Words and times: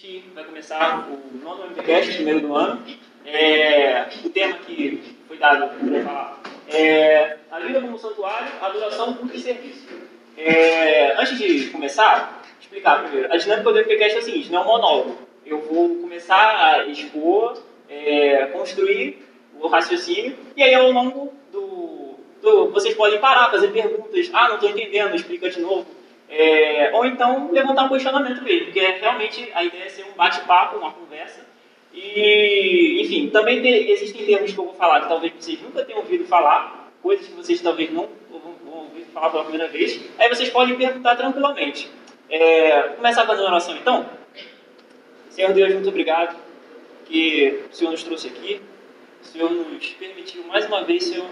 gente 0.00 0.28
vai 0.32 0.44
começar 0.44 1.08
o 1.10 1.38
nono 1.38 1.64
MPCast, 1.64 2.14
primeiro 2.14 2.40
do 2.40 2.54
ano. 2.54 2.84
É, 3.26 4.06
o 4.24 4.30
tema 4.30 4.56
que 4.58 5.16
foi 5.26 5.36
dado 5.36 5.68
para 5.76 6.04
falar 6.04 6.42
é 6.68 7.36
a 7.50 7.58
vida 7.58 7.80
como 7.80 7.98
santuário, 7.98 8.48
adoração, 8.60 9.14
culto 9.14 9.36
e 9.36 9.40
serviço. 9.40 9.88
É, 10.36 11.20
antes 11.20 11.36
de 11.36 11.70
começar, 11.70 12.42
explicar 12.60 13.02
primeiro. 13.02 13.32
A 13.32 13.36
dinâmica 13.36 13.72
do 13.72 13.78
MPCast 13.78 14.16
é 14.16 14.18
a 14.20 14.22
seguinte, 14.22 14.52
não 14.52 14.60
é 14.60 14.62
um 14.62 14.66
monólogo. 14.66 15.18
Eu 15.44 15.60
vou 15.62 15.96
começar 15.96 16.56
a 16.56 16.86
expor, 16.86 17.60
é, 17.88 18.46
construir 18.52 19.26
o 19.58 19.66
raciocínio, 19.66 20.36
e 20.56 20.62
aí 20.62 20.74
ao 20.74 20.92
longo 20.92 21.32
do, 21.50 22.14
do... 22.40 22.70
Vocês 22.70 22.94
podem 22.94 23.18
parar, 23.18 23.50
fazer 23.50 23.68
perguntas. 23.68 24.30
Ah, 24.32 24.48
não 24.48 24.54
estou 24.54 24.70
entendendo, 24.70 25.16
explica 25.16 25.50
de 25.50 25.60
novo 25.60 25.97
é, 26.28 26.90
ou 26.92 27.06
então 27.06 27.50
levantar 27.50 27.84
um 27.84 27.88
questionamento 27.88 28.42
mesmo, 28.42 28.66
porque 28.66 28.80
é, 28.80 28.98
realmente 28.98 29.50
a 29.54 29.64
ideia 29.64 29.84
é 29.84 29.88
ser 29.88 30.04
um 30.04 30.12
bate-papo, 30.12 30.76
uma 30.76 30.92
conversa. 30.92 31.46
E, 31.92 33.00
enfim, 33.02 33.30
também 33.30 33.62
tem, 33.62 33.90
existem 33.90 34.26
termos 34.26 34.52
que 34.52 34.58
eu 34.58 34.66
vou 34.66 34.74
falar 34.74 35.00
que 35.00 35.08
talvez 35.08 35.32
vocês 35.38 35.60
nunca 35.62 35.84
tenham 35.84 36.00
ouvido 36.00 36.24
falar, 36.26 36.90
coisas 37.02 37.26
que 37.26 37.32
vocês 37.32 37.60
talvez 37.62 37.90
não 37.90 38.08
vão, 38.30 38.54
vão 38.64 38.78
ouvir 38.80 39.04
falar 39.06 39.30
pela 39.30 39.44
primeira 39.44 39.68
vez. 39.68 40.00
Aí 40.18 40.28
vocês 40.28 40.50
podem 40.50 40.76
perguntar 40.76 41.16
tranquilamente. 41.16 41.90
É, 42.30 42.82
começar 42.96 43.24
fazendo 43.26 43.46
a 43.46 43.50
oração 43.50 43.74
então. 43.74 44.06
Senhor 45.30 45.52
Deus, 45.54 45.72
muito 45.72 45.88
obrigado 45.88 46.36
que 47.06 47.64
o 47.70 47.74
Senhor 47.74 47.90
nos 47.90 48.02
trouxe 48.02 48.28
aqui. 48.28 48.60
O 49.22 49.24
Senhor 49.24 49.50
nos 49.50 49.86
permitiu 49.94 50.44
mais 50.44 50.66
uma 50.66 50.84
vez, 50.84 51.04
Senhor, 51.04 51.26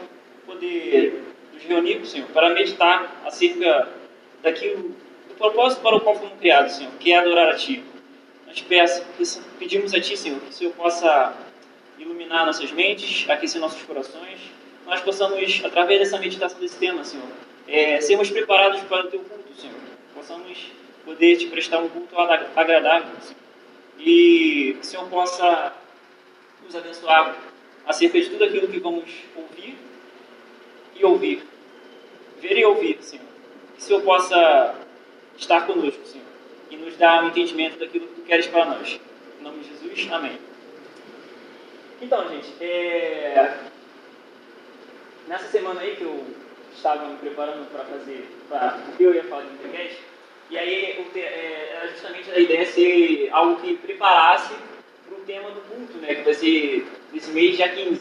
poder 0.46 1.22
nos 1.52 1.62
reunir, 1.62 2.04
Senhor, 2.06 2.26
para 2.28 2.50
meditar 2.50 3.22
acerca 3.26 3.88
daquilo, 4.46 4.94
do 5.28 5.34
propósito 5.36 5.82
para 5.82 5.96
o 5.96 6.00
qual 6.00 6.14
fomos 6.16 6.38
criados, 6.38 6.72
Senhor, 6.72 6.92
que 6.98 7.12
é 7.12 7.18
adorar 7.18 7.48
a 7.48 7.56
Ti. 7.56 7.82
Nós 8.46 8.60
peço, 8.62 9.02
pedimos 9.58 9.92
a 9.92 10.00
Ti, 10.00 10.16
Senhor, 10.16 10.40
que 10.40 10.50
o 10.50 10.52
Senhor 10.52 10.72
possa 10.74 11.34
iluminar 11.98 12.46
nossas 12.46 12.70
mentes, 12.70 13.28
aquecer 13.28 13.60
nossos 13.60 13.82
corações, 13.82 14.38
nós 14.86 15.00
possamos, 15.00 15.62
através 15.64 15.98
dessa 15.98 16.18
meditação 16.18 16.60
desse 16.60 16.78
tema, 16.78 17.02
Senhor, 17.02 17.26
é, 17.66 18.00
sermos 18.00 18.30
preparados 18.30 18.80
para 18.82 19.06
o 19.06 19.10
Teu 19.10 19.20
culto, 19.20 19.60
Senhor. 19.60 19.76
Possamos 20.14 20.58
poder 21.04 21.36
Te 21.36 21.46
prestar 21.46 21.78
um 21.78 21.88
culto 21.88 22.16
agradável, 22.18 23.16
Senhor. 23.20 23.36
E 23.98 24.74
que 24.74 24.80
o 24.80 24.84
Senhor 24.84 25.08
possa 25.08 25.72
nos 26.64 26.76
abençoar 26.76 27.36
acerca 27.86 28.20
de 28.20 28.30
tudo 28.30 28.44
aquilo 28.44 28.68
que 28.68 28.78
vamos 28.78 29.10
ouvir 29.34 29.76
e 30.94 31.04
ouvir. 31.04 31.42
Ver 32.40 32.58
e 32.58 32.64
ouvir, 32.64 32.98
Senhor 33.00 33.25
que 33.76 33.82
o 33.82 33.84
Senhor 33.84 34.02
possa 34.02 34.74
estar 35.36 35.66
conosco, 35.66 36.04
Senhor, 36.06 36.26
e 36.70 36.76
nos 36.76 36.96
dar 36.96 37.22
um 37.22 37.28
entendimento 37.28 37.78
daquilo 37.78 38.06
que 38.08 38.14
Tu 38.14 38.22
queres 38.22 38.46
para 38.46 38.64
nós. 38.64 38.98
Em 39.38 39.44
nome 39.44 39.60
de 39.60 39.68
Jesus, 39.68 40.12
amém. 40.12 40.38
Então, 42.00 42.28
gente, 42.28 42.52
é... 42.60 43.54
nessa 45.28 45.48
semana 45.48 45.80
aí 45.80 45.94
que 45.96 46.02
eu 46.02 46.24
estava 46.74 47.06
me 47.06 47.16
preparando 47.18 47.70
para 47.70 47.84
fazer, 47.84 48.28
para 48.48 48.78
eu 48.98 49.14
ia 49.14 49.24
falar 49.24 49.42
de 49.42 49.54
internet, 49.54 49.98
e 50.48 50.58
aí 50.58 51.06
é, 51.14 51.76
era 51.76 51.88
justamente 51.88 52.30
a 52.30 52.38
ideia 52.38 52.66
ser 52.66 53.28
algo 53.32 53.60
que 53.60 53.76
preparasse 53.76 54.54
para 55.06 55.18
o 55.18 55.20
tema 55.22 55.50
do 55.50 55.60
culto, 55.62 55.98
né, 55.98 56.14
que 56.14 56.22
vai 56.22 56.34
ser 56.34 56.86
nesse 57.12 57.30
mês, 57.30 57.56
dia 57.56 57.68
15. 57.68 58.00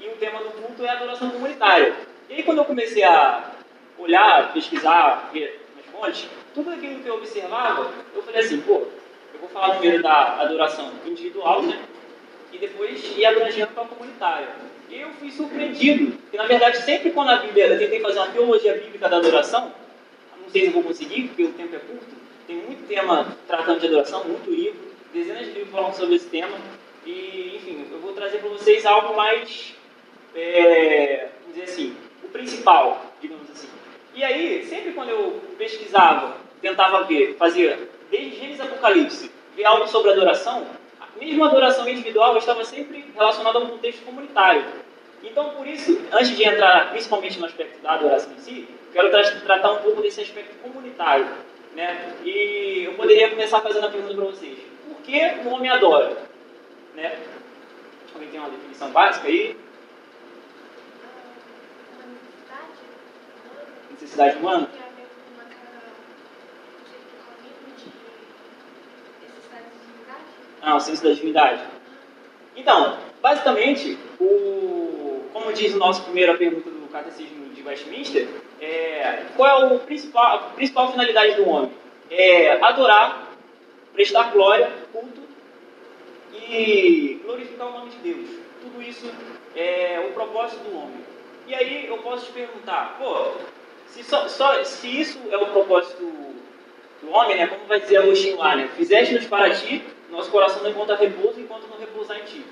E 0.00 0.08
o 0.08 0.16
tema 0.16 0.40
do 0.40 0.50
culto 0.50 0.84
é 0.84 0.88
a 0.90 0.92
adoração 0.92 1.30
comunitária. 1.30 1.96
E 2.28 2.34
aí 2.34 2.42
quando 2.42 2.58
eu 2.58 2.64
comecei 2.64 3.02
a 3.02 3.55
olhar, 3.98 4.52
pesquisar, 4.52 5.30
ver 5.32 5.60
nas 5.76 5.86
fontes, 5.86 6.28
tudo 6.54 6.70
aquilo 6.70 7.00
que 7.00 7.08
eu 7.08 7.16
observava, 7.16 7.90
eu 8.14 8.22
falei 8.22 8.40
assim, 8.40 8.60
pô, 8.60 8.86
eu 9.34 9.40
vou 9.40 9.48
falar 9.48 9.76
primeiro 9.76 10.02
da 10.02 10.40
adoração 10.40 10.92
individual, 11.04 11.62
né? 11.62 11.78
E 12.52 12.58
depois 12.58 13.16
ir 13.16 13.26
abrangendo 13.26 13.72
para 13.72 13.82
a 13.82 13.86
comunitária. 13.86 14.48
E 14.88 15.00
eu 15.00 15.10
fui 15.10 15.30
surpreendido, 15.30 16.16
que 16.30 16.36
na 16.36 16.46
verdade 16.46 16.78
sempre 16.78 17.10
quando 17.10 17.30
a 17.30 17.36
Bíblia, 17.36 17.66
eu 17.66 17.78
tentei 17.78 18.00
fazer 18.00 18.18
uma 18.18 18.28
teologia 18.28 18.74
bíblica 18.74 19.08
da 19.08 19.16
adoração, 19.16 19.72
não 20.40 20.50
sei 20.50 20.66
se 20.66 20.70
vou 20.70 20.82
conseguir, 20.82 21.24
porque 21.28 21.42
o 21.42 21.52
tempo 21.52 21.74
é 21.74 21.78
curto, 21.78 22.14
tem 22.46 22.56
muito 22.56 22.86
tema 22.86 23.36
tratando 23.48 23.80
de 23.80 23.86
adoração, 23.86 24.24
muito 24.24 24.48
livro, 24.48 24.78
dezenas 25.12 25.46
de 25.46 25.52
livros 25.52 25.70
falando 25.70 25.94
sobre 25.94 26.14
esse 26.14 26.28
tema, 26.28 26.56
e 27.04 27.56
enfim, 27.56 27.86
eu 27.90 27.98
vou 27.98 28.12
trazer 28.12 28.38
para 28.38 28.48
vocês 28.50 28.86
algo 28.86 29.16
mais, 29.16 29.74
é, 30.34 31.28
vamos 31.40 31.56
dizer 31.56 31.70
assim, 31.70 31.96
o 32.22 32.28
principal, 32.28 33.12
digamos 33.20 33.50
assim. 33.50 33.68
E 34.16 34.24
aí, 34.24 34.64
sempre 34.64 34.92
quando 34.92 35.10
eu 35.10 35.42
pesquisava, 35.58 36.38
tentava 36.62 37.04
ver, 37.04 37.36
fazia 37.38 37.78
desde 38.10 38.38
Gênesis 38.38 38.62
Apocalipse, 38.62 39.30
ver 39.54 39.64
algo 39.66 39.86
sobre 39.86 40.10
adoração, 40.10 40.66
mesmo 41.20 41.44
a 41.44 41.48
adoração 41.48 41.86
individual 41.86 42.34
estava 42.38 42.64
sempre 42.64 43.04
relacionada 43.14 43.58
a 43.58 43.60
um 43.62 43.66
contexto 43.66 44.02
comunitário. 44.06 44.64
Então, 45.22 45.50
por 45.50 45.66
isso, 45.66 46.00
antes 46.10 46.34
de 46.34 46.44
entrar 46.44 46.92
principalmente 46.92 47.38
no 47.38 47.44
aspecto 47.44 47.82
da 47.82 47.92
adoração 47.92 48.32
em 48.32 48.38
si, 48.38 48.68
quero 48.90 49.10
tra 49.10 49.22
tratar 49.40 49.72
um 49.72 49.82
pouco 49.82 50.00
desse 50.00 50.22
aspecto 50.22 50.54
comunitário. 50.62 51.28
Né? 51.74 52.14
E 52.24 52.84
eu 52.84 52.94
poderia 52.94 53.28
começar 53.28 53.60
fazendo 53.60 53.86
a 53.86 53.90
pergunta 53.90 54.14
para 54.14 54.24
vocês: 54.24 54.58
por 54.88 54.96
que 55.02 55.20
o 55.44 55.50
homem 55.50 55.70
adora? 55.70 56.16
Né? 56.94 57.18
Alguém 58.14 58.30
tem 58.30 58.40
uma 58.40 58.48
definição 58.48 58.90
básica 58.92 59.28
aí? 59.28 59.54
Necessidade 63.96 64.36
humana? 64.38 64.68
Ah, 70.62 70.76
o 70.76 70.80
senso 70.80 71.02
da 71.02 71.12
divindade. 71.12 71.62
Então, 72.56 72.98
basicamente, 73.22 73.98
o, 74.20 75.22
como 75.32 75.52
diz 75.52 75.74
o 75.74 75.78
nosso 75.78 76.02
primeira 76.02 76.36
pergunta 76.36 76.70
do 76.70 76.88
Catecismo 76.88 77.54
de 77.54 77.62
Westminster, 77.62 78.28
é, 78.60 79.22
qual 79.36 79.62
é 79.62 79.74
o 79.74 79.78
principal, 79.80 80.36
a 80.36 80.38
principal 80.50 80.90
finalidade 80.90 81.36
do 81.36 81.48
homem? 81.48 81.70
É 82.10 82.52
adorar, 82.62 83.32
prestar 83.92 84.32
glória, 84.32 84.70
culto 84.92 85.20
e 86.32 87.20
glorificar 87.24 87.68
o 87.68 87.72
nome 87.72 87.90
de 87.90 87.98
Deus. 87.98 88.28
Tudo 88.60 88.82
isso 88.82 89.10
é 89.54 90.04
o 90.08 90.12
propósito 90.14 90.64
do 90.64 90.76
homem. 90.76 91.04
E 91.46 91.54
aí 91.54 91.86
eu 91.86 91.98
posso 91.98 92.26
te 92.26 92.32
perguntar, 92.32 92.96
pô, 92.98 93.34
se, 93.88 94.04
só, 94.04 94.28
só, 94.28 94.62
se 94.64 95.00
isso 95.00 95.20
é 95.30 95.36
o 95.36 95.46
propósito 95.46 96.02
do 97.02 97.10
homem, 97.10 97.36
né, 97.36 97.46
como 97.46 97.66
vai 97.66 97.80
dizer 97.80 97.98
Agostinho 97.98 98.38
lá, 98.38 98.56
né, 98.56 98.68
fizeste-nos 98.76 99.26
para 99.26 99.50
ti, 99.50 99.82
nosso 100.10 100.30
coração 100.30 100.62
não 100.62 100.70
encontra 100.70 100.96
repouso 100.96 101.40
enquanto 101.40 101.68
não 101.68 101.78
repousar 101.78 102.18
em 102.18 102.24
ti. 102.24 102.44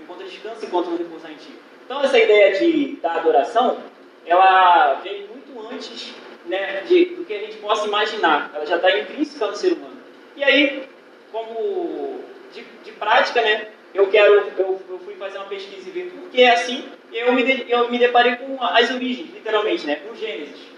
Encontra 0.00 0.26
descanso 0.26 0.64
enquanto 0.64 0.90
não 0.90 0.96
repousar 0.96 1.30
em 1.30 1.36
ti. 1.36 1.54
Então 1.84 2.02
essa 2.02 2.18
ideia 2.18 2.58
de, 2.58 2.96
da 2.96 3.14
adoração, 3.14 3.78
ela 4.26 4.94
vem 5.02 5.26
muito 5.26 5.68
antes 5.72 6.14
né, 6.46 6.82
de, 6.82 7.04
do 7.06 7.24
que 7.24 7.34
a 7.34 7.38
gente 7.38 7.56
possa 7.56 7.86
imaginar. 7.86 8.50
Ela 8.54 8.64
já 8.64 8.76
está 8.76 8.96
intrínseca 8.98 9.46
no 9.46 9.56
ser 9.56 9.72
humano. 9.72 9.96
E 10.36 10.44
aí, 10.44 10.88
como 11.32 12.20
de, 12.52 12.62
de 12.84 12.92
prática, 12.92 13.42
né, 13.42 13.68
eu 13.92 14.08
quero, 14.08 14.34
eu, 14.56 14.80
eu, 14.88 14.98
fui 15.04 15.14
fazer 15.16 15.38
uma 15.38 15.46
pesquisa 15.46 15.88
e 15.88 15.92
ver 15.92 16.10
por 16.10 16.30
que 16.30 16.42
é 16.42 16.52
assim, 16.52 16.84
e 17.12 17.18
eu 17.18 17.32
me, 17.32 17.66
eu 17.68 17.90
me 17.90 17.98
deparei 17.98 18.36
com 18.36 18.62
as 18.62 18.88
origens, 18.90 19.34
literalmente, 19.34 19.84
né, 19.84 19.96
com 19.96 20.14
Gênesis 20.14 20.69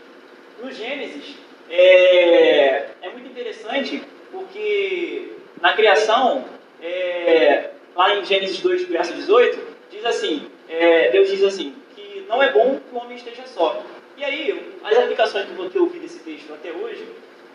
no 0.63 0.71
Gênesis 0.71 1.35
é, 1.69 2.87
é 3.03 3.11
muito 3.11 3.29
interessante 3.29 4.03
porque 4.31 5.33
na 5.61 5.75
criação, 5.75 6.45
é, 6.81 7.71
lá 7.95 8.15
em 8.15 8.25
Gênesis 8.25 8.61
2, 8.61 8.85
verso 8.85 9.13
18, 9.13 9.59
diz 9.91 10.05
assim, 10.07 10.47
é, 10.69 11.11
Deus 11.11 11.29
diz 11.29 11.43
assim, 11.43 11.75
que 11.95 12.25
não 12.29 12.43
é 12.43 12.53
bom 12.53 12.79
que 12.79 12.95
o 12.95 12.99
homem 12.99 13.17
esteja 13.17 13.43
só. 13.47 13.83
E 14.17 14.25
aí, 14.25 14.73
as 14.85 14.97
aplicações 14.99 15.47
que 15.47 15.51
eu 15.51 15.57
vou 15.57 15.71
ter 15.71 15.79
ouvido 15.79 16.05
esse 16.05 16.21
texto 16.21 16.53
até 16.55 16.71
hoje 16.71 17.07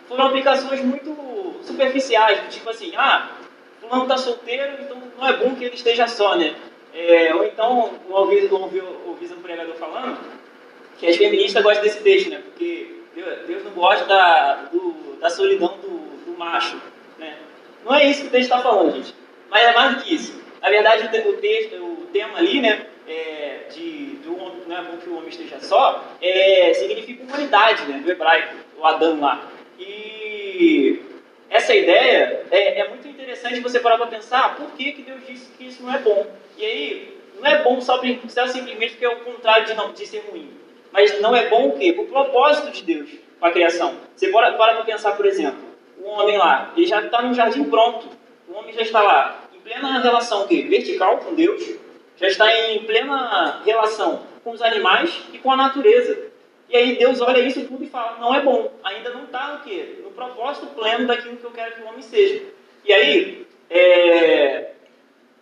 foram 0.08 0.26
aplicações 0.26 0.82
muito 0.82 1.56
superficiais, 1.64 2.54
tipo 2.54 2.70
assim, 2.70 2.94
ah, 2.96 3.32
fulano 3.80 4.04
está 4.04 4.18
solteiro, 4.18 4.74
então 4.82 5.02
não 5.18 5.28
é 5.28 5.34
bom 5.34 5.56
que 5.56 5.64
ele 5.64 5.76
esteja 5.76 6.08
só, 6.08 6.36
né? 6.36 6.56
É, 6.94 7.34
ou 7.36 7.46
então, 7.46 8.00
ouvi, 8.10 8.50
ouvi 9.06 9.34
um 9.34 9.42
pregador 9.42 9.76
falando 9.76 10.18
que 10.98 11.06
as 11.06 11.16
feministas 11.16 11.64
gostam 11.64 11.84
desse 11.84 12.02
texto, 12.02 12.30
né? 12.30 12.42
Porque 12.44 12.97
Deus 13.48 13.64
não 13.64 13.72
gosta 13.72 14.06
da, 14.06 14.54
do, 14.72 15.18
da 15.20 15.30
solidão 15.30 15.78
do, 15.82 16.26
do, 16.26 16.38
macho. 16.38 16.80
Né? 17.18 17.36
Não 17.84 17.96
é 17.96 18.06
isso 18.06 18.22
que 18.22 18.28
o 18.28 18.32
texto 18.32 18.52
está 18.52 18.62
falando, 18.62 18.96
gente. 18.96 19.14
Mas 19.50 19.64
é 19.64 19.74
mais 19.74 19.96
do 19.96 20.04
que 20.04 20.14
isso. 20.14 20.42
Na 20.62 20.70
verdade, 20.70 21.06
o, 21.06 21.34
texto, 21.38 21.76
o 21.76 22.08
tema 22.12 22.38
ali, 22.38 22.62
né, 22.62 22.86
é, 23.08 23.68
de 23.72 24.18
do, 24.24 24.32
não 24.68 24.78
é 24.78 24.82
bom 24.84 24.98
que 24.98 25.10
o 25.10 25.18
homem 25.18 25.30
esteja 25.30 25.60
só, 25.60 26.04
é, 26.22 26.74
significa 26.74 27.24
humanidade, 27.24 27.86
né, 27.86 28.00
do 28.00 28.12
hebraico, 28.12 28.56
o 28.78 28.86
Adão 28.86 29.20
lá. 29.20 29.50
E 29.80 31.02
essa 31.50 31.74
ideia 31.74 32.46
é, 32.52 32.82
é 32.82 32.90
muito 32.90 33.08
interessante 33.08 33.60
você 33.62 33.80
parar 33.80 33.98
para 33.98 34.08
pensar 34.08 34.56
por 34.56 34.72
que, 34.72 34.92
que 34.92 35.02
Deus 35.04 35.26
disse 35.26 35.52
que 35.58 35.68
isso 35.68 35.84
não 35.84 35.94
é 35.94 36.00
bom. 36.00 36.28
E 36.58 36.66
aí, 36.66 37.18
não 37.40 37.46
é 37.46 37.64
bom 37.64 37.80
só, 37.80 38.00
simplesmente 38.02 38.92
porque 38.92 39.06
é 39.06 39.10
o 39.10 39.20
contrário 39.22 39.66
de, 39.66 39.74
não, 39.74 39.92
de 39.94 40.06
ser 40.06 40.24
ruim. 40.30 40.50
Mas 40.92 41.20
não 41.22 41.36
é 41.36 41.50
bom 41.50 41.70
o 41.70 41.78
quê? 41.78 41.96
O 41.98 42.06
propósito 42.06 42.72
de 42.72 42.84
Deus 42.84 43.10
com 43.40 43.46
a 43.46 43.52
criação. 43.52 43.96
Você 44.16 44.30
para 44.30 44.54
para 44.54 44.82
pensar, 44.84 45.12
por 45.16 45.26
exemplo, 45.26 45.60
um 46.04 46.10
homem 46.10 46.38
lá, 46.38 46.74
ele 46.76 46.86
já 46.86 47.02
está 47.02 47.22
no 47.22 47.34
jardim 47.34 47.64
pronto. 47.66 48.08
o 48.48 48.54
homem 48.54 48.74
já 48.74 48.82
está 48.82 49.02
lá 49.02 49.44
em 49.54 49.60
plena 49.60 50.00
relação 50.00 50.48
que 50.48 50.62
vertical 50.64 51.18
com 51.18 51.36
Deus, 51.36 51.62
já 52.16 52.28
está 52.28 52.52
em 52.72 52.84
plena 52.84 53.62
relação 53.66 54.24
com 54.44 54.52
os 54.52 54.62
animais 54.62 55.24
e 55.34 55.38
com 55.38 55.52
a 55.52 55.58
natureza. 55.58 56.28
E 56.70 56.76
aí 56.76 56.96
Deus 56.98 57.22
olha 57.22 57.40
isso 57.40 57.66
tudo 57.66 57.84
e 57.84 57.88
fala, 57.88 58.18
não 58.20 58.34
é 58.34 58.42
bom, 58.42 58.72
ainda 58.84 59.12
não 59.12 59.24
está 59.24 59.54
no 59.54 59.60
quê? 59.64 60.00
No 60.04 60.12
propósito 60.12 60.68
pleno 60.68 61.08
daquilo 61.08 61.38
que 61.38 61.44
eu 61.44 61.52
quero 61.52 61.76
que 61.76 61.82
o 61.82 61.88
homem 61.88 62.02
seja. 62.02 62.44
E 62.84 62.94
aí, 62.94 63.48
é, 63.70 64.72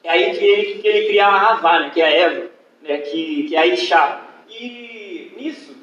é 0.03 0.09
aí 0.09 0.35
que 0.37 0.45
ele, 0.45 0.81
que 0.81 0.87
ele 0.87 1.07
cria 1.07 1.25
a 1.25 1.51
Havá, 1.51 1.79
né, 1.79 1.91
que 1.91 2.01
é 2.01 2.05
a 2.05 2.11
Eva, 2.11 2.47
né, 2.81 2.97
que, 2.99 3.43
que 3.43 3.55
é 3.55 3.59
a 3.59 3.67
Ixá. 3.67 4.21
E 4.49 4.94
nisso, 5.35 5.75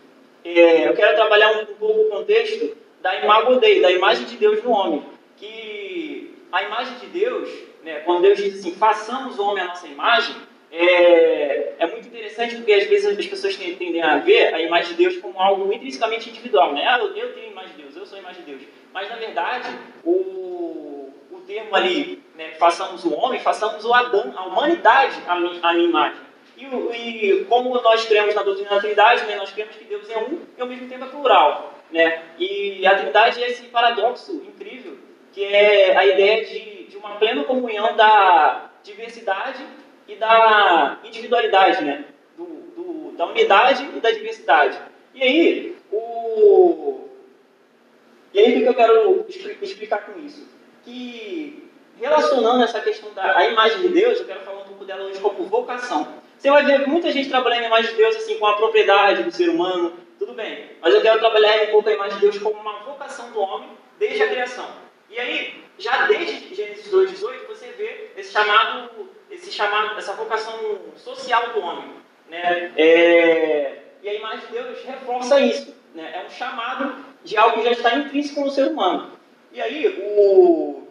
é, 0.44 0.88
eu 0.88 0.94
quero 0.94 1.14
trabalhar 1.14 1.52
um, 1.52 1.62
um 1.62 1.74
pouco 1.74 2.00
o 2.00 2.10
contexto 2.10 2.76
da 3.00 3.16
imago 3.16 3.56
Dei, 3.56 3.80
da 3.80 3.90
imagem 3.90 4.24
de 4.26 4.36
Deus 4.36 4.62
no 4.62 4.70
homem. 4.70 5.02
Que 5.36 6.34
a 6.50 6.62
imagem 6.62 6.98
de 6.98 7.06
Deus, 7.06 7.48
né, 7.82 8.00
quando 8.00 8.22
Deus 8.22 8.38
diz 8.38 8.58
assim, 8.58 8.74
façamos 8.74 9.38
o 9.38 9.44
homem 9.44 9.62
a 9.62 9.68
nossa 9.68 9.86
imagem, 9.86 10.36
é, 10.70 11.74
é, 11.78 11.86
muito 11.86 12.08
interessante 12.08 12.56
porque 12.56 12.72
às 12.72 12.86
vezes 12.86 13.18
as 13.18 13.26
pessoas 13.26 13.54
tendem 13.56 14.02
a 14.02 14.16
ver 14.16 14.54
a 14.54 14.60
imagem 14.60 14.92
de 14.92 15.02
Deus 15.02 15.18
como 15.18 15.38
algo 15.38 15.70
intrinsecamente 15.72 16.30
individual. 16.30 16.72
Né? 16.72 16.86
Ah, 16.86 16.98
eu, 16.98 17.14
eu 17.14 17.34
tenho 17.34 17.48
a 17.48 17.50
imagem 17.50 17.76
de 17.76 17.82
Deus, 17.82 17.96
eu 17.96 18.06
sou 18.06 18.16
a 18.16 18.20
imagem 18.20 18.42
de 18.42 18.52
Deus. 18.52 18.62
Mas 18.92 19.08
na 19.10 19.16
verdade, 19.16 19.68
o, 20.02 21.10
o 21.30 21.40
termo 21.46 21.76
ali, 21.76 22.22
né, 22.34 22.52
façamos 22.58 23.04
o 23.04 23.12
homem, 23.12 23.38
façamos 23.38 23.84
o 23.84 23.92
Adão, 23.92 24.32
a 24.34 24.46
humanidade 24.46 25.20
a, 25.26 25.34
a 25.34 25.74
minha 25.74 25.88
imagem. 25.88 26.20
E, 26.62 27.30
e, 27.30 27.44
como 27.46 27.74
nós 27.80 28.04
cremos 28.04 28.34
na 28.34 28.42
doutrina 28.42 28.70
da 28.70 28.80
Trindade, 28.80 29.24
né, 29.24 29.36
nós 29.36 29.50
cremos 29.50 29.74
que 29.74 29.84
Deus 29.84 30.08
é 30.08 30.18
um 30.18 30.38
e 30.56 30.60
ao 30.60 30.66
mesmo 30.68 30.88
tempo 30.88 31.04
é 31.04 31.08
plural. 31.08 31.74
Né? 31.90 32.22
E 32.38 32.86
a 32.86 32.96
Trindade 32.96 33.42
é 33.42 33.50
esse 33.50 33.64
paradoxo 33.64 34.32
incrível, 34.46 34.96
que 35.32 35.44
é 35.44 35.96
a 35.96 36.06
ideia 36.06 36.44
de, 36.44 36.84
de 36.84 36.96
uma 36.96 37.16
plena 37.16 37.42
comunhão 37.44 37.96
da 37.96 38.70
diversidade 38.82 39.64
e 40.06 40.14
da 40.14 40.98
individualidade, 41.04 41.84
né? 41.84 42.04
Do, 42.36 42.44
do, 42.44 43.12
da 43.16 43.26
unidade 43.26 43.88
e 43.94 44.00
da 44.00 44.10
diversidade. 44.10 44.78
E 45.14 45.22
aí, 45.22 45.76
o... 45.90 47.08
e 48.32 48.38
aí 48.38 48.56
o 48.56 48.62
que 48.62 48.68
eu 48.68 48.74
quero 48.74 49.26
explicar 49.60 50.06
com 50.06 50.18
isso? 50.20 50.48
Que 50.84 51.70
relacionando 52.00 52.64
essa 52.64 52.80
questão 52.80 53.12
da 53.12 53.36
a 53.36 53.48
imagem 53.48 53.82
de 53.82 53.88
Deus, 53.88 54.18
eu 54.20 54.26
quero 54.26 54.40
falar 54.40 54.62
um 54.62 54.64
pouco 54.64 54.84
dela 54.84 55.04
hoje 55.04 55.20
como 55.20 55.44
vocação. 55.44 56.21
Você 56.42 56.50
vai 56.50 56.64
ver 56.64 56.88
muita 56.88 57.12
gente 57.12 57.28
trabalhando 57.28 57.62
a 57.62 57.66
imagem 57.68 57.92
de 57.92 57.96
Deus 57.98 58.16
assim 58.16 58.36
com 58.36 58.46
a 58.46 58.56
propriedade 58.56 59.22
do 59.22 59.30
ser 59.30 59.48
humano, 59.48 59.92
tudo 60.18 60.34
bem. 60.34 60.70
Mas 60.80 60.92
eu 60.92 61.00
quero 61.00 61.20
trabalhar 61.20 61.68
um 61.68 61.70
pouco 61.70 61.88
a 61.88 61.92
imagem 61.92 62.16
de 62.16 62.20
Deus 62.22 62.38
como 62.38 62.58
uma 62.58 62.80
vocação 62.80 63.30
do 63.30 63.38
homem 63.38 63.68
desde 63.96 64.24
a 64.24 64.28
criação. 64.28 64.68
E 65.08 65.20
aí, 65.20 65.62
já 65.78 66.06
desde 66.06 66.52
Gênesis 66.52 66.90
2:18, 66.90 67.46
você 67.46 67.66
vê 67.78 68.10
esse 68.16 68.32
chamado, 68.32 69.08
esse 69.30 69.52
chamado, 69.52 69.96
essa 69.96 70.14
vocação 70.14 70.58
social 70.96 71.50
do 71.50 71.60
homem, 71.60 71.90
né? 72.28 72.72
É, 72.76 73.78
e 74.02 74.08
a 74.08 74.14
imagem 74.14 74.44
de 74.48 74.52
Deus 74.52 74.84
reforça 74.84 75.40
isso, 75.40 75.72
né? 75.94 76.10
É 76.12 76.26
um 76.26 76.30
chamado 76.30 77.04
de 77.22 77.36
algo 77.36 77.58
que 77.58 77.66
já 77.66 77.70
está 77.70 77.94
intrínseco 77.94 78.40
no 78.40 78.50
ser 78.50 78.66
humano. 78.66 79.12
E 79.52 79.62
aí, 79.62 79.86
o, 79.86 80.88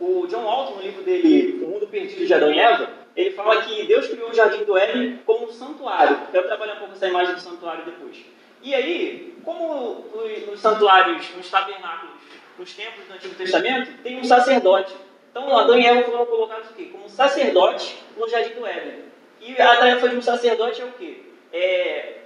o 0.00 0.26
John 0.26 0.42
Walton, 0.42 0.74
no 0.74 0.82
livro 0.82 1.04
dele, 1.04 1.62
O 1.62 1.68
Mundo 1.68 1.86
Perdido 1.86 2.26
de 2.26 2.34
Adão 2.34 2.52
e 2.52 2.58
Eva, 2.58 3.01
ele 3.14 3.30
fala 3.32 3.62
que 3.62 3.86
Deus 3.86 4.08
criou 4.08 4.30
o 4.30 4.34
jardim 4.34 4.64
do 4.64 4.76
Éden 4.76 5.20
como 5.26 5.46
um 5.46 5.52
santuário. 5.52 6.16
Eu 6.16 6.32
quero 6.32 6.46
trabalhar 6.46 6.74
um 6.74 6.78
pouco 6.78 6.94
essa 6.94 7.08
imagem 7.08 7.34
do 7.34 7.40
santuário 7.40 7.84
depois. 7.84 8.24
E 8.62 8.74
aí, 8.74 9.36
como 9.44 10.06
nos 10.46 10.60
santuários, 10.60 11.28
nos 11.36 11.50
tabernáculos, 11.50 12.14
nos 12.58 12.74
templos 12.74 13.06
do 13.06 13.14
Antigo 13.14 13.34
Testamento, 13.34 14.02
tem 14.02 14.18
um 14.18 14.24
sacerdote. 14.24 14.94
Então, 15.30 15.56
Adão 15.56 15.78
e 15.78 15.86
Eva 15.86 16.02
foram 16.04 16.26
colocados 16.26 16.70
o 16.70 16.74
quê? 16.74 16.90
como 16.92 17.08
sacerdote 17.08 17.98
no 18.16 18.28
jardim 18.28 18.54
do 18.54 18.66
Éden. 18.66 19.04
E 19.40 19.60
a 19.60 19.76
tarefa 19.76 20.08
de 20.08 20.16
um 20.16 20.22
sacerdote 20.22 20.80
é 20.80 20.84
o 20.84 20.92
quê? 20.92 21.22
É 21.52 22.18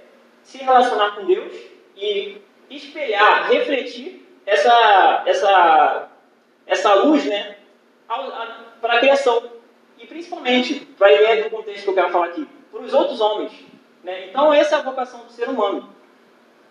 se 0.43 0.59
relacionar 0.59 1.15
com 1.15 1.25
Deus 1.25 1.53
e 1.95 2.37
espelhar, 2.69 3.49
refletir 3.49 4.25
essa, 4.45 5.23
essa, 5.25 6.09
essa 6.65 6.93
luz 6.95 7.25
né, 7.25 7.57
para 8.79 8.93
a 8.93 8.99
criação 8.99 9.56
e 9.99 10.05
principalmente, 10.05 10.87
a 10.99 11.11
ideia 11.11 11.43
do 11.43 11.49
contexto 11.49 11.83
que 11.83 11.89
eu 11.89 11.93
quero 11.93 12.09
falar 12.09 12.27
aqui, 12.27 12.47
para 12.71 12.81
os 12.81 12.93
outros 12.93 13.19
homens. 13.19 13.51
Né? 14.03 14.27
Então, 14.27 14.53
essa 14.53 14.75
é 14.75 14.79
a 14.79 14.83
vocação 14.83 15.25
do 15.25 15.31
ser 15.31 15.49
humano. 15.49 15.89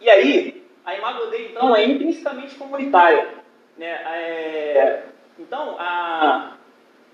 E 0.00 0.08
aí, 0.08 0.64
a 0.84 0.94
imagem 0.94 1.30
dele, 1.30 1.48
então, 1.50 1.74
é 1.74 1.84
intrinsecamente 1.84 2.54
comunitária. 2.54 3.28
Né? 3.76 3.86
É... 3.90 5.02
Então, 5.38 5.76
a... 5.78 6.52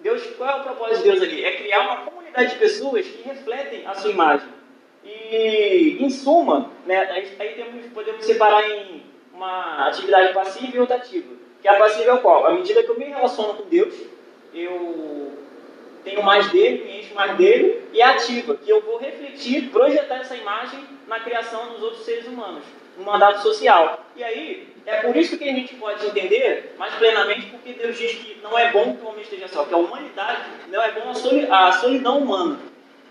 Deus, 0.00 0.24
qual 0.36 0.50
é 0.50 0.60
o 0.60 0.64
propósito 0.64 0.98
de 0.98 1.10
Deus 1.10 1.22
ali? 1.22 1.44
É 1.44 1.52
criar 1.52 1.80
uma 1.82 1.96
comunidade 1.98 2.50
de 2.50 2.58
pessoas 2.58 3.06
que 3.06 3.22
refletem 3.22 3.86
a 3.86 3.94
sua 3.94 4.10
imagem. 4.10 4.48
E, 5.04 5.98
em 6.00 6.10
suma, 6.10 6.70
né, 6.86 7.00
aí 7.38 7.54
temos, 7.54 7.86
podemos 7.92 8.24
separar 8.24 8.68
em 8.68 9.02
uma 9.32 9.88
atividade 9.88 10.32
passiva 10.34 10.76
e 10.76 10.80
outra 10.80 10.96
ativa. 10.96 11.34
Que 11.60 11.68
a 11.68 11.78
passiva 11.78 12.10
é 12.10 12.14
o 12.14 12.20
qual? 12.20 12.46
À 12.46 12.52
medida 12.52 12.82
que 12.82 12.90
eu 12.90 12.98
me 12.98 13.04
relaciono 13.04 13.54
com 13.54 13.68
Deus, 13.68 13.94
eu 14.52 15.32
tenho 16.04 16.22
mais 16.22 16.50
dele, 16.50 16.84
me 16.84 17.00
encho 17.00 17.14
mais 17.14 17.36
dele, 17.36 17.82
e 17.92 18.02
ativa, 18.02 18.56
que 18.56 18.70
eu 18.70 18.80
vou 18.80 18.98
refletir, 18.98 19.70
projetar 19.70 20.16
essa 20.16 20.36
imagem 20.36 20.80
na 21.06 21.20
criação 21.20 21.72
dos 21.72 21.82
outros 21.82 22.04
seres 22.04 22.26
humanos, 22.26 22.64
no 22.96 23.04
mandato 23.04 23.42
social. 23.42 24.04
E 24.16 24.24
aí, 24.24 24.68
é 24.84 24.96
por 24.96 25.16
isso 25.16 25.38
que 25.38 25.48
a 25.48 25.52
gente 25.52 25.74
pode 25.74 26.04
entender 26.06 26.74
mais 26.78 26.94
plenamente 26.94 27.46
porque 27.46 27.72
Deus 27.72 27.96
diz 27.96 28.12
que 28.12 28.38
não 28.42 28.58
é 28.58 28.70
bom 28.72 28.96
que 28.96 29.04
o 29.04 29.08
homem 29.08 29.22
esteja 29.22 29.46
só, 29.48 29.64
que 29.64 29.74
a 29.74 29.76
humanidade 29.76 30.42
não 30.68 30.82
é 30.82 30.90
bom 30.90 31.10
a 31.50 31.72
solidão 31.72 32.18
humana. 32.18 32.58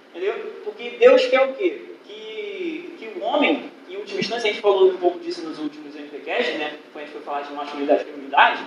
Entendeu? 0.09 0.33
Porque 0.65 0.91
Deus 0.99 1.25
quer 1.27 1.41
o 1.41 1.53
quê? 1.53 1.81
Que, 2.03 2.95
que 2.99 3.19
o 3.19 3.23
homem, 3.23 3.71
em 3.87 3.95
última 3.95 4.19
instância, 4.19 4.49
a 4.49 4.53
gente 4.53 4.61
falou 4.61 4.89
um 4.89 4.97
pouco 4.97 5.19
disso 5.19 5.47
nos 5.47 5.57
últimos 5.57 5.95
MPCast, 5.95 6.51
né? 6.57 6.77
Quando 6.91 7.03
a 7.03 7.05
gente 7.05 7.13
foi 7.13 7.21
falar 7.21 7.41
de 7.43 7.53
masculinidade 7.53 8.01
e 8.01 8.05
feminilidade, 8.05 8.63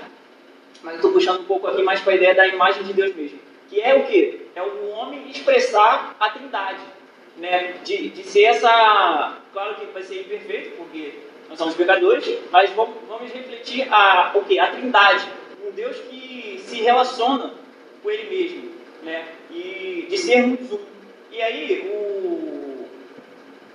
mas 0.83 0.95
estou 0.97 1.13
puxando 1.13 1.41
um 1.41 1.45
pouco 1.45 1.67
aqui 1.67 1.83
mais 1.83 2.01
para 2.01 2.13
a 2.15 2.17
ideia 2.17 2.35
da 2.35 2.47
imagem 2.47 2.83
de 2.85 2.95
Deus 2.95 3.15
mesmo 3.15 3.44
que 3.75 3.81
é 3.83 3.95
o 3.95 4.05
que? 4.05 4.41
É 4.55 4.63
o 4.63 4.89
homem 4.91 5.29
expressar 5.29 6.17
a 6.21 6.31
trindade. 6.31 6.81
Né? 7.37 7.75
De, 7.85 8.11
de 8.11 8.23
ser 8.23 8.45
essa. 8.45 9.39
Claro 9.53 9.75
que 9.75 9.87
vai 9.87 10.03
ser 10.03 10.21
imperfeito, 10.21 10.77
porque 10.77 11.15
nós 11.49 11.59
somos 11.59 11.75
pecadores, 11.75 12.39
mas 12.53 12.71
vamos, 12.71 12.95
vamos 13.09 13.33
refletir 13.33 13.93
a, 13.93 14.31
o 14.35 14.45
que? 14.45 14.59
A 14.61 14.71
trindade. 14.71 15.27
Um 15.67 15.73
Deus 15.73 15.97
que 16.09 16.63
se 16.65 16.83
relaciona 16.83 17.53
com 18.03 18.11
Ele 18.11 18.31
mesmo. 18.31 18.71
Né? 19.03 19.27
E 19.51 20.07
de 20.09 20.17
sermos 20.17 20.73
um. 20.73 20.79
E 21.33 21.43
aí, 21.43 21.91
o. 21.93 22.87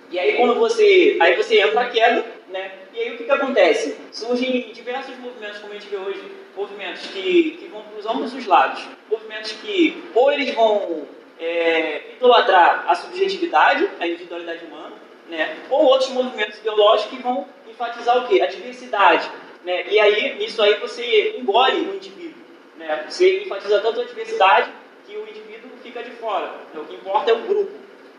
E 0.09 0.17
aí 0.17 0.37
quando 0.37 0.55
você. 0.55 1.17
Aí 1.19 1.35
você 1.35 1.59
entra 1.59 1.83
na 1.83 1.89
queda, 1.89 2.25
né? 2.47 2.71
E 2.93 2.99
aí 2.99 3.13
o 3.13 3.17
que, 3.17 3.25
que 3.25 3.31
acontece? 3.31 3.97
Surgem 4.13 4.71
diversos 4.71 5.17
movimentos, 5.17 5.59
como 5.59 5.73
a 5.73 5.75
gente 5.75 5.89
vê 5.89 5.97
hoje, 5.97 6.21
movimentos 6.55 7.07
que, 7.07 7.57
que 7.59 7.67
vão 7.67 7.81
para 7.81 7.99
os 7.99 8.05
ambos 8.05 8.33
os 8.33 8.45
lados. 8.45 8.85
Movimentos 9.09 9.51
que 9.53 10.03
ou 10.13 10.31
eles 10.31 10.53
vão 10.53 11.07
é, 11.39 12.13
idolatrar 12.15 12.85
a 12.87 12.95
subjetividade, 12.95 13.89
a 13.99 14.07
individualidade 14.07 14.65
humana, 14.65 14.95
né? 15.29 15.57
ou 15.69 15.85
outros 15.85 16.09
movimentos 16.09 16.59
ideológicos 16.59 17.17
que 17.17 17.23
vão 17.23 17.47
enfatizar 17.69 18.17
o 18.17 18.27
quê? 18.27 18.41
A 18.41 18.47
diversidade. 18.47 19.29
Né? 19.63 19.87
E 19.89 19.99
aí, 19.99 20.37
nisso 20.37 20.61
aí, 20.61 20.75
você 20.75 21.37
engole 21.37 21.87
o 21.87 21.95
indivíduo. 21.95 22.43
Né? 22.77 23.05
Você 23.07 23.43
enfatiza 23.43 23.79
tanto 23.79 24.01
a 24.01 24.05
diversidade 24.05 24.71
que 25.05 25.15
o 25.15 25.27
indivíduo 25.27 25.71
fica 25.81 26.03
de 26.03 26.11
fora. 26.11 26.47
Né? 26.73 26.81
O 26.81 26.85
que 26.85 26.95
importa 26.95 27.31
é 27.31 27.33
o 27.33 27.39
grupo. 27.39 27.71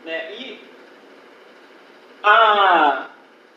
Né? 0.04 0.32
E 0.34 0.60
a, 2.22 3.08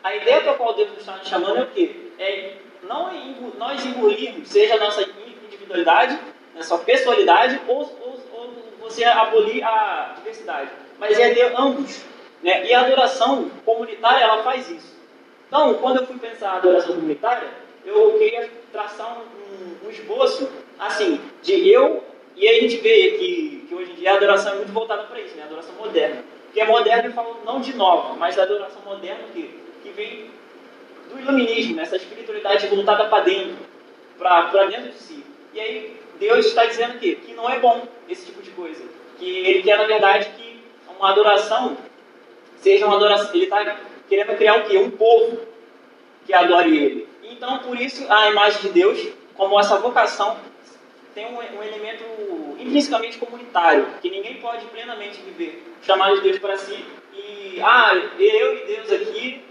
a 0.02 0.16
ideia 0.16 0.40
para 0.42 0.54
qual 0.54 0.74
Deus 0.74 0.90
está 0.98 1.16
nos 1.16 1.28
chamando 1.28 1.58
é 1.58 1.62
o 1.62 1.66
quê? 1.68 1.96
É 2.18 2.56
não 2.88 3.10
nós 3.58 3.84
engolirmos, 3.84 4.48
seja 4.48 4.74
a 4.74 4.78
nossa 4.78 5.02
individualidade, 5.46 6.18
nossa 6.54 6.78
pessoalidade, 6.78 7.60
ou, 7.66 7.80
ou, 7.80 8.20
ou 8.32 8.54
você 8.80 9.04
abolir 9.04 9.64
a 9.64 10.14
diversidade. 10.16 10.70
Mas 10.98 11.18
é 11.18 11.30
de 11.30 11.42
ambos. 11.56 12.02
Né? 12.42 12.66
E 12.66 12.74
a 12.74 12.82
adoração 12.82 13.50
comunitária, 13.64 14.22
ela 14.22 14.42
faz 14.42 14.70
isso. 14.70 14.94
Então, 15.48 15.74
quando 15.74 16.00
eu 16.00 16.06
fui 16.06 16.18
pensar 16.18 16.50
a 16.50 16.56
adoração 16.56 16.94
comunitária, 16.94 17.48
eu 17.84 18.18
queria 18.18 18.50
traçar 18.72 19.18
um, 19.18 19.86
um, 19.86 19.90
esboço, 19.90 20.50
assim, 20.78 21.20
de 21.42 21.70
eu, 21.70 22.02
e 22.36 22.46
aí 22.48 22.58
a 22.58 22.60
gente 22.62 22.78
vê 22.78 23.12
que, 23.12 23.66
que 23.68 23.74
hoje 23.74 23.92
em 23.92 23.94
dia 23.94 24.12
a 24.12 24.16
adoração 24.16 24.52
é 24.52 24.56
muito 24.56 24.72
voltada 24.72 25.04
para 25.04 25.20
isso, 25.20 25.36
né? 25.36 25.42
a 25.42 25.46
adoração 25.46 25.74
moderna. 25.76 26.22
Que 26.52 26.60
é 26.60 26.66
moderna, 26.66 27.08
eu 27.08 27.12
falo 27.12 27.40
não 27.44 27.60
de 27.60 27.74
nova, 27.74 28.14
mas 28.14 28.38
a 28.38 28.42
adoração 28.42 28.80
moderna 28.84 29.24
que, 29.32 29.60
que 29.82 29.90
vem 29.90 30.30
do 31.14 31.20
iluminismo, 31.20 31.80
essa 31.80 31.96
espiritualidade 31.96 32.66
voltada 32.66 33.06
para 33.06 33.24
dentro, 33.24 33.56
para 34.18 34.64
dentro 34.66 34.90
de 34.90 34.98
si. 34.98 35.24
E 35.52 35.60
aí 35.60 35.96
Deus 36.18 36.46
está 36.46 36.66
dizendo 36.66 36.98
que, 36.98 37.16
que 37.16 37.32
não 37.34 37.48
é 37.48 37.58
bom 37.58 37.86
esse 38.08 38.26
tipo 38.26 38.42
de 38.42 38.50
coisa. 38.50 38.84
Que 39.18 39.24
ele 39.24 39.62
quer, 39.62 39.78
na 39.78 39.84
verdade, 39.84 40.30
que 40.36 40.60
uma 40.98 41.10
adoração 41.10 41.76
seja 42.58 42.86
uma 42.86 42.96
adoração. 42.96 43.30
Ele 43.34 43.44
está 43.44 43.78
querendo 44.08 44.36
criar 44.36 44.56
o 44.56 44.64
quê? 44.64 44.76
Um 44.78 44.90
povo 44.90 45.38
que 46.26 46.34
adore 46.34 46.76
ele. 46.76 47.08
Então, 47.22 47.58
por 47.58 47.80
isso, 47.80 48.10
a 48.12 48.30
imagem 48.30 48.62
de 48.62 48.68
Deus, 48.70 49.08
como 49.34 49.58
essa 49.58 49.78
vocação, 49.78 50.36
tem 51.14 51.26
um, 51.26 51.36
um 51.36 51.62
elemento 51.62 52.04
intrinsecamente 52.58 53.18
comunitário, 53.18 53.86
que 54.02 54.10
ninguém 54.10 54.34
pode 54.36 54.66
plenamente 54.66 55.20
viver, 55.20 55.62
chamar 55.82 56.14
de 56.14 56.22
Deus 56.22 56.38
para 56.38 56.56
si, 56.56 56.84
e, 57.14 57.60
ah, 57.62 57.94
eu 58.18 58.58
e 58.58 58.66
Deus 58.66 58.92
aqui, 58.92 59.42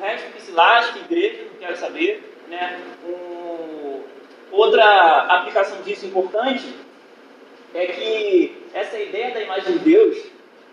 resto 0.00 0.32
que 0.32 0.42
se 0.42 0.52
lasque, 0.52 0.98
igreja, 1.00 1.44
não 1.44 1.58
quero 1.58 1.76
saber, 1.76 2.44
né? 2.48 2.80
Um, 3.04 4.02
outra 4.50 5.18
aplicação 5.36 5.80
disso 5.82 6.06
importante 6.06 6.74
é 7.74 7.86
que 7.86 8.66
essa 8.74 8.98
ideia 8.98 9.32
da 9.32 9.40
imagem 9.40 9.72
de 9.74 9.78
Deus, 9.78 10.18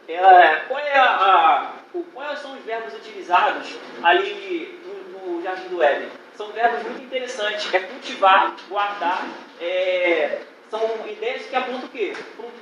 ela, 0.07 0.61
qual 0.67 0.79
é 0.79 0.97
a, 0.97 1.03
a 1.03 1.73
quais 2.13 2.39
são 2.39 2.53
os 2.53 2.63
verbos 2.63 2.93
utilizados 2.93 3.77
ali 4.03 4.79
no, 4.85 5.35
no 5.35 5.43
Jardim 5.43 5.67
do 5.69 5.83
Éden? 5.83 6.09
São 6.35 6.51
verbos 6.51 6.83
muito 6.83 7.03
interessantes. 7.03 7.73
É 7.73 7.79
cultivar, 7.79 8.55
guardar. 8.69 9.27
É, 9.59 10.41
são 10.69 10.81
ideias 11.07 11.47
que 11.47 11.55
apontam 11.55 11.85
o 11.85 11.89
quê? 11.89 12.13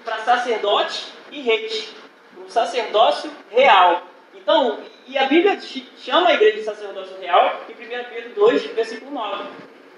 Para 0.03 0.19
sacerdote 0.19 1.13
e 1.31 1.41
reis. 1.41 1.93
Um 2.37 2.49
sacerdócio 2.49 3.31
real. 3.51 4.03
Então, 4.33 4.79
e 5.07 5.17
a 5.17 5.25
Bíblia 5.27 5.59
chama 5.97 6.29
a 6.29 6.33
igreja 6.33 6.57
de 6.57 6.63
sacerdócio 6.63 7.17
real 7.19 7.61
em 7.69 7.73
1 7.73 8.03
Pedro 8.09 8.33
2, 8.35 8.65
versículo 8.67 9.11
9. 9.11 9.43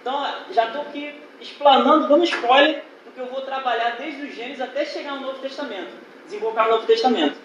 Então, 0.02 0.36
já 0.52 0.68
estou 0.68 0.82
aqui 0.82 1.16
explanando, 1.40 2.08
dando 2.08 2.24
spoiler 2.24 2.84
do 3.06 3.12
que 3.12 3.20
eu 3.20 3.28
vou 3.28 3.42
trabalhar 3.42 3.92
desde 3.98 4.24
o 4.24 4.32
Gênesis 4.32 4.62
até 4.62 4.86
chegar 4.86 5.16
no 5.16 5.28
Novo 5.28 5.40
Testamento. 5.40 5.92
Desembocar 6.26 6.66
no 6.66 6.76
Novo 6.76 6.88
Testamento. 6.88 7.38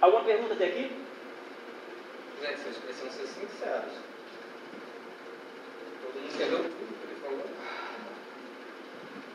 Alguma 0.00 0.24
pergunta 0.24 0.54
até 0.54 0.66
aqui? 0.66 0.90
Gente, 2.40 2.58
vocês 2.58 2.76
precisam 2.78 3.10
ser 3.10 3.26
sinceros. 3.26 3.92
Todo 6.02 6.14
mundo 6.14 6.34
entendeu 6.34 6.58
tudo 6.58 6.94
que 7.00 7.06
ele 7.06 7.20
falou? 7.20 7.44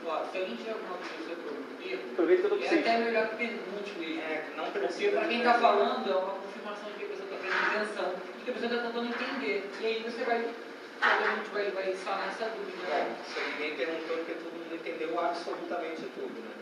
Ó, 0.08 0.26
se 0.32 0.38
alguém 0.40 0.56
tiver 0.56 0.72
alguma 0.72 0.98
coisa 0.98 1.14
sobre 1.20 1.50
o 1.50 1.88
termo, 1.88 2.12
Aproveita 2.14 2.42
que 2.42 2.54
eu 2.54 2.58
tô 2.58 2.64
é 2.64 2.80
até 2.80 2.98
melhor 2.98 3.30
que 3.30 3.36
pergunte 3.36 3.92
mesmo. 4.00 4.22
É, 4.22 4.44
não 4.58 4.64
Porque 4.66 4.80
precisa. 4.80 5.12
para 5.12 5.28
quem 5.28 5.38
está 5.38 5.54
falando, 5.56 6.12
é 6.12 6.16
uma 6.16 6.34
confirmação 6.34 6.90
de 6.92 6.98
que 6.98 7.06
a 7.06 7.08
pessoa 7.10 7.25
está 7.46 7.70
prestando 7.70 8.06
atenção 8.06 8.14
e 8.40 8.44
que 8.44 8.50
a 8.50 8.54
pessoa 8.54 8.72
está 8.72 8.88
tentando 8.88 9.08
entender. 9.08 9.70
E 9.82 9.86
aí 9.86 10.04
você 10.04 10.24
vai, 10.24 10.46
obviamente, 11.02 11.50
vai, 11.54 11.72
vai 11.72 11.94
sanar 11.94 12.28
essa 12.30 12.46
dúvida. 12.46 12.88
É, 12.92 13.08
se 13.24 13.40
ninguém 13.52 13.76
perguntou, 13.76 14.18
porque 14.18 14.34
todo 14.34 14.54
mundo 14.54 14.76
entendeu 14.76 15.20
absolutamente 15.20 16.02
tudo, 16.16 16.34
né? 16.42 16.56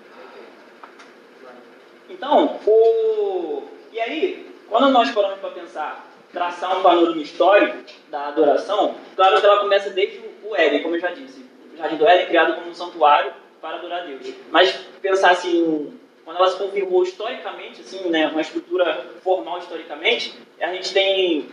Então, 2.10 2.60
o... 2.66 3.64
e 3.92 4.00
aí, 4.00 4.52
quando 4.70 4.90
nós 4.90 5.10
paramos 5.12 5.40
para 5.40 5.52
pensar, 5.52 6.06
traçar 6.32 6.78
um 6.78 6.84
panorama 6.84 7.22
histórico 7.22 7.78
da 8.10 8.28
adoração, 8.28 8.96
claro 9.16 9.40
que 9.40 9.46
ela 9.46 9.62
começa 9.62 9.90
desde 9.90 10.22
o 10.44 10.56
Éden, 10.56 10.84
como 10.84 10.96
eu 10.96 11.00
já 11.00 11.12
disse. 11.12 11.46
O 11.74 11.78
Jardim 11.78 11.96
do 11.96 12.08
Éden 12.08 12.26
é 12.26 12.28
criado 12.28 12.56
como 12.56 12.70
um 12.70 12.74
santuário 12.74 13.34
para 13.62 13.78
adorar 13.78 14.02
a 14.02 14.06
Deus. 14.06 14.34
Mas 14.52 14.72
pensar 15.02 15.32
assim, 15.32 15.98
quando 16.24 16.38
ela 16.38 16.50
se 16.50 16.58
confirmou 16.58 17.04
historicamente, 17.04 17.82
assim, 17.82 18.10
né, 18.10 18.28
uma 18.28 18.42
estrutura 18.42 19.06
formal 19.24 19.60
historicamente, 19.60 20.34
a 20.60 20.74
gente 20.74 20.94
tem 20.94 21.50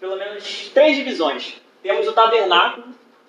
pelo 0.00 0.16
menos 0.16 0.68
três 0.74 0.96
divisões. 0.96 1.60
Temos 1.82 2.06
o 2.08 2.12
tabernáculo, 2.12 2.86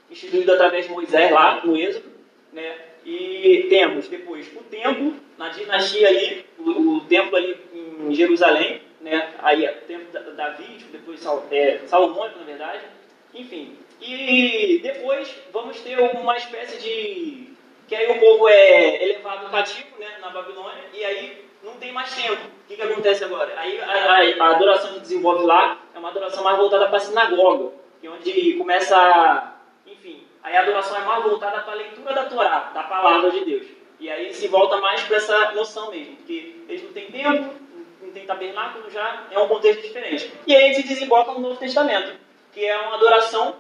instituído 0.10 0.52
através 0.54 0.86
de 0.86 0.92
Moisés 0.92 1.32
lá 1.32 1.62
no 1.66 1.76
Êxodo, 1.78 2.06
né? 2.52 2.76
E 3.06 3.66
temos 3.70 4.08
depois 4.08 4.48
o 4.56 4.64
templo, 4.64 5.16
na 5.38 5.50
dinastia 5.50 6.08
ali, 6.08 6.46
o, 6.58 6.96
o 6.98 7.02
templo 7.02 7.36
ali 7.36 7.58
em 7.74 8.14
Jerusalém, 8.16 8.82
né? 9.02 9.34
Aí 9.40 9.68
o 9.68 9.74
templo 9.88 10.08
da- 10.14 10.22
Davídico, 10.22 10.92
depois 10.92 11.20
Sal, 11.20 11.46
é, 11.52 11.80
Salomônico, 11.86 12.40
na 12.40 12.46
verdade. 12.46 12.82
Enfim. 13.34 13.76
E 14.02 14.80
depois 14.82 15.34
vamos 15.52 15.80
ter 15.82 16.00
uma 16.00 16.38
espécie 16.38 16.82
de. 16.82 17.53
Que 17.88 17.96
aí 17.96 18.10
o 18.12 18.20
povo 18.20 18.48
é 18.48 19.04
elevado 19.04 19.50
cativo 19.50 19.88
né, 20.00 20.18
na 20.22 20.30
Babilônia, 20.30 20.84
e 20.94 21.04
aí 21.04 21.46
não 21.64 21.74
tem 21.76 21.92
mais 21.92 22.14
tempo. 22.16 22.42
O 22.44 22.68
que, 22.68 22.76
que 22.76 22.82
acontece 22.82 23.24
agora? 23.24 23.54
Aí 23.58 23.80
a, 23.80 23.86
a- 23.86 24.46
a 24.48 24.56
adoração 24.56 24.94
que 24.94 25.00
desenvolve 25.02 25.46
lá 25.46 25.78
é 25.94 26.00
uma 26.00 26.10
adoração 26.10 26.44
mais 26.44 26.58
voltada 26.58 26.88
para 26.88 26.98
a 26.98 27.02
sinagoga, 27.02 27.72
que 28.00 28.08
é 28.08 28.10
onde 28.10 28.54
começa 28.54 28.98
a. 28.98 29.54
Enfim, 29.86 30.24
aí 30.42 30.56
a 30.56 30.62
adoração 30.62 30.96
é 30.98 31.02
mais 31.02 31.24
voltada 31.24 31.60
para 31.62 31.74
a 31.74 31.76
leitura 31.76 32.14
da 32.14 32.24
Torá, 32.26 32.72
da 32.74 32.84
palavra 32.84 33.32
de 33.32 33.44
Deus. 33.46 33.68
E 34.00 34.10
aí 34.10 34.34
se 34.34 34.48
volta 34.48 34.78
mais 34.78 35.02
para 35.04 35.18
essa 35.18 35.52
noção 35.52 35.92
mesmo, 35.92 36.16
porque 36.18 36.56
eles 36.68 36.84
não 36.84 36.92
têm 36.94 37.06
tempo, 37.12 37.54
não 38.02 38.12
tem 38.12 38.26
tabernáculo 38.26 38.90
já, 38.90 39.24
é 39.30 39.38
um 39.40 39.48
contexto 39.48 39.82
diferente. 39.82 40.34
E 40.48 40.56
aí 40.56 40.74
se 40.74 40.84
desemboca 40.84 41.32
no 41.34 41.40
Novo 41.40 41.58
Testamento, 41.58 42.14
que 42.54 42.66
é 42.66 42.78
uma 42.78 42.96
adoração 42.96 43.56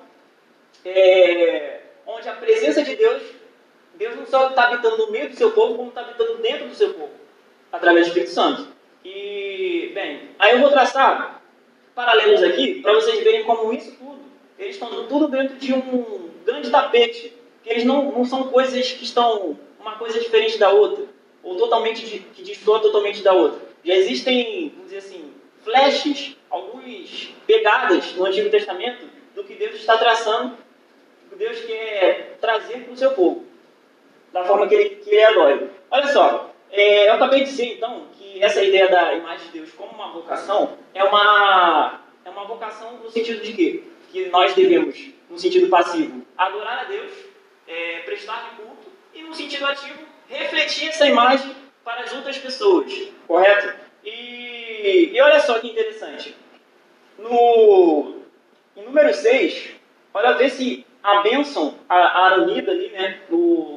é, 0.83 1.79
onde 2.05 2.27
a 2.27 2.33
presença 2.33 2.83
de 2.83 2.95
Deus, 2.95 3.21
Deus 3.95 4.15
não 4.15 4.25
só 4.25 4.49
está 4.49 4.65
habitando 4.65 4.97
no 4.97 5.11
meio 5.11 5.29
do 5.29 5.35
seu 5.35 5.51
povo, 5.51 5.75
como 5.75 5.89
está 5.89 6.01
habitando 6.01 6.37
dentro 6.37 6.67
do 6.67 6.75
seu 6.75 6.93
povo, 6.93 7.11
através 7.71 8.05
do 8.05 8.07
Espírito 8.09 8.31
Santo. 8.31 8.67
E, 9.05 9.91
bem, 9.93 10.29
aí 10.39 10.53
eu 10.53 10.59
vou 10.59 10.69
traçar 10.69 11.41
paralelos 11.93 12.41
aqui, 12.43 12.81
para 12.81 12.93
vocês 12.93 13.23
verem 13.23 13.43
como 13.43 13.71
isso 13.73 13.95
tudo, 13.97 14.19
eles 14.57 14.75
estão 14.75 15.05
tudo 15.07 15.27
dentro 15.27 15.55
de 15.57 15.73
um 15.73 16.29
grande 16.45 16.69
tapete, 16.69 17.33
que 17.63 17.69
eles 17.69 17.83
não, 17.83 18.11
não 18.11 18.25
são 18.25 18.45
coisas 18.45 18.91
que 18.91 19.03
estão 19.03 19.57
uma 19.79 19.95
coisa 19.97 20.19
diferente 20.19 20.57
da 20.57 20.69
outra, 20.69 21.05
ou 21.43 21.57
totalmente 21.57 22.05
de, 22.05 22.19
que 22.19 22.41
destoa 22.41 22.79
totalmente 22.79 23.21
da 23.21 23.33
outra. 23.33 23.59
Já 23.83 23.93
existem, 23.95 24.69
vamos 24.69 24.91
dizer 24.91 24.99
assim, 24.99 25.33
flashes, 25.63 26.37
algumas 26.49 27.29
pegadas 27.45 28.13
no 28.15 28.25
Antigo 28.25 28.49
Testamento 28.49 29.05
do 29.35 29.43
que 29.43 29.55
Deus 29.55 29.75
está 29.75 29.97
traçando, 29.97 30.57
do 31.23 31.29
que 31.29 31.35
Deus 31.35 31.59
quer 31.61 32.37
trazer 32.39 32.83
para 32.83 32.93
o 32.93 32.97
seu 32.97 33.11
povo, 33.11 33.45
da 34.33 34.43
forma 34.43 34.67
que 34.67 34.75
ele, 34.75 34.95
que 34.95 35.09
ele 35.11 35.23
adora. 35.23 35.69
Olha 35.89 36.07
só, 36.07 36.49
é, 36.71 37.07
eu 37.07 37.13
acabei 37.13 37.43
de 37.43 37.51
dizer 37.51 37.75
então 37.75 38.07
que 38.17 38.43
essa 38.43 38.61
ideia 38.63 38.89
da 38.89 39.13
imagem 39.13 39.45
de 39.45 39.59
Deus 39.59 39.71
como 39.73 39.91
uma 39.91 40.11
vocação 40.11 40.75
é 40.93 41.03
uma, 41.03 42.01
é 42.25 42.29
uma 42.29 42.45
vocação 42.45 42.97
no 42.97 43.09
sentido 43.11 43.41
de 43.41 43.53
quê? 43.53 43.83
Que 44.11 44.25
nós 44.29 44.53
devemos, 44.55 44.99
no 45.29 45.37
sentido 45.37 45.69
passivo, 45.69 46.25
adorar 46.35 46.79
a 46.79 46.83
Deus, 46.85 47.11
é, 47.67 47.99
prestar 47.99 48.55
culto, 48.57 48.91
e 49.13 49.21
no 49.21 49.33
sentido 49.35 49.65
ativo, 49.67 49.99
refletir 50.27 50.89
essa 50.89 51.05
imagem 51.05 51.55
para 51.83 52.01
as 52.01 52.13
outras 52.13 52.37
pessoas, 52.37 52.91
correto? 53.27 53.75
E, 54.03 55.11
e 55.13 55.21
olha 55.21 55.39
só 55.39 55.59
que 55.59 55.69
interessante. 55.69 56.35
No, 57.19 58.15
em 58.75 58.83
número 58.83 59.13
6, 59.13 59.75
olha 60.11 60.33
ver 60.33 60.49
se 60.49 60.85
a 61.03 61.21
bênção, 61.21 61.75
a, 61.87 61.95
a 61.95 62.25
aronida 62.31 62.71
ali, 62.71 62.89
né, 62.89 63.19
no, 63.29 63.72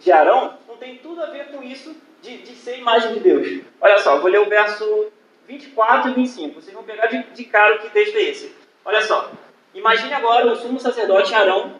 de 0.00 0.10
Arão, 0.10 0.54
não 0.66 0.76
tem 0.76 0.96
tudo 0.96 1.22
a 1.22 1.26
ver 1.26 1.48
com 1.48 1.62
isso 1.62 1.94
de, 2.22 2.38
de 2.38 2.52
ser 2.54 2.78
imagem 2.78 3.14
de 3.14 3.20
Deus. 3.20 3.62
Olha 3.80 3.98
só, 3.98 4.18
vou 4.18 4.30
ler 4.30 4.40
o 4.40 4.48
verso 4.48 5.06
24 5.46 6.10
e 6.10 6.14
25. 6.14 6.60
Vocês 6.60 6.74
vão 6.74 6.82
pegar 6.82 7.06
de, 7.06 7.22
de 7.22 7.44
cara 7.44 7.76
o 7.76 7.78
que 7.80 7.90
texto 7.90 8.16
é 8.16 8.22
esse. 8.22 8.54
Olha 8.84 9.02
só. 9.02 9.30
Imagine 9.74 10.14
agora 10.14 10.50
o 10.50 10.56
sumo 10.56 10.80
sacerdote 10.80 11.34
Arão 11.34 11.74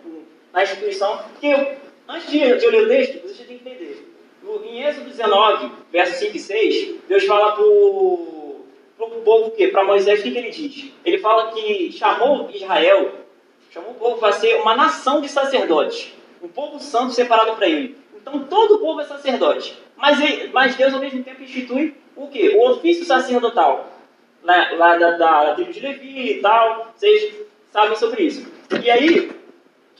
na 0.53 0.63
instituição. 0.63 1.25
Que 1.41 1.51
eu, 1.51 1.77
antes 2.09 2.31
de, 2.31 2.39
de 2.39 2.65
eu 2.65 2.71
ler 2.71 2.83
o 2.85 2.89
texto, 2.89 3.23
vocês 3.23 3.49
têm 3.49 3.59
que 3.59 3.69
entender. 3.69 4.07
No, 4.43 4.65
em 4.65 4.83
Êxodo 4.83 5.09
19, 5.09 5.71
versos 5.91 6.17
5 6.17 6.37
e 6.37 6.41
6, 6.41 6.95
Deus 7.09 7.25
fala 7.25 7.53
para 7.53 7.65
o 7.65 8.67
povo 9.25 9.49
o 9.49 9.51
quê? 9.51 9.69
Para 9.69 9.85
Moisés, 9.85 10.21
o 10.21 10.23
que, 10.23 10.31
que 10.31 10.39
ele 10.39 10.51
diz? 10.51 10.93
Ele 11.05 11.19
fala 11.19 11.53
que 11.53 11.93
chamou 11.93 12.51
Israel, 12.51 13.13
chamou 13.71 13.93
o 13.93 13.95
povo 13.95 14.19
para 14.19 14.33
ser 14.33 14.57
uma 14.57 14.75
nação 14.75 15.21
de 15.21 15.29
sacerdotes. 15.29 16.13
Um 16.43 16.49
povo 16.49 16.81
santo 16.81 17.13
separado 17.13 17.55
para 17.55 17.69
ele. 17.69 18.00
Então 18.21 18.45
todo 18.45 18.75
o 18.75 18.79
povo 18.79 19.01
é 19.01 19.05
sacerdote. 19.05 19.77
Mas, 19.97 20.19
mas 20.53 20.77
Deus 20.77 20.95
ao 20.95 21.01
mesmo 21.01 21.23
tempo 21.23 21.43
institui 21.43 21.95
o 22.17 22.29
quê? 22.29 22.57
O 22.57 22.71
ofício 22.71 23.05
sacerdotal. 23.05 23.91
Lá, 24.43 24.71
lá 24.73 24.97
da, 24.97 25.11
da, 25.13 25.45
da 25.45 25.55
tribo 25.55 25.73
de 25.73 25.81
Levi 25.81 26.33
e 26.33 26.41
tal. 26.41 26.93
Vocês 26.97 27.35
sabem 27.73 27.97
sobre 27.97 28.23
isso. 28.23 28.51
E 28.83 28.91
aí, 28.91 29.31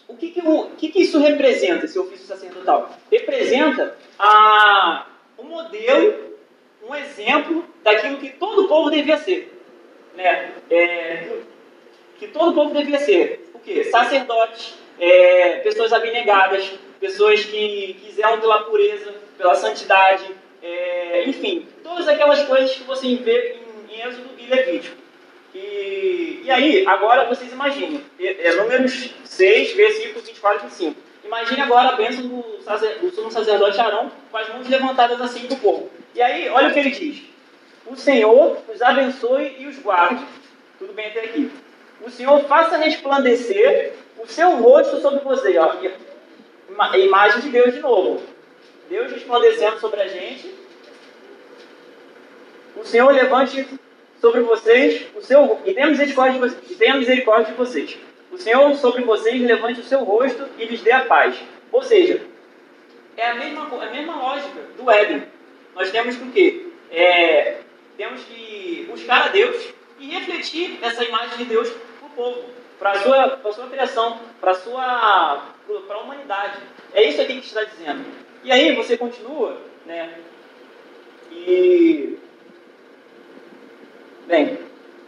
o 0.09 0.17
que, 0.17 0.31
que, 0.31 0.41
o, 0.41 0.61
o 0.63 0.71
que, 0.71 0.89
que 0.89 1.03
isso 1.03 1.19
representa, 1.19 1.85
esse 1.85 1.99
ofício 1.99 2.27
sacerdotal? 2.27 2.91
Representa 3.11 3.97
a, 4.19 5.07
um 5.39 5.45
modelo, 5.45 6.37
um 6.87 6.95
exemplo 6.95 7.65
daquilo 7.83 8.17
que 8.19 8.31
todo 8.31 8.69
povo 8.69 8.91
devia 8.91 9.19
ser. 9.19 9.57
Né? 10.15 10.53
É, 10.71 11.29
que 12.19 12.29
todo 12.29 12.55
povo 12.55 12.75
devia 12.75 12.99
ser. 12.99 13.51
O 13.55 13.59
quê? 13.59 13.85
Sacerdotes, 13.85 14.75
é, 14.99 15.57
pessoas 15.59 15.93
abnegadas, 15.93 16.79
pessoas 17.01 17.45
que, 17.45 17.95
que 17.95 18.13
zelam 18.13 18.41
pela 18.41 18.65
pureza, 18.65 19.15
pela 19.39 19.55
santidade, 19.55 20.25
é, 20.63 21.25
enfim, 21.27 21.67
todas 21.83 22.07
aquelas 22.07 22.43
coisas 22.43 22.73
que 22.73 22.85
você 22.85 23.15
vê 23.17 23.57
em, 23.89 23.95
em 23.95 24.01
Êxodo 24.07 24.29
e 24.39 24.47
Levítico. 24.47 24.97
E, 25.55 26.43
e 26.45 26.51
aí, 26.51 26.87
agora 26.87 27.27
vocês 27.29 27.51
imaginem, 27.53 28.05
é, 28.21 28.49
é, 28.49 28.55
números 28.57 29.11
6, 29.25 29.73
versículos 29.75 30.27
24 30.29 30.61
e 30.67 30.69
25. 30.69 30.97
Imagine 31.25 31.61
agora 31.63 31.89
a 31.91 31.93
bênção 31.93 32.27
do, 32.27 32.63
sacer- 32.63 32.99
do 32.99 33.11
sumo 33.11 33.31
sacerdote 33.31 33.81
Arão 33.81 34.11
com 34.31 34.37
as 34.37 34.49
mãos 34.49 34.69
levantadas 34.69 35.21
assim 35.21 35.47
para 35.47 35.55
o 35.55 35.61
povo. 35.61 35.91
E 36.15 36.21
aí, 36.23 36.49
olha 36.49 36.69
o 36.69 36.73
que 36.73 36.79
ele 36.79 36.91
diz. 36.91 37.23
O 37.87 37.97
Senhor 37.97 38.59
os 38.73 38.83
abençoe 38.83 39.57
e 39.59 39.67
os 39.67 39.79
guarde. 39.79 40.25
Tudo 40.79 40.93
bem 40.93 41.07
até 41.07 41.21
aqui. 41.21 41.51
O 42.03 42.11
Senhor 42.11 42.41
faça 42.45 42.77
resplandecer 42.79 43.93
o 44.19 44.27
seu 44.27 44.51
rosto 44.57 45.01
sobre 45.01 45.21
você. 45.21 45.57
Ó. 45.59 45.73
ima- 46.81 46.99
imagem 46.99 47.41
de 47.41 47.51
Deus 47.51 47.75
de 47.75 47.81
novo. 47.81 48.23
Deus 48.89 49.13
resplandecendo 49.13 49.79
sobre 49.79 50.01
a 50.01 50.09
gente. 50.09 50.55
O 52.77 52.85
Senhor 52.85 53.11
levante 53.13 53.67
sobre 54.21 54.41
vocês 54.41 55.07
o 55.15 55.23
seu 55.23 55.61
e 55.65 55.75
tenha 55.75 55.87
misericórdia 55.89 56.35
de 56.35 56.39
vocês. 56.41 56.79
Tenha 56.79 56.95
misericórdia 56.97 57.47
de 57.53 57.59
vocês. 57.59 57.99
O 58.33 58.39
Senhor 58.39 58.75
sobre 58.77 59.03
vocês 59.03 59.41
levante 59.43 59.81
o 59.81 59.85
seu 59.85 60.03
rosto 60.05 60.49
e 60.59 60.65
lhes 60.65 60.81
dê 60.83 60.93
a 60.93 61.05
paz. 61.05 61.37
Ou 61.71 61.83
seja, 61.83 62.21
é 63.17 63.31
a 63.31 63.35
mesma, 63.35 63.67
co- 63.67 63.81
a 63.81 63.87
mesma 63.91 64.17
lógica 64.17 64.61
do 64.77 64.91
Éden. 64.91 65.25
Nós 65.75 65.91
temos 65.91 66.17
que 66.17 66.23
o 66.25 66.31
quê? 66.33 66.67
É, 66.91 67.59
temos 67.97 68.23
que 68.25 68.87
buscar 68.91 69.27
a 69.27 69.29
Deus 69.29 69.69
e 69.99 70.09
refletir 70.11 70.79
essa 70.83 71.05
imagem 71.05 71.37
de 71.39 71.45
Deus 71.45 71.69
para 71.69 72.07
o 72.07 72.11
povo, 72.11 72.45
para 72.79 72.91
a 72.93 72.95
sua, 72.97 73.41
sua 73.53 73.67
criação, 73.69 74.19
para 74.41 74.53
a 74.53 74.55
sua 74.55 75.45
para 75.67 75.97
a 75.97 76.01
humanidade. 76.01 76.59
É 76.93 77.03
isso 77.03 77.21
aqui 77.21 77.41
que 77.41 77.47
está 77.47 77.65
dizendo. 77.65 78.05
E 78.43 78.51
aí 78.51 78.75
você 78.75 78.97
continua, 78.97 79.61
né? 79.87 80.19
E 81.31 82.19
bem, 84.27 84.59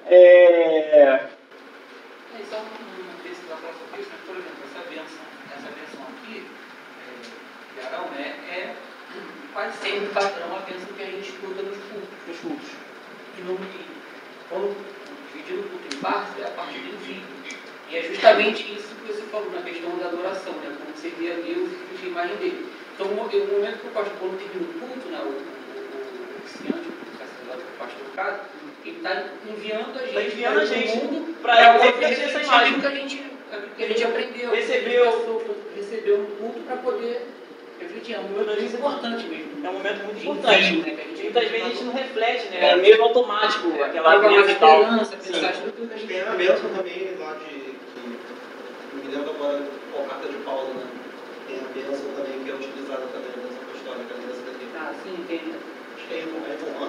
é, 0.07 1.29
É 2.39 2.45
só 2.51 2.59
um 2.59 3.23
texto 3.23 3.49
da 3.49 3.57
própria 3.57 3.87
Cristo, 3.93 4.13
por 4.27 4.37
exemplo, 4.37 4.65
essa 4.65 4.89
benção, 4.89 5.25
essa 5.55 5.69
benção 5.69 6.03
aqui, 6.13 6.47
é, 7.09 7.81
de 7.81 7.87
Arão, 7.87 8.09
é, 8.17 8.29
é 8.51 8.77
quase 9.53 9.79
sempre 9.79 10.07
padrão 10.09 10.57
a 10.57 10.61
benção 10.61 10.93
que 10.97 11.03
a 11.03 11.07
gente 11.07 11.29
escuta 11.29 11.63
nos 11.63 11.77
cultos. 11.77 12.09
os 12.29 12.41
cultos. 12.41 12.69
E 13.39 13.41
no, 13.43 13.59
quando 14.49 14.77
dividir 15.33 15.59
o 15.59 15.63
culto 15.69 15.95
em 15.95 15.99
partes, 16.01 16.39
é 16.39 16.47
a 16.47 16.51
partir 16.51 16.79
do 16.79 16.99
fim. 16.99 17.23
E 17.93 17.97
é 17.99 18.03
justamente 18.03 18.63
isso 18.73 18.89
que 18.95 19.13
você 19.13 19.23
falou 19.31 19.51
na 19.53 19.61
questão 19.63 19.91
da 19.99 20.07
adoração, 20.07 20.55
né? 20.55 20.73
Como 20.79 20.97
você 20.97 21.11
vê 21.11 21.33
a 21.33 21.35
Deus 21.35 21.69
e 21.69 21.77
refletir 21.77 22.07
a 22.07 22.09
imagem 22.09 22.37
dele. 22.37 22.67
Então, 22.95 23.07
o 23.07 23.15
mo- 23.15 23.23
o 23.29 23.47
momento 23.53 23.79
que 23.81 23.87
o 23.87 23.91
pastor, 23.91 24.13
quando 24.19 24.39
termina 24.39 24.71
o 24.71 24.81
culto, 24.81 25.09
né? 25.09 25.19
O, 25.21 25.29
o, 25.29 25.33
o 25.33 26.39
oficiante, 26.41 26.89
o 26.89 27.19
sacerdote, 27.21 27.65
o 27.69 27.79
pastor, 27.79 28.07
caso, 28.17 28.41
ele 28.85 28.97
está 28.97 29.25
enviando 29.47 29.99
a 29.99 30.03
gente, 30.03 30.15
Tá 30.15 30.23
enviando 30.23 30.53
a 30.53 30.55
para 30.55 30.65
o 30.65 30.67
gente 30.67 30.97
mundo 30.97 31.37
poder 31.43 31.83
refletir 31.85 32.25
essa 32.25 32.43
imagem. 32.43 32.81
que 32.81 32.87
a 32.87 32.91
gente, 32.91 33.17
que 33.77 33.85
a 33.85 33.89
gente 33.89 34.05
aprendeu, 34.05 34.51
Recebeu. 34.51 35.03
a 35.09 35.13
passou, 35.13 35.57
recebeu 35.77 36.19
no 36.19 36.27
culto 36.37 36.61
para 36.61 36.77
poder 36.77 37.27
refletir. 37.79 38.15
É 38.15 38.19
um 38.21 38.23
momento 38.23 38.47
muito 38.59 38.75
importante 38.77 39.25
mesmo. 39.27 39.67
É 39.67 39.69
um 39.69 39.73
momento 39.75 40.05
muito 40.05 40.23
importante. 40.23 40.73
né, 40.77 40.91
que 40.97 41.01
a 41.01 41.05
gente- 41.05 41.23
Muitas 41.23 41.49
vezes 41.51 41.67
a 41.67 41.69
gente 41.69 41.85
não 41.85 41.93
reflete, 41.95 42.49
né? 42.49 42.71
É 42.71 42.77
meio 42.77 43.03
automático 43.03 43.83
aquela 43.83 44.19
crença 44.21 44.51
e 44.51 44.55
tal. 44.57 44.81
esperança, 44.83 45.17
Sim. 45.21 45.33
pensar 45.33 45.53
tudo 45.53 45.69
aquilo 45.69 45.89
que 45.89 45.95
a 45.95 45.97
gente 45.99 46.09
Tem 46.09 46.21
a 46.21 46.31
bênção 46.33 46.69
também 46.75 47.15
lá 47.19 47.35
de. 47.35 47.62
Lembro 49.13 49.31
agora 49.35 49.61
qual 49.93 50.05
carta 50.07 50.27
de 50.27 50.39
Paulo, 50.39 50.73
né? 50.73 50.87
Tem 51.47 51.59
a 51.59 51.69
bênção 51.69 52.09
também 52.17 52.43
que 52.43 52.51
é 52.51 52.55
utilizada 52.55 53.03
também 53.13 53.29
na 53.29 53.43
bênção 53.45 53.63
apostólica 53.69 54.15
dessa 54.15 54.41
daqui. 54.41 54.67
Ah, 54.75 54.93
sim, 55.05 55.25
tem. 55.29 55.53
Acho 55.95 56.07
que 56.09 56.15
é 56.15 56.17
em 56.17 56.23
é 56.23 56.57
já. 56.57 56.67
não 56.73 56.87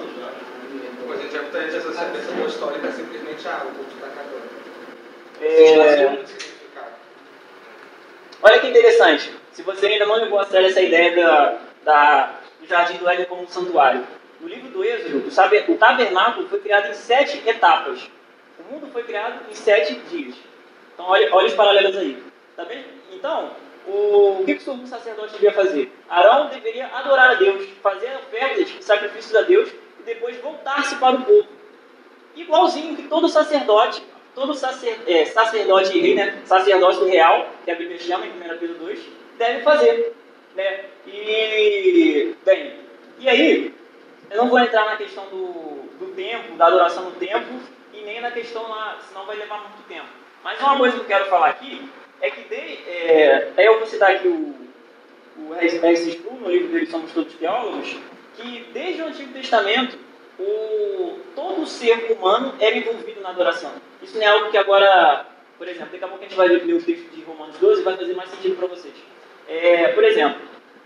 me 0.72 0.80
lembro. 0.80 1.04
Pois 1.06 1.20
a 1.20 1.24
gente 1.24 1.38
aprende 1.38 1.76
essa 1.76 1.92
sequência 1.92 2.34
apostólica 2.34 2.92
simplesmente, 2.94 3.46
ah, 3.46 3.66
o 3.66 3.76
culto 3.76 3.94
está 3.96 4.08
acabando. 4.08 4.54
É. 5.42 6.24
Olha 8.42 8.60
que 8.60 8.68
interessante. 8.68 9.34
Se 9.52 9.62
você 9.62 9.88
ainda 9.88 10.06
não 10.06 10.16
levou 10.16 10.40
a 10.40 10.46
sério 10.46 10.70
essa 10.70 10.82
ideia 10.82 11.14
da, 11.14 11.58
da- 11.84 12.40
do 12.62 12.66
Jardim 12.66 12.98
do 13.00 13.10
Éden 13.10 13.26
como 13.26 13.44
um 13.44 13.48
santuário. 13.50 14.08
No 14.40 14.48
livro 14.48 14.70
do 14.70 14.84
Êxodo, 14.84 15.28
o 15.70 15.78
tabernáculo 15.78 16.48
foi 16.48 16.60
criado 16.62 16.90
em 16.90 16.94
sete 16.94 17.42
etapas. 17.46 18.10
O 18.60 18.74
mundo 18.74 18.90
foi 18.94 19.04
criado 19.04 19.42
em 19.52 19.54
sete 19.54 19.96
dias. 20.10 20.36
Então, 20.94 21.06
olha, 21.08 21.34
olha 21.34 21.48
os 21.48 21.54
paralelos 21.54 21.98
aí. 21.98 22.24
Tá 22.56 22.66
bem? 22.66 22.86
Então, 23.12 23.52
o, 23.88 24.40
o 24.42 24.44
que, 24.46 24.56
que 24.56 24.62
o 24.62 24.64
sumo 24.64 24.88
sacerdote 24.88 25.34
devia 25.34 25.52
fazer? 25.52 25.92
Arão 26.10 26.48
deveria 26.48 26.88
adorar 26.88 27.32
a 27.32 27.34
Deus, 27.36 27.68
fazer 27.82 28.12
ofertas 28.16 28.74
sacrifícios 28.82 29.36
a 29.36 29.42
Deus 29.42 29.70
e 30.00 30.04
depois 30.04 30.38
voltar-se 30.38 30.96
para 30.96 31.16
o 31.16 31.22
povo. 31.24 31.48
Igualzinho 32.36 32.96
que 32.96 33.04
todo 33.04 33.28
sacerdote, 33.28 34.04
todo 34.34 34.54
sacer, 34.54 35.02
é, 35.08 35.26
sacerdote 35.26 36.00
rei, 36.00 36.16
né? 36.16 36.42
Sacerdócio 36.46 37.06
real, 37.06 37.48
que 37.64 37.72
a 37.72 37.76
Bíblia 37.76 38.00
chama 38.00 38.26
em 38.26 38.32
1 38.32 38.58
Pedro 38.58 38.76
2, 38.76 39.00
deve 39.38 39.62
fazer. 39.62 40.16
Né? 40.56 40.86
E, 41.08 42.36
bem, 42.46 42.80
e 43.20 43.30
aí, 43.30 43.74
eu 44.30 44.38
não 44.38 44.50
vou 44.50 44.60
entrar 44.60 44.86
na 44.86 44.98
questão 44.98 45.26
do, 45.26 45.84
do 46.00 46.14
tempo, 46.16 46.56
da 46.56 46.68
adoração 46.68 47.06
no 47.06 47.12
tempo, 47.12 47.60
e 47.94 48.02
nem 48.02 48.22
na 48.22 48.32
questão 48.32 48.68
lá, 48.68 48.98
senão 49.08 49.26
vai 49.26 49.36
levar 49.36 49.60
muito 49.60 49.88
tempo. 49.88 50.23
Mas 50.44 50.60
uma 50.60 50.78
coisa 50.78 50.96
que 50.98 51.02
eu 51.02 51.08
quero 51.08 51.26
falar 51.26 51.50
aqui 51.50 51.90
é 52.22 52.30
que, 52.30 52.42
de, 52.42 52.56
é, 52.56 53.52
aí 53.56 53.66
eu 53.66 53.80
vou 53.80 53.88
citar 53.88 54.12
aqui 54.12 54.28
o, 54.28 54.56
o 55.38 55.54
R.S. 55.54 56.10
Sproul, 56.10 56.40
no 56.42 56.50
livro 56.50 56.68
dele 56.68 56.86
Somos 56.86 57.12
Todos 57.14 57.34
Teólogos, 57.36 57.96
que 58.36 58.68
desde 58.74 59.02
o 59.02 59.08
Antigo 59.08 59.32
Testamento, 59.32 59.98
o, 60.38 61.20
todo 61.36 61.66
ser 61.66 62.12
humano 62.12 62.54
era 62.60 62.76
envolvido 62.76 63.22
na 63.22 63.30
adoração. 63.30 63.72
Isso 64.02 64.18
não 64.18 64.24
é 64.24 64.28
algo 64.28 64.52
que 64.52 64.58
agora, 64.58 65.26
por 65.58 65.68
exemplo, 65.68 65.90
daqui 65.94 66.04
a 66.04 66.08
pouco 66.08 66.24
a 66.24 66.28
gente 66.28 66.38
vai 66.38 66.48
ler 66.48 66.74
o 66.74 66.82
texto 66.82 67.10
de 67.10 67.22
Romanos 67.24 67.58
12 67.58 67.82
e 67.82 67.84
vai 67.84 67.96
fazer 67.96 68.14
mais 68.14 68.30
sentido 68.30 68.56
para 68.58 68.68
vocês. 68.68 68.94
É, 69.48 69.90
por 69.90 70.04
exemplo, 70.04 70.42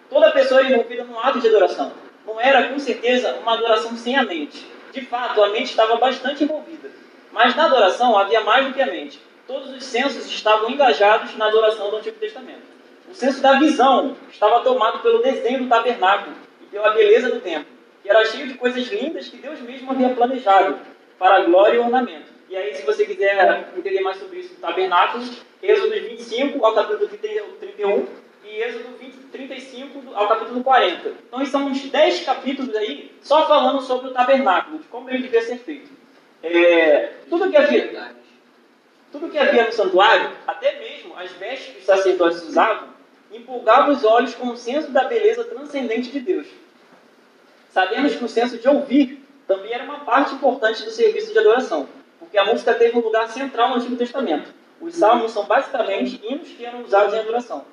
toda 0.09 0.31
pessoa 0.31 0.59
era 0.59 0.69
envolvida 0.69 1.03
num 1.03 1.19
ato 1.19 1.39
de 1.39 1.47
adoração. 1.47 1.93
Não 2.25 2.39
era, 2.39 2.67
com 2.69 2.77
certeza, 2.77 3.33
uma 3.35 3.53
adoração 3.53 3.95
sem 3.95 4.15
a 4.17 4.23
mente. 4.23 4.67
De 4.91 5.01
fato, 5.01 5.43
a 5.43 5.49
mente 5.49 5.71
estava 5.71 5.95
bastante 5.95 6.43
envolvida. 6.43 6.91
Mas 7.31 7.55
na 7.55 7.65
adoração 7.65 8.17
havia 8.17 8.41
mais 8.41 8.67
do 8.67 8.73
que 8.73 8.81
a 8.81 8.87
mente. 8.87 9.19
Todos 9.47 9.69
os 9.73 9.83
sensos 9.85 10.25
estavam 10.27 10.69
engajados 10.69 11.35
na 11.37 11.47
adoração 11.47 11.89
do 11.89 11.95
Antigo 11.95 12.19
Testamento. 12.19 12.63
O 13.09 13.13
senso 13.13 13.41
da 13.41 13.57
visão 13.57 14.17
estava 14.29 14.59
tomado 14.59 14.99
pelo 14.99 15.21
desenho 15.21 15.63
do 15.63 15.69
tabernáculo 15.69 16.35
e 16.61 16.65
pela 16.65 16.89
beleza 16.89 17.29
do 17.29 17.39
templo, 17.39 17.71
que 18.03 18.09
era 18.09 18.25
cheio 18.25 18.47
de 18.47 18.55
coisas 18.55 18.85
lindas 18.87 19.29
que 19.29 19.37
Deus 19.37 19.61
mesmo 19.61 19.91
havia 19.91 20.09
planejado 20.09 20.77
para 21.17 21.45
glória 21.45 21.77
e 21.77 21.79
o 21.79 21.85
ornamento. 21.85 22.27
E 22.49 22.57
aí, 22.57 22.73
se 22.75 22.85
você 22.85 23.05
quiser 23.05 23.69
entender 23.77 24.01
mais 24.01 24.17
sobre 24.17 24.39
isso 24.39 24.53
do 24.55 24.59
tabernáculo, 24.59 25.23
Êxodo 25.63 25.91
25 25.91 26.65
ao 26.65 26.75
capítulo 26.75 27.07
31 27.07 28.05
e 28.43 28.61
Êxodo 28.61 28.97
20, 28.99 29.13
35 29.31 30.13
ao 30.13 30.27
capítulo 30.27 30.61
40. 30.61 31.13
Então, 31.27 31.45
são 31.45 31.67
uns 31.67 31.81
10 31.83 32.25
capítulos 32.25 32.75
aí 32.75 33.11
só 33.21 33.47
falando 33.47 33.81
sobre 33.81 34.09
o 34.09 34.13
tabernáculo, 34.13 34.79
de 34.79 34.87
como 34.87 35.09
ele 35.09 35.23
devia 35.23 35.41
ser 35.41 35.57
feito. 35.57 35.89
É, 36.43 37.13
tudo 37.29 37.49
que 37.49 37.57
havia, 37.57 38.15
tudo 39.11 39.29
que 39.29 39.37
havia 39.37 39.65
no 39.65 39.71
santuário, 39.71 40.31
até 40.45 40.79
mesmo 40.79 41.15
as 41.17 41.31
vestes 41.31 41.73
que 41.73 41.79
os 41.79 41.85
sacerdotes 41.85 42.43
usavam, 42.43 42.89
empolgava 43.31 43.91
os 43.91 44.03
olhos 44.03 44.35
com 44.35 44.49
o 44.49 44.57
senso 44.57 44.91
da 44.91 45.05
beleza 45.05 45.43
transcendente 45.43 46.11
de 46.11 46.19
Deus. 46.19 46.47
Sabemos 47.71 48.15
que 48.15 48.23
o 48.23 48.29
senso 48.29 48.57
de 48.57 48.67
ouvir 48.67 49.23
também 49.47 49.71
era 49.71 49.83
uma 49.83 49.99
parte 49.99 50.33
importante 50.33 50.83
do 50.83 50.91
serviço 50.91 51.31
de 51.31 51.39
adoração, 51.39 51.87
porque 52.19 52.37
a 52.37 52.45
música 52.45 52.73
teve 52.73 52.97
um 52.97 53.01
lugar 53.01 53.29
central 53.29 53.69
no 53.69 53.75
Antigo 53.75 53.95
Testamento. 53.95 54.53
Os 54.79 54.95
salmos 54.95 55.31
são 55.31 55.45
basicamente 55.45 56.19
hinos 56.23 56.49
que 56.49 56.65
eram 56.65 56.83
usados 56.83 57.13
em 57.13 57.19
adoração. 57.19 57.65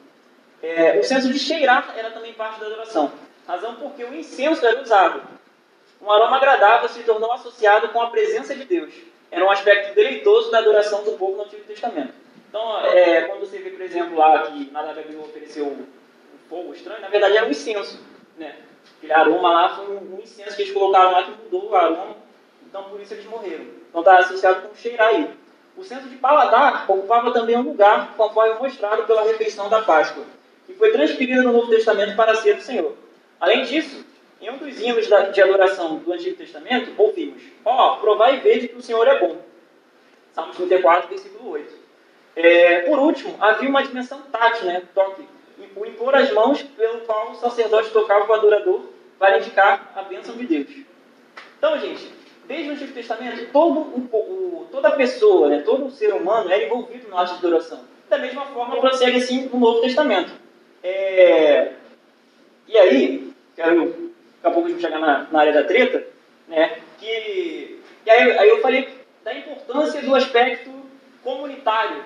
É, 0.62 0.98
o 0.98 1.04
senso 1.04 1.30
de 1.30 1.38
cheirar 1.38 1.92
era 1.96 2.10
também 2.10 2.32
parte 2.32 2.58
da 2.60 2.66
adoração, 2.66 3.12
razão 3.46 3.74
porque 3.76 4.02
o 4.04 4.14
incenso 4.14 4.64
era 4.64 4.80
usado. 4.80 5.22
Um 6.00 6.10
aroma 6.10 6.36
agradável 6.36 6.88
se 6.88 7.02
tornou 7.02 7.32
associado 7.32 7.88
com 7.88 8.00
a 8.00 8.10
presença 8.10 8.54
de 8.54 8.64
Deus. 8.64 8.94
Era 9.30 9.44
um 9.44 9.50
aspecto 9.50 9.94
deleitoso 9.94 10.50
da 10.50 10.58
adoração 10.58 11.02
do 11.04 11.12
povo 11.12 11.36
no 11.36 11.42
Antigo 11.44 11.64
Testamento. 11.64 12.12
Então, 12.48 12.80
é, 12.86 13.22
quando 13.22 13.40
você 13.40 13.58
vê, 13.58 13.70
por 13.70 13.80
exemplo, 13.80 14.16
lá 14.16 14.42
que 14.42 14.70
Nadab 14.70 15.00
Abiú 15.00 15.22
ofereceu 15.22 15.66
um 15.66 15.86
fogo 16.48 16.72
estranho, 16.72 17.00
na 17.00 17.08
verdade 17.08 17.36
era 17.36 17.46
um 17.46 17.50
incenso. 17.50 18.00
Né? 18.38 18.54
Aquele 18.98 19.12
aroma 19.12 19.52
lá 19.52 19.68
foi 19.76 19.86
um, 19.96 20.14
um 20.14 20.20
incenso 20.22 20.54
que 20.54 20.62
eles 20.62 20.72
colocaram 20.72 21.12
lá 21.12 21.24
que 21.24 21.30
mudou 21.32 21.70
o 21.70 21.74
aroma, 21.74 22.16
então 22.66 22.84
por 22.84 23.00
isso 23.00 23.14
eles 23.14 23.26
morreram. 23.26 23.64
Então 23.88 24.00
está 24.00 24.18
associado 24.18 24.68
com 24.68 24.74
cheirar 24.74 25.08
aí. 25.08 25.30
O 25.76 25.82
senso 25.82 26.08
de 26.08 26.16
paladar 26.16 26.84
ocupava 26.88 27.32
também 27.32 27.56
um 27.56 27.62
lugar, 27.62 28.14
conforme 28.16 28.54
mostrado 28.54 29.02
pela 29.02 29.24
refeição 29.24 29.68
da 29.68 29.82
Páscoa, 29.82 30.22
que 30.66 30.74
foi 30.74 30.92
transferida 30.92 31.42
no 31.42 31.52
Novo 31.52 31.68
Testamento 31.68 32.14
para 32.14 32.36
ser 32.36 32.54
do 32.54 32.62
Senhor. 32.62 32.94
Além 33.40 33.64
disso, 33.64 34.04
em 34.44 34.50
um 34.50 34.58
dos 34.58 34.78
hinos 34.80 35.06
de 35.32 35.40
adoração 35.42 35.96
do 35.96 36.12
Antigo 36.12 36.36
Testamento, 36.36 36.92
ouvimos: 36.98 37.42
Ó, 37.64 37.96
provai 37.96 38.36
e 38.36 38.40
vede 38.40 38.68
que 38.68 38.76
o 38.76 38.82
Senhor 38.82 39.06
é 39.08 39.18
bom. 39.18 39.38
Salmos 40.32 40.56
34, 40.56 41.08
versículo 41.08 41.50
8. 41.50 41.74
É, 42.36 42.80
por 42.80 42.98
último, 42.98 43.36
havia 43.40 43.68
uma 43.68 43.82
dimensão 43.82 44.20
tátil, 44.22 44.66
né, 44.66 44.82
toque, 44.94 45.22
o 45.76 45.86
impor 45.86 46.14
as 46.14 46.30
mãos 46.32 46.62
pelo 46.62 47.00
qual 47.02 47.30
o 47.30 47.34
sacerdote 47.36 47.90
tocava 47.90 48.28
o 48.28 48.34
adorador 48.34 48.82
para 49.18 49.38
indicar 49.38 49.92
a 49.94 50.02
bênção 50.02 50.36
de 50.36 50.44
Deus. 50.44 50.66
Então, 51.56 51.78
gente, 51.78 52.12
desde 52.46 52.68
o 52.68 52.72
Antigo 52.72 52.92
Testamento, 52.92 53.50
todo 53.52 53.78
o, 53.78 54.08
o- 54.12 54.66
toda 54.70 54.90
pessoa, 54.90 55.48
né, 55.48 55.62
todo 55.64 55.90
ser 55.90 56.12
humano 56.12 56.50
era 56.50 56.64
envolvido 56.64 57.08
no 57.08 57.16
ato 57.16 57.32
de 57.34 57.38
adoração. 57.38 57.80
Da 58.10 58.18
mesma 58.18 58.44
forma, 58.46 58.76
prossegue 58.80 59.16
assim 59.18 59.46
no 59.48 59.58
Novo 59.58 59.80
Testamento. 59.80 60.32
É, 60.82 61.72
e 62.66 62.76
aí, 62.76 63.32
quero, 63.54 64.12
daqui 64.44 64.48
a 64.48 64.50
pouco 64.50 64.68
a 64.68 64.70
gente 64.70 64.82
chegar 64.82 64.98
na, 64.98 65.26
na 65.30 65.40
área 65.40 65.52
da 65.52 65.64
treta, 65.64 66.06
né, 66.46 66.78
que, 66.98 67.80
e 68.04 68.10
aí, 68.10 68.38
aí 68.38 68.48
eu 68.50 68.60
falei 68.60 68.88
da 69.24 69.34
importância 69.34 70.02
do 70.02 70.14
aspecto 70.14 70.70
comunitário 71.22 72.04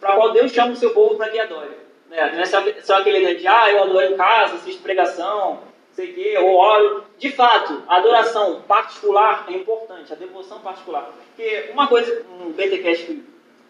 para 0.00 0.16
qual 0.16 0.32
Deus 0.32 0.50
chama 0.50 0.72
o 0.72 0.76
seu 0.76 0.90
povo 0.94 1.16
para 1.16 1.28
que 1.28 1.38
adore. 1.38 1.68
Né? 2.08 2.32
Não 2.32 2.40
é 2.40 2.46
só, 2.46 2.62
só 2.82 2.98
aquele 2.98 3.34
de, 3.34 3.46
ah, 3.46 3.70
eu 3.70 3.82
adoro 3.82 4.14
em 4.14 4.16
casa, 4.16 4.54
assisto 4.54 4.82
pregação, 4.82 5.60
sei 5.92 6.10
o 6.10 6.14
quê, 6.14 6.38
ou 6.38 6.54
oro. 6.56 7.04
De 7.18 7.30
fato, 7.30 7.82
a 7.86 7.96
adoração 7.96 8.62
particular 8.62 9.44
é 9.48 9.52
importante, 9.52 10.10
a 10.10 10.16
devoção 10.16 10.60
particular. 10.60 11.12
Porque 11.36 11.68
uma 11.72 11.86
coisa, 11.86 12.24
um 12.40 12.52
BTcast 12.52 13.04
que, 13.04 13.24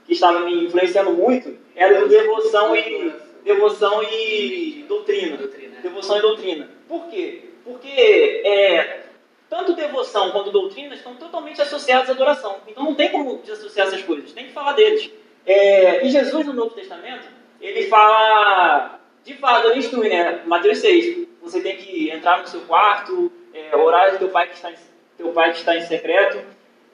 que 0.07 0.13
estava 0.13 0.39
me 0.41 0.67
influenciando 0.67 1.11
muito, 1.11 1.59
era 1.75 2.07
devoção 2.07 2.77
e, 2.77 3.13
devoção 3.43 4.01
e 4.05 4.85
doutrina. 4.87 5.37
Doutrina. 5.37 5.81
Devoção 5.83 6.19
e 6.19 6.23
doutrina. 6.23 6.71
Por 6.89 7.09
quê? 7.09 7.50
Porque 7.65 8.43
é, 8.45 9.03
tanto 9.49 9.75
devoção 9.75 10.31
quanto 10.31 10.51
doutrina 10.51 10.95
estão 10.95 11.17
totalmente 11.17 11.61
associados 11.61 12.09
à 12.09 12.13
adoração. 12.13 12.59
Então 12.67 12.85
não 12.85 12.95
tem 12.95 13.11
como 13.11 13.39
desassociar 13.39 13.89
essas 13.89 14.03
coisas, 14.03 14.33
tem 14.33 14.47
que 14.47 14.53
falar 14.53 14.73
deles. 14.75 15.11
É, 15.45 16.07
e 16.07 16.11
Jesus, 16.11 16.47
no 16.47 16.53
Novo 16.53 16.75
Testamento, 16.75 17.27
ele 17.61 17.89
fala, 17.89 19.01
de 19.25 19.35
fato, 19.35 19.69
ele 19.69 19.81
instrui, 19.81 20.09
né? 20.09 20.43
Mateus 20.47 20.79
6, 20.79 21.27
você 21.43 21.61
tem 21.61 21.77
que 21.77 22.11
entrar 22.11 22.41
no 22.41 22.47
seu 22.47 22.61
quarto, 22.61 23.33
é, 23.53 23.75
orar 23.77 24.13
de 24.13 24.19
teu 24.19 24.29
pai 24.29 24.49
que 24.49 24.55
está 24.55 24.71
em, 24.71 24.77
teu 25.17 25.33
pai 25.33 25.53
que 25.53 25.59
está 25.59 25.77
em 25.77 25.83
secreto. 25.83 26.43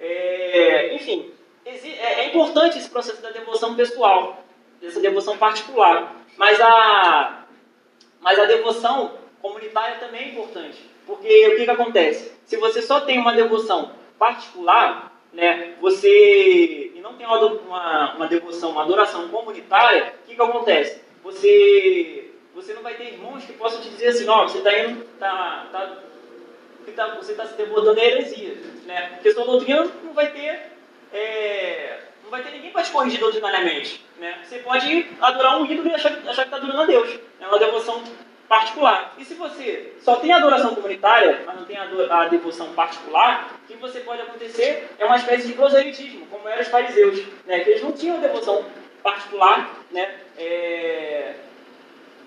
É, 0.00 0.94
enfim, 0.94 1.31
é, 1.64 2.20
é 2.20 2.29
importante 2.29 2.79
esse 2.79 2.88
processo 2.88 3.20
da 3.20 3.31
devoção 3.31 3.74
pessoal, 3.74 4.44
dessa 4.81 5.00
devoção 5.00 5.37
particular. 5.37 6.16
Mas 6.37 6.61
a, 6.61 7.44
mas 8.20 8.38
a 8.38 8.44
devoção 8.44 9.12
comunitária 9.40 9.99
também 9.99 10.22
é 10.22 10.29
importante. 10.33 10.79
Porque 11.07 11.49
o 11.49 11.57
que, 11.57 11.64
que 11.64 11.70
acontece? 11.70 12.33
Se 12.44 12.57
você 12.57 12.83
só 12.83 13.01
tem 13.01 13.18
uma 13.18 13.33
devoção 13.33 13.92
particular, 14.18 15.12
né, 15.33 15.75
você 15.81 16.92
e 16.94 17.01
não 17.01 17.14
tem 17.14 17.27
uma, 17.27 18.14
uma, 18.14 18.27
devoção, 18.27 18.70
uma 18.70 18.83
adoração 18.83 19.29
comunitária, 19.29 20.14
o 20.25 20.29
que, 20.29 20.35
que 20.35 20.42
acontece? 20.42 21.01
Você, 21.22 22.31
você 22.55 22.75
não 22.75 22.83
vai 22.83 22.94
ter 22.94 23.12
irmãos 23.12 23.44
que 23.44 23.53
possam 23.53 23.81
te 23.81 23.90
dizer 23.90 24.09
assim, 24.09 24.29
ó, 24.29 24.44
você 24.44 24.59
está 24.59 24.79
indo, 24.79 25.05
tá, 25.18 25.66
tá, 25.70 26.03
tá, 26.94 27.14
você 27.16 27.33
está 27.33 27.46
se 27.46 27.55
devotando 27.57 28.01
a 28.01 28.05
heresia, 28.05 28.57
né? 28.87 29.11
Porque 29.14 29.33
sua 29.33 29.44
doutrina 29.44 29.87
não 30.03 30.12
vai 30.12 30.33
ter, 30.33 30.72
é, 31.12 32.01
não 32.25 32.31
vai 32.31 32.42
ter 32.42 32.51
ninguém 32.51 32.70
para 32.70 32.83
te 32.83 32.90
corrigir 32.90 33.20
doutrinariamente, 33.20 34.05
né? 34.18 34.40
Você 34.42 34.59
pode 34.61 35.07
adorar 35.20 35.61
um 35.61 35.66
ídolo 35.66 35.88
e 35.88 35.94
achar, 35.94 36.12
achar 36.27 36.42
que 36.42 36.55
está 36.55 36.57
adorando 36.57 36.83
a 36.83 36.87
Deus, 36.87 37.18
é 37.40 37.46
uma 37.46 37.59
devoção 37.59 38.03
particular. 38.48 39.14
E 39.18 39.24
se 39.24 39.35
você 39.35 39.92
só 40.00 40.16
tem 40.16 40.32
adoração 40.32 40.74
comunitária, 40.74 41.42
mas 41.46 41.56
não 41.56 41.64
tem 41.64 41.76
a, 41.76 42.24
devoção 42.28 42.72
particular, 42.72 43.52
o 43.64 43.66
que 43.66 43.74
você 43.74 44.00
pode 44.00 44.22
acontecer 44.22 44.88
é 44.98 45.04
uma 45.04 45.16
espécie 45.16 45.48
de 45.48 45.52
proselitismo, 45.54 46.26
como 46.26 46.48
eram 46.48 46.62
os 46.62 46.68
fariseus, 46.68 47.22
né? 47.46 47.61
que 47.61 47.70
eles 47.70 47.82
não 47.82 47.92
tinham 47.92 48.20
devoção 48.20 48.64
particular, 49.02 49.70
né? 49.90 50.14
É... 50.37 51.35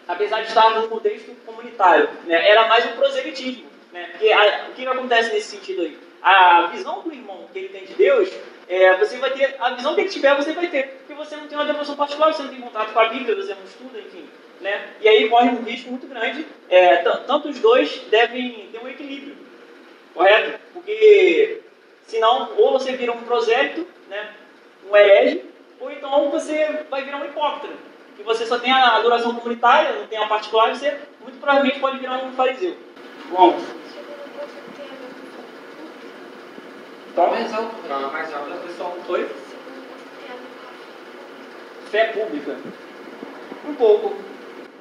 apesar 0.08 0.42
de 0.42 0.48
estar 0.48 0.70
no 0.72 0.88
contexto 0.88 1.36
comunitário. 1.46 2.10
Né? 2.26 2.50
Era 2.50 2.68
mais 2.68 2.86
um 2.86 2.94
proselitismo. 2.94 3.70
Né? 3.92 4.08
Porque 4.12 4.32
a, 4.32 4.68
o 4.70 4.74
que 4.74 4.88
acontece 4.88 5.34
nesse 5.34 5.58
sentido 5.58 5.82
aí? 5.82 5.98
A 6.22 6.68
visão 6.68 7.02
do 7.02 7.14
irmão 7.14 7.48
que 7.52 7.60
ele 7.60 7.70
tem 7.70 7.86
de 7.86 7.94
Deus, 7.94 8.30
é, 8.68 8.96
você 8.98 9.18
vai 9.18 9.32
ter, 9.32 9.56
a 9.60 9.72
visão 9.72 9.96
que 9.96 10.02
ele 10.02 10.10
tiver, 10.10 10.36
você 10.36 10.54
vai 10.54 10.68
ter. 10.68 10.88
Porque 10.88 11.14
você 11.14 11.36
não 11.36 11.48
tem 11.48 11.58
uma 11.58 11.66
devoção 11.66 11.96
particular, 11.96 12.34
você 12.34 12.44
não 12.44 12.50
tem 12.50 12.62
contato 12.62 12.94
com 12.94 13.00
a 13.00 13.10
Bíblia, 13.10 13.36
você 13.36 13.56
não 13.56 13.64
estuda, 13.64 14.00
enfim. 14.00 14.28
Né? 14.62 14.90
E 15.00 15.08
aí 15.08 15.30
corre 15.30 15.50
um 15.50 15.64
risco 15.64 15.90
muito 15.90 16.08
grande. 16.08 16.46
É, 16.70 16.98
tanto 16.98 17.50
os 17.50 17.60
dois 17.60 18.02
devem 18.10 18.68
ter 18.72 18.80
um 18.84 18.88
equilíbrio, 18.88 19.36
correto? 20.14 20.60
Porque 20.74 21.62
senão, 22.06 22.52
ou 22.58 22.74
você 22.74 22.92
vira 22.94 23.12
um 23.12 23.22
prosélito, 23.22 23.88
né? 24.10 24.34
um 24.90 24.96
herege, 24.96 25.46
ou 25.80 25.92
então 25.92 26.30
você 26.30 26.84
vai 26.90 27.04
virar 27.04 27.18
um 27.18 27.26
hipócrita. 27.26 27.74
E 28.18 28.24
você 28.24 28.46
só 28.46 28.60
tem 28.60 28.72
a 28.72 28.98
adoração 28.98 29.34
comunitária, 29.34 29.94
não 29.94 30.08
tem 30.08 30.18
a 30.18 30.28
particular, 30.28 30.76
você 30.76 30.98
muito 31.22 31.40
provavelmente 31.40 31.80
pode 31.80 32.00
virar 32.00 32.18
um 32.18 32.34
fariseu. 32.34 32.76
Bom. 33.30 33.58
Então, 37.12 37.30
mais 37.30 37.54
alto, 37.54 37.76
mais 38.12 38.34
alto, 38.34 38.68
pessoal. 38.68 38.98
Foi? 39.08 39.30
Fé 41.90 42.06
pública. 42.06 42.58
Um 43.68 43.76
pouco 43.76 44.16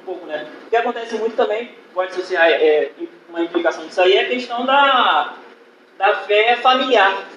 pouco, 0.09 0.25
né? 0.25 0.47
O 0.65 0.69
que 0.69 0.75
acontece 0.75 1.15
muito 1.15 1.35
também, 1.35 1.69
pode 1.93 2.11
associar 2.11 2.49
é, 2.49 2.91
uma 3.29 3.41
implicação 3.41 3.85
disso 3.85 4.01
aí, 4.01 4.13
é 4.13 4.21
a 4.21 4.29
questão 4.29 4.65
da, 4.65 5.35
da 5.97 6.15
fé 6.17 6.55
familiar. 6.57 7.27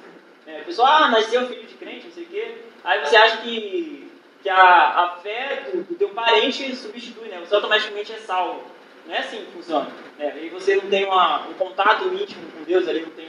É, 0.47 0.61
a 0.61 0.65
pessoa, 0.65 0.89
ah, 0.89 1.09
nasceu 1.11 1.47
filho 1.47 1.67
de 1.67 1.75
crente, 1.75 2.07
não 2.07 2.13
sei 2.13 2.25
o 2.25 2.27
quê. 2.27 2.55
Aí 2.83 3.01
você 3.01 3.17
acha 3.17 3.37
que, 3.39 4.11
que 4.43 4.49
a, 4.49 4.57
a 4.57 5.17
fé 5.23 5.65
do, 5.71 5.83
do 5.83 5.95
teu 5.95 6.09
parente 6.11 6.75
substitui, 6.75 7.29
né? 7.29 7.39
Você 7.41 7.55
automaticamente 7.55 8.13
é 8.13 8.17
salvo. 8.17 8.63
Não 9.07 9.15
é 9.15 9.19
assim 9.19 9.45
que 9.45 9.53
funciona. 9.53 9.89
Né? 10.19 10.33
E 10.43 10.49
você 10.49 10.77
não 10.77 10.89
tem 10.89 11.05
uma, 11.05 11.47
um 11.49 11.55
contato 11.55 12.09
íntimo 12.15 12.51
com 12.53 12.65
Deus 12.65 12.89
ali, 12.89 13.01
não 13.01 13.11
tem 13.11 13.29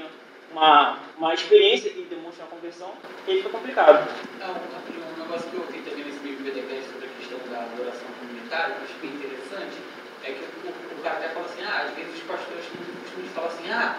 uma, 0.52 1.00
uma 1.18 1.34
experiência 1.34 1.90
que 1.90 2.04
demonstra 2.04 2.46
uma 2.46 2.52
conversão, 2.52 2.92
aí 3.28 3.38
fica 3.38 3.50
complicado. 3.50 4.08
Não, 4.40 4.52
um 4.52 5.24
negócio 5.24 5.50
que 5.50 5.56
eu 5.56 5.62
ouvi 5.62 5.80
também 5.80 6.06
nesse 6.06 6.20
livro 6.20 6.44
BDK 6.44 6.84
sobre 6.84 7.08
a 7.08 7.10
questão 7.20 7.40
da 7.52 7.64
adoração 7.64 8.13
comunitária, 8.54 8.76
que 8.76 8.80
eu 8.80 8.86
acho 8.86 8.94
bem 9.02 9.12
interessante, 9.12 9.78
é 10.24 10.32
que 10.32 10.44
o, 10.66 11.00
o 11.00 11.04
cara 11.04 11.18
até 11.18 11.30
fala 11.30 11.46
assim, 11.46 11.64
ah, 11.64 11.86
às 11.88 11.96
vezes 11.96 12.14
os 12.14 12.24
pastores 12.24 12.66
costumam 12.66 13.30
falar 13.34 13.48
assim, 13.48 13.72
ah, 13.72 13.96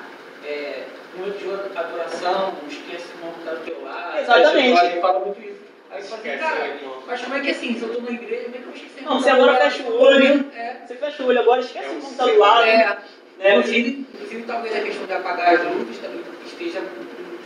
é, 0.46 0.84
momento 1.16 1.38
de 1.38 1.78
adoração, 1.78 2.54
esquece 2.68 3.06
o 3.14 3.26
nome 3.26 3.44
do 3.44 3.64
teu 3.64 3.84
lado. 3.84 4.18
Exatamente. 4.18 4.84
Ele 4.84 5.00
fala 5.00 5.20
muito 5.20 5.40
isso. 5.40 5.64
Aí 5.90 6.02
você 6.02 6.08
fala 6.08 6.22
assim, 6.22 6.38
cara, 6.38 6.78
mas 7.06 7.20
como 7.20 7.34
é 7.34 7.40
que 7.40 7.50
assim, 7.50 7.74
se 7.74 7.82
eu 7.82 7.88
estou 7.88 8.02
na 8.02 8.10
igreja, 8.10 8.44
como 8.44 8.56
é 8.56 8.58
que 8.58 8.64
eu 8.64 8.74
esqueci 8.74 9.04
Não, 9.04 9.20
você 9.20 9.30
agora 9.30 9.56
fecha 9.56 9.82
o 9.82 10.00
olho, 10.00 10.50
é. 10.54 10.76
você 10.86 10.94
fecha 10.94 11.22
o 11.22 11.26
olho 11.26 11.40
agora, 11.40 11.60
esquece 11.60 11.86
é 11.86 11.90
o 11.90 11.94
nome 11.94 12.32
do 12.32 12.38
lado. 12.38 12.62
É. 12.64 12.98
Né? 13.38 13.56
Inclusive, 13.56 14.06
inclusive, 14.14 14.42
talvez 14.44 14.76
a 14.76 14.80
questão 14.80 15.06
de 15.06 15.12
apagar 15.12 15.54
as 15.54 15.64
luzes 15.64 16.00
esteja 16.46 16.80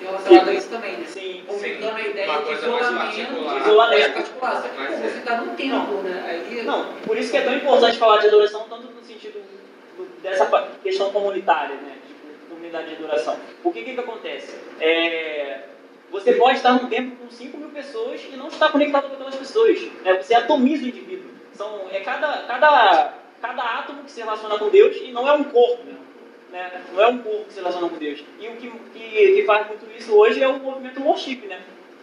relacionado 0.05 0.49
a 0.49 0.55
isso 0.55 0.69
também, 0.69 0.97
né? 0.97 1.07
Sim. 1.07 1.43
Fomentando 1.47 1.97
a 1.97 2.01
ideia 2.01 2.43
de 2.43 2.53
isolamento, 2.53 3.15
de 3.15 3.61
isolamento. 3.61 4.13
particular. 4.13 4.63
Só 4.63 4.69
que 4.69 4.77
você 4.77 5.19
está 5.19 5.37
num 5.41 5.55
tempo, 5.55 5.93
né? 6.03 6.25
Aí... 6.29 6.63
Não, 6.63 6.95
por 7.07 7.17
isso 7.17 7.31
que 7.31 7.37
é 7.37 7.43
tão 7.43 7.55
importante 7.55 7.99
falar 7.99 8.19
de 8.19 8.29
adoração, 8.29 8.67
tanto 8.69 8.93
no 8.93 9.03
sentido 9.03 9.43
do, 9.97 10.23
dessa 10.23 10.47
questão 10.83 11.11
comunitária, 11.11 11.77
né? 11.77 11.97
De 12.07 12.49
comunidade 12.49 12.89
de 12.89 12.95
adoração. 12.97 13.37
O 13.65 13.73
que 13.73 13.83
que, 13.83 13.95
que 13.95 14.01
acontece? 14.01 14.57
É, 14.81 15.61
você 16.11 16.33
pode 16.33 16.57
estar 16.57 16.73
num 16.73 16.89
tempo 16.89 17.17
com 17.17 17.31
5 17.31 17.57
mil 17.59 17.69
pessoas 17.69 18.21
e 18.33 18.37
não 18.37 18.49
estar 18.49 18.71
conectado 18.71 19.09
com 19.09 19.15
aquelas 19.15 19.37
pessoas. 19.37 19.81
Né? 20.03 20.15
Você 20.15 20.35
atomiza 20.35 20.85
o 20.85 20.89
indivíduo. 20.89 21.31
São, 21.53 21.87
é 21.91 22.01
cada, 22.01 22.45
cada, 22.45 23.15
cada 23.41 23.63
átomo 23.63 24.05
que 24.05 24.11
se 24.11 24.21
relaciona 24.21 24.59
com 24.59 24.69
Deus 24.71 24.97
e 25.03 25.13
não 25.13 25.29
é 25.29 25.33
um 25.33 25.45
corpo. 25.45 25.85
Né? 25.85 25.95
Né? 26.51 26.83
Não 26.93 27.03
é 27.03 27.09
um 27.09 27.19
corpo 27.19 27.45
que 27.45 27.53
se 27.53 27.59
relaciona 27.61 27.89
com 27.89 27.97
Deus. 27.97 28.25
E 28.41 28.49
o 28.49 28.57
que, 28.57 28.71
que, 28.95 29.35
que 29.35 29.45
faz 29.45 29.67
muito 29.67 29.87
isso 29.97 30.15
hoje 30.15 30.43
é 30.43 30.49
o 30.49 30.59
movimento 30.59 31.03
worship, 31.03 31.47
né? 31.47 31.61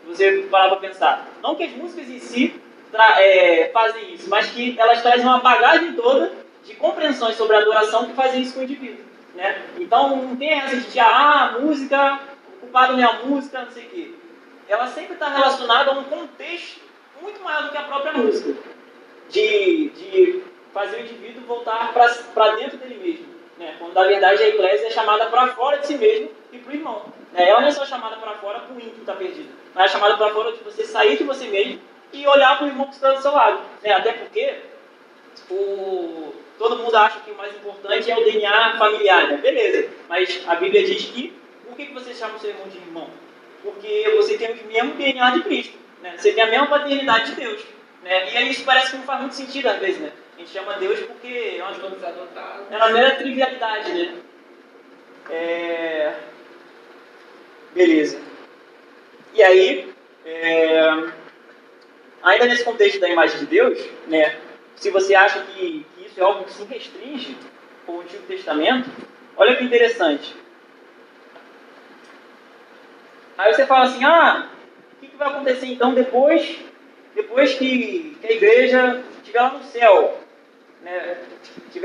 Você 0.07 0.43
parar 0.51 0.69
para 0.69 0.77
pensar. 0.77 1.27
Não 1.41 1.55
que 1.55 1.63
as 1.63 1.71
músicas 1.71 2.07
em 2.09 2.19
si 2.19 2.61
é, 2.93 3.69
fazem 3.73 4.13
isso, 4.13 4.29
mas 4.29 4.49
que 4.49 4.79
elas 4.79 5.01
trazem 5.01 5.25
uma 5.25 5.39
bagagem 5.39 5.93
toda 5.93 6.31
de 6.63 6.75
compreensões 6.75 7.35
sobre 7.35 7.55
a 7.55 7.59
adoração 7.59 8.05
que 8.05 8.13
fazem 8.13 8.41
isso 8.41 8.53
com 8.53 8.59
o 8.61 8.63
indivíduo. 8.63 9.03
Né? 9.33 9.61
Então 9.79 10.15
não 10.15 10.35
tem 10.35 10.51
essa 10.51 10.77
de 10.77 10.99
ah, 10.99 11.57
música, 11.59 12.19
o 12.53 12.59
culpado 12.61 12.93
não 12.93 12.99
é 12.99 13.03
a 13.03 13.25
música, 13.25 13.61
não 13.61 13.71
sei 13.71 13.85
o 13.85 13.89
quê. 13.89 14.11
Ela 14.67 14.87
sempre 14.87 15.13
está 15.13 15.29
relacionada 15.29 15.91
a 15.91 15.93
um 15.93 16.03
contexto 16.03 16.81
muito 17.21 17.41
maior 17.43 17.63
do 17.63 17.69
que 17.69 17.77
a 17.77 17.83
própria 17.83 18.13
música. 18.13 18.53
De, 19.29 19.89
de 19.89 20.43
fazer 20.73 20.97
o 20.97 20.99
indivíduo 21.01 21.43
voltar 21.47 21.93
para 21.93 22.55
dentro 22.55 22.77
dele 22.77 22.99
mesmo. 23.03 23.34
Né? 23.57 23.75
Quando 23.79 23.93
na 23.93 24.03
verdade 24.03 24.43
a 24.43 24.47
eclésia 24.47 24.87
é 24.87 24.91
chamada 24.91 25.27
para 25.27 25.47
fora 25.47 25.77
de 25.77 25.87
si 25.87 25.97
mesmo 25.97 26.29
e 26.51 26.57
para 26.57 26.71
o 26.71 26.75
irmão. 26.75 27.05
Né? 27.31 27.49
Ela 27.49 27.61
não 27.61 27.67
é 27.67 27.71
só 27.71 27.85
chamada 27.85 28.17
para 28.17 28.33
fora 28.35 28.59
para 28.59 28.73
o 28.73 28.77
ímpio 28.77 28.91
que 28.91 28.99
está 29.01 29.13
perdido, 29.13 29.49
mas 29.73 29.85
é 29.85 29.93
chamada 29.93 30.17
para 30.17 30.29
fora 30.29 30.51
de 30.51 30.63
você 30.63 30.83
sair 30.83 31.17
de 31.17 31.23
você 31.23 31.47
mesmo 31.47 31.79
e 32.11 32.27
olhar 32.27 32.57
para 32.57 32.65
o 32.65 32.69
irmão 32.69 32.87
que 32.87 32.95
está 32.95 33.11
do 33.11 33.21
seu 33.21 33.31
lado. 33.31 33.61
Né? 33.81 33.91
Até 33.91 34.13
porque 34.13 34.55
o... 35.49 36.33
todo 36.57 36.77
mundo 36.77 36.95
acha 36.95 37.19
que 37.19 37.31
o 37.31 37.35
mais 37.35 37.55
importante 37.55 38.09
é 38.09 38.17
o 38.17 38.23
DNA 38.23 38.77
familiar. 38.77 39.27
Né? 39.27 39.37
Beleza, 39.37 39.89
mas 40.09 40.43
a 40.47 40.55
Bíblia 40.55 40.85
diz 40.85 41.05
que 41.05 41.33
por 41.65 41.75
que, 41.75 41.87
que 41.87 41.93
você 41.93 42.13
chama 42.13 42.35
o 42.35 42.39
seu 42.39 42.51
irmão 42.51 42.67
de 42.67 42.77
irmão? 42.77 43.09
Porque 43.63 44.13
você 44.15 44.37
tem 44.37 44.51
o 44.51 44.67
mesmo 44.67 44.93
DNA 44.93 45.29
de 45.31 45.41
Cristo. 45.41 45.77
Né? 46.01 46.13
Você 46.17 46.33
tem 46.33 46.43
a 46.43 46.47
mesma 46.47 46.67
paternidade 46.67 47.31
de 47.31 47.41
Deus. 47.41 47.61
Né? 48.03 48.31
E 48.31 48.37
aí 48.37 48.51
isso 48.51 48.63
parece 48.63 48.91
que 48.91 48.97
não 48.97 49.03
faz 49.03 49.21
muito 49.21 49.35
sentido 49.35 49.67
às 49.67 49.79
vezes, 49.79 49.99
né? 49.99 50.11
A 50.35 50.39
gente 50.39 50.49
chama 50.49 50.73
Deus 50.73 50.99
porque 50.99 51.57
é 51.57 51.63
uma. 51.63 51.71
É 52.69 52.77
uma 52.77 52.89
mera 52.89 53.15
trivialidade, 53.15 53.93
né? 53.93 54.15
É... 55.29 56.13
Beleza. 57.73 58.19
E 59.33 59.41
aí, 59.41 59.93
é... 60.25 60.89
ainda 62.21 62.45
nesse 62.45 62.65
contexto 62.65 62.99
da 62.99 63.09
imagem 63.09 63.39
de 63.39 63.45
Deus, 63.45 63.79
né? 64.07 64.37
Se 64.75 64.89
você 64.91 65.15
acha 65.15 65.41
que, 65.41 65.85
que 65.95 66.05
isso 66.05 66.19
é 66.19 66.23
algo 66.23 66.43
que 66.43 66.51
se 66.51 66.63
restringe 66.65 67.37
com 67.85 67.93
o 67.93 68.01
Antigo 68.01 68.23
Testamento, 68.23 68.89
olha 69.37 69.55
que 69.55 69.63
interessante. 69.63 70.35
Aí 73.37 73.53
você 73.53 73.65
fala 73.65 73.85
assim, 73.85 74.03
ah, 74.03 74.49
o 74.93 74.99
que, 74.99 75.07
que 75.07 75.17
vai 75.17 75.29
acontecer 75.29 75.67
então 75.67 75.93
depois 75.93 76.59
depois 77.15 77.53
que, 77.53 78.17
que 78.19 78.27
a 78.27 78.31
igreja 78.31 79.03
estiver 79.17 79.41
lá 79.41 79.53
no 79.53 79.63
céu, 79.63 80.19
né, 80.85 81.17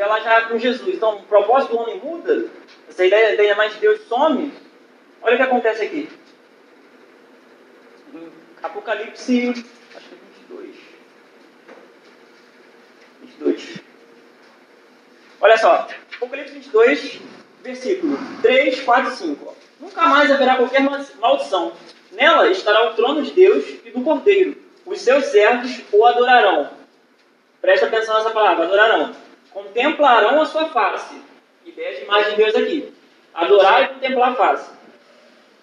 lá 0.07 0.21
já 0.21 0.43
com 0.43 0.59
Jesus, 0.59 0.95
então 0.95 1.17
o 1.17 1.23
propósito 1.23 1.71
do 1.71 1.79
homem 1.79 1.99
muda, 1.99 2.51
essa 2.87 3.05
ideia, 3.05 3.33
ideia 3.33 3.57
mais 3.57 3.73
de 3.73 3.81
Deus 3.81 4.03
some, 4.03 4.53
olha 5.23 5.35
o 5.35 5.37
que 5.39 5.43
acontece 5.43 5.83
aqui. 5.83 6.09
Apocalipse, 8.63 9.49
acho 9.97 10.09
que 10.09 10.15
é 10.15 10.19
22. 10.49 10.77
22. 13.23 13.81
Olha 15.41 15.57
só, 15.57 15.89
Apocalipse 16.17 16.53
22, 16.53 17.21
versículo 17.63 18.19
3, 18.43 18.81
4 18.83 19.13
e 19.13 19.17
5. 19.17 19.57
Nunca 19.81 20.03
mais 20.09 20.31
haverá 20.31 20.57
qualquer 20.57 20.83
maldição. 20.83 21.73
Nela 22.13 22.51
estará 22.51 22.91
o 22.91 22.95
trono 22.95 23.23
de 23.23 23.31
Deus 23.31 23.65
e 23.83 23.91
do 23.91 24.03
Cordeiro. 24.03 24.59
Os 24.85 25.01
seus 25.01 25.27
servos 25.27 25.81
o 25.91 26.05
adorarão. 26.05 26.80
Presta 27.61 27.87
atenção 27.87 28.15
nessa 28.17 28.31
palavra, 28.31 28.65
adorarão. 28.65 29.15
Contemplarão 29.53 30.41
a 30.41 30.47
sua 30.47 30.69
face. 30.69 31.15
Ideia 31.65 31.97
de 31.97 32.05
imagem 32.05 32.31
de 32.31 32.37
Deus 32.37 32.55
aqui. 32.55 32.93
Adorar 33.35 33.83
e 33.83 33.89
contemplar 33.89 34.33
a 34.33 34.35
face. 34.35 34.71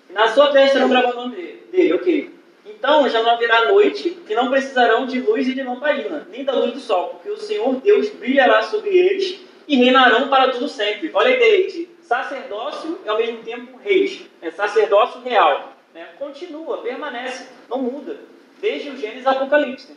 Na 0.09 0.27
sua 0.29 0.51
testa 0.51 0.79
não 0.79 0.89
grava 0.89 1.11
o 1.11 1.15
nome 1.15 1.35
dele, 1.71 1.93
ok. 1.93 2.37
Então 2.65 3.09
já 3.09 3.21
não 3.23 3.31
haverá 3.31 3.65
noite 3.65 4.17
e 4.27 4.35
não 4.35 4.49
precisarão 4.49 5.05
de 5.05 5.19
luz 5.19 5.47
e 5.47 5.53
de 5.53 5.63
lamparina, 5.63 6.27
nem 6.29 6.43
da 6.43 6.53
luz 6.53 6.73
do 6.73 6.79
sol, 6.79 7.09
porque 7.09 7.29
o 7.29 7.37
Senhor 7.37 7.75
Deus 7.75 8.09
brilhará 8.09 8.61
sobre 8.63 8.95
eles 8.95 9.39
e 9.67 9.75
reinarão 9.75 10.29
para 10.29 10.51
tudo 10.51 10.67
sempre. 10.67 11.09
Olha 11.13 11.29
a 11.29 11.35
ideia 11.35 11.67
de 11.67 11.89
sacerdócio 12.01 12.99
e 13.03 13.09
ao 13.09 13.17
mesmo 13.17 13.43
tempo 13.43 13.77
reis. 13.83 14.25
É 14.41 14.51
sacerdócio 14.51 15.21
real. 15.21 15.73
Né? 15.93 16.07
Continua, 16.19 16.77
permanece, 16.81 17.49
não 17.69 17.79
muda. 17.79 18.17
Desde 18.61 18.89
o 18.89 18.97
Gênesis 18.97 19.27
Apocalipse. 19.27 19.95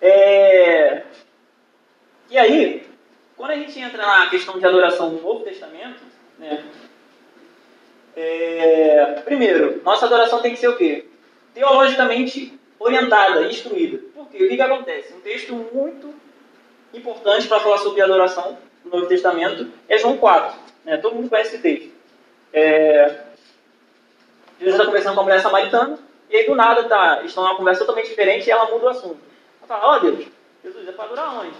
É... 0.00 1.02
E 2.30 2.36
aí, 2.36 2.86
quando 3.36 3.52
a 3.52 3.56
gente 3.56 3.78
entra 3.78 4.04
na 4.04 4.28
questão 4.28 4.58
de 4.58 4.66
adoração 4.66 5.10
no 5.10 5.22
Novo 5.22 5.44
Testamento, 5.44 6.02
né? 6.38 6.64
É... 8.16 9.22
primeiro, 9.24 9.80
nossa 9.84 10.06
adoração 10.06 10.42
tem 10.42 10.52
que 10.52 10.58
ser 10.58 10.68
o 10.68 10.76
quê? 10.76 11.06
Teologicamente 11.54 12.58
orientada, 12.78 13.42
instruída. 13.46 13.98
Por 14.14 14.28
quê? 14.28 14.44
O 14.44 14.48
que, 14.48 14.56
que 14.56 14.62
acontece? 14.62 15.14
Um 15.14 15.20
texto 15.20 15.54
muito 15.72 16.12
importante 16.92 17.46
para 17.46 17.60
falar 17.60 17.78
sobre 17.78 18.02
adoração 18.02 18.58
no 18.84 18.90
Novo 18.90 19.06
Testamento 19.06 19.70
é 19.88 19.96
João 19.96 20.16
4. 20.16 20.58
Né? 20.84 20.96
Todo 20.98 21.14
mundo 21.14 21.30
conhece 21.30 21.54
esse 21.54 21.62
texto. 21.62 21.92
É... 22.52 23.28
Jesus 24.58 24.74
está 24.74 24.84
conversando 24.84 25.14
com 25.14 25.20
a 25.20 25.24
mulher 25.24 25.40
samaritana, 25.40 25.98
e 26.28 26.36
aí 26.36 26.46
do 26.46 26.54
nada 26.54 26.84
tá, 26.84 27.22
estão 27.24 27.44
numa 27.44 27.56
conversa 27.56 27.80
totalmente 27.80 28.08
diferente 28.08 28.48
e 28.48 28.50
ela 28.50 28.68
muda 28.68 28.86
o 28.86 28.88
assunto. 28.88 29.18
Ela 29.60 29.68
fala, 29.68 29.86
ó 29.86 29.96
oh, 29.96 30.00
Deus, 30.00 30.26
Jesus, 30.64 30.88
é 30.88 30.92
para 30.92 31.04
adorar 31.04 31.40
onde? 31.40 31.56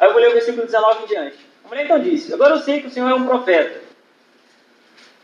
Aí 0.00 0.08
eu 0.08 0.12
vou 0.12 0.22
ler 0.22 0.30
o 0.30 0.32
versículo 0.32 0.64
19 0.64 1.04
em 1.04 1.06
diante. 1.06 1.36
A 1.62 1.68
mulher 1.68 1.84
então 1.84 2.00
disse, 2.00 2.32
agora 2.32 2.54
eu 2.54 2.58
sei 2.58 2.80
que 2.80 2.86
o 2.86 2.90
Senhor 2.90 3.10
é 3.10 3.14
um 3.14 3.26
profeta. 3.26 3.82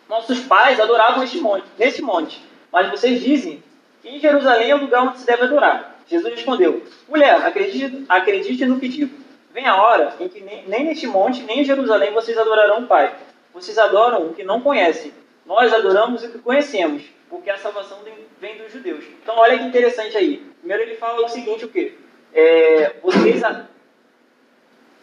Nossos 0.06 0.40
pais 0.40 0.78
adoravam 0.78 1.24
este 1.24 1.38
monte, 1.38 1.64
nesse 1.78 2.02
monte, 2.02 2.44
mas 2.70 2.90
vocês 2.90 3.22
dizem 3.22 3.62
que 4.02 4.08
em 4.10 4.20
Jerusalém 4.20 4.70
é 4.70 4.74
o 4.76 4.80
lugar 4.80 5.02
onde 5.02 5.18
se 5.18 5.26
deve 5.26 5.44
adorar. 5.44 5.98
Jesus 6.06 6.34
respondeu, 6.34 6.84
mulher, 7.08 7.34
acredite, 7.44 8.04
acredite 8.06 8.66
no 8.66 8.78
que 8.78 8.86
digo. 8.86 9.16
Vem 9.52 9.66
a 9.66 9.82
hora 9.82 10.14
em 10.20 10.28
que 10.28 10.40
nem, 10.40 10.68
nem 10.68 10.84
neste 10.84 11.06
monte, 11.06 11.42
nem 11.42 11.60
em 11.60 11.64
Jerusalém 11.64 12.12
vocês 12.12 12.36
adorarão 12.36 12.80
o 12.80 12.86
Pai. 12.86 13.16
Vocês 13.54 13.78
adoram 13.78 14.26
o 14.26 14.34
que 14.34 14.44
não 14.44 14.60
conhecem. 14.60 15.12
Nós 15.46 15.72
adoramos 15.72 16.22
o 16.22 16.28
que 16.28 16.38
conhecemos, 16.38 17.02
porque 17.30 17.48
a 17.48 17.56
salvação 17.56 17.98
vem 18.38 18.58
dos 18.58 18.70
judeus. 18.70 19.04
Então, 19.22 19.38
olha 19.38 19.58
que 19.58 19.64
interessante 19.64 20.16
aí. 20.18 20.44
Primeiro 20.58 20.82
ele 20.82 20.96
fala 20.96 21.24
o 21.24 21.28
seguinte, 21.28 21.64
o 21.64 21.68
quê? 21.68 21.94
É, 22.34 22.96
vocês... 23.02 23.42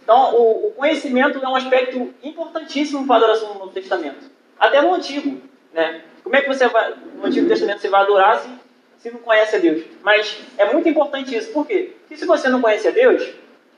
Então, 0.03 0.35
o, 0.35 0.67
o, 0.67 0.71
conhecimento 0.71 1.39
é 1.41 1.47
um 1.47 1.55
aspecto 1.55 2.13
importantíssimo 2.21 3.07
para 3.07 3.15
a 3.15 3.19
adoração 3.19 3.53
no 3.53 3.59
Novo 3.59 3.71
Testamento. 3.71 4.29
Até 4.59 4.81
no 4.81 4.93
Antigo, 4.93 5.41
né? 5.73 6.01
Como 6.23 6.35
é 6.35 6.41
que 6.41 6.47
você 6.47 6.67
vai... 6.67 6.93
No 7.15 7.25
Antigo 7.25 7.47
Testamento 7.47 7.79
você 7.79 7.87
vai 7.87 8.01
adorar 8.01 8.39
se, 8.39 8.49
se 8.97 9.11
não 9.11 9.19
conhece 9.19 9.55
a 9.55 9.59
Deus? 9.59 9.83
Mas 10.01 10.41
é 10.57 10.71
muito 10.71 10.89
importante 10.89 11.35
isso. 11.35 11.51
Por 11.53 11.65
quê? 11.65 11.93
Porque 12.01 12.17
se 12.17 12.25
você 12.25 12.49
não 12.49 12.61
conhece 12.61 12.87
a 12.87 12.91
Deus, 12.91 13.33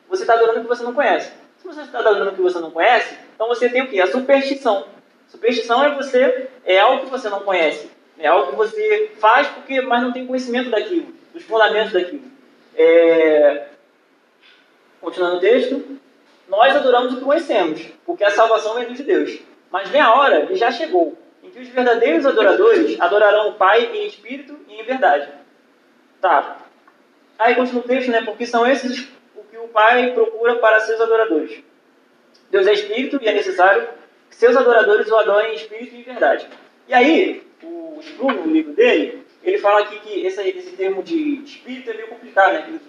você 0.10 0.24
está 0.24 0.34
adorando 0.34 0.60
o 0.60 0.62
que 0.64 0.68
você 0.68 0.84
não 0.84 0.94
conhece. 0.94 1.32
Se 1.60 1.68
você 1.68 1.82
está 1.82 2.00
adorando 2.00 2.32
o 2.32 2.36
que 2.36 2.42
você 2.42 2.60
não 2.60 2.72
conhece, 2.72 3.16
então 3.36 3.48
você 3.48 3.70
tem 3.70 3.84
o 3.84 3.88
que? 3.88 4.02
A 4.02 4.08
superstição. 4.08 4.86
Superstição 5.28 5.84
é 5.84 5.94
você 5.94 6.48
é 6.64 6.80
algo 6.80 7.06
que 7.06 7.12
você 7.12 7.30
não 7.30 7.42
conhece, 7.42 7.90
é 8.18 8.28
algo 8.28 8.52
que 8.52 8.56
você 8.56 9.12
faz 9.20 9.48
porque 9.48 9.82
mas 9.82 10.02
não 10.02 10.14
tem 10.14 10.26
conhecimento 10.26 10.70
daquilo, 10.70 11.08
dos 11.34 11.44
fundamentos 11.44 11.92
daquilo. 11.92 12.24
É... 12.76 13.68
Continuando 15.02 15.38
o 15.38 15.40
texto, 15.40 16.00
nós 16.48 16.76
adoramos 16.76 17.14
o 17.14 17.18
que 17.18 17.26
conhecemos, 17.26 17.82
porque 18.06 18.24
a 18.24 18.32
salvação 18.32 18.76
vem 18.76 18.88
dos 18.88 19.00
Deus. 19.00 19.40
Mas 19.72 19.90
vem 19.90 20.02
a 20.02 20.14
hora 20.14 20.52
e 20.52 20.56
já 20.56 20.72
chegou 20.72 21.18
em 21.44 21.50
que 21.50 21.60
os 21.60 21.68
verdadeiros 21.68 22.26
adoradores 22.26 23.00
adorarão 23.00 23.50
o 23.50 23.54
Pai 23.54 23.86
em 23.94 24.08
espírito 24.08 24.58
e 24.68 24.80
em 24.80 24.84
verdade. 24.84 25.30
Tá. 26.22 26.58
Aí 27.38 27.56
continua 27.56 27.82
o 27.82 27.88
texto, 27.88 28.10
né? 28.10 28.22
Porque 28.24 28.46
são 28.46 28.66
esses 28.66 29.08
que 29.56 29.58
o 29.58 29.70
Pai 29.70 30.12
procura 30.12 30.56
para 30.56 30.82
seus 30.82 31.00
adoradores. 31.00 31.64
Deus 32.50 32.68
é 32.68 32.74
espírito 32.74 33.20
e 33.22 33.28
é 33.28 33.34
necessário 33.34 33.88
que 34.30 34.36
seus 34.36 34.56
adoradores 34.56 35.10
o 35.10 35.16
adorem 35.16 35.54
em 35.54 35.56
espírito 35.56 35.96
e 35.96 36.00
em 36.00 36.04
verdade. 36.04 36.48
E 36.88 36.94
aí, 36.94 37.48
o 37.64 37.98
Spruce, 38.02 38.38
no 38.38 38.52
livro 38.52 38.74
dele, 38.74 39.26
ele 39.42 39.58
fala 39.58 39.82
aqui 39.82 39.98
que 40.00 40.26
esse, 40.26 40.42
esse 40.42 40.76
termo 40.76 41.02
de 41.02 41.44
espírito 41.44 41.90
é 41.90 41.94
meio 41.94 42.08
complicado, 42.10 42.54
né? 42.54 42.80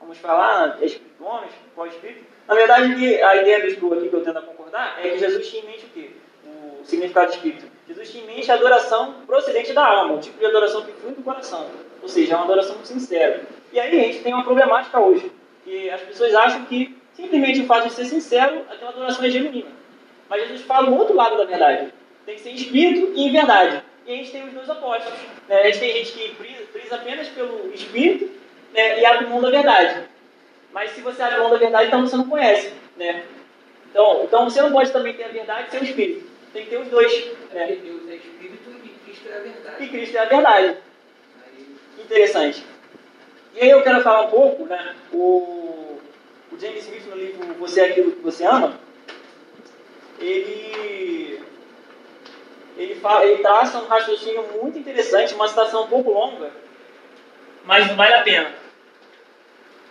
Vamos 0.00 0.18
falar, 0.18 0.78
é 0.80 0.86
espírito 0.86 1.24
homem, 1.24 1.48
qual 1.74 1.86
é 1.86 1.90
espírito? 1.90 2.35
Na 2.48 2.54
verdade, 2.54 3.22
a 3.22 3.36
ideia 3.36 3.60
do 3.60 3.68
Spruce 3.68 3.98
aqui 3.98 4.08
que 4.08 4.14
eu 4.14 4.24
tento 4.24 4.42
concordar 4.42 4.98
é 5.02 5.10
que 5.10 5.18
Jesus 5.18 5.48
tinha 5.48 5.62
em 5.62 5.66
mente 5.66 5.86
o 5.86 5.88
quê? 5.88 6.10
O 6.80 6.84
significado 6.84 7.30
de 7.30 7.36
espírito. 7.36 7.66
Jesus 7.88 8.10
tinha 8.10 8.24
em 8.24 8.26
mente 8.26 8.50
a 8.50 8.54
adoração 8.54 9.14
procedente 9.26 9.72
da 9.72 9.84
alma, 9.84 10.14
o 10.14 10.20
tipo 10.20 10.38
de 10.38 10.46
adoração 10.46 10.84
que 10.84 10.92
flui 10.92 11.12
do 11.12 11.22
coração. 11.22 11.66
Ou 12.02 12.08
seja, 12.08 12.34
é 12.34 12.36
uma 12.36 12.44
adoração 12.44 12.76
sincera. 12.84 13.42
E 13.72 13.80
aí 13.80 13.98
a 13.98 14.02
gente 14.04 14.20
tem 14.20 14.32
uma 14.32 14.44
problemática 14.44 14.98
hoje 15.00 15.30
que 15.64 15.90
as 15.90 16.00
pessoas 16.02 16.34
acham 16.34 16.64
que 16.66 16.96
simplesmente 17.14 17.60
o 17.60 17.66
fato 17.66 17.88
de 17.88 17.94
ser 17.94 18.04
sincero, 18.04 18.62
aquela 18.70 18.90
adoração 18.90 19.24
é 19.24 19.30
genuína. 19.30 19.70
Mas 20.28 20.42
Jesus 20.42 20.62
fala 20.62 20.90
o 20.90 20.96
outro 20.96 21.14
lado 21.14 21.36
da 21.36 21.44
verdade. 21.44 21.92
Tem 22.24 22.36
que 22.36 22.40
ser 22.40 22.50
espírito 22.50 23.12
e 23.14 23.26
em 23.26 23.32
verdade. 23.32 23.82
E 24.06 24.12
a 24.12 24.16
gente 24.16 24.30
tem 24.30 24.46
os 24.46 24.52
dois 24.52 24.68
opostos. 24.68 25.12
Né? 25.48 25.60
A 25.60 25.64
gente 25.64 25.80
tem 25.80 25.92
gente 25.92 26.12
que 26.12 26.34
prisa 26.72 26.94
apenas 26.94 27.28
pelo 27.28 27.72
espírito 27.74 28.30
né? 28.72 29.00
e 29.00 29.06
abre 29.06 29.26
mão 29.26 29.40
da 29.40 29.50
verdade. 29.50 30.04
Mas 30.72 30.90
se 30.90 31.00
você 31.00 31.22
abre 31.22 31.38
mão 31.38 31.50
da 31.50 31.56
verdade, 31.56 31.88
então 31.88 32.06
você 32.06 32.16
não 32.16 32.28
conhece. 32.28 32.72
Né? 32.96 33.24
Então, 33.90 34.24
então 34.24 34.44
você 34.44 34.60
não 34.60 34.72
pode 34.72 34.92
também 34.92 35.14
ter 35.14 35.24
a 35.24 35.28
verdade 35.28 35.70
sem 35.70 35.80
o 35.80 35.84
espírito. 35.84 36.26
Tem 36.52 36.64
que 36.64 36.70
ter 36.70 36.78
os 36.78 36.88
dois. 36.88 37.12
Né? 37.52 37.78
Deus 37.82 38.08
é 38.08 38.16
espírito 38.16 38.70
e 38.84 38.88
Cristo 39.04 39.28
é 39.28 39.36
a 39.36 39.40
verdade. 39.40 39.84
E 39.84 39.88
Cristo 39.88 40.16
é 40.16 40.20
a 40.20 40.24
verdade. 40.24 40.76
Interessante. 41.98 42.64
E 43.54 43.60
aí 43.60 43.70
eu 43.70 43.82
quero 43.82 44.02
falar 44.02 44.26
um 44.26 44.30
pouco, 44.30 44.66
né? 44.66 44.94
O, 45.12 45.98
o 46.52 46.58
James 46.60 46.84
Smith 46.84 47.06
no 47.06 47.16
livro 47.16 47.54
Você 47.54 47.80
é 47.80 47.84
Aquilo 47.86 48.12
que 48.12 48.20
Você 48.20 48.44
Ama, 48.44 48.78
ele, 50.18 51.40
ele, 52.76 52.94
fala, 52.96 53.24
ele 53.24 53.42
traça 53.42 53.78
um 53.78 53.86
raciocínio 53.86 54.44
muito 54.60 54.78
interessante, 54.78 55.34
uma 55.34 55.48
citação 55.48 55.84
um 55.84 55.88
pouco 55.88 56.10
longa, 56.10 56.50
mas 57.64 57.86
vale 57.94 58.14
a 58.14 58.22
pena. 58.22 58.65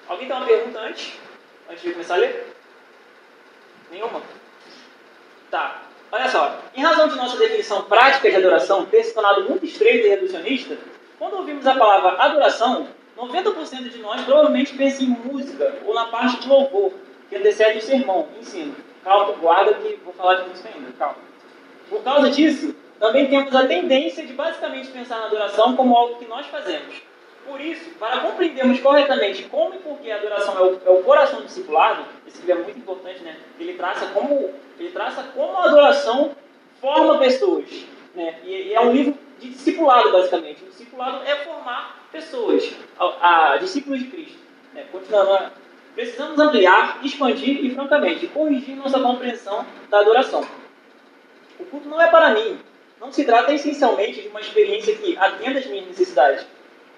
Alguém 0.07 0.27
tem 0.27 0.37
uma 0.37 0.45
pergunta 0.45 0.79
antes? 0.79 1.13
Antes 1.69 1.81
de 1.81 1.91
começar 1.91 2.15
a 2.15 2.17
ler? 2.17 2.55
Nenhuma? 3.91 4.21
Tá. 5.49 5.81
Olha 6.11 6.29
só. 6.29 6.59
Em 6.75 6.83
razão 6.83 7.07
de 7.07 7.15
nossa 7.15 7.37
definição 7.37 7.83
prática 7.83 8.29
de 8.29 8.35
adoração 8.35 8.85
ter 8.85 9.03
se 9.03 9.13
tornado 9.13 9.49
muito 9.49 9.65
estreita 9.65 10.07
e 10.07 10.09
reducionista, 10.11 10.77
quando 11.17 11.37
ouvimos 11.37 11.65
a 11.65 11.75
palavra 11.75 12.21
adoração, 12.21 12.87
90% 13.17 13.89
de 13.89 13.99
nós 13.99 14.21
provavelmente 14.21 14.75
pensa 14.75 15.03
em 15.03 15.07
música 15.07 15.73
ou 15.85 15.93
na 15.93 16.05
parte 16.05 16.41
de 16.41 16.47
louvor, 16.47 16.93
que 17.29 17.35
antecede 17.35 17.79
o 17.79 17.81
sermão, 17.81 18.27
ensino. 18.39 18.75
Calma, 19.03 19.33
guarda 19.33 19.73
que 19.75 19.99
vou 20.03 20.13
falar 20.13 20.35
de 20.35 20.49
música 20.49 20.69
ainda, 20.73 20.91
calma. 20.97 21.15
Por 21.89 22.03
causa 22.03 22.29
disso, 22.29 22.75
também 22.99 23.27
temos 23.27 23.55
a 23.55 23.65
tendência 23.65 24.25
de 24.25 24.33
basicamente 24.33 24.89
pensar 24.89 25.19
na 25.19 25.25
adoração 25.25 25.75
como 25.75 25.95
algo 25.95 26.15
que 26.15 26.25
nós 26.25 26.45
fazemos. 26.47 27.01
Por 27.47 27.61
isso, 27.61 27.91
para 27.99 28.21
compreendermos 28.21 28.79
corretamente 28.79 29.43
como 29.43 29.75
e 29.75 29.77
por 29.77 29.99
que 29.99 30.11
a 30.11 30.17
adoração 30.17 30.57
é 30.57 30.61
o, 30.61 30.81
é 30.85 30.89
o 30.89 31.03
coração 31.03 31.41
do 31.41 31.45
discipulado, 31.45 32.05
esse 32.27 32.39
livro 32.39 32.61
é 32.61 32.63
muito 32.63 32.79
importante, 32.79 33.21
né? 33.21 33.37
Ele 33.59 33.73
traça 33.73 34.07
como, 34.07 34.51
ele 34.79 34.89
traça 34.91 35.23
como 35.33 35.55
a 35.57 35.65
adoração 35.65 36.35
forma 36.81 37.19
pessoas. 37.19 37.85
Né? 38.15 38.39
E, 38.43 38.69
e 38.69 38.73
é 38.73 38.81
um 38.81 38.91
livro 38.91 39.17
de 39.39 39.49
discipulado, 39.49 40.11
basicamente. 40.11 40.63
O 40.63 40.67
discipulado 40.67 41.23
é 41.25 41.35
formar 41.37 42.07
pessoas, 42.11 42.73
a, 42.97 43.53
a 43.53 43.57
discípulos 43.57 43.99
de 43.99 44.07
Cristo. 44.07 44.39
Né? 44.73 44.85
Continuando, 44.91 45.51
precisamos 45.93 46.39
ampliar, 46.39 46.99
expandir 47.03 47.63
e, 47.63 47.75
francamente, 47.75 48.27
corrigir 48.27 48.75
nossa 48.75 48.99
compreensão 48.99 49.65
da 49.89 49.99
adoração. 49.99 50.45
O 51.59 51.65
culto 51.65 51.87
não 51.87 52.01
é 52.01 52.07
para 52.07 52.31
mim. 52.31 52.59
Não 52.99 53.11
se 53.11 53.23
trata 53.23 53.53
essencialmente 53.53 54.21
de 54.21 54.29
uma 54.29 54.39
experiência 54.39 54.95
que 54.95 55.17
atenda 55.17 55.59
às 55.59 55.67
minhas 55.67 55.85
necessidades. 55.85 56.45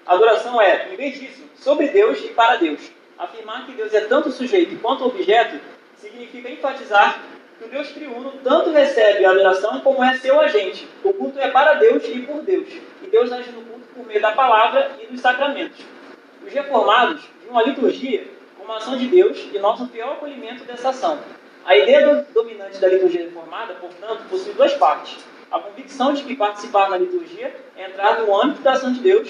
Adoração 0.08 0.58
é, 0.58 0.88
em 0.90 0.96
vez 0.96 1.20
disso, 1.20 1.42
sobre 1.54 1.88
Deus 1.88 2.18
e 2.24 2.28
para 2.28 2.56
Deus. 2.56 2.80
Afirmar 3.18 3.66
que 3.66 3.72
Deus 3.72 3.92
é 3.92 4.00
tanto 4.00 4.30
sujeito 4.30 4.80
quanto 4.80 5.04
objeto 5.04 5.60
significa 5.96 6.48
enfatizar 6.48 7.22
que 7.58 7.64
o 7.64 7.68
Deus 7.68 7.88
triuno 7.90 8.32
tanto 8.42 8.70
recebe 8.70 9.26
a 9.26 9.30
adoração 9.30 9.80
como 9.80 10.02
é 10.02 10.16
seu 10.16 10.40
agente. 10.40 10.88
O 11.04 11.12
culto 11.12 11.38
é 11.38 11.50
para 11.50 11.74
Deus 11.74 12.02
e 12.08 12.20
por 12.20 12.42
Deus. 12.42 12.68
E 13.02 13.06
Deus 13.08 13.30
age 13.30 13.50
no 13.50 13.60
culto 13.62 13.86
por 13.94 14.06
meio 14.06 14.22
da 14.22 14.32
palavra 14.32 14.92
e 15.02 15.06
dos 15.06 15.20
sacramentos. 15.20 15.84
Os 16.42 16.50
reformados 16.50 17.28
viam 17.44 17.58
a 17.58 17.64
liturgia 17.64 18.26
como 18.56 18.72
ação 18.72 18.96
de 18.96 19.08
Deus 19.08 19.46
e 19.52 19.58
nosso 19.58 19.86
fiel 19.88 20.12
acolhimento 20.12 20.64
dessa 20.64 20.88
ação. 20.88 21.18
A 21.66 21.76
ideia 21.76 22.26
dominante 22.32 22.78
da 22.78 22.88
liturgia 22.88 23.24
reformada, 23.24 23.74
portanto, 23.74 24.22
possui 24.30 24.54
duas 24.54 24.72
partes. 24.72 25.18
A 25.50 25.58
convicção 25.58 26.14
de 26.14 26.22
que 26.24 26.34
participar 26.34 26.88
na 26.88 26.96
liturgia 26.96 27.54
é 27.76 27.86
entrar 27.86 28.20
no 28.20 28.40
âmbito 28.40 28.62
da 28.62 28.72
ação 28.72 28.90
de 28.90 29.00
Deus, 29.00 29.28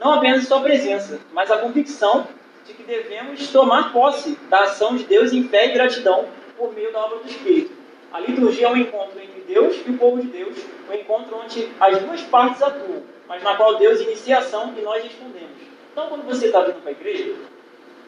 não 0.00 0.14
apenas 0.14 0.48
sua 0.48 0.62
presença, 0.62 1.20
mas 1.30 1.50
a 1.50 1.58
convicção 1.58 2.26
de 2.64 2.72
que 2.72 2.82
devemos 2.82 3.48
tomar 3.48 3.92
posse 3.92 4.36
da 4.48 4.60
ação 4.60 4.96
de 4.96 5.04
Deus 5.04 5.30
em 5.32 5.46
fé 5.46 5.66
e 5.66 5.72
gratidão 5.72 6.26
por 6.56 6.72
meio 6.72 6.90
da 6.90 7.04
obra 7.04 7.18
do 7.18 7.28
Espírito. 7.28 7.70
A 8.10 8.18
liturgia 8.18 8.66
é 8.66 8.70
um 8.70 8.76
encontro 8.76 9.20
entre 9.20 9.40
Deus 9.42 9.76
e 9.86 9.90
o 9.90 9.98
povo 9.98 10.20
de 10.20 10.28
Deus, 10.28 10.56
um 10.88 10.94
encontro 10.94 11.36
onde 11.36 11.68
as 11.78 11.98
duas 11.98 12.22
partes 12.22 12.62
atuam, 12.62 13.02
mas 13.28 13.42
na 13.42 13.54
qual 13.56 13.76
Deus 13.76 14.00
inicia 14.00 14.36
a 14.36 14.38
ação 14.40 14.74
e 14.76 14.80
nós 14.80 15.04
respondemos. 15.04 15.50
Então, 15.92 16.08
quando 16.08 16.24
você 16.24 16.46
está 16.46 16.62
vindo 16.62 16.80
para 16.80 16.90
a 16.90 16.92
igreja, 16.92 17.34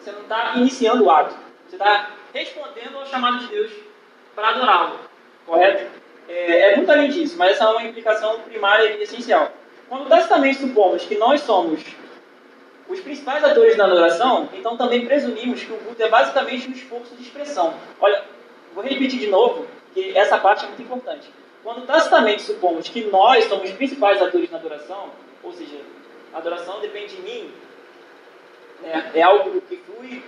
você 0.00 0.12
não 0.12 0.22
está 0.22 0.54
iniciando 0.56 1.04
o 1.04 1.10
ato, 1.10 1.36
você 1.68 1.76
está 1.76 2.10
respondendo 2.32 2.96
ao 2.98 3.06
chamado 3.06 3.38
de 3.40 3.48
Deus 3.48 3.70
para 4.34 4.48
adorá-lo, 4.48 4.98
correto? 5.46 5.90
É, 6.26 6.72
é 6.72 6.76
muito 6.76 6.90
além 6.90 7.10
disso, 7.10 7.36
mas 7.36 7.52
essa 7.52 7.64
é 7.64 7.68
uma 7.68 7.84
implicação 7.84 8.40
primária 8.40 8.96
e 8.96 9.02
essencial. 9.02 9.52
Quando 9.92 10.08
tacitamente 10.08 10.58
supomos 10.58 11.04
que 11.04 11.18
nós 11.18 11.42
somos 11.42 11.82
os 12.88 13.00
principais 13.00 13.44
atores 13.44 13.76
na 13.76 13.84
adoração, 13.84 14.48
então 14.54 14.74
também 14.74 15.04
presumimos 15.04 15.62
que 15.62 15.70
o 15.70 15.76
culto 15.76 16.02
é 16.02 16.08
basicamente 16.08 16.66
um 16.66 16.72
esforço 16.72 17.14
de 17.14 17.22
expressão. 17.22 17.74
Olha, 18.00 18.24
vou 18.74 18.82
repetir 18.82 19.20
de 19.20 19.26
novo, 19.26 19.66
que 19.92 20.16
essa 20.16 20.38
parte 20.38 20.64
é 20.64 20.68
muito 20.68 20.80
importante. 20.80 21.28
Quando 21.62 21.84
tacitamente 21.84 22.40
supomos 22.40 22.88
que 22.88 23.04
nós 23.04 23.44
somos 23.44 23.68
os 23.68 23.76
principais 23.76 24.22
atores 24.22 24.50
na 24.50 24.56
adoração, 24.56 25.10
ou 25.42 25.52
seja, 25.52 25.78
a 26.32 26.38
adoração 26.38 26.80
depende 26.80 27.16
de 27.16 27.20
mim, 27.20 27.50
né, 28.80 29.10
é 29.12 29.20
algo 29.20 29.60
que 29.60 29.76
flui, 29.76 30.24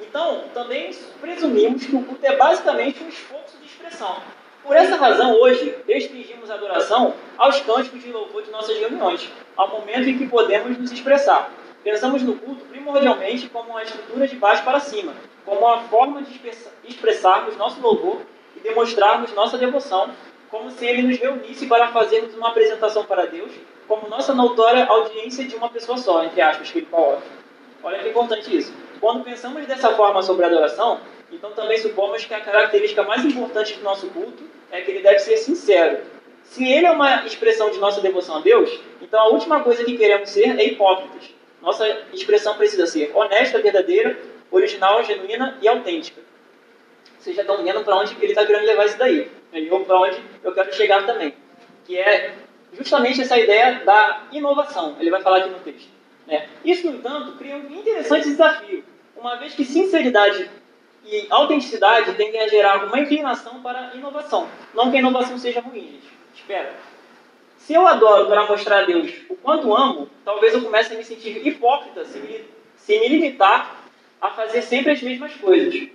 então 0.00 0.48
também 0.52 0.92
presumimos 1.20 1.86
que 1.86 1.94
o 1.94 2.02
culto 2.02 2.26
é 2.26 2.34
basicamente 2.34 3.04
um 3.04 3.08
esforço 3.08 3.58
de 3.58 3.66
expressão. 3.66 4.20
Por 4.64 4.74
essa 4.74 4.96
razão, 4.96 5.34
hoje, 5.34 5.76
restringimos 5.86 6.50
a 6.50 6.54
adoração 6.54 7.12
aos 7.36 7.60
cânticos 7.60 8.02
de 8.02 8.10
louvor 8.10 8.42
de 8.42 8.50
nossas 8.50 8.74
reuniões, 8.78 9.30
ao 9.54 9.68
momento 9.68 10.08
em 10.08 10.16
que 10.16 10.26
podemos 10.26 10.78
nos 10.78 10.90
expressar. 10.90 11.52
Pensamos 11.82 12.22
no 12.22 12.34
culto 12.36 12.64
primordialmente 12.64 13.46
como 13.50 13.72
uma 13.72 13.82
estrutura 13.82 14.26
de 14.26 14.36
baixo 14.36 14.64
para 14.64 14.80
cima, 14.80 15.12
como 15.44 15.60
uma 15.60 15.82
forma 15.82 16.22
de 16.22 16.40
expressarmos 16.88 17.58
nosso 17.58 17.78
louvor 17.82 18.22
e 18.56 18.60
demonstrarmos 18.60 19.34
nossa 19.34 19.58
devoção, 19.58 20.10
como 20.50 20.70
se 20.70 20.86
ele 20.86 21.02
nos 21.02 21.18
reunisse 21.18 21.66
para 21.66 21.88
fazermos 21.88 22.34
uma 22.34 22.48
apresentação 22.48 23.04
para 23.04 23.26
Deus, 23.26 23.52
como 23.86 24.08
nossa 24.08 24.34
notória 24.34 24.86
audiência 24.86 25.44
de 25.44 25.56
uma 25.56 25.68
pessoa 25.68 25.98
só, 25.98 26.24
entre 26.24 26.40
aspas, 26.40 26.70
que 26.70 26.78
ele 26.78 26.86
coloca. 26.86 27.22
Olha 27.82 27.98
que 27.98 28.08
importante 28.08 28.56
isso. 28.56 28.72
Quando 28.98 29.24
pensamos 29.24 29.66
dessa 29.66 29.90
forma 29.90 30.22
sobre 30.22 30.46
a 30.46 30.48
adoração, 30.48 31.00
então 31.30 31.50
também 31.52 31.76
supomos 31.76 32.24
que 32.24 32.32
a 32.32 32.40
característica 32.40 33.02
mais 33.02 33.22
importante 33.26 33.74
do 33.74 33.84
nosso 33.84 34.06
culto 34.06 34.53
é 34.74 34.80
que 34.80 34.90
ele 34.90 35.00
deve 35.00 35.20
ser 35.20 35.36
sincero. 35.36 35.98
Se 36.42 36.64
ele 36.70 36.86
é 36.86 36.90
uma 36.90 37.24
expressão 37.24 37.70
de 37.70 37.78
nossa 37.78 38.00
devoção 38.00 38.36
a 38.36 38.40
Deus, 38.40 38.80
então 39.00 39.20
a 39.20 39.28
última 39.28 39.60
coisa 39.62 39.84
que 39.84 39.96
queremos 39.96 40.28
ser 40.28 40.58
é 40.58 40.66
hipócritas. 40.66 41.32
Nossa 41.62 41.88
expressão 42.12 42.56
precisa 42.56 42.86
ser 42.86 43.10
honesta, 43.14 43.60
verdadeira, 43.60 44.18
original, 44.50 45.02
genuína 45.02 45.58
e 45.62 45.68
autêntica. 45.68 46.20
Vocês 47.18 47.34
já 47.34 47.42
estão 47.42 47.64
vendo 47.64 47.82
para 47.82 47.96
onde 47.96 48.14
ele 48.20 48.32
está 48.32 48.44
querendo 48.44 48.66
levar 48.66 48.84
isso 48.84 48.98
daí. 48.98 49.30
E 49.52 49.66
para 49.66 50.00
onde 50.00 50.20
eu 50.42 50.52
quero 50.52 50.74
chegar 50.74 51.06
também. 51.06 51.34
Que 51.86 51.96
é 51.96 52.34
justamente 52.72 53.22
essa 53.22 53.38
ideia 53.38 53.82
da 53.84 54.24
inovação. 54.32 54.96
Ele 55.00 55.10
vai 55.10 55.22
falar 55.22 55.38
aqui 55.38 55.48
no 55.48 55.60
texto. 55.60 55.88
Né? 56.26 56.48
Isso, 56.64 56.86
no 56.86 56.98
entanto, 56.98 57.32
cria 57.38 57.56
um 57.56 57.72
interessante 57.74 58.28
desafio. 58.28 58.84
Uma 59.16 59.36
vez 59.36 59.54
que 59.54 59.64
sinceridade 59.64 60.50
e 61.04 61.26
autenticidade 61.30 62.14
tendem 62.14 62.40
a 62.40 62.48
gerar 62.48 62.84
uma 62.84 62.98
inclinação 62.98 63.60
para 63.62 63.94
inovação. 63.94 64.48
Não 64.72 64.90
que 64.90 64.96
a 64.96 65.00
inovação 65.00 65.38
seja 65.38 65.60
ruim, 65.60 65.80
gente. 65.80 66.12
Espera. 66.34 66.74
Se 67.58 67.74
eu 67.74 67.86
adoro 67.86 68.26
para 68.26 68.46
mostrar 68.46 68.80
a 68.80 68.84
Deus 68.84 69.10
o 69.28 69.34
quanto 69.36 69.74
amo, 69.74 70.08
talvez 70.24 70.54
eu 70.54 70.62
comece 70.62 70.92
a 70.94 70.96
me 70.96 71.04
sentir 71.04 71.46
hipócrita 71.46 72.04
se 72.04 72.18
me, 72.18 72.44
se 72.76 72.98
me 72.98 73.08
limitar 73.08 73.76
a 74.20 74.30
fazer 74.30 74.62
sempre 74.62 74.92
as 74.92 75.02
mesmas 75.02 75.34
coisas. 75.34 75.88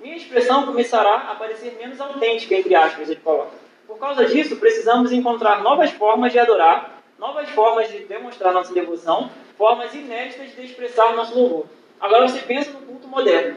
Minha 0.00 0.16
expressão 0.16 0.64
começará 0.64 1.30
a 1.30 1.34
parecer 1.34 1.76
menos 1.78 2.00
autêntica, 2.00 2.54
entre 2.54 2.74
aspas, 2.74 3.08
ele 3.08 3.20
coloca. 3.20 3.52
Por 3.86 3.98
causa 3.98 4.26
disso, 4.26 4.56
precisamos 4.56 5.10
encontrar 5.10 5.62
novas 5.62 5.90
formas 5.90 6.30
de 6.30 6.38
adorar, 6.38 7.02
novas 7.18 7.48
formas 7.50 7.90
de 7.90 8.00
demonstrar 8.00 8.52
nossa 8.52 8.72
devoção, 8.72 9.30
formas 9.56 9.92
inéditas 9.94 10.54
de 10.54 10.64
expressar 10.66 11.16
nosso 11.16 11.36
louvor. 11.36 11.66
Agora 12.00 12.28
você 12.28 12.38
pensa 12.40 12.70
no 12.70 12.80
culto 12.80 13.08
moderno. 13.08 13.56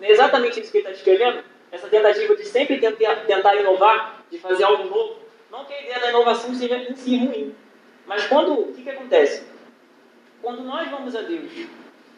É 0.00 0.10
exatamente 0.10 0.60
isso 0.60 0.70
que 0.70 0.78
ele 0.78 0.88
está 0.88 0.94
descrevendo? 0.94 1.44
Essa 1.70 1.88
tentativa 1.88 2.34
de 2.36 2.44
sempre 2.44 2.78
tentar, 2.78 3.16
tentar 3.26 3.56
inovar, 3.56 4.22
de 4.30 4.38
fazer 4.38 4.64
algo 4.64 4.84
novo. 4.84 5.16
Não 5.50 5.64
que 5.64 5.74
a 5.74 5.82
ideia 5.82 6.00
da 6.00 6.10
inovação 6.10 6.54
seja 6.54 6.76
em 6.76 6.94
si 6.94 7.18
ruim. 7.18 7.54
Mas 8.06 8.26
quando, 8.26 8.52
o 8.52 8.72
que, 8.72 8.82
que 8.82 8.90
acontece? 8.90 9.46
Quando 10.40 10.62
nós 10.62 10.88
vamos 10.90 11.14
a 11.14 11.22
Deus, 11.22 11.50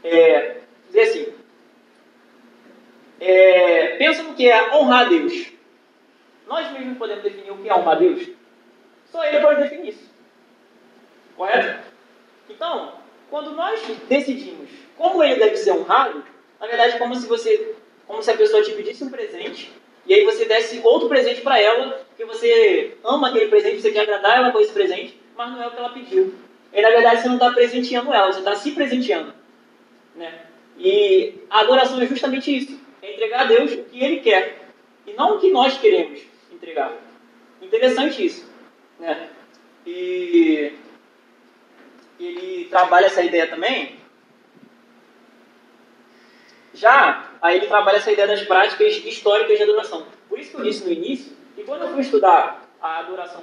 é, 0.04 0.58
dizer 0.86 1.00
assim, 1.02 1.32
é, 3.18 3.96
pensa 3.96 4.22
no 4.22 4.34
que 4.34 4.48
é 4.48 4.74
honrar 4.74 5.06
a 5.06 5.08
Deus. 5.08 5.52
Nós 6.46 6.70
mesmos 6.72 6.98
podemos 6.98 7.22
definir 7.22 7.50
o 7.50 7.56
que 7.58 7.68
é 7.68 7.74
honrar 7.74 7.96
a 7.96 7.98
Deus? 7.98 8.28
Só 9.06 9.24
Ele 9.24 9.40
pode 9.40 9.62
definir 9.62 9.90
isso. 9.90 10.10
Correto? 11.36 11.82
Então, 12.48 12.94
quando 13.28 13.52
nós 13.52 13.80
decidimos 14.08 14.68
como 14.96 15.22
Ele 15.22 15.36
deve 15.36 15.56
ser 15.56 15.72
honrado, 15.72 16.24
na 16.60 16.66
verdade 16.66 16.98
como 16.98 17.14
se 17.16 17.26
você, 17.26 17.74
como 18.06 18.22
se 18.22 18.30
a 18.30 18.36
pessoa 18.36 18.62
te 18.62 18.72
pedisse 18.72 19.02
um 19.02 19.10
presente 19.10 19.72
e 20.06 20.14
aí 20.14 20.24
você 20.24 20.44
desse 20.44 20.80
outro 20.82 21.08
presente 21.08 21.40
para 21.40 21.60
ela, 21.60 22.04
porque 22.08 22.24
você 22.24 22.96
ama 23.04 23.28
aquele 23.28 23.46
presente, 23.46 23.80
você 23.80 23.92
quer 23.92 24.00
agradar 24.00 24.38
ela 24.38 24.50
com 24.50 24.60
esse 24.60 24.72
presente, 24.72 25.20
mas 25.36 25.52
não 25.52 25.62
é 25.62 25.66
o 25.66 25.70
que 25.70 25.78
ela 25.78 25.90
pediu. 25.90 26.34
E 26.72 26.82
na 26.82 26.90
verdade 26.90 27.22
você 27.22 27.28
não 27.28 27.34
está 27.34 27.50
presenteando 27.52 28.12
ela, 28.12 28.32
você 28.32 28.40
está 28.40 28.56
se 28.56 28.72
presenteando. 28.72 29.32
Né? 30.14 30.46
E 30.78 31.34
a 31.48 31.60
adoração 31.60 32.00
é 32.00 32.06
justamente 32.06 32.56
isso: 32.56 32.80
é 33.02 33.12
entregar 33.12 33.42
a 33.42 33.44
Deus 33.44 33.72
o 33.72 33.84
que 33.84 34.02
Ele 34.02 34.20
quer, 34.20 34.58
e 35.06 35.12
não 35.12 35.36
o 35.36 35.40
que 35.40 35.50
nós 35.50 35.78
queremos 35.78 36.20
entregar. 36.50 36.92
Interessante 37.62 38.24
isso. 38.24 38.50
Né? 38.98 39.28
E 39.86 40.72
ele 42.18 42.66
trabalha 42.66 43.06
essa 43.06 43.22
ideia 43.22 43.46
também. 43.46 43.99
Já 46.80 47.24
aí 47.42 47.58
ele 47.58 47.66
trabalha 47.66 47.98
essa 47.98 48.10
ideia 48.10 48.26
das 48.26 48.42
práticas 48.42 48.96
históricas 49.04 49.58
de 49.58 49.62
adoração. 49.62 50.06
Por 50.28 50.38
isso 50.38 50.50
que 50.50 50.56
eu 50.56 50.62
disse 50.62 50.84
no 50.84 50.90
início 50.90 51.36
que 51.54 51.62
quando 51.62 51.82
eu 51.82 51.88
fui 51.88 52.00
estudar 52.00 52.66
a 52.80 53.00
adoração, 53.00 53.42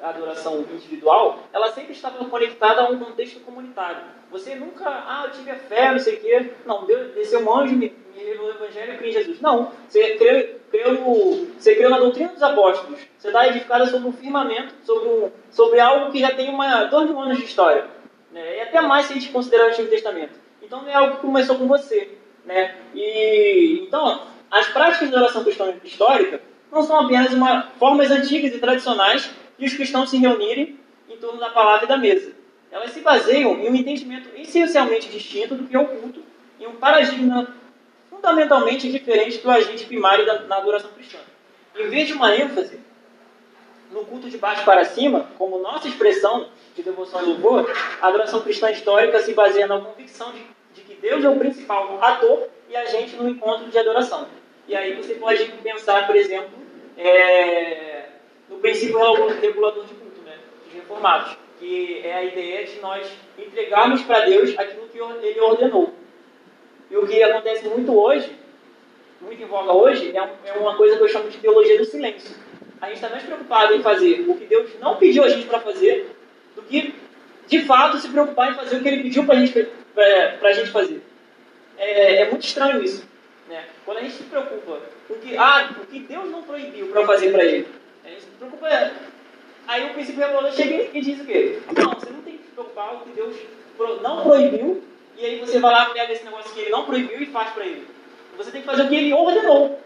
a 0.00 0.08
adoração 0.08 0.58
individual, 0.60 1.38
ela 1.52 1.70
sempre 1.70 1.92
estava 1.92 2.24
conectada 2.24 2.80
a 2.80 2.90
um 2.90 2.98
contexto 2.98 3.38
comunitário. 3.40 4.02
Você 4.32 4.56
nunca, 4.56 4.88
ah, 4.88 5.22
eu 5.26 5.30
tive 5.30 5.52
a 5.52 5.54
fé, 5.54 5.92
não 5.92 5.98
sei 6.00 6.14
o 6.16 6.20
quê. 6.20 6.50
Não, 6.66 6.84
Deus 6.84 7.14
desceu 7.14 7.40
um 7.40 7.54
anjo, 7.54 7.76
me, 7.76 7.94
me 8.14 8.24
revelou 8.24 8.48
o 8.48 8.54
evangelho, 8.54 8.98
criei 8.98 9.10
em 9.10 9.14
Jesus. 9.14 9.40
Não, 9.40 9.70
você 9.86 10.16
creu, 10.16 10.60
creu, 10.70 11.48
você 11.56 11.76
creu 11.76 11.90
na 11.90 11.98
doutrina 12.00 12.30
dos 12.30 12.42
apóstolos. 12.42 12.98
Você 13.16 13.28
está 13.28 13.46
edificada 13.46 13.86
sobre 13.86 14.08
um 14.08 14.12
firmamento, 14.12 14.74
sobre, 14.82 15.08
um, 15.08 15.30
sobre 15.50 15.78
algo 15.78 16.10
que 16.10 16.18
já 16.18 16.34
tem 16.34 16.50
uma, 16.50 16.84
dois 16.86 17.08
mil 17.08 17.20
anos 17.20 17.38
de 17.38 17.44
história. 17.44 17.86
Né? 18.32 18.56
E 18.56 18.60
até 18.62 18.80
mais 18.80 19.06
se 19.06 19.12
a 19.12 19.14
gente 19.14 19.30
considerar 19.30 19.66
o 19.66 19.68
Antigo 19.68 19.88
Testamento. 19.88 20.40
Então 20.60 20.82
não 20.82 20.88
é 20.88 20.94
algo 20.94 21.16
que 21.16 21.22
começou 21.22 21.56
com 21.56 21.68
você. 21.68 22.18
Né? 22.44 22.74
E, 22.94 23.84
então, 23.86 24.22
as 24.50 24.68
práticas 24.68 25.08
de 25.08 25.16
oração 25.16 25.44
cristã 25.44 25.72
histórica 25.84 26.40
não 26.70 26.82
são 26.82 27.00
apenas 27.00 27.32
uma, 27.32 27.70
formas 27.78 28.10
antigas 28.10 28.54
e 28.54 28.58
tradicionais 28.58 29.30
de 29.58 29.66
os 29.66 29.74
cristãos 29.74 30.10
se 30.10 30.16
reunirem 30.16 30.78
em 31.08 31.16
torno 31.16 31.38
da 31.38 31.50
palavra 31.50 31.84
e 31.84 31.88
da 31.88 31.96
mesa. 31.96 32.32
Elas 32.70 32.90
se 32.90 33.00
baseiam 33.00 33.52
em 33.60 33.68
um 33.68 33.74
entendimento 33.74 34.28
essencialmente 34.34 35.08
distinto 35.08 35.54
do 35.54 35.64
que 35.68 35.76
é 35.76 35.78
o 35.78 35.86
culto, 35.86 36.22
em 36.58 36.66
um 36.66 36.76
paradigma 36.76 37.54
fundamentalmente 38.08 38.90
diferente 38.90 39.38
do 39.38 39.50
agente 39.50 39.84
primário 39.84 40.24
da, 40.24 40.40
na 40.42 40.56
adoração 40.56 40.90
cristã. 40.92 41.18
Em 41.76 41.88
vez 41.88 42.08
de 42.08 42.14
uma 42.14 42.34
ênfase 42.34 42.80
no 43.90 44.04
culto 44.04 44.30
de 44.30 44.38
baixo 44.38 44.64
para 44.64 44.84
cima, 44.84 45.28
como 45.36 45.58
nossa 45.58 45.86
expressão 45.86 46.48
de 46.74 46.82
devoção 46.82 47.22
e 47.22 47.26
louvor, 47.26 47.70
a 48.00 48.08
adoração 48.08 48.40
cristã 48.40 48.70
histórica 48.70 49.20
se 49.20 49.34
baseia 49.34 49.66
na 49.66 49.78
convicção 49.78 50.32
de 50.32 50.40
Deus 51.02 51.24
é 51.24 51.28
o 51.28 51.36
principal 51.36 51.98
ator 52.00 52.48
e 52.70 52.76
a 52.76 52.84
gente 52.84 53.16
no 53.16 53.28
encontro 53.28 53.68
de 53.68 53.76
adoração. 53.76 54.28
E 54.68 54.74
aí 54.76 54.94
você 54.94 55.14
pode 55.14 55.44
pensar, 55.60 56.06
por 56.06 56.14
exemplo, 56.14 56.50
é, 56.96 58.04
no 58.48 58.58
princípio 58.58 58.98
regulador 59.40 59.84
de 59.84 59.94
culto, 59.94 60.20
né, 60.24 60.36
dos 60.64 60.72
reformados, 60.72 61.36
que 61.58 62.00
é 62.04 62.14
a 62.14 62.22
ideia 62.22 62.64
de 62.64 62.78
nós 62.78 63.10
entregarmos 63.36 64.02
para 64.02 64.20
Deus 64.20 64.56
aquilo 64.56 64.88
que 64.88 64.98
Ele 65.26 65.40
ordenou. 65.40 65.92
E 66.88 66.96
o 66.96 67.04
que 67.04 67.20
acontece 67.20 67.66
muito 67.66 67.98
hoje, 67.98 68.30
muito 69.20 69.42
em 69.42 69.46
voga 69.46 69.72
hoje, 69.72 70.16
é, 70.16 70.50
é 70.50 70.52
uma 70.52 70.76
coisa 70.76 70.96
que 70.96 71.02
eu 71.02 71.08
chamo 71.08 71.28
de 71.28 71.38
teologia 71.38 71.78
do 71.78 71.84
silêncio. 71.84 72.36
A 72.80 72.86
gente 72.86 72.96
está 72.96 73.08
mais 73.08 73.24
preocupado 73.24 73.74
em 73.74 73.82
fazer 73.82 74.24
o 74.28 74.36
que 74.36 74.44
Deus 74.44 74.70
não 74.78 74.96
pediu 74.96 75.24
a 75.24 75.28
gente 75.28 75.46
para 75.48 75.58
fazer 75.58 76.14
do 76.54 76.62
que, 76.62 76.94
de 77.48 77.62
fato, 77.62 77.98
se 77.98 78.08
preocupar 78.08 78.52
em 78.52 78.54
fazer 78.54 78.76
o 78.76 78.82
que 78.82 78.88
Ele 78.88 79.02
pediu 79.02 79.24
para 79.24 79.34
gente, 79.34 79.68
a 79.96 80.52
gente 80.52 80.70
fazer. 80.70 81.02
É, 81.78 82.22
é, 82.22 82.30
muito 82.30 82.44
estranho 82.44 82.82
isso. 82.82 83.06
Né? 83.48 83.64
Quando 83.84 83.98
a 83.98 84.00
gente 84.02 84.14
se 84.14 84.22
preocupa 84.24 84.80
com 85.08 85.14
que, 85.14 85.36
ah, 85.36 85.74
o 85.80 85.86
que 85.86 86.00
Deus 86.00 86.30
não 86.30 86.42
proibiu 86.42 86.88
para 86.88 87.06
fazer 87.06 87.32
para 87.32 87.44
Ele, 87.44 87.68
a 88.04 88.08
gente 88.08 88.22
se 88.22 88.30
preocupa. 88.38 88.68
Aí 89.66 89.86
o 89.86 89.94
princípio 89.94 90.20
regulador 90.20 90.52
chega 90.52 90.90
e 90.96 91.00
diz 91.00 91.20
o 91.20 91.24
quê? 91.24 91.60
Não, 91.76 91.94
você 91.94 92.10
não 92.10 92.22
tem 92.22 92.38
que 92.38 92.44
se 92.44 92.50
preocupar 92.50 92.90
com 92.90 92.96
o 92.96 93.00
que 93.00 93.12
Deus 93.12 93.36
não 94.00 94.22
proibiu, 94.22 94.82
e 95.16 95.24
aí 95.24 95.40
você 95.40 95.58
vai 95.58 95.72
lá, 95.72 95.86
pega 95.86 96.12
esse 96.12 96.24
negócio 96.24 96.52
que 96.52 96.60
Ele 96.60 96.70
não 96.70 96.84
proibiu 96.84 97.20
e 97.20 97.26
faz 97.26 97.50
para 97.50 97.64
Ele. 97.64 97.86
Você 98.36 98.50
tem 98.50 98.60
que 98.60 98.66
fazer 98.66 98.82
o 98.82 98.88
que 98.88 98.94
Ele 98.94 99.12
ordenou. 99.12 99.80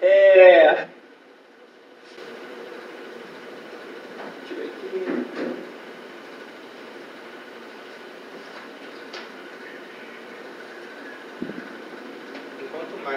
É... 0.00 0.88
Deixa 4.40 4.52
eu 4.52 4.56
ver 4.56 4.64
aqui. 4.64 5.56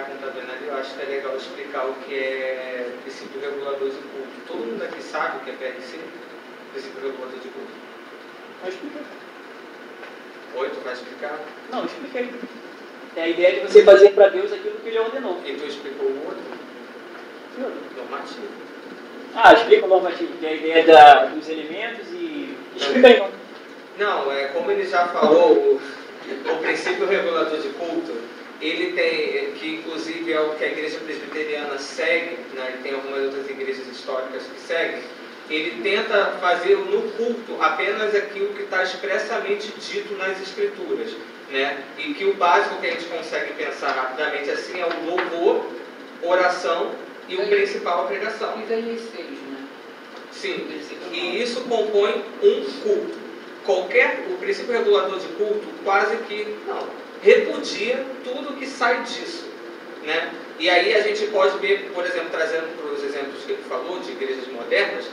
Marco 0.00 0.12
está 0.12 0.26
vendo 0.28 0.50
ali, 0.50 0.68
eu 0.68 0.76
acho 0.76 0.94
que 0.94 1.02
é 1.02 1.04
legal 1.04 1.36
explicar 1.36 1.86
o 1.86 1.94
que 1.94 2.14
é 2.14 2.90
princípio 3.02 3.40
regulador 3.40 3.90
de 3.90 3.96
culto. 3.96 4.28
Todo 4.46 4.58
mundo 4.58 4.82
aqui 4.82 5.02
sabe 5.02 5.36
o 5.36 5.40
que 5.40 5.50
é 5.50 5.52
PRC? 5.52 5.98
Princípio 6.72 7.02
regulador 7.02 7.38
de 7.38 7.48
culto. 7.48 7.72
Vai 8.60 8.70
explicar. 8.70 9.02
Oi, 10.56 10.68
tu 10.70 10.80
vai 10.82 10.92
explicar? 10.94 11.38
Não, 11.70 11.84
expliquei. 11.84 12.30
É 13.16 13.22
a 13.22 13.28
ideia 13.28 13.60
de 13.60 13.72
você 13.72 13.84
fazer 13.84 14.10
para 14.10 14.28
Deus 14.28 14.52
aquilo 14.52 14.78
que 14.78 14.88
Ele 14.88 14.98
ordenou. 14.98 15.40
E 15.44 15.54
tu 15.54 15.66
explicou 15.66 16.06
o 16.06 16.26
outro? 16.26 16.42
Normativo. 17.96 18.48
Ah, 19.34 19.52
explica 19.52 19.84
o 19.84 19.88
normativo, 19.88 20.32
que 20.38 20.46
é 20.46 20.48
a 20.48 20.54
ideia 20.54 20.86
da, 20.86 21.24
dos 21.26 21.48
elementos 21.48 22.08
e. 22.12 22.56
Explica 22.74 23.08
aí, 23.08 23.18
não. 23.18 23.40
Não, 23.98 24.32
é, 24.32 24.46
como 24.46 24.70
ele 24.70 24.86
já 24.86 25.08
falou, 25.08 25.52
o, 25.52 25.80
o 26.52 26.56
princípio 26.62 27.06
regulador 27.06 27.60
de 27.60 27.68
culto, 27.68 28.16
ele 28.60 28.92
tem, 28.92 29.52
que 29.52 29.76
inclusive 29.76 30.32
é 30.32 30.40
o 30.40 30.50
que 30.50 30.64
a 30.64 30.68
igreja 30.68 30.98
presbiteriana 30.98 31.78
segue, 31.78 32.36
né, 32.54 32.76
e 32.78 32.82
tem 32.82 32.94
algumas 32.94 33.24
outras 33.24 33.48
igrejas 33.48 33.86
históricas 33.86 34.42
que 34.42 34.60
seguem, 34.60 35.02
ele 35.48 35.82
tenta 35.82 36.36
fazer 36.40 36.76
no 36.76 37.02
culto 37.12 37.60
apenas 37.60 38.14
aquilo 38.14 38.54
que 38.54 38.62
está 38.62 38.82
expressamente 38.82 39.72
dito 39.80 40.14
nas 40.14 40.40
escrituras. 40.40 41.10
Né? 41.50 41.82
E 41.98 42.14
que 42.14 42.24
o 42.24 42.34
básico 42.34 42.80
que 42.80 42.86
a 42.86 42.90
gente 42.90 43.06
consegue 43.06 43.54
pensar 43.54 43.90
rapidamente 43.90 44.48
assim 44.50 44.78
é 44.78 44.86
o 44.86 45.04
louvor, 45.04 45.66
oração 46.22 46.92
e 47.28 47.34
o 47.34 47.48
principal 47.48 48.04
a 48.04 48.06
pregação. 48.06 48.62
Isaías 48.62 49.00
6, 49.00 49.26
né? 49.26 49.66
Sim. 50.30 50.68
E 51.10 51.42
isso 51.42 51.62
compõe 51.62 52.24
um 52.40 52.64
culto. 52.82 53.18
Qualquer, 53.64 54.26
o 54.30 54.36
princípio 54.36 54.72
regulador 54.72 55.18
de 55.18 55.26
culto 55.28 55.66
quase 55.82 56.16
que 56.18 56.56
não 56.68 57.09
repudia 57.22 58.04
tudo 58.24 58.56
que 58.56 58.66
sai 58.66 59.02
disso, 59.02 59.48
né? 60.04 60.32
E 60.58 60.68
aí 60.68 60.94
a 60.94 61.00
gente 61.00 61.26
pode 61.28 61.58
ver, 61.58 61.90
por 61.94 62.04
exemplo, 62.04 62.28
trazendo 62.30 62.76
para 62.76 62.92
os 62.92 63.02
exemplos 63.02 63.44
que 63.44 63.52
ele 63.52 63.62
falou 63.68 63.98
de 64.00 64.12
igrejas 64.12 64.46
modernas, 64.48 65.06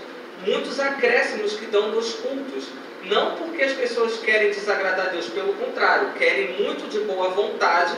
muitos 0.45 0.80
acréscimos 0.80 1.53
que 1.53 1.66
dão 1.68 1.89
nos 1.89 2.14
cultos. 2.16 2.66
Não 3.05 3.36
porque 3.36 3.64
as 3.64 3.72
pessoas 3.72 4.18
querem 4.20 4.49
desagradar 4.49 5.08
a 5.08 5.10
Deus, 5.10 5.30
pelo 5.30 5.53
contrário, 5.53 6.12
querem 6.18 6.62
muito 6.62 6.89
de 6.89 6.99
boa 7.01 7.30
vontade 7.30 7.95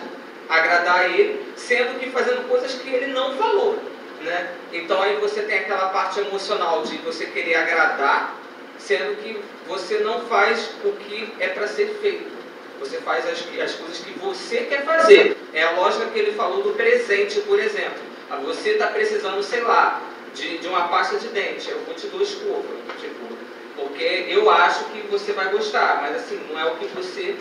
agradar 0.48 1.00
a 1.00 1.08
Ele, 1.08 1.52
sendo 1.56 2.00
que 2.00 2.12
fazendo 2.12 2.48
coisas 2.48 2.74
que 2.74 2.90
Ele 2.90 3.08
não 3.08 3.36
falou. 3.36 3.80
Né? 4.22 4.52
Então 4.74 5.02
aí 5.02 5.16
você 5.16 5.42
tem 5.42 5.60
aquela 5.60 5.90
parte 5.90 6.20
emocional 6.20 6.84
de 6.84 6.98
você 6.98 7.26
querer 7.26 7.56
agradar, 7.56 8.36
sendo 8.78 9.16
que 9.24 9.42
você 9.68 10.00
não 10.00 10.22
faz 10.26 10.70
o 10.84 10.92
que 10.92 11.34
é 11.40 11.48
para 11.48 11.68
ser 11.68 11.88
feito. 12.02 12.39
Você 12.80 12.98
faz 12.98 13.26
as, 13.28 13.40
as 13.62 13.76
coisas 13.76 14.00
que 14.00 14.18
você 14.20 14.58
quer 14.62 14.86
fazer. 14.86 15.38
É 15.54 15.64
a 15.64 15.72
lógica 15.72 16.08
que 16.08 16.20
ele 16.20 16.34
falou 16.34 16.64
do 16.64 16.72
presente, 16.72 17.42
por 17.42 17.60
exemplo. 17.60 18.00
Ah, 18.30 18.38
você 18.38 18.72
está 18.72 18.88
precisando, 18.88 19.42
sei 19.44 19.62
lá, 19.62 20.02
de, 20.34 20.60
de 20.60 20.68
uma 20.68 20.88
pasta 20.88 21.18
de 21.18 21.28
dente. 21.30 21.70
Eu 21.70 21.80
vou 21.82 21.96
te 21.96 22.08
dar 22.08 22.22
escova. 22.22 22.64
Tipo, 23.00 23.38
porque 23.76 24.26
eu 24.28 24.50
acho 24.50 24.86
que 24.86 25.02
você 25.10 25.32
vai 25.34 25.50
gostar, 25.50 26.00
mas 26.02 26.16
assim, 26.16 26.40
não 26.50 26.60
é 26.60 26.66
o 26.66 26.76
que 26.76 26.86
você 26.88 27.36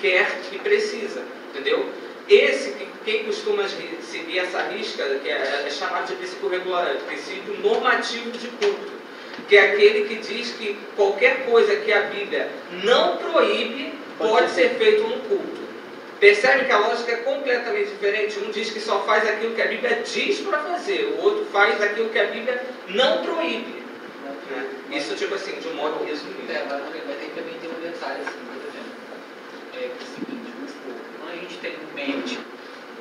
quer 0.00 0.28
e 0.52 0.58
precisa. 0.58 1.22
Entendeu? 1.50 1.88
Esse, 2.28 2.74
quem 3.04 3.24
costuma 3.24 3.64
seguir 3.68 4.38
essa 4.38 4.62
risca, 4.62 5.04
que 5.22 5.28
é, 5.28 5.64
é 5.66 5.70
chamado 5.70 6.06
de 6.06 6.16
princípio, 6.16 6.48
regular, 6.48 6.96
princípio 7.06 7.60
normativo 7.62 8.30
de 8.30 8.48
culto, 8.48 8.92
que 9.46 9.56
é 9.56 9.72
aquele 9.72 10.08
que 10.08 10.16
diz 10.16 10.52
que 10.52 10.78
qualquer 10.96 11.44
coisa 11.44 11.76
que 11.76 11.92
a 11.92 12.02
Bíblia 12.02 12.48
não 12.82 13.18
proíbe 13.18 13.92
pode 14.18 14.50
ser 14.50 14.70
feito 14.70 15.02
no 15.02 15.20
culto. 15.20 15.64
Percebe 16.20 16.64
que 16.64 16.72
a 16.72 16.78
lógica 16.78 17.12
é 17.12 17.16
completamente 17.16 17.90
diferente? 17.90 18.38
Um 18.38 18.50
diz 18.50 18.70
que 18.70 18.80
só 18.80 19.00
faz 19.00 19.28
aquilo 19.28 19.54
que 19.54 19.62
a 19.62 19.66
Bíblia 19.66 20.02
diz 20.02 20.40
para 20.40 20.58
fazer, 20.58 21.16
o 21.18 21.22
outro 21.22 21.44
faz 21.46 21.80
aquilo 21.82 22.08
que 22.08 22.18
a 22.18 22.26
Bíblia 22.26 22.64
não 22.88 23.22
proíbe. 23.22 23.82
Né? 24.50 24.70
Isso, 24.92 25.14
tipo 25.16 25.34
assim, 25.34 25.58
de 25.58 25.68
um 25.68 25.74
modo 25.74 26.04
resumido. 26.04 26.50
É, 26.50 26.64
mas 26.68 26.80
também 27.34 27.58
tem 27.60 27.70
um 27.70 27.80
detalhe 27.82 28.22
assim, 28.22 28.38
por 28.46 28.56
exemplo. 28.62 28.94
É 29.74 29.90
o 29.90 30.04
seguinte, 30.04 30.52
a 31.28 31.36
gente 31.36 31.58
tem 31.58 31.72
em 31.72 31.94
mente 31.94 32.38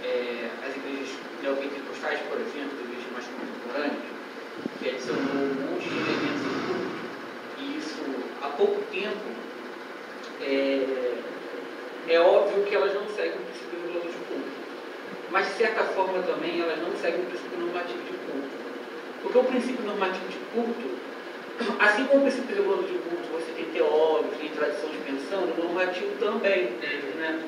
é, 0.03 0.49
as 0.67 0.75
igrejas 0.75 1.15
neopentecostais, 1.41 2.19
por 2.27 2.41
exemplo, 2.41 2.77
igrejas 2.81 3.11
mais 3.13 3.25
contemporâneas, 3.25 4.03
que 4.79 4.89
adicionou 4.89 5.21
um 5.21 5.71
monte 5.71 5.87
de 5.87 5.95
elementos 5.95 6.41
em 6.41 6.57
culto, 6.67 6.95
e 7.59 7.77
isso 7.77 8.03
há 8.41 8.49
pouco 8.49 8.81
tempo 8.91 9.42
é, 10.45 12.13
é 12.13 12.19
óbvio 12.19 12.63
que 12.63 12.75
elas 12.75 12.93
não 12.93 13.07
seguem 13.07 13.33
o 13.33 13.45
princípio 13.45 13.79
regulador 13.81 14.11
de 14.11 14.17
culto. 14.25 14.51
Mas, 15.31 15.47
de 15.47 15.53
certa 15.53 15.83
forma, 15.85 16.21
também 16.23 16.61
elas 16.61 16.79
não 16.79 16.95
seguem 16.97 17.21
o 17.21 17.25
princípio 17.25 17.59
normativo 17.59 17.99
de 18.03 18.17
culto. 18.17 18.49
Porque 19.21 19.37
o 19.37 19.43
princípio 19.43 19.85
normativo 19.85 20.27
de 20.27 20.37
culto, 20.53 20.87
assim 21.79 22.05
como 22.05 22.19
o 22.19 22.21
princípio 22.23 22.55
regulador 22.55 22.85
de 22.85 22.97
culto, 22.99 23.27
você 23.31 23.51
tem 23.53 23.65
teólogos, 23.65 24.37
tem 24.37 24.49
tradições 24.49 24.95
pensando, 25.05 25.53
o 25.57 25.63
normativo 25.63 26.11
também. 26.19 26.63
Né? 27.17 27.41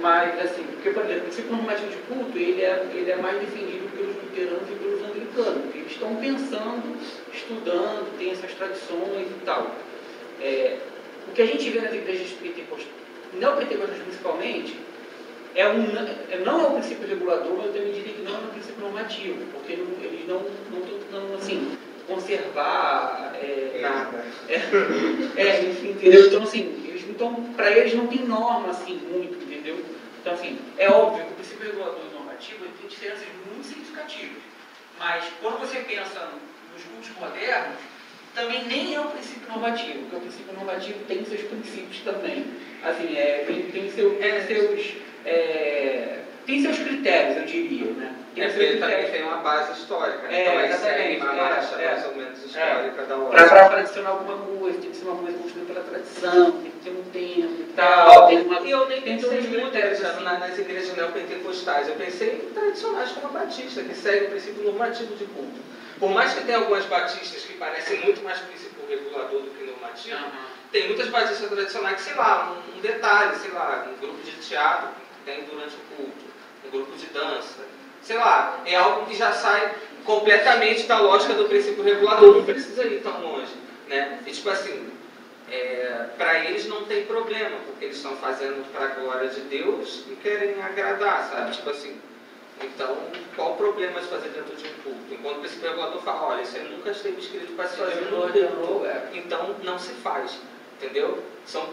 Mas, 0.00 0.40
assim, 0.42 0.64
porque, 0.64 0.90
por 0.90 1.04
exemplo, 1.04 1.20
o 1.20 1.24
princípio 1.24 1.52
normativo 1.52 1.90
de 1.90 1.96
culto, 1.98 2.36
ele 2.36 2.62
é, 2.62 2.90
ele 2.92 3.10
é 3.10 3.16
mais 3.16 3.38
defendido 3.38 3.88
pelos 3.96 4.16
luteranos 4.16 4.68
e 4.68 4.74
pelos 4.74 5.02
anglicanos. 5.02 5.74
Eles 5.74 5.92
estão 5.92 6.16
pensando, 6.16 6.98
estudando, 7.32 8.18
tem 8.18 8.32
essas 8.32 8.52
tradições 8.54 9.28
e 9.30 9.44
tal. 9.44 9.70
É, 10.40 10.78
que 11.34 11.42
a 11.42 11.46
gente 11.46 11.68
vê 11.70 11.80
nas 11.80 11.92
igrejas 11.92 12.30
pentecostais, 12.30 12.88
neopentecostais 13.34 14.02
principalmente, 14.02 14.76
é 15.54 15.68
um, 15.68 15.84
é, 16.30 16.38
não 16.44 16.60
é 16.60 16.66
um 16.68 16.72
princípio 16.72 17.06
regulador, 17.06 17.56
mas 17.56 17.66
eu 17.66 17.72
também 17.72 17.92
diria 17.92 18.14
que 18.14 18.22
não 18.22 18.34
é 18.34 18.38
um 18.38 18.48
princípio 18.48 18.80
normativo, 18.80 19.46
porque 19.52 19.76
não, 19.76 19.86
eles 20.04 20.28
não 20.28 20.40
estão 20.40 20.98
tentando, 20.98 21.34
assim, 21.34 21.78
conservar... 22.08 23.32
É, 23.34 23.80
Nada. 23.82 24.24
É, 24.48 24.54
é, 25.40 25.64
enfim, 25.64 25.90
entendeu? 25.90 26.26
Então, 26.26 26.42
assim, 26.42 26.82
eles, 26.86 27.04
então, 27.08 27.34
para 27.56 27.70
eles 27.70 27.94
não 27.94 28.06
tem 28.06 28.24
norma, 28.24 28.70
assim, 28.70 28.96
muito, 28.96 29.44
entendeu? 29.44 29.84
Então, 30.20 30.34
assim, 30.34 30.58
é 30.78 30.88
óbvio 30.88 31.24
que 31.24 31.32
o 31.32 31.34
princípio 31.34 31.66
regulador 31.66 32.00
e 32.10 32.14
normativo 32.14 32.64
tem 32.80 32.88
diferenças 32.88 33.26
muito 33.46 33.66
significativas. 33.66 34.42
Mas, 34.98 35.24
quando 35.40 35.60
você 35.60 35.78
pensa 35.80 36.30
nos 36.72 36.82
cultos 36.84 37.10
modernos, 37.20 37.78
também 38.34 38.64
nem 38.64 38.94
é 38.94 39.00
o 39.00 39.04
princípio 39.04 39.48
normativo, 39.48 40.00
porque 40.00 40.16
o 40.16 40.20
princípio 40.20 40.54
normativo 40.54 40.98
tem 41.06 41.24
seus 41.24 41.42
princípios 41.42 42.00
também. 42.00 42.46
Assim, 42.82 43.16
é, 43.16 43.44
tem, 43.46 43.62
tem, 43.62 43.90
seu, 43.90 44.16
tem 44.16 44.42
seus. 44.42 44.94
É, 45.24 46.18
tem 46.46 46.62
seus 46.62 46.78
critérios, 46.78 47.36
eu 47.38 47.44
diria, 47.44 47.92
né? 47.92 48.14
Tem 48.34 48.44
é 48.44 48.48
porque 48.48 48.62
ele 48.64 48.80
também 48.80 49.10
tem 49.10 49.22
uma 49.22 49.36
base 49.36 49.80
histórica, 49.80 50.26
é, 50.28 50.66
então 50.66 50.78
segue 50.78 51.16
uma 51.18 51.32
é, 51.32 51.36
marcha 51.36 51.74
é, 51.76 51.86
mais 51.92 52.06
ou 52.06 52.16
menos 52.16 52.44
histórica 52.44 53.02
é. 53.02 53.06
da 53.06 53.16
hora. 53.16 53.48
Para 53.48 53.78
adicionar 53.78 54.10
alguma 54.10 54.38
coisa, 54.38 54.78
tem 54.78 54.90
que 54.90 54.96
ser 54.96 55.04
uma 55.04 55.16
coisa 55.22 55.38
construída 55.38 55.72
pela 55.72 55.84
tradição, 55.84 56.52
tem 56.52 56.70
que 56.72 56.78
ter 56.78 56.90
um 56.90 57.02
tempo 57.04 57.60
e 57.60 57.72
tal. 57.76 58.26
Tem 58.26 58.40
uma, 58.40 58.60
e 58.60 58.70
eu 58.70 58.88
nem 58.88 59.02
pensei 59.02 59.40
muito 59.42 59.78
assim. 59.78 60.24
na- 60.24 60.38
nas 60.38 60.58
igrejas 60.58 60.96
neopentecostais. 60.96 61.88
Eu 61.88 61.94
pensei 61.94 62.42
em 62.44 62.52
tradicionais 62.52 63.10
como 63.12 63.26
a 63.28 63.40
Batista, 63.40 63.82
que 63.82 63.94
segue 63.94 64.24
o 64.26 64.30
princípio 64.30 64.64
normativo 64.64 65.14
de 65.14 65.26
culto. 65.26 65.60
Por 66.00 66.10
mais 66.10 66.34
que 66.34 66.42
tenha 66.44 66.58
algumas 66.58 66.84
batistas 66.86 67.44
que 67.44 67.52
parecem 67.54 68.00
muito 68.00 68.22
mais 68.24 68.40
princípio 68.40 68.84
regulador 68.88 69.42
do 69.42 69.50
que 69.50 69.64
normativo, 69.64 70.16
Aham. 70.16 70.30
tem 70.72 70.88
muitas 70.88 71.08
batistas 71.08 71.48
tradicionais 71.48 71.96
que, 71.96 72.02
sei 72.02 72.14
lá, 72.14 72.52
um, 72.52 72.76
um 72.78 72.80
detalhe, 72.80 73.36
sei 73.36 73.52
lá, 73.52 73.86
um 73.88 74.00
grupo 74.00 74.20
de 74.24 74.32
teatro 74.32 74.88
que 74.88 75.30
tem 75.30 75.44
durante 75.44 75.76
o 75.76 75.96
culto, 75.96 76.24
um 76.66 76.70
grupo 76.70 76.96
de 76.96 77.06
dança, 77.06 77.64
sei 78.02 78.16
lá, 78.16 78.62
é 78.66 78.74
algo 78.76 79.06
que 79.06 79.16
já 79.16 79.32
sai 79.32 79.74
completamente 80.04 80.84
da 80.84 81.00
lógica 81.00 81.34
do 81.34 81.46
princípio 81.46 81.82
regulador, 81.82 82.36
não 82.36 82.44
precisa 82.44 82.84
ir 82.84 83.00
tão 83.02 83.20
longe, 83.22 83.52
né? 83.88 84.20
E 84.26 84.30
tipo 84.30 84.50
assim, 84.50 84.90
é, 85.50 86.06
para 86.16 86.44
eles 86.44 86.66
não 86.66 86.84
tem 86.84 87.04
problema, 87.06 87.56
porque 87.66 87.86
eles 87.86 87.96
estão 87.96 88.16
fazendo 88.16 88.70
para 88.72 88.84
a 88.84 88.88
glória 88.88 89.28
de 89.28 89.40
Deus 89.42 90.04
e 90.10 90.16
querem 90.16 90.62
agradar, 90.62 91.30
sabe? 91.30 91.52
Tipo 91.52 91.70
assim, 91.70 91.98
então, 92.62 92.96
qual 93.34 93.52
o 93.52 93.56
problema 93.56 94.00
de 94.00 94.06
fazer 94.06 94.28
dentro 94.28 94.54
de 94.54 94.66
um 94.66 94.74
culto? 94.82 95.14
Enquanto 95.14 95.36
o 95.36 95.40
princípio 95.40 95.70
regulador 95.70 96.02
fala, 96.02 96.28
olha, 96.28 96.42
isso 96.42 96.56
aí 96.56 96.68
nunca 96.68 96.90
esteve 96.90 97.20
escrito 97.20 97.52
para 97.54 97.68
se 97.68 97.76
fazer 97.76 98.00
no 98.02 98.16
culto, 98.18 98.38
então 99.12 99.56
não 99.62 99.78
se 99.78 99.92
faz, 99.94 100.38
entendeu? 100.76 101.22
São 101.46 101.68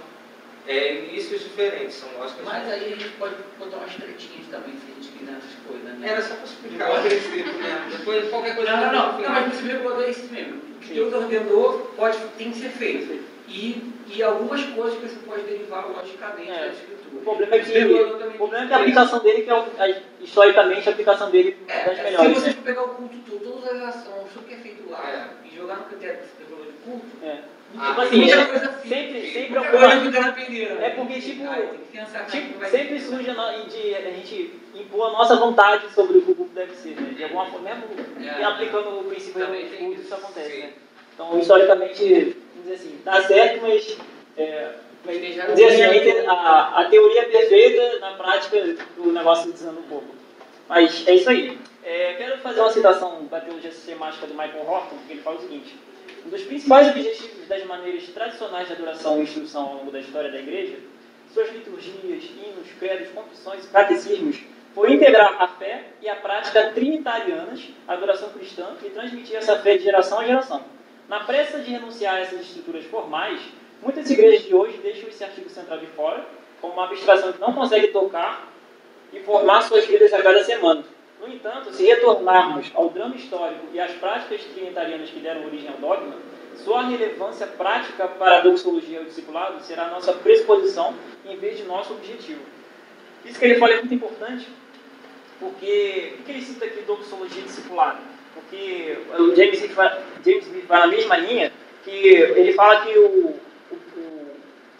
é, 0.67 0.93
inícios 1.05 1.41
diferentes, 1.41 1.95
são 1.95 2.09
lógicas 2.17 2.45
Mas 2.45 2.69
aí 2.71 2.85
a 2.93 2.95
gente 2.95 3.09
pode 3.17 3.35
botar 3.59 3.77
umas 3.77 3.93
tretinhas 3.95 4.47
também, 4.49 4.73
se 4.75 4.91
a 4.91 4.95
gente 4.95 5.17
quiser 5.17 5.31
essas 5.37 5.55
coisas, 5.67 5.99
né? 5.99 6.07
Era 6.09 6.21
só 6.21 6.35
para 6.35 6.43
explicar 6.45 6.91
o 6.91 7.01
princípio, 7.01 7.53
né? 7.53 7.87
Depois 7.97 8.29
qualquer 8.29 8.55
coisa... 8.55 8.71
Não, 8.71 8.81
não, 8.81 9.11
não, 9.13 9.21
não, 9.21 9.29
mas 9.29 9.45
o 9.45 9.49
princípio 9.49 9.71
regulador 9.73 10.03
é 10.03 10.09
isso 10.09 10.27
mesmo. 10.31 10.55
O 10.55 10.79
que 10.79 10.93
Deus 10.93 11.13
ordenou 11.13 11.79
pode, 11.95 12.17
tem 12.37 12.51
que 12.51 12.59
ser 12.59 12.69
feito. 12.69 13.31
E, 13.47 13.93
e 14.07 14.23
algumas 14.23 14.63
coisas 14.63 14.97
que 14.99 15.07
você 15.07 15.15
pode 15.25 15.43
derivar 15.43 15.85
logicamente 15.89 16.49
É. 16.49 16.59
da 16.59 16.67
escritura. 16.67 17.01
O 17.13 17.21
problema 17.21 17.55
é 17.55 17.59
que, 17.59 17.83
o 17.83 18.31
problema 18.37 18.63
é 18.63 18.67
que 18.67 18.73
a 18.73 18.77
aplicação 18.77 19.19
dele, 19.19 19.41
que 19.43 19.49
é, 19.49 19.53
a- 19.53 20.01
historicamente, 20.21 20.87
a 20.87 20.91
aplicação 20.93 21.29
dele 21.29 21.57
É, 21.67 21.73
é 21.81 21.85
das 21.85 21.97
se 21.97 22.03
melhores. 22.03 22.33
você 22.33 22.47
né? 22.47 22.53
for 22.53 22.63
pegar 22.63 22.83
o 22.83 22.89
culto 22.89 23.17
todo, 23.29 23.39
todas 23.43 23.81
as 23.81 23.95
ações, 23.95 24.31
tudo 24.33 24.47
que 24.47 24.53
é 24.53 24.57
feito 24.57 24.89
lá, 24.89 25.09
É. 25.43 25.47
e 25.47 25.55
jogar 25.55 25.75
no 25.77 25.83
critério 25.85 26.19
do 26.21 26.39
regulador 26.43 26.71
de 26.71 26.77
culto, 26.79 27.05
É. 27.25 27.37
Ah, 27.77 27.89
Tipo 27.89 28.01
assim, 28.01 28.31
é- 28.31 28.87
sempre, 28.87 29.31
sempre 29.31 29.57
alguma- 29.57 30.31
peneira. 30.33 30.73
É 30.85 30.89
porque, 30.89 31.21
tipo, 31.21 31.43
é 31.45 31.67
Tipo, 32.29 32.59
vai 32.59 32.69
sempre 32.69 32.99
surge 32.99 33.29
a, 33.29 33.33
de 33.33 33.95
a 33.95 34.01
gente 34.11 34.53
impor 34.75 35.07
a 35.09 35.11
nossa 35.11 35.35
vontade 35.35 35.89
sobre 35.93 36.17
o 36.17 36.21
que 36.21 36.31
o 36.31 36.35
grupo 36.35 36.53
deve 36.53 36.73
ser, 36.75 36.95
né? 36.99 37.13
De 37.15 37.23
alguma 37.23 37.45
forma, 37.45 37.69
mesmo 37.69 37.83
É. 38.25 38.43
aplicando 38.43 38.99
o 38.99 39.03
princípio 39.05 39.45
do 39.45 39.77
culto, 39.77 40.01
isso. 40.01 40.13
acontece, 40.13 40.51
Sim. 40.51 40.59
né? 40.61 40.69
Então, 41.13 41.39
historicamente, 41.39 42.03
vamos 42.03 42.35
dizer 42.63 42.73
assim, 42.73 42.97
tá 43.03 43.21
certo, 43.23 43.61
mas 43.61 43.97
é, 44.37 44.71
Mas 45.05 45.19
dizer 45.55 45.65
assim, 45.65 46.27
a, 46.27 46.79
a, 46.81 46.85
teoria 46.85 47.21
é 47.21 47.25
perfeita, 47.25 47.99
na 47.99 48.11
prática 48.13 48.57
o 48.97 49.11
negócio 49.11 49.51
desanda 49.51 49.79
um 49.79 49.83
pouco. 49.83 50.15
Mas 50.69 51.05
é 51.07 51.15
isso 51.15 51.29
aí. 51.29 51.57
É, 51.83 52.13
quero 52.17 52.37
fazer 52.39 52.61
uma 52.61 52.71
citação 52.71 53.25
da 53.25 53.41
teologia 53.41 53.71
sistemática 53.71 54.27
do 54.27 54.33
Michael 54.33 54.65
Horton, 54.67 54.95
que 55.07 55.13
ele 55.13 55.21
fala 55.21 55.37
o 55.37 55.41
seguinte: 55.41 55.75
um 56.25 56.29
dos 56.29 56.41
principais 56.43 56.87
objetivos 56.87 57.47
das 57.47 57.65
maneiras 57.65 58.03
tradicionais 58.09 58.67
de 58.67 58.73
adoração 58.73 59.19
e 59.19 59.23
instrução 59.23 59.67
ao 59.67 59.75
longo 59.75 59.91
da 59.91 59.99
história 59.99 60.31
da 60.31 60.39
igreja, 60.39 60.77
suas 61.33 61.51
liturgias, 61.51 62.23
hinos, 62.23 62.67
credos, 62.79 63.09
confissões 63.09 63.65
e 63.65 63.67
catecismos, 63.69 64.37
foi 64.73 64.93
integrar 64.93 65.41
a 65.41 65.47
fé 65.47 65.85
e 66.01 66.07
a 66.07 66.15
prática 66.15 66.71
trinitarianas, 66.71 67.61
a 67.87 67.93
adoração 67.93 68.29
cristã, 68.29 68.75
e 68.83 68.89
transmitir 68.89 69.35
essa 69.35 69.59
fé 69.59 69.77
de 69.77 69.83
geração 69.83 70.19
a 70.19 70.25
geração. 70.25 70.63
Na 71.09 71.21
pressa 71.21 71.59
de 71.59 71.71
renunciar 71.71 72.15
a 72.15 72.19
essas 72.21 72.41
estruturas 72.41 72.85
formais, 72.85 73.41
muitas 73.81 74.09
igrejas 74.09 74.43
de 74.45 74.55
hoje 74.55 74.77
deixam 74.77 75.09
esse 75.09 75.23
artigo 75.23 75.49
central 75.49 75.79
de 75.79 75.87
fora, 75.87 76.25
como 76.61 76.73
uma 76.73 76.85
abstração 76.85 77.33
que 77.33 77.41
não 77.41 77.53
consegue 77.53 77.87
tocar 77.87 78.47
e 79.11 79.19
formar 79.19 79.61
suas 79.63 79.85
vidas 79.85 80.13
a 80.13 80.21
cada 80.21 80.43
semana. 80.43 80.83
No 81.21 81.27
entanto, 81.31 81.71
se 81.71 81.83
retornarmos 81.85 82.71
ao 82.73 82.89
drama 82.89 83.15
histórico 83.15 83.67
e 83.73 83.79
às 83.79 83.91
práticas 83.91 84.43
trinitarianas 84.43 85.09
que 85.09 85.19
deram 85.19 85.45
origem 85.45 85.69
ao 85.69 85.77
dogma, 85.77 86.15
sua 86.55 86.81
relevância 86.87 87.45
prática 87.45 88.07
para 88.07 88.37
a 88.37 88.41
doxologia 88.41 88.99
e 88.99 89.01
o 89.03 89.05
discipulado 89.05 89.63
será 89.63 89.85
a 89.85 89.89
nossa 89.91 90.13
pressuposição 90.13 90.95
em 91.25 91.35
vez 91.37 91.57
de 91.57 91.63
nosso 91.63 91.93
objetivo. 91.93 92.41
Isso 93.23 93.37
que 93.37 93.45
ele 93.45 93.59
fala 93.59 93.73
é 93.73 93.77
muito 93.77 93.93
importante, 93.93 94.47
porque 95.39 96.13
o 96.19 96.23
que 96.23 96.31
ele 96.31 96.41
cita 96.41 96.65
aqui 96.65 96.81
doxologia 96.81 97.41
e 97.41 97.45
discipulado? 97.45 97.99
Porque 98.33 98.97
o 99.19 99.35
James 99.35 99.55
Smith 99.59 99.73
vai, 99.73 100.01
James 100.25 100.47
vai 100.67 100.79
na 100.79 100.87
mesma 100.87 101.17
linha, 101.17 101.51
que 101.83 101.91
ele 102.07 102.53
fala 102.53 102.81
que 102.85 102.97
o, 102.97 103.05
o- 103.05 103.39
o- 103.97 104.31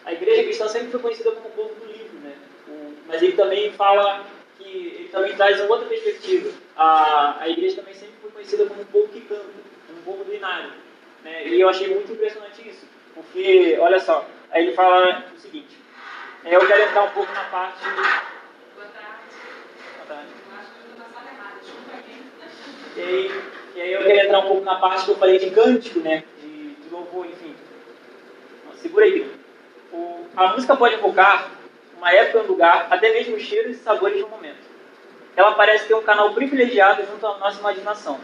a 0.06 0.14
igreja 0.14 0.44
cristã 0.44 0.68
sempre 0.68 0.90
foi 0.90 1.00
conhecida 1.00 1.32
como 1.32 1.48
o 1.48 1.52
povo 1.52 1.76
do 1.76 1.86
livro, 1.92 2.18
né? 2.24 2.34
Mas 3.08 3.22
ele 3.22 3.34
também 3.34 3.72
fala 3.74 4.26
que 4.64 4.70
ele 4.98 5.10
também 5.12 5.36
traz 5.36 5.60
uma 5.62 5.70
outra 5.72 5.88
perspectiva. 5.88 6.50
A, 6.76 7.42
a 7.42 7.50
igreja 7.50 7.78
também 7.78 7.94
sempre 7.94 8.16
foi 8.22 8.32
conhecida 8.32 8.66
como 8.66 8.82
um 8.82 8.86
povo 8.86 9.08
que 9.10 9.22
canta, 9.22 9.44
como 9.88 10.00
um 10.00 10.04
povo 10.04 10.24
do 10.24 10.34
inário. 10.34 10.72
Né? 11.24 11.48
E 11.48 11.60
eu 11.62 11.70
achei 11.70 11.88
muito 11.94 12.12
impressionante 12.12 12.68
isso, 12.68 12.86
porque, 13.14 13.78
olha 13.80 14.00
só, 14.00 14.28
aí 14.52 14.64
ele 14.66 14.74
fala 14.76 15.26
o 15.36 15.40
seguinte, 15.40 15.78
é, 16.44 16.56
eu 16.56 16.66
quero 16.66 16.82
entrar 16.84 17.04
um 17.04 17.10
pouco 17.12 17.32
na 17.32 17.44
parte... 17.46 17.84
Boa 17.84 18.88
tarde. 18.88 19.36
Boa 19.96 20.08
tarde. 20.08 20.30
Eu 20.50 20.58
acho 20.60 20.72
que 20.72 20.80
eu 20.80 20.92
estou 20.92 20.98
na 20.98 21.14
sala 21.14 21.32
errada, 21.32 21.60
desculpa 21.62 21.92
aí. 21.96 22.22
E 22.98 23.02
aí, 23.02 23.42
e 23.76 23.82
aí 23.82 23.94
eu 23.94 24.04
quero 24.04 24.26
entrar 24.26 24.40
um 24.40 24.48
pouco 24.48 24.64
na 24.64 24.76
parte 24.80 25.06
que 25.06 25.12
eu 25.12 25.18
falei 25.18 25.38
de 25.38 25.52
cântico, 25.52 26.00
né? 26.00 26.24
De, 26.42 26.74
de 26.76 26.90
louvor, 26.90 27.26
enfim. 27.28 27.56
Segura 28.78 29.06
aí. 29.06 29.32
O- 29.94 30.26
A 30.36 30.48
música 30.54 30.76
pode 30.76 30.96
evocar 30.96 31.52
uma 32.02 32.12
época 32.12 32.40
e 32.40 32.42
um 32.42 32.48
lugar, 32.48 32.88
até 32.90 33.14
mesmo 33.14 33.36
os 33.36 33.44
cheiros 33.44 33.78
e 33.78 33.80
sabores 33.80 34.20
do 34.20 34.28
momento. 34.28 34.58
Ela 35.36 35.52
parece 35.52 35.88
ter 35.88 35.94
um 35.94 36.02
canal 36.02 36.34
privilegiado 36.34 37.06
junto 37.06 37.26
à 37.28 37.38
nossa 37.38 37.60
imaginação, 37.60 38.20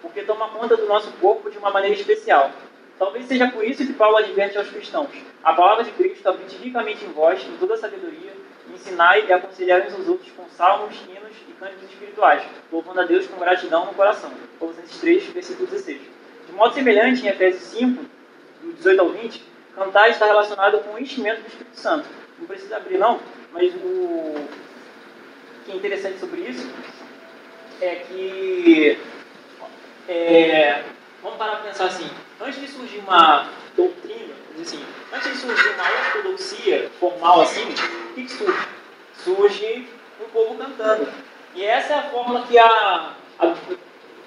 porque 0.00 0.22
toma 0.22 0.48
conta 0.48 0.74
do 0.74 0.86
nosso 0.86 1.12
corpo 1.20 1.50
de 1.50 1.58
uma 1.58 1.70
maneira 1.70 1.94
especial. 1.94 2.50
Talvez 2.98 3.26
seja 3.26 3.50
por 3.50 3.62
isso 3.62 3.86
que 3.86 3.92
Paulo 3.92 4.16
adverte 4.16 4.56
aos 4.56 4.70
cristãos. 4.70 5.10
A 5.44 5.52
palavra 5.52 5.84
de 5.84 5.90
Cristo 5.90 6.26
habite 6.30 6.56
ricamente 6.56 7.04
em 7.04 7.12
vós, 7.12 7.42
em 7.46 7.58
toda 7.58 7.74
a 7.74 7.76
sabedoria, 7.76 8.32
ensinai 8.72 9.26
e 9.26 9.32
aconselhai 9.32 9.86
uns 9.86 9.94
aos 9.94 10.08
outros 10.08 10.32
com 10.32 10.48
salmos, 10.48 10.96
hinos 11.06 11.36
e 11.46 11.52
cânticos 11.52 11.90
espirituais, 11.90 12.42
louvando 12.72 13.02
a 13.02 13.04
Deus 13.04 13.26
com 13.26 13.38
gratidão 13.38 13.84
no 13.84 13.92
coração. 13.92 14.30
Colossenses 14.58 14.98
3, 14.98 15.24
versículo 15.26 15.68
16. 15.68 16.00
De 16.46 16.52
modo 16.54 16.72
semelhante, 16.72 17.22
em 17.22 17.28
Efésios 17.28 17.64
5, 17.64 18.02
do 18.62 18.72
18 18.72 19.00
ao 19.00 19.08
20, 19.10 19.44
cantar 19.74 20.08
está 20.08 20.24
relacionado 20.24 20.78
com 20.78 20.94
o 20.94 20.98
enchimento 20.98 21.42
do 21.42 21.48
Espírito 21.48 21.78
Santo. 21.78 22.08
Não 22.40 22.46
precisa 22.46 22.78
abrir, 22.78 22.98
não, 22.98 23.20
mas 23.52 23.74
o 23.74 24.34
que 25.64 25.72
é 25.72 25.76
interessante 25.76 26.18
sobre 26.18 26.40
isso 26.40 26.68
é 27.80 27.96
que 27.96 28.98
é, 30.08 30.82
vamos 31.22 31.38
parar 31.38 31.56
para 31.56 31.68
pensar 31.68 31.84
assim, 31.86 32.08
antes 32.40 32.60
de 32.60 32.68
surgir 32.68 32.98
uma 32.98 33.46
doutrina, 33.76 34.34
assim, 34.60 34.82
antes 35.12 35.32
de 35.32 35.38
surgir 35.38 35.68
uma 35.68 35.84
ortodoxia 36.16 36.90
formal 36.98 37.42
assim, 37.42 37.62
o 37.62 38.14
que, 38.14 38.28
surge? 38.28 38.68
Surge 39.14 39.88
um 40.20 40.30
povo 40.30 40.56
cantando. 40.56 41.08
E 41.54 41.64
essa 41.64 41.92
é 41.92 41.98
a 41.98 42.02
forma 42.04 42.46
que 42.46 42.58
a, 42.58 43.14
a 43.38 43.54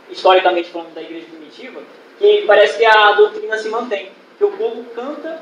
historicamente 0.10 0.70
falando 0.70 0.94
da 0.94 1.02
igreja 1.02 1.26
primitiva, 1.26 1.82
que 2.20 2.44
parece 2.46 2.78
que 2.78 2.86
a 2.86 3.14
doutrina 3.14 3.58
se 3.58 3.70
mantém. 3.70 4.12
Que 4.38 4.44
o 4.44 4.52
povo 4.52 4.84
canta 4.96 5.42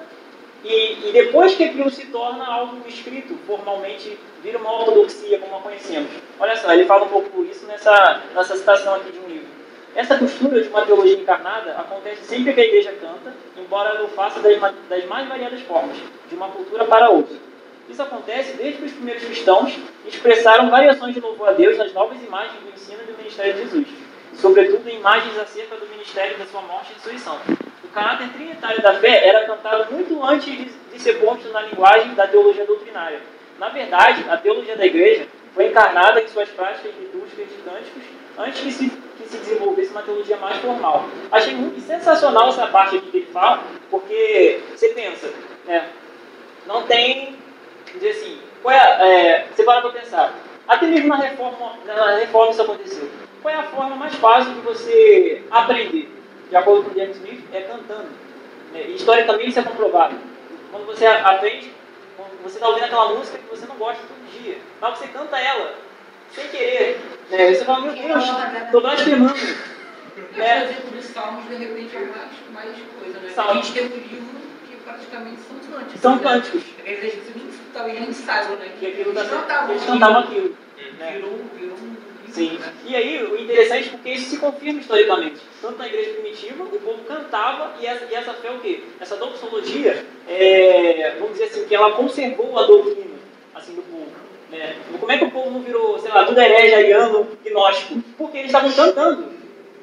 e, 0.63 1.09
e 1.09 1.11
depois 1.11 1.55
que 1.55 1.63
aquilo 1.63 1.89
se 1.89 2.05
torna 2.07 2.45
algo 2.45 2.77
escrito, 2.87 3.35
formalmente 3.47 4.17
vira 4.43 4.57
uma 4.57 4.71
ortodoxia, 4.71 5.39
como 5.39 5.55
a 5.55 5.61
conhecemos. 5.61 6.11
Olha 6.39 6.55
só, 6.55 6.71
ele 6.73 6.85
fala 6.85 7.05
um 7.05 7.09
pouco 7.09 7.43
isso 7.43 7.65
nessa, 7.65 8.21
nessa 8.33 8.55
citação 8.55 8.95
aqui 8.95 9.11
de 9.11 9.19
um 9.19 9.27
livro. 9.27 9.47
Essa 9.95 10.17
costura 10.17 10.61
de 10.61 10.69
uma 10.69 10.85
teologia 10.85 11.17
encarnada 11.17 11.71
acontece 11.71 12.23
sempre 12.23 12.53
que 12.53 12.61
a 12.61 12.65
igreja 12.65 12.93
canta, 12.93 13.35
embora 13.57 13.89
ela 13.89 14.05
o 14.05 14.09
faça 14.09 14.39
das, 14.39 14.57
das 14.87 15.05
mais 15.05 15.27
variadas 15.27 15.61
formas, 15.61 15.97
de 16.29 16.35
uma 16.35 16.47
cultura 16.47 16.85
para 16.85 17.09
outra. 17.09 17.35
Isso 17.89 18.01
acontece 18.01 18.55
desde 18.55 18.77
que 18.77 18.85
os 18.85 18.91
primeiros 18.93 19.23
cristãos 19.23 19.77
expressaram 20.05 20.69
variações 20.69 21.13
de 21.13 21.19
louvor 21.19 21.49
a 21.49 21.51
Deus 21.51 21.77
nas 21.77 21.91
novas 21.91 22.23
imagens 22.23 22.61
do 22.61 22.69
ensino 22.69 22.99
e 23.03 23.11
do 23.11 23.17
ministério 23.17 23.53
de 23.53 23.59
Jesus, 23.63 23.87
sobretudo 24.41 24.89
imagens 24.89 25.37
acerca 25.37 25.75
do 25.77 25.85
ministério 25.87 26.37
da 26.37 26.45
sua 26.45 26.61
morte 26.61 26.91
e 26.91 26.93
ressurreição. 26.95 27.39
O 27.83 27.87
caráter 27.89 28.29
trinitário 28.29 28.81
da 28.81 28.95
fé 28.95 29.27
era 29.27 29.45
cantado 29.45 29.93
muito 29.93 30.23
antes 30.23 30.45
de, 30.45 30.65
de 30.65 30.99
ser 30.99 31.19
posto 31.19 31.49
na 31.49 31.61
linguagem 31.61 32.15
da 32.15 32.27
teologia 32.27 32.65
doutrinária. 32.65 33.21
Na 33.59 33.69
verdade, 33.69 34.25
a 34.27 34.37
teologia 34.37 34.75
da 34.75 34.85
igreja 34.85 35.27
foi 35.53 35.67
encarnada 35.67 36.21
em 36.21 36.27
suas 36.27 36.49
práticas 36.49 36.91
litúrgicas 36.99 37.47
e 37.51 37.69
cânticos 37.69 38.03
antes 38.39 38.61
que 38.61 38.71
se, 38.71 38.89
que 38.89 39.29
se 39.29 39.37
desenvolvesse 39.37 39.91
uma 39.91 40.01
teologia 40.01 40.37
mais 40.37 40.57
formal. 40.57 41.05
Achei 41.31 41.53
muito 41.53 41.79
sensacional 41.81 42.49
essa 42.49 42.65
parte 42.67 42.97
aqui 42.97 43.11
que 43.11 43.17
ele 43.17 43.25
fala, 43.27 43.63
porque 43.91 44.61
você 44.73 44.89
pensa, 44.89 45.31
né, 45.65 45.87
não 46.65 46.83
tem, 46.83 47.35
dizer 47.93 48.09
assim, 48.09 48.39
qual 48.63 48.73
é, 48.73 48.77
é, 48.77 49.47
você 49.53 49.63
para 49.63 49.81
para 49.81 49.91
pensar, 49.91 50.33
até 50.67 50.87
mesmo 50.87 51.09
na 51.09 51.17
reforma, 51.17 51.73
na 51.85 52.15
reforma 52.17 52.51
isso 52.51 52.61
aconteceu. 52.61 53.09
Qual 53.41 53.53
é 53.53 53.57
a 53.57 53.63
forma 53.63 53.95
mais 53.95 54.13
fácil 54.15 54.53
de 54.53 54.59
você 54.61 55.41
aprender? 55.49 56.09
De 56.49 56.55
acordo 56.55 56.89
com 56.89 56.97
James 56.97 57.15
Smith, 57.17 57.43
é 57.53 57.61
cantando. 57.61 58.09
né? 58.73 58.83
E 58.87 58.95
historicamente 58.95 59.49
isso 59.49 59.59
é 59.59 59.63
comprovado. 59.63 60.15
Quando 60.71 60.85
você 60.85 61.05
aprende, 61.05 61.71
quando 62.15 62.43
você 62.43 62.55
está 62.55 62.67
ouvindo 62.67 62.85
aquela 62.85 63.13
música 63.13 63.37
que 63.37 63.49
você 63.49 63.65
não 63.65 63.75
gosta 63.75 64.01
todo 64.03 64.41
dia, 64.43 64.57
mas 64.79 64.97
você 64.97 65.07
canta 65.07 65.37
ela 65.39 65.75
sem 66.33 66.47
querer. 66.49 67.01
Né? 67.29 67.53
Você 67.53 67.65
fala, 67.65 67.81
meu 67.81 67.93
Deus, 67.93 68.23
estou 68.65 68.81
blasfemando. 68.81 69.35
É. 70.37 70.41
É. 70.41 70.59
Por 70.59 70.69
exemplo, 70.69 70.91
de 70.91 71.03
Salmos, 71.03 71.47
de 71.47 71.55
repente, 71.55 71.95
é 71.95 71.99
mais, 72.51 72.75
coisa, 72.99 73.19
né? 73.19 73.29
Salmos. 73.33 73.51
A 73.51 73.55
gente 73.55 73.73
tem 73.73 73.85
um 73.85 73.89
livro 73.89 74.41
que 74.67 74.75
praticamente 74.77 75.41
são 75.41 75.57
cânticos. 75.57 76.01
São 76.01 76.15
né? 76.15 76.21
cânticos. 76.23 76.63
Que 76.63 76.95
você 76.95 77.31
nem, 77.35 77.49
talvez 77.73 77.99
nem 77.99 78.13
saiba, 78.13 78.55
né? 78.57 78.71
Que 78.79 78.87
aquilo 78.87 79.13
tá 79.13 79.21
Eles 79.21 79.31
cantavam 79.31 79.71
eles 79.71 79.83
aquilo. 79.83 80.19
aquilo. 80.19 80.57
né? 80.99 81.11
Virou, 81.13 81.39
virou 81.57 81.77
um 81.77 81.95
Sim. 82.31 82.57
E 82.85 82.95
aí, 82.95 83.23
o 83.23 83.37
interessante 83.37 83.89
é 83.89 83.91
porque 83.91 84.09
isso 84.11 84.29
se 84.29 84.37
confirma 84.37 84.79
historicamente. 84.79 85.41
Tanto 85.61 85.77
na 85.77 85.87
igreja 85.87 86.11
primitiva, 86.13 86.63
o 86.63 86.79
povo 86.79 87.03
cantava 87.03 87.73
e 87.79 87.85
essa, 87.85 88.05
e 88.09 88.15
essa 88.15 88.33
fé 88.33 88.47
é 88.47 88.51
o 88.51 88.59
quê? 88.59 88.83
Essa 88.99 89.17
doxologia, 89.17 90.05
é, 90.27 91.15
vamos 91.19 91.33
dizer 91.33 91.45
assim, 91.45 91.65
que 91.65 91.75
ela 91.75 91.91
conservou 91.91 92.57
a 92.57 92.63
doutrina 92.63 93.15
assim, 93.53 93.75
do 93.75 93.81
povo. 93.81 94.11
Né? 94.49 94.77
Como 94.99 95.11
é 95.11 95.17
que 95.17 95.25
o 95.25 95.31
povo 95.31 95.51
não 95.51 95.61
virou, 95.61 95.99
sei 95.99 96.11
lá, 96.11 96.25
tudo 96.25 96.39
herege, 96.39 96.73
ariano, 96.73 97.27
gnóstico? 97.43 98.01
Porque 98.17 98.37
eles 98.37 98.47
estavam 98.47 98.71
cantando. 98.71 99.25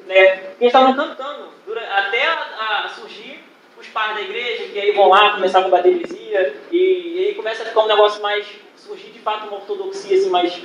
Né? 0.07 0.25
Porque 0.37 0.63
eles 0.63 0.73
estavam 0.73 0.95
cantando 0.95 1.49
durante, 1.65 1.87
até 1.87 2.25
a, 2.25 2.85
a 2.85 2.89
surgir 2.89 3.39
os 3.79 3.87
pais 3.87 4.15
da 4.15 4.21
igreja, 4.21 4.65
que 4.65 4.79
aí 4.79 4.91
vão 4.91 5.07
lá 5.07 5.35
começar 5.35 5.59
a 5.59 5.63
combater 5.63 5.89
heresia, 5.89 6.55
e, 6.71 6.77
e 7.15 7.27
aí 7.27 7.35
começa 7.35 7.63
a 7.63 7.65
ficar 7.67 7.81
um 7.81 7.87
negócio 7.87 8.21
mais, 8.21 8.45
surgir 8.75 9.11
de 9.11 9.19
fato 9.19 9.47
uma 9.47 9.57
ortodoxia 9.57 10.17
assim, 10.17 10.29
mais 10.29 10.61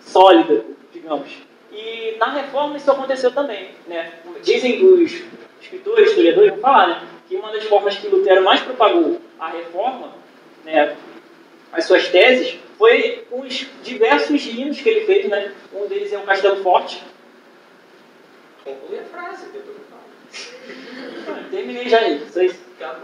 sólida, 0.00 0.64
digamos. 0.94 1.28
E 1.72 2.16
na 2.18 2.30
reforma 2.30 2.76
isso 2.76 2.90
aconteceu 2.90 3.32
também. 3.32 3.70
Né? 3.86 4.12
Dizem 4.42 4.84
os 4.84 5.22
escritores, 5.60 6.10
historiadores, 6.10 6.50
vão 6.52 6.60
falar, 6.60 6.86
né? 6.88 7.08
que 7.28 7.36
uma 7.36 7.52
das 7.52 7.64
formas 7.64 7.96
que 7.96 8.08
Lutero 8.08 8.44
mais 8.44 8.60
propagou 8.60 9.20
a 9.38 9.48
reforma, 9.48 10.12
né, 10.64 10.96
as 11.72 11.84
suas 11.84 12.08
teses, 12.08 12.58
foi 12.78 13.26
os 13.30 13.66
diversos 13.82 14.46
hinos 14.46 14.80
que 14.80 14.88
ele 14.88 15.06
fez. 15.06 15.28
Né? 15.28 15.52
Um 15.72 15.86
deles 15.86 16.12
é 16.12 16.18
o 16.18 16.22
Castelo 16.22 16.62
Forte. 16.62 17.02
Conclui 18.62 19.00
a 19.00 19.04
frase, 19.04 19.46
depois 19.52 19.76
eu 19.76 19.84
falo. 19.90 21.50
Terminei 21.50 21.88
já 21.88 21.98
aí. 21.98 22.22
Tá. 22.78 23.00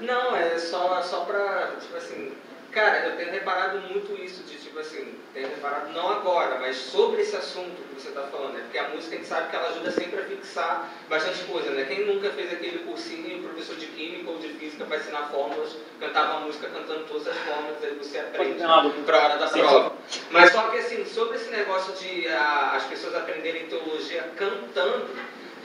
Não, 0.00 0.36
é 0.36 0.58
só, 0.58 1.00
só 1.02 1.24
pra, 1.24 1.72
tipo 1.80 1.96
assim, 1.96 2.32
cara, 2.72 3.06
eu 3.06 3.16
tenho 3.16 3.30
reparado 3.32 3.78
muito 3.80 4.14
isso 4.22 4.42
de, 4.44 4.56
tipo 4.56 4.78
assim, 4.78 5.14
tenho 5.34 5.48
reparado 5.48 5.92
não 5.92 6.08
agora, 6.10 6.58
mas 6.60 6.76
sobre 6.76 7.22
esse 7.22 7.34
assunto 7.36 7.82
que 7.88 8.00
você 8.00 8.08
está 8.08 8.22
falando, 8.22 8.54
né? 8.54 8.60
Porque 8.64 8.78
a 8.78 8.88
música 8.88 9.14
a 9.14 9.18
gente 9.18 9.28
sabe 9.28 9.50
que 9.50 9.56
ela 9.56 9.68
ajuda 9.70 9.90
sempre 9.90 10.20
a 10.20 10.24
fixar 10.24 10.88
bastante 11.08 11.42
coisa, 11.44 11.70
né? 11.70 11.84
Quem 11.84 12.06
nunca 12.06 12.30
fez 12.30 12.52
aquele 12.52 12.78
cursinho, 12.80 13.42
professor 13.42 13.76
de 13.76 13.86
química 13.86 14.30
ou 14.30 14.38
de 14.38 14.48
física 14.50 14.84
para 14.84 14.96
ensinar 14.98 15.28
fórmulas, 15.30 15.76
cantava 15.98 16.36
a 16.36 16.40
música 16.40 16.68
cantando 16.68 17.04
todas 17.06 17.26
as 17.28 17.36
fórmulas, 17.36 17.82
aí 17.82 17.94
você 17.94 18.18
aprende 18.18 18.62
para 19.04 19.18
a 19.20 19.24
hora 19.24 19.38
da 19.38 19.48
prova. 19.48 19.92
Mas 20.30 20.52
só 20.52 20.62
que 20.70 20.78
assim, 20.78 21.04
sobre 21.04 21.36
esse 21.36 21.50
negócio 21.50 21.92
de 21.94 22.28
ah, 22.28 22.72
as 22.76 22.84
pessoas 22.84 23.14
aprenderem 23.16 23.66
teologia 23.66 24.22
cantando, 24.36 25.08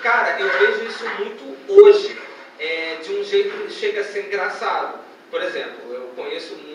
cara, 0.01 0.39
eu 0.39 0.49
vejo 0.59 0.85
isso 0.85 1.03
muito 1.19 1.57
hoje, 1.71 2.19
é, 2.59 2.95
de 3.03 3.11
um 3.13 3.23
jeito 3.23 3.55
que 3.65 3.71
chega 3.73 4.01
a 4.01 4.03
ser 4.03 4.25
engraçado. 4.27 4.99
Por 5.31 5.41
exemplo, 5.41 5.93
eu 5.93 6.01
conheço 6.15 6.55
mu- 6.55 6.74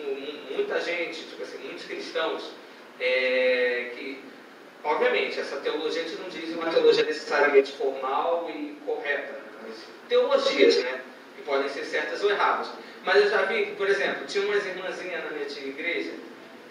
muita 0.53 0.79
gente, 0.79 1.23
tipo 1.23 1.43
assim, 1.43 1.57
muitos 1.59 1.85
cristãos, 1.85 2.51
é, 2.99 3.91
que, 3.95 4.19
obviamente, 4.83 5.39
essa 5.39 5.57
teologia 5.57 6.03
a 6.03 6.07
gente 6.07 6.21
não 6.21 6.29
diz 6.29 6.55
uma 6.55 6.69
teologia 6.69 7.03
necessariamente 7.03 7.71
formal 7.73 8.49
e 8.53 8.77
correta, 8.85 9.39
mas 9.61 9.75
teologias, 10.07 10.77
né? 10.77 11.01
Que 11.35 11.43
podem 11.43 11.69
ser 11.69 11.85
certas 11.85 12.23
ou 12.23 12.29
erradas. 12.29 12.69
Mas 13.03 13.23
eu 13.23 13.29
já 13.29 13.43
vi, 13.43 13.73
por 13.77 13.89
exemplo, 13.89 14.25
tinha 14.27 14.45
umas 14.45 14.65
irmãzinhas 14.65 15.23
na 15.23 15.31
minha 15.31 15.45
antiga 15.45 15.67
igreja 15.67 16.11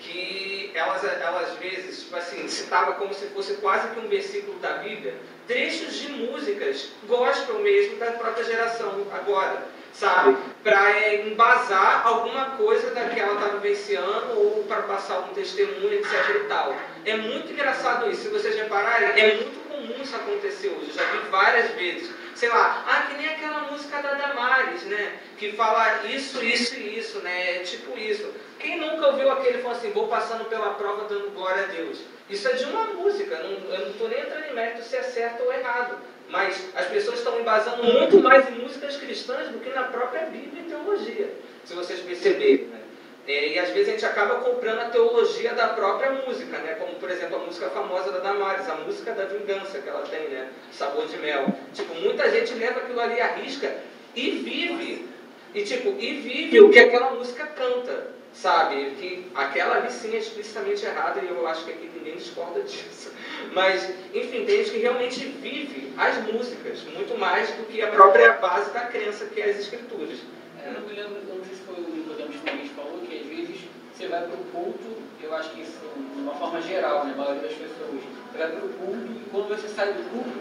que 0.01 0.71
elas, 0.75 1.05
elas 1.05 1.51
às 1.51 1.59
vezes, 1.59 2.05
tipo 2.05 2.17
assim, 2.17 2.49
citava 2.49 2.93
como 2.93 3.13
se 3.13 3.27
fosse 3.27 3.55
quase 3.55 3.89
que 3.89 4.01
um 4.01 4.09
versículo 4.09 4.59
da 4.59 4.79
Bíblia, 4.79 5.15
trechos 5.47 5.95
de 5.95 6.13
músicas 6.13 6.89
gospel 7.07 7.59
mesmo 7.59 7.97
da 7.99 8.13
própria 8.13 8.45
geração 8.45 9.07
agora, 9.13 9.67
sabe? 9.93 10.37
Para 10.63 11.15
embasar 11.15 12.07
alguma 12.07 12.51
coisa 12.51 12.91
da 12.95 13.09
que 13.09 13.21
ela 13.21 13.35
está 13.35 13.47
vivenciando 13.57 14.39
ou 14.39 14.65
para 14.65 14.83
passar 14.83 15.15
algum 15.15 15.35
testemunho, 15.35 15.93
etc 15.95 16.13
e 16.37 16.45
tal. 16.49 16.75
É 17.05 17.17
muito 17.17 17.53
engraçado 17.53 18.11
isso, 18.11 18.23
se 18.23 18.29
vocês 18.29 18.55
repararem, 18.57 19.09
é 19.21 19.35
muito 19.37 19.69
comum 19.69 19.95
isso 20.03 20.15
acontecer 20.15 20.69
hoje, 20.69 20.89
eu 20.91 20.95
já 20.95 21.05
vi 21.05 21.29
várias 21.31 21.71
vezes. 21.73 22.11
Sei 22.35 22.49
lá, 22.49 22.85
ah, 22.87 23.03
que 23.07 23.17
nem 23.19 23.29
aquela 23.29 23.61
música 23.71 24.01
da 24.01 24.15
Damares, 24.15 24.83
né? 24.85 25.19
Que 25.37 25.53
fala 25.53 26.07
isso, 26.07 26.43
isso 26.43 26.75
e 26.75 26.99
isso, 26.99 27.19
né? 27.19 27.57
É 27.57 27.59
tipo 27.61 27.99
isso. 27.99 28.33
Quem 28.59 28.79
nunca 28.79 29.09
ouviu 29.09 29.31
aquele 29.31 29.59
falou 29.59 29.77
assim, 29.77 29.91
vou 29.91 30.09
passando 30.09 30.45
pela 30.47 30.71
prova 30.75 31.07
dando 31.07 31.31
glória 31.35 31.65
a 31.65 31.67
Deus? 31.67 31.99
Isso 32.31 32.49
é 32.49 32.53
de 32.53 32.65
uma 32.65 32.85
música, 32.85 33.37
não- 33.43 33.75
eu 33.75 33.81
não 33.81 33.91
estou 33.91 34.09
nem 34.09 34.21
entrando 34.21 34.45
em 34.45 34.55
mérito 34.55 34.83
se 34.83 34.97
é 34.97 35.03
certo 35.03 35.43
ou 35.43 35.53
errado. 35.53 35.99
Mas 36.31 36.69
as 36.77 36.87
pessoas 36.87 37.19
estão 37.19 37.39
embasando 37.41 37.83
muito 37.83 38.21
mais 38.21 38.49
em 38.49 38.61
músicas 38.61 38.97
cristãs 38.97 39.49
do 39.49 39.59
que 39.59 39.71
na 39.71 39.85
própria 39.85 40.27
Bíblia 40.27 40.63
e 40.63 40.69
teologia, 40.69 41.35
se 41.65 41.75
vocês 41.75 42.01
perceberem. 42.01 42.67
Né? 42.67 42.81
É, 43.27 43.49
e 43.49 43.59
às 43.59 43.71
vezes 43.71 43.89
a 43.89 43.93
gente 43.93 44.07
acaba 44.07 44.37
comprando 44.37 44.79
a 44.79 44.87
teologia 44.87 45.53
da 45.55 45.69
própria 45.69 46.11
música, 46.13 46.59
né? 46.59 46.75
como 46.75 46.95
por 46.95 47.11
exemplo 47.11 47.37
a 47.37 47.41
música 47.41 47.69
famosa 47.71 48.13
da 48.13 48.19
Damares, 48.21 48.69
a 48.69 48.77
música 48.77 49.13
da 49.13 49.25
vingança 49.25 49.79
que 49.79 49.89
ela 49.89 50.03
tem, 50.03 50.29
né? 50.29 50.49
Sabor 50.73 51.07
de 51.07 51.17
mel. 51.19 51.47
Tipo, 51.75 51.95
muita 51.97 52.31
gente 52.31 52.55
leva 52.55 52.81
aquilo 52.81 53.01
ali 53.01 53.21
à 53.21 53.35
risca 53.35 53.73
e 54.15 54.31
vive. 54.31 55.09
E 55.55 55.65
tipo, 55.65 55.97
e 55.99 56.15
vive 56.21 56.61
o 56.61 56.71
que 56.71 56.79
aquela 56.79 57.11
música 57.11 57.45
canta, 57.47 58.09
sabe? 58.33 58.93
Que 58.99 59.27
aquela 59.35 59.77
ali 59.77 59.91
sim 59.91 60.15
é 60.15 60.19
explicitamente 60.19 60.85
errada 60.87 61.21
e 61.21 61.29
eu 61.29 61.47
acho 61.47 61.65
que 61.65 61.73
aqui 61.73 61.91
ninguém 61.95 62.17
discorda 62.17 62.63
disso. 62.63 63.13
Mas, 63.53 63.89
enfim, 64.15 64.45
tem 64.45 64.59
gente 64.59 64.71
que 64.71 64.79
realmente 64.79 65.19
vive 65.27 65.93
as 65.97 66.17
músicas, 66.33 66.83
muito 66.95 67.19
mais 67.19 67.49
do 67.51 67.65
que 67.67 67.83
a 67.83 67.89
própria 67.89 68.33
base 68.35 68.71
da 68.73 68.81
crença 68.81 69.27
que 69.27 69.41
é 69.41 69.51
as 69.51 69.59
escrituras. 69.59 70.19
Eu 70.65 70.73
não 70.73 70.81
me 70.83 70.95
lembro, 70.95 71.17
não 71.29 71.45
sei 71.45 71.55
se 71.55 71.63
foi 71.63 71.77
o 71.77 71.89
Nicodemus 71.91 72.37
que 72.43 72.51
a 72.51 72.53
gente 72.55 72.69
falou, 72.71 72.99
que 73.09 73.19
às 73.19 73.27
vezes 73.27 73.57
você 73.95 74.07
vai 74.07 74.23
para 74.23 74.35
o 74.35 74.45
culto, 74.53 74.97
eu 75.23 75.35
acho 75.35 75.51
que 75.51 75.63
isso 75.63 75.81
de 76.15 76.21
uma 76.23 76.35
forma 76.35 76.61
geral, 76.63 77.05
né, 77.05 77.13
a 77.15 77.17
maioria 77.17 77.43
das 77.43 77.53
pessoas, 77.53 78.01
você 78.33 78.39
vai 78.39 78.49
para 78.51 78.65
o 78.65 78.69
culto 78.69 79.07
e 79.17 79.31
quando 79.31 79.49
você 79.49 79.69
sai 79.69 79.93
do 79.93 80.03
culto, 80.11 80.39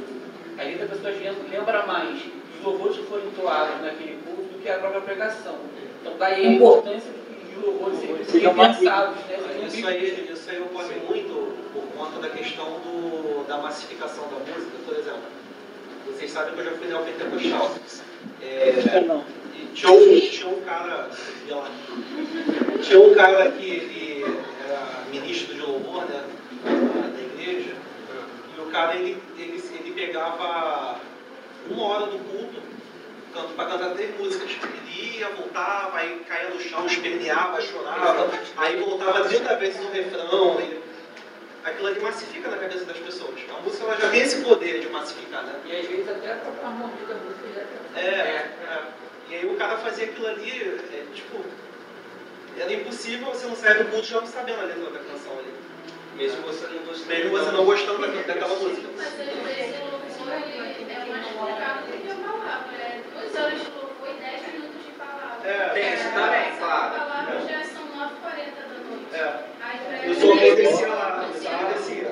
às 0.57 0.65
vezes 0.67 0.81
a 0.83 0.85
pessoa 0.87 1.11
lembra- 1.13 1.57
lembra 1.57 1.85
mais 1.87 2.19
dos 2.19 2.63
louvores 2.63 2.97
que 2.97 3.03
foram 3.03 3.25
entoados 3.27 3.81
naquele 3.81 4.19
culto 4.25 4.43
do 4.53 4.61
que 4.61 4.69
a 4.69 4.77
própria 4.77 5.01
pregação. 5.01 5.57
Então 6.01 6.17
daí 6.17 6.45
a 6.45 6.51
importância 6.51 7.11
de 7.11 7.18
serem 8.25 8.53
pensados, 8.53 9.15
né? 9.25 9.67
Isso 9.67 9.87
aí, 9.87 10.29
isso 10.31 10.49
aí 10.49 10.61
ocorre 10.61 10.95
muito 11.07 11.55
por 11.73 11.83
conta 11.97 12.19
da 12.19 12.29
questão 12.29 12.65
do, 12.79 13.47
da 13.47 13.57
massificação 13.57 14.23
da 14.25 14.39
música, 14.39 14.77
por 14.85 14.95
exemplo. 14.97 15.21
Vocês 16.05 16.31
sabem 16.31 16.53
que 16.53 16.59
eu 16.59 16.65
já 16.65 16.71
fui 16.71 16.87
neopentecostal. 16.87 17.75
É, 18.41 19.01
não. 19.01 19.23
e 19.53 19.65
tinha, 19.73 19.91
um, 19.91 20.19
tinha 20.19 20.47
um 20.47 20.61
cara, 20.61 21.09
tinha 22.81 22.99
um 22.99 23.13
cara 23.13 23.51
que 23.51 23.65
ele 23.65 24.25
era 24.67 25.03
ministro 25.11 25.53
de 25.53 25.61
louvor 25.61 26.05
né, 26.05 26.23
da 26.63 27.43
igreja, 27.43 27.73
e 28.57 28.61
o 28.61 28.65
cara 28.71 28.95
ele, 28.95 29.17
ele, 29.37 29.63
ele 29.79 29.91
pegava 29.93 30.99
uma 31.69 31.83
hora 31.83 32.05
do 32.07 32.17
culto 32.17 32.68
para 33.33 33.65
cantar 33.65 33.89
três 33.93 34.17
músicas. 34.17 34.49
Ele 34.51 35.17
ia, 35.17 35.29
voltava, 35.29 35.97
aí 35.97 36.21
caía 36.27 36.49
no 36.49 36.59
chão, 36.59 36.85
esperneava, 36.85 37.61
chorava, 37.61 38.29
aí 38.57 38.77
voltava 38.81 39.27
30 39.27 39.55
vezes 39.57 39.79
no 39.81 39.91
refrão. 39.91 40.59
E 40.61 40.79
aquilo 41.63 41.87
ali 41.87 41.99
massifica 41.99 42.49
na 42.49 42.57
cabeça 42.57 42.85
das 42.85 42.97
pessoas. 42.97 43.35
A 43.57 43.61
música 43.61 43.83
ela 43.85 43.97
já 43.97 44.09
tem 44.09 44.21
esse 44.21 44.41
poder 44.41 44.79
de 44.79 44.89
massificar, 44.89 45.43
né? 45.43 45.53
E 45.65 45.75
às 45.77 45.85
vezes 45.87 46.09
até 46.09 46.33
a 46.33 46.35
própria 46.37 46.67
harmonia 46.67 47.05
da 47.07 47.15
música 47.15 47.47
já 47.53 47.61
tá- 47.61 47.99
É, 47.99 48.03
é. 48.03 48.49
E 49.29 49.35
aí 49.35 49.45
o 49.45 49.55
cara 49.57 49.77
fazia 49.77 50.05
aquilo 50.05 50.27
ali, 50.27 50.79
é, 50.91 51.03
tipo, 51.13 51.43
era 52.57 52.73
impossível 52.73 53.27
você 53.27 53.45
não 53.45 53.55
sair 53.55 53.83
do 53.83 53.91
culto 53.91 54.07
já 54.07 54.19
não 54.21 54.27
sabendo 54.27 54.59
a 54.61 54.63
letra 54.63 54.89
da 54.89 54.99
canção 54.99 55.37
ali. 55.37 55.53
Mesmo 56.15 56.41
você 56.41 56.65
não 56.67 56.79
gostando. 56.83 57.07
Mesmo 57.07 57.29
você 57.29 57.51
não 57.51 57.65
gostando 57.65 58.01
da- 58.01 58.07
daquela 58.07 58.55
música. 58.55 58.87
Mas 58.97 59.05
às 59.07 59.13
vezes 59.13 59.75
o 59.79 59.91
louvor 59.91 60.33
ele 60.33 60.91
é 60.91 61.05
mais 61.05 61.27
focado 61.27 61.85
do 61.87 61.97
que 62.01 62.11
a 62.11 62.15
palavra. 62.15 62.48
É 63.29 63.31
duas 63.31 63.45
horas 63.45 63.59
de 63.59 63.71
louvor 63.71 64.07
e 64.09 64.19
dez 64.19 64.53
minutos 64.53 64.85
de 64.85 64.91
palavra. 64.93 65.49
É. 65.49 65.69
Tem 65.69 65.93
isso 65.93 66.09
também, 66.13 66.57
claro. 66.57 66.95
A 66.95 66.99
palavra 66.99 67.41
já 67.47 67.63
são 67.63 67.83
9h40 67.83 68.51
da 68.57 68.65
noite. 68.89 69.13
É. 69.13 69.43
Aí 69.61 69.79
pra 69.79 70.07
Isso 70.07 70.25
ele- 70.31 70.51
acontecia 70.61 70.87
lá, 70.87 71.29
isso 71.35 71.47
acontecia. 71.47 72.11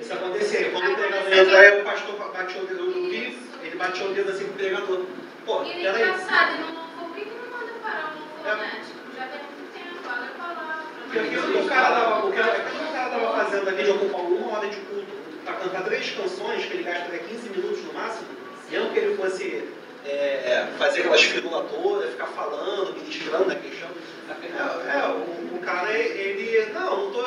Isso 0.00 0.12
acontecia. 0.12 0.70
Quando 0.70 0.90
o 0.92 0.94
pregador 0.96 1.32
entrar, 1.32 1.78
o 1.80 1.84
pastor 1.84 2.32
batia 2.32 2.62
o 2.62 2.66
dedo 2.66 2.84
no 2.84 3.10
vi, 3.10 3.38
ele 3.62 3.76
batia 3.76 4.06
o 4.06 4.14
dedo 4.14 4.30
assim 4.30 4.44
pro 4.44 4.52
pregador. 4.54 5.04
Pô, 5.46 5.62
E 5.64 5.72
peraí. 5.82 6.02
engraçado, 6.02 6.60
não 6.60 7.06
por 7.08 7.14
que 7.14 7.24
não 7.24 7.50
manda 7.58 7.72
parar 7.82 8.12
o 8.14 8.18
louvor, 8.18 8.52
É. 8.52 8.56
né? 8.56 8.80
Tipo, 8.86 9.16
já 9.16 9.26
tem 9.26 9.40
muito 9.40 9.72
tempo, 9.72 10.08
olha 10.08 10.26
a 10.26 10.38
palavra. 10.38 10.84
Porque 11.04 11.18
aquilo 11.18 11.52
que 11.52 11.58
o 11.58 11.68
cara 11.68 11.88
tava, 11.94 12.26
o 12.26 12.32
que, 12.32 12.40
o 12.40 12.92
cara 12.92 13.10
tava 13.10 13.44
fazendo 13.44 13.68
ali 13.68 13.82
de 13.84 13.90
ocupar 13.90 14.20
uma 14.20 14.58
hora 14.58 14.68
de 14.68 14.76
culto 14.76 15.12
para 15.44 15.54
cantar 15.54 15.82
três 15.84 16.10
canções 16.10 16.64
que 16.66 16.72
ele 16.74 16.82
gastaria 16.84 17.18
15 17.20 17.48
minutos 17.48 17.82
no 17.84 17.92
máximo, 17.94 18.28
mesmo 18.70 18.90
que 18.92 18.98
ele 18.98 19.16
fosse 19.16 19.68
é, 20.06 20.66
fazer 20.78 21.00
aquelas 21.00 21.22
firulas 21.22 21.70
todas, 21.70 22.10
ficar 22.10 22.26
falando, 22.26 22.94
ministrando 22.94 23.46
na 23.46 23.54
questão. 23.54 23.88
É, 24.30 24.96
é, 24.96 25.08
o, 25.08 25.56
o 25.56 25.60
cara, 25.60 25.92
ele. 25.92 26.70
Não, 26.72 27.04
não, 27.04 27.10
tô, 27.10 27.22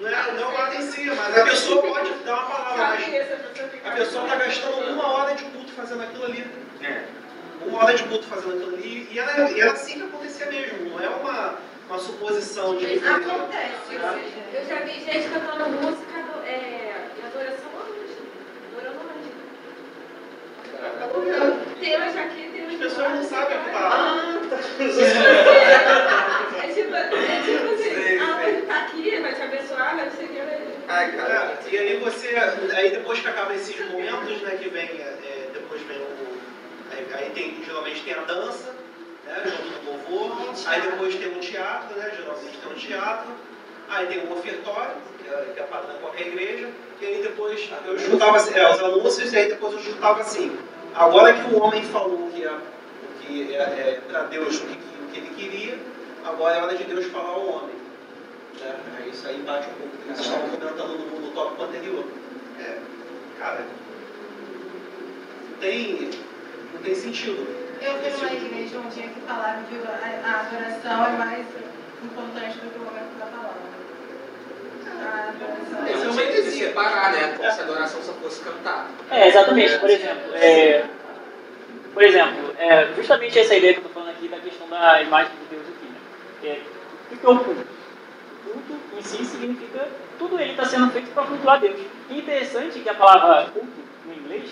não, 0.00 0.08
é, 0.08 0.32
não 0.32 0.42
é 0.42 0.46
o 0.46 0.52
lado 0.52 0.76
em 0.76 0.82
si, 0.82 1.04
mas 1.04 1.38
a 1.38 1.44
pessoa 1.44 1.82
pode 1.82 2.10
dar 2.24 2.34
uma 2.34 2.46
palavra, 2.46 2.98
mas 2.98 3.84
a 3.84 3.90
pessoa 3.96 4.24
está 4.24 4.36
gastando 4.36 4.92
uma 4.92 5.06
hora 5.06 5.34
de 5.34 5.44
culto 5.44 5.72
fazendo 5.72 6.02
aquilo 6.02 6.24
ali. 6.24 6.46
É. 6.82 7.04
Uma 7.66 7.84
hora 7.84 7.94
de 7.94 8.04
culto 8.04 8.26
fazendo 8.26 8.54
aquilo 8.54 8.74
ali. 8.76 9.08
E 9.10 9.18
era, 9.18 9.50
e 9.50 9.60
era 9.60 9.72
assim 9.72 9.94
que 9.94 10.02
acontecia 10.04 10.46
mesmo, 10.46 10.90
não 10.90 11.00
é 11.00 11.08
uma, 11.08 11.58
uma 11.88 11.98
suposição 11.98 12.76
de. 12.76 12.98
Acontece. 12.98 13.94
Eu 14.52 14.66
já 14.66 14.80
vi 14.80 15.00
gente 15.04 15.28
cantando 15.28 15.68
música, 15.70 16.18
é, 16.46 16.94
eu 17.18 17.26
Adoração 17.26 17.70
anjo. 17.80 18.16
Adorando 21.02 21.44
anjo. 21.44 21.65
Deus 21.80 22.16
aqui, 22.16 22.50
Deus 22.54 22.74
As 22.74 22.78
pessoas 22.78 23.14
não 23.14 23.24
sabem 23.24 23.56
o 23.56 23.60
que 23.64 23.70
falar. 23.70 23.90
Ah, 23.92 24.40
tá. 24.50 24.56
É 26.64 26.68
tipo, 26.72 26.94
é 26.94 27.08
tipo 27.42 27.74
assim, 27.74 27.94
Sei, 27.94 28.18
ah, 28.18 28.40
mas 28.42 28.66
tá 28.66 28.76
aqui, 28.84 29.20
vai 29.20 29.34
te 29.34 29.42
abençoar, 29.42 29.96
vai 29.96 30.10
te 30.10 30.16
seguir. 30.16 30.42
Ai, 30.88 31.12
cara. 31.16 31.58
É, 31.64 31.74
e 31.74 31.78
aí 31.78 31.96
você, 31.98 32.28
aí 32.76 32.90
depois 32.90 33.20
que 33.20 33.28
acaba 33.28 33.54
esses 33.54 33.78
momentos, 33.90 34.40
né, 34.42 34.56
que 34.60 34.68
vem, 34.68 34.84
é, 34.84 35.48
depois 35.52 35.82
vem 35.82 35.98
o, 35.98 36.38
aí, 36.92 37.06
aí 37.12 37.30
tem, 37.30 37.62
geralmente 37.64 38.02
tem 38.02 38.14
a 38.14 38.20
dança, 38.20 38.72
né, 39.26 39.42
junto 39.44 39.80
com 39.80 39.90
o 39.90 40.20
louvor, 40.20 40.54
aí 40.66 40.80
depois 40.80 41.14
tem 41.16 41.28
um 41.28 41.40
teatro, 41.40 41.96
né, 41.96 42.12
geralmente 42.16 42.56
tem 42.58 42.72
um 42.72 42.74
teatro, 42.74 43.30
aí 43.88 44.06
tem 44.06 44.18
o 44.20 44.32
ofertório, 44.32 44.96
que 45.22 45.28
é, 45.28 45.52
que 45.54 45.60
é 45.60 45.62
padrão 45.64 45.96
qualquer 45.98 46.28
igreja, 46.28 46.68
e 47.00 47.06
aí 47.06 47.22
depois 47.22 47.68
eu 47.86 47.98
juntava 47.98 48.36
assim, 48.36 48.54
é, 48.54 48.70
os 48.70 48.80
anúncios, 48.80 49.32
e 49.32 49.36
aí 49.36 49.48
depois 49.48 49.72
eu 49.74 49.80
juntava 49.80 50.20
assim, 50.20 50.56
agora 50.96 51.32
que 51.34 51.54
o 51.54 51.62
homem 51.62 51.84
falou 51.84 52.30
que 52.34 52.44
é, 52.44 52.52
o 52.52 53.20
que 53.20 53.54
é, 53.54 53.58
é 53.58 54.00
para 54.08 54.22
Deus 54.24 54.60
o 54.60 54.66
que, 54.66 54.74
o 54.74 55.08
que 55.12 55.18
ele 55.18 55.30
queria, 55.36 55.78
agora 56.24 56.56
é 56.56 56.62
hora 56.62 56.76
de 56.76 56.84
Deus 56.84 57.06
falar 57.06 57.30
ao 57.30 57.46
homem. 57.46 57.76
Né? 58.60 58.76
Aí 58.98 59.10
Isso 59.10 59.28
aí 59.28 59.38
bate 59.42 59.68
um 59.68 59.74
pouco 59.74 59.96
do 59.96 60.02
que 60.02 60.08
vocês 60.08 60.26
estavam 60.26 60.48
comentando 60.48 60.98
no, 60.98 61.20
no 61.20 61.30
tópico 61.32 61.62
anterior. 61.62 62.04
É, 62.58 62.78
cara, 63.38 63.66
não 65.50 65.58
tem, 65.58 66.10
não 66.72 66.82
tem 66.82 66.94
sentido. 66.94 67.46
Eu 67.80 67.94
fui 67.98 68.10
numa 68.10 68.32
igreja 68.32 68.78
um 68.78 68.88
dia 68.88 69.08
que 69.08 69.20
falaram 69.20 69.62
que 69.64 69.76
a 69.76 70.40
adoração 70.40 71.06
é 71.06 71.18
mais 71.18 71.46
importante 72.02 72.58
do 72.58 72.70
que 72.70 72.78
o 72.78 72.84
momento 72.84 73.18
da 73.18 73.26
palavra. 73.26 73.75
É 75.86 75.92
é 75.92 75.96
um 75.96 76.72
uma 76.72 77.10
né? 77.10 77.34
Como 77.36 77.52
se 77.52 77.60
a 77.60 77.64
adoração 77.64 78.02
só 78.02 78.12
fosse 78.14 78.42
cantar. 78.42 78.90
É, 79.10 79.28
exatamente. 79.28 79.78
Por 79.78 79.90
exemplo, 79.90 80.34
é, 80.34 80.84
por 81.92 82.02
exemplo, 82.02 82.54
é, 82.58 82.92
justamente 82.94 83.38
essa 83.38 83.54
ideia 83.54 83.74
que 83.74 83.80
eu 83.80 83.86
estou 83.86 84.02
falando 84.02 84.16
aqui 84.16 84.28
da 84.28 84.38
questão 84.38 84.68
da 84.68 85.02
imagem 85.02 85.32
de 85.32 85.56
Deus 85.56 85.62
aqui. 85.62 85.86
Né? 85.86 85.98
É, 86.44 86.60
o 87.12 87.16
que 87.16 87.26
é 87.26 87.28
o 87.28 87.38
culto? 87.38 87.66
Culto 88.44 88.74
em 88.98 89.02
si 89.02 89.24
significa 89.24 89.88
tudo 90.18 90.38
ele 90.38 90.50
está 90.50 90.64
sendo 90.64 90.90
feito 90.90 91.12
para 91.12 91.24
cultuar 91.24 91.60
Deus. 91.60 91.80
E 92.10 92.18
interessante 92.18 92.80
que 92.80 92.88
a 92.88 92.94
palavra 92.94 93.50
culto 93.50 93.68
no 94.04 94.14
inglês 94.14 94.50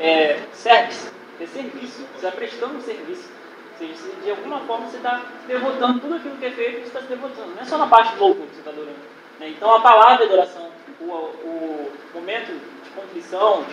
é 0.00 0.40
service, 0.52 1.10
é 1.40 1.46
serviço. 1.46 2.06
Você 2.12 2.26
está 2.26 2.30
prestando 2.30 2.76
um 2.76 2.82
serviço. 2.82 3.30
Ou 3.72 3.78
seja, 3.78 3.94
se 3.94 4.16
de 4.24 4.30
alguma 4.30 4.60
forma 4.60 4.86
você 4.86 4.96
está 4.96 5.22
devotando 5.46 6.00
tudo 6.00 6.14
aquilo 6.14 6.36
que 6.36 6.46
é 6.46 6.50
feito, 6.50 6.80
você 6.80 6.86
está 6.86 7.00
se 7.00 7.06
devotando. 7.06 7.54
Não 7.54 7.62
é 7.62 7.64
só 7.64 7.78
na 7.78 7.86
parte 7.86 8.14
do 8.14 8.20
louvor 8.20 8.46
que 8.46 8.54
você 8.54 8.60
está 8.60 8.70
adorando. 8.70 9.15
Né? 9.38 9.48
Então 9.50 9.74
a 9.74 9.80
palavra 9.80 10.18
de 10.18 10.32
adoração, 10.32 10.70
o, 11.00 11.04
o 11.04 11.92
momento 12.14 12.52
de 12.84 12.90
contrição, 12.90 13.64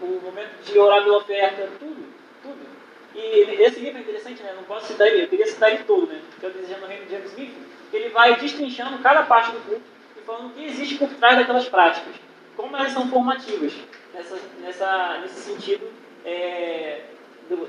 o, 0.00 0.04
o 0.04 0.20
momento 0.24 0.62
de 0.64 0.78
orar 0.78 1.02
pela 1.02 1.18
oferta, 1.18 1.68
tudo, 1.78 2.06
tudo. 2.42 2.76
E 3.14 3.62
esse 3.62 3.80
livro 3.80 3.98
é 3.98 4.02
interessante, 4.02 4.42
né? 4.42 4.52
Não 4.54 4.64
posso 4.64 4.86
citar 4.88 5.06
ele, 5.06 5.24
eu 5.24 5.28
queria 5.28 5.46
citar 5.46 5.72
ele 5.72 5.84
todo, 5.84 6.06
né? 6.06 6.20
Que 6.38 6.46
é 6.46 6.48
o 6.48 6.52
Desejando 6.52 6.84
o 6.84 6.88
Reino 6.88 7.06
de 7.06 7.12
James 7.12 7.30
Smith. 7.30 7.54
Ele 7.92 8.08
vai 8.10 8.36
destrinchando 8.36 8.98
cada 8.98 9.22
parte 9.22 9.52
do 9.52 9.60
culto 9.60 9.82
e 10.16 10.20
falando 10.20 10.48
o 10.48 10.50
que 10.50 10.64
existe 10.64 10.96
por 10.96 11.08
trás 11.14 11.36
daquelas 11.36 11.68
práticas. 11.68 12.14
Como 12.56 12.76
elas 12.76 12.92
são 12.92 13.08
formativas 13.08 13.72
nessa, 14.12 14.36
nessa, 14.60 15.18
nesse 15.22 15.40
sentido 15.40 15.88
é, 16.24 17.04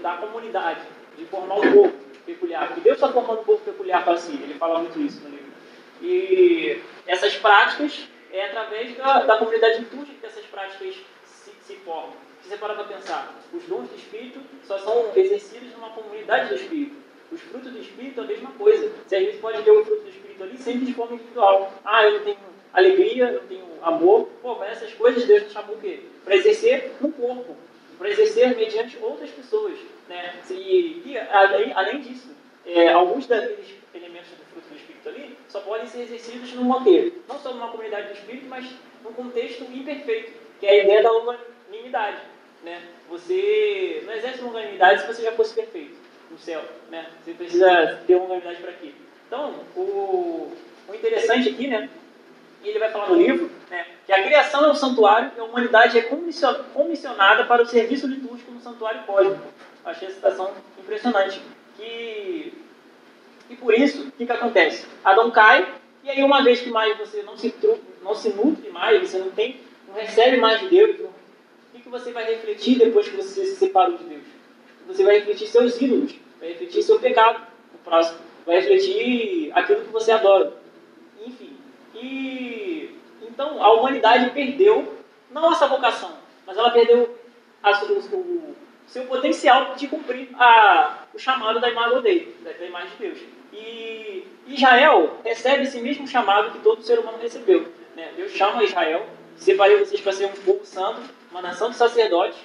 da 0.02 0.18
comunidade, 0.18 0.82
de 1.18 1.26
formar 1.26 1.56
um 1.56 1.72
povo 1.72 1.94
peculiar. 2.26 2.68
Porque 2.68 2.82
Deus 2.82 2.96
está 2.96 3.10
formando 3.10 3.42
um 3.42 3.44
povo 3.44 3.62
peculiar 3.64 4.04
para 4.04 4.18
si, 4.18 4.34
ele 4.34 4.56
fala 4.56 4.80
muito 4.80 5.00
isso 5.00 5.22
no 5.24 5.30
livro. 5.30 5.47
E 6.02 6.82
essas 7.06 7.36
práticas 7.36 8.08
é 8.32 8.45
através 8.45 8.95
da, 8.98 9.24
da 9.24 9.38
comunidade 9.38 9.80
litúrgica 9.80 10.18
que 10.20 10.26
essas 10.26 10.45
práticas 10.45 10.95
se, 11.26 11.52
se 11.62 11.76
formam. 11.78 12.14
Se 12.41 12.50
você 12.50 12.58
parar 12.58 12.76
para 12.76 12.84
pensar, 12.86 13.36
os 13.52 13.64
dons 13.64 13.89
do 13.89 13.95
Espírito 13.95 14.39
só 14.66 14.78
são 14.78 15.12
exercidos 15.16 15.72
numa 15.74 15.89
comunidade 15.89 16.50
do 16.50 16.56
Espírito. 16.56 16.95
Os 17.32 17.41
frutos 17.41 17.72
do 17.72 17.80
Espírito 17.80 18.22
é 18.22 18.24
a 18.24 18.28
mesma 18.28 18.52
coisa. 18.52 18.91
Você 19.06 19.16
às 19.16 19.26
vezes 19.26 19.41
pode 19.41 19.62
ter 19.64 19.72
o 19.72 19.84
fruto 19.84 20.04
do 20.04 20.10
Espírito 20.10 20.43
ali 20.43 20.58
sempre 20.58 20.86
de 20.86 20.93
forma 20.93 21.16
individual. 21.16 21.74
Ah, 21.84 22.04
eu 22.06 22.14
não 22.14 22.20
tenho 22.22 22.38
alegria, 22.74 23.26
eu 23.26 23.41
não 23.41 23.48
tenho 23.48 23.66
amor. 23.82 24.30
Pô, 24.41 24.56
mas 24.56 24.78
essas 24.78 24.93
coisas 24.93 25.26
Deus 25.26 25.43
nos 25.43 25.52
chamou 25.52 25.76
o 25.76 25.80
quê? 25.80 26.00
Para 26.24 26.36
exercer 26.36 26.93
no 27.02 27.12
corpo. 27.12 27.56
Para 27.98 28.10
exercer 28.10 28.56
mediante 28.56 28.98
outras 29.02 29.30
pessoas. 29.32 29.78
Né? 30.08 30.36
E, 30.50 31.02
e 31.06 31.18
além, 31.18 31.74
além 31.74 32.00
disso, 32.00 32.30
é, 32.66 32.89
alguns 32.93 33.28
daqueles 33.28 33.76
elementos 33.93 34.30
do 34.30 34.47
Espírito 35.08 35.10
ali 35.10 35.38
só 35.47 35.60
podem 35.62 35.88
ser 35.88 36.01
exercidos 36.01 36.53
numa 36.53 36.84
quê? 36.84 37.14
Não 37.28 37.39
só 37.39 37.53
numa 37.53 37.70
comunidade 37.70 38.08
do 38.08 38.14
Espírito, 38.14 38.47
mas 38.47 38.66
num 39.03 39.14
contexto 39.14 39.64
imperfeito, 39.64 40.32
que 40.60 40.66
é 40.66 40.70
a 40.70 40.84
ideia 40.84 41.03
da 41.03 41.12
longanimidade. 41.12 42.18
Né? 42.64 42.82
Você 43.10 44.03
não 44.05 44.14
exerce 44.14 44.41
longanimidade 44.41 45.01
se 45.01 45.08
você 45.08 45.22
já 45.22 45.32
fosse 45.32 45.53
perfeito 45.53 45.95
no 46.30 46.38
céu. 46.38 46.62
Né? 46.89 47.08
Você 47.24 47.34
precisa 47.34 48.01
ter 48.05 48.16
longanimidade 48.16 48.62
para 48.62 48.74
quê? 48.74 48.91
Então, 49.28 49.55
o, 49.76 50.51
o 50.88 50.95
interessante 50.95 51.49
aqui, 51.49 51.68
né? 51.68 51.89
E 52.64 52.70
ele 52.70 52.80
vai 52.80 52.91
falar 52.91 53.10
no 53.10 53.16
livro, 53.16 53.51
né, 53.70 53.86
que 54.05 54.12
a 54.12 54.24
criação 54.24 54.66
é 54.66 54.72
um 54.72 54.76
santuário 54.76 55.32
e 55.38 55.39
a 55.39 55.43
humanidade 55.43 55.97
é 55.97 56.10
comissionada 56.74 57.45
para 57.45 57.62
o 57.62 57.66
serviço 57.68 58.08
litúrgico 58.08 58.51
no 58.51 58.60
santuário 58.60 59.03
cósmico. 59.03 59.43
Achei 59.86 60.08
essa 60.08 60.16
citação 60.16 60.51
impressionante. 60.78 61.39
Que, 61.78 62.51
e 63.50 63.56
por 63.56 63.74
isso, 63.74 64.08
o 64.08 64.12
que, 64.12 64.26
que 64.26 64.32
acontece? 64.32 64.86
Adão 65.04 65.32
cai, 65.32 65.68
e 66.04 66.10
aí 66.10 66.24
uma 66.24 66.43
vez 66.43 66.62
que 66.62 66.70
mais 66.70 66.98
você 66.98 67.24
não 67.24 67.38
se, 67.38 67.54
não 68.02 68.16
se 68.16 68.30
nutre 68.30 68.70
mais, 68.70 69.10
você 69.10 69.18
não 69.18 69.32
tem, 69.32 69.60
não 69.88 69.95
recebe 69.95 70.38
mais 70.38 70.60
de 70.60 70.70
Deus, 70.70 71.00
o 71.00 71.10
que, 71.74 71.82
que 71.82 71.89
você 71.89 72.12
vai 72.12 72.26
refletir 72.26 72.78
depois 72.78 73.08
que 73.08 73.16
você 73.16 73.45
se 73.45 73.56
separou 73.56 73.98
de 73.98 74.04
Deus? 74.04 74.24
Você 74.88 75.04
vai 75.04 75.20
refletir 75.20 75.48
seus 75.48 75.80
ídolos, 75.82 76.16
vai 76.39 76.50
refletir 76.50 76.82
seu 76.82 77.00
pecado 77.00 77.41
no 77.74 77.80
próximo, 77.80 78.20
vai 78.45 78.58
refletir 78.58 79.52
aquilo 79.54 79.82
que 79.82 79.91
você 79.91 80.12
adora. 80.12 80.54
Enfim. 81.26 81.58
E 81.93 82.95
então 83.22 83.62
a 83.62 83.74
humanidade 83.74 84.30
perdeu 84.32 84.98
não 85.30 85.52
essa 85.52 85.68
vocação, 85.68 86.12
mas 86.45 86.58
ela 86.58 86.72
perdeu 86.72 87.18
a, 87.62 87.72
o, 87.84 88.56
seu 88.88 89.06
potencial 89.06 89.76
de 89.76 89.88
cumprir 89.88 90.30
a, 90.36 91.04
o 91.14 91.20
chamado 91.20 91.60
da 91.60 91.70
imagem 91.70 92.34
da 92.43 92.66
imagem 92.66 92.89
de 92.91 92.98
Deus. 92.98 93.37
E 93.54 94.26
Israel 94.48 95.20
recebe 95.24 95.64
esse 95.64 95.80
mesmo 95.82 96.08
chamado 96.08 96.52
que 96.52 96.60
todo 96.60 96.82
ser 96.82 97.00
humano 97.00 97.18
recebeu. 97.22 97.72
né? 97.95 98.12
Deus 98.16 98.32
chama 98.32 98.64
Israel, 98.64 99.06
separei 99.38 99.78
vocês 99.78 100.02
para 100.02 100.12
ser 100.12 100.26
um 100.26 100.43
povo 100.43 100.66
santo, 100.66 101.02
uma 101.32 101.41
nação 101.41 101.70
de 101.70 101.76
sacerdotes. 101.76 102.38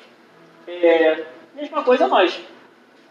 É, 0.67 1.25
mesma 1.55 1.83
coisa 1.83 2.07
nós, 2.07 2.41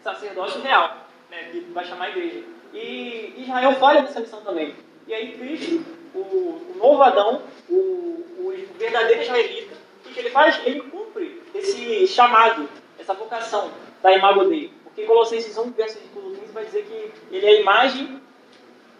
sacerdócio 0.02 0.60
real, 0.62 1.06
né, 1.30 1.48
que 1.50 1.60
vai 1.72 1.84
chamar 1.84 2.06
a 2.06 2.10
igreja. 2.10 2.42
E 2.72 3.34
Israel 3.38 3.74
falha 3.74 4.02
nessa 4.02 4.20
missão 4.20 4.40
também. 4.42 4.74
E 5.06 5.14
aí 5.14 5.32
Cristo, 5.36 5.84
o, 6.14 6.18
o 6.18 6.74
novo 6.78 7.02
Adão, 7.02 7.42
o, 7.68 7.74
o 7.74 8.54
verdadeiro 8.78 9.22
israelita, 9.22 9.74
o 10.06 10.08
que 10.08 10.18
ele 10.18 10.30
faz? 10.30 10.60
Ele 10.64 10.80
cumpre 10.80 11.42
esse 11.54 12.06
chamado, 12.06 12.68
essa 12.98 13.14
vocação 13.14 13.70
da 14.02 14.12
imago 14.12 14.44
dele. 14.44 14.72
Porque 14.84 15.04
Colossenses 15.04 15.56
1, 15.56 15.70
versículo 15.72 16.31
15 16.52 16.54
vai 16.54 16.64
dizer 16.64 16.84
que 16.84 17.34
ele 17.34 17.46
é 17.46 17.48
a 17.50 17.60
imagem, 17.60 18.20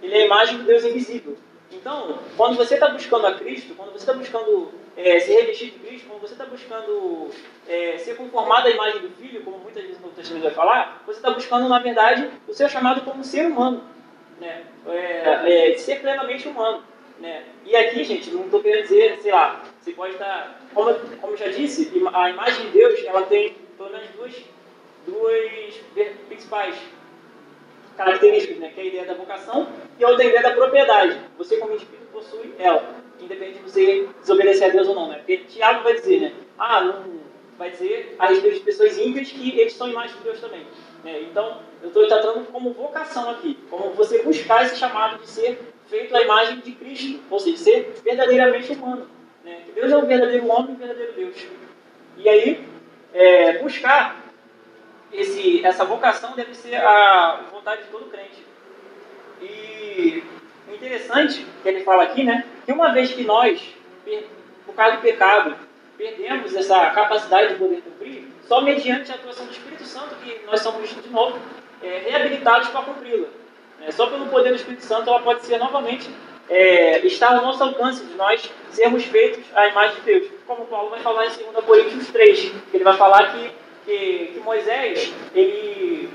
ele 0.02 0.14
é 0.14 0.22
a 0.22 0.26
imagem 0.26 0.58
do 0.58 0.64
Deus 0.64 0.84
invisível. 0.84 1.36
Então, 1.70 2.18
quando 2.36 2.56
você 2.56 2.74
está 2.74 2.88
buscando 2.88 3.26
a 3.26 3.34
Cristo, 3.34 3.74
quando 3.74 3.92
você 3.92 3.98
está 3.98 4.12
buscando 4.12 4.72
é, 4.96 5.18
se 5.20 5.32
revestir 5.32 5.70
de 5.70 5.78
Cristo, 5.78 6.08
quando 6.08 6.20
você 6.20 6.34
está 6.34 6.44
buscando 6.44 7.30
é, 7.66 7.96
ser 7.98 8.16
conformado 8.16 8.68
à 8.68 8.70
imagem 8.70 9.00
do 9.00 9.10
Filho, 9.10 9.42
como 9.42 9.58
muitas 9.58 9.82
vezes 9.82 10.00
no 10.00 10.10
Testamento 10.10 10.44
vai 10.44 10.52
falar, 10.52 11.02
você 11.06 11.18
está 11.18 11.30
buscando, 11.30 11.68
na 11.68 11.78
verdade, 11.78 12.30
o 12.46 12.52
seu 12.52 12.68
chamado 12.68 13.00
como 13.02 13.24
ser 13.24 13.46
humano, 13.46 13.84
né? 14.38 14.64
É, 14.86 15.70
é, 15.72 15.78
ser 15.78 16.00
plenamente 16.00 16.46
humano. 16.48 16.82
Né? 17.18 17.44
E 17.64 17.76
aqui, 17.76 18.02
gente, 18.02 18.30
não 18.32 18.46
estou 18.46 18.60
querendo 18.60 18.82
dizer, 18.82 19.18
sei 19.20 19.32
lá, 19.32 19.62
você 19.78 19.92
pode 19.92 20.14
estar, 20.14 20.60
como, 20.74 20.92
como 21.20 21.34
eu 21.34 21.36
já 21.36 21.48
disse, 21.48 21.90
a 22.12 22.30
imagem 22.30 22.66
de 22.66 22.72
Deus, 22.72 23.04
ela 23.04 23.22
tem 23.22 23.54
pelo 23.78 23.90
menos 23.90 24.08
duas, 24.10 24.34
duas 25.06 25.74
principais 26.28 26.76
características, 27.96 28.58
né? 28.58 28.70
que 28.74 28.80
é 28.80 28.82
a 28.82 28.86
ideia 28.86 29.04
da 29.04 29.14
vocação 29.14 29.68
e 29.98 30.04
a 30.04 30.08
outra 30.08 30.24
ideia 30.24 30.42
da 30.42 30.52
propriedade. 30.52 31.18
Você, 31.38 31.56
como 31.56 31.74
indivíduo, 31.74 32.06
possui 32.12 32.54
ela, 32.58 32.94
independente 33.20 33.58
de 33.58 33.70
você 33.70 34.08
desobedecer 34.20 34.68
a 34.68 34.72
Deus 34.72 34.88
ou 34.88 34.94
não. 34.94 35.08
Né? 35.08 35.18
Porque 35.18 35.38
Tiago 35.38 35.82
vai 35.82 35.94
dizer, 35.94 36.20
né? 36.20 36.32
ah, 36.58 36.82
não, 36.82 37.04
vai 37.58 37.70
dizer 37.70 38.14
a 38.18 38.26
respeito 38.26 38.58
de 38.58 38.64
pessoas 38.64 38.98
ímpias 38.98 39.30
que 39.30 39.58
eles 39.58 39.74
são 39.74 39.88
imagem 39.88 40.16
de 40.16 40.24
Deus 40.24 40.40
também. 40.40 40.66
né? 41.04 41.20
Então, 41.22 41.58
eu 41.82 41.88
estou 41.88 42.06
tratando 42.06 42.46
como 42.46 42.72
vocação 42.72 43.30
aqui, 43.30 43.58
como 43.70 43.90
você 43.90 44.22
buscar 44.22 44.64
esse 44.64 44.76
chamado 44.76 45.18
de 45.20 45.28
ser 45.28 45.60
feito 45.86 46.16
à 46.16 46.22
imagem 46.22 46.60
de 46.60 46.72
Cristo, 46.72 47.20
ou 47.30 47.38
seja, 47.38 47.56
ser 47.56 47.94
verdadeiramente 48.02 48.72
humano. 48.72 49.06
Né? 49.44 49.62
Que 49.66 49.72
Deus 49.72 49.90
é 49.92 49.96
um 49.96 50.06
verdadeiro 50.06 50.48
homem 50.48 50.70
e 50.70 50.72
um 50.72 50.78
verdadeiro 50.78 51.12
Deus. 51.12 51.36
E 52.16 52.28
aí, 52.28 52.64
é, 53.12 53.58
buscar 53.58 54.21
esse, 55.12 55.64
essa 55.64 55.84
vocação 55.84 56.34
deve 56.34 56.54
ser 56.54 56.76
a 56.76 57.40
vontade 57.52 57.82
de 57.82 57.88
todo 57.88 58.10
crente. 58.10 58.46
E 59.40 60.22
o 60.68 60.74
interessante 60.74 61.46
que 61.62 61.68
ele 61.68 61.84
fala 61.84 62.04
aqui, 62.04 62.24
né, 62.24 62.44
que 62.64 62.72
uma 62.72 62.92
vez 62.92 63.12
que 63.12 63.24
nós 63.24 63.60
por 64.66 64.74
causa 64.74 64.96
do 64.96 65.02
pecado, 65.02 65.54
perdemos 65.96 66.54
essa 66.54 66.90
capacidade 66.90 67.52
de 67.52 67.58
poder 67.58 67.82
cumprir, 67.82 68.26
só 68.48 68.60
mediante 68.60 69.12
a 69.12 69.14
atuação 69.14 69.46
do 69.46 69.52
Espírito 69.52 69.84
Santo 69.84 70.14
que 70.16 70.40
nós 70.46 70.60
somos, 70.60 70.88
de 70.88 71.10
novo, 71.10 71.38
é, 71.82 71.98
reabilitados 72.06 72.68
para 72.68 72.82
cumpri-la. 72.82 73.28
É, 73.82 73.90
só 73.90 74.06
pelo 74.06 74.26
poder 74.26 74.50
do 74.50 74.56
Espírito 74.56 74.84
Santo 74.84 75.10
ela 75.10 75.20
pode 75.20 75.44
ser 75.44 75.58
novamente 75.58 76.08
é, 76.48 77.04
estar 77.06 77.34
ao 77.36 77.42
nosso 77.42 77.62
alcance 77.62 78.04
de 78.04 78.14
nós 78.14 78.50
sermos 78.70 79.04
feitos 79.04 79.44
à 79.54 79.68
imagem 79.68 79.96
de 79.96 80.02
Deus. 80.02 80.28
Como 80.46 80.66
Paulo 80.66 80.90
vai 80.90 81.00
falar 81.00 81.26
em 81.26 81.52
2 81.52 81.64
Coríntios 81.64 82.08
3, 82.08 82.52
ele 82.72 82.84
vai 82.84 82.96
falar 82.96 83.32
que, 83.32 83.50
que, 83.84 84.32
que 84.34 84.40
Moisés, 84.44 85.12
ele 85.34 86.08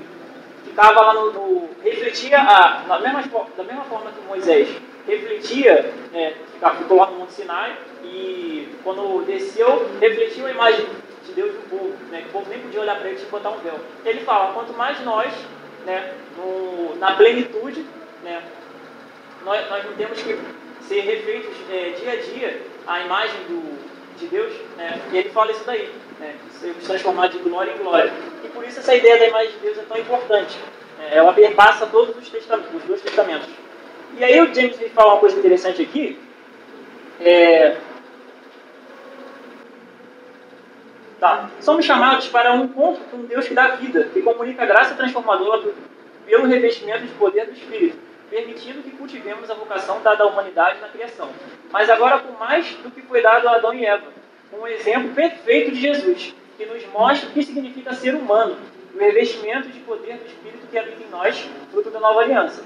ficava 0.64 1.00
lá 1.00 1.14
no, 1.14 1.32
no 1.32 1.68
refletia 1.82 2.38
a, 2.38 2.84
na 2.86 2.98
mesma, 3.00 3.46
da 3.56 3.64
mesma 3.64 3.84
forma 3.84 4.10
que 4.10 4.26
Moisés 4.26 4.68
refletia, 5.06 5.92
né, 6.12 6.34
ficou 6.78 6.98
lá 6.98 7.10
no 7.10 7.18
Monte 7.18 7.32
Sinai 7.32 7.76
e 8.04 8.68
quando 8.84 9.24
desceu, 9.24 9.90
refletiu 10.00 10.46
a 10.46 10.50
imagem 10.50 10.86
de 11.24 11.32
Deus 11.32 11.52
do 11.52 11.68
povo, 11.70 11.94
né, 12.10 12.22
que 12.22 12.28
o 12.28 12.32
povo 12.32 12.50
nem 12.50 12.60
podia 12.60 12.80
olhar 12.80 12.98
para 12.98 13.08
ele 13.08 13.18
sem 13.18 13.28
botar 13.28 13.50
um 13.50 13.58
véu. 13.58 13.78
Ele 14.04 14.20
fala, 14.20 14.52
quanto 14.52 14.72
mais 14.74 15.00
nós, 15.04 15.32
né, 15.86 16.14
no, 16.36 16.96
na 16.96 17.12
plenitude, 17.12 17.84
né, 18.22 18.42
nós, 19.44 19.68
nós 19.70 19.84
não 19.84 19.94
temos 19.94 20.20
que 20.20 20.38
ser 20.82 21.00
refeitos 21.00 21.56
é, 21.70 21.90
dia 21.98 22.12
a 22.12 22.16
dia 22.16 22.62
à 22.86 23.00
imagem 23.00 23.40
do, 23.48 23.78
de 24.18 24.26
Deus, 24.26 24.52
né, 24.76 25.00
e 25.12 25.18
ele 25.18 25.30
fala 25.30 25.50
isso 25.50 25.64
daí, 25.64 25.90
né, 26.18 26.34
sermos 26.52 26.84
transformados 26.84 27.36
de 27.36 27.48
glória 27.48 27.72
em 27.72 27.78
glória. 27.78 28.12
E 28.44 28.48
por 28.48 28.64
isso 28.64 28.80
essa 28.80 28.94
ideia 28.94 29.18
da 29.18 29.26
imagem 29.28 29.52
de 29.52 29.58
Deus 29.58 29.78
é 29.78 29.82
tão 29.82 29.96
importante. 29.96 30.58
É, 31.00 31.16
ela 31.16 31.32
perpassa 31.32 31.86
todos 31.86 32.16
os, 32.16 32.28
testamentos, 32.28 32.74
os 32.74 32.82
dois 32.82 33.00
testamentos. 33.00 33.48
E 34.16 34.24
aí 34.24 34.40
o 34.40 34.52
James 34.52 34.78
me 34.78 34.88
fala 34.88 35.14
uma 35.14 35.20
coisa 35.20 35.38
interessante 35.38 35.82
aqui. 35.82 36.18
É... 37.20 37.76
Tá. 41.20 41.50
Somos 41.60 41.84
chamados 41.84 42.28
para 42.28 42.52
um 42.54 42.64
encontro 42.64 43.02
com 43.10 43.22
Deus 43.22 43.46
que 43.46 43.54
dá 43.54 43.68
vida, 43.76 44.04
que 44.12 44.22
comunica 44.22 44.62
a 44.62 44.66
graça 44.66 44.94
transformadora 44.94 45.72
pelo 46.26 46.46
revestimento 46.46 47.06
de 47.06 47.14
poder 47.14 47.46
do 47.46 47.52
Espírito, 47.52 47.98
permitindo 48.30 48.82
que 48.82 48.90
cultivemos 48.90 49.50
a 49.50 49.54
vocação 49.54 50.00
dada 50.02 50.24
à 50.24 50.26
humanidade 50.26 50.80
na 50.80 50.88
criação. 50.88 51.28
Mas 51.70 51.88
agora 51.88 52.18
com 52.20 52.32
mais 52.32 52.66
do 52.76 52.90
que 52.90 53.02
foi 53.02 53.22
dado 53.22 53.48
a 53.48 53.56
Adão 53.56 53.74
e 53.74 53.84
Eva, 53.84 54.06
um 54.52 54.66
exemplo 54.66 55.10
perfeito 55.14 55.72
de 55.72 55.80
Jesus, 55.80 56.34
que 56.56 56.66
nos 56.66 56.84
mostra 56.86 57.28
o 57.28 57.32
que 57.32 57.42
significa 57.42 57.94
ser 57.94 58.14
humano, 58.14 58.56
o 58.94 58.98
revestimento 58.98 59.68
de 59.68 59.80
poder 59.80 60.16
do 60.16 60.26
Espírito 60.26 60.66
que 60.70 60.78
habita 60.78 61.02
em 61.02 61.10
nós, 61.10 61.48
fruto 61.70 61.90
da 61.90 62.00
nova 62.00 62.20
aliança. 62.20 62.64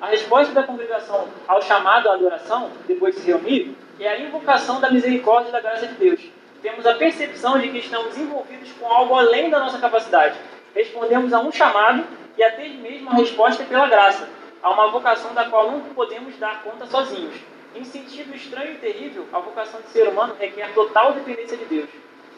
A 0.00 0.08
resposta 0.08 0.52
da 0.52 0.62
congregação 0.62 1.26
ao 1.48 1.62
chamado 1.62 2.10
à 2.10 2.14
adoração, 2.14 2.70
depois 2.86 3.14
de 3.14 3.22
se 3.22 3.28
reunir, 3.28 3.74
é 3.98 4.08
a 4.08 4.20
invocação 4.20 4.80
da 4.80 4.90
misericórdia 4.90 5.48
e 5.48 5.52
da 5.52 5.60
graça 5.60 5.86
de 5.86 5.94
Deus. 5.94 6.20
Temos 6.60 6.86
a 6.86 6.94
percepção 6.94 7.58
de 7.58 7.68
que 7.68 7.78
estamos 7.78 8.16
envolvidos 8.16 8.70
com 8.72 8.86
algo 8.86 9.14
além 9.14 9.48
da 9.48 9.58
nossa 9.58 9.78
capacidade. 9.78 10.36
Respondemos 10.74 11.32
a 11.32 11.40
um 11.40 11.50
chamado 11.50 12.04
e 12.36 12.42
até 12.42 12.68
mesmo 12.68 13.08
a 13.10 13.14
resposta 13.14 13.62
é 13.62 13.66
pela 13.66 13.88
graça, 13.88 14.28
a 14.62 14.70
uma 14.70 14.88
vocação 14.88 15.34
da 15.34 15.44
qual 15.48 15.70
não 15.70 15.80
podemos 15.80 16.36
dar 16.38 16.62
conta 16.62 16.86
sozinhos. 16.86 17.34
Em 17.74 17.84
sentido 17.84 18.34
estranho 18.34 18.72
e 18.72 18.78
terrível, 18.78 19.26
a 19.32 19.38
vocação 19.38 19.80
de 19.80 19.88
ser 19.88 20.08
humano 20.08 20.34
requer 20.38 20.72
total 20.72 21.12
dependência 21.12 21.56
de 21.56 21.64
Deus. 21.66 21.88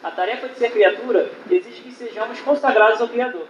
A 0.03 0.11
tarefa 0.11 0.47
de 0.47 0.55
ser 0.55 0.71
criatura 0.71 1.31
exige 1.49 1.81
que 1.81 1.91
sejamos 1.91 2.39
consagrados 2.41 3.01
ao 3.01 3.07
Criador. 3.07 3.47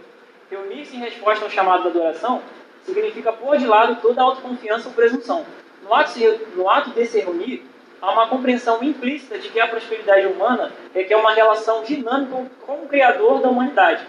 Reunir-se 0.49 0.95
em 0.95 0.99
resposta 0.99 1.45
ao 1.45 1.51
chamado 1.51 1.83
da 1.83 1.89
adoração 1.89 2.41
significa 2.83 3.31
pôr 3.33 3.57
de 3.57 3.67
lado 3.67 4.01
toda 4.01 4.21
autoconfiança 4.21 4.87
ou 4.87 4.93
presunção. 4.93 5.45
No 5.83 5.93
ato, 5.93 6.19
no 6.55 6.69
ato 6.69 6.91
de 6.91 7.05
se 7.05 7.19
reunir, 7.19 7.65
há 8.01 8.11
uma 8.11 8.27
compreensão 8.27 8.83
implícita 8.83 9.37
de 9.37 9.49
que 9.49 9.59
a 9.59 9.67
prosperidade 9.67 10.27
humana 10.27 10.71
requer 10.93 11.15
uma 11.15 11.33
relação 11.33 11.83
dinâmica 11.83 12.49
com 12.65 12.83
o 12.83 12.87
Criador 12.87 13.41
da 13.41 13.49
humanidade. 13.49 14.07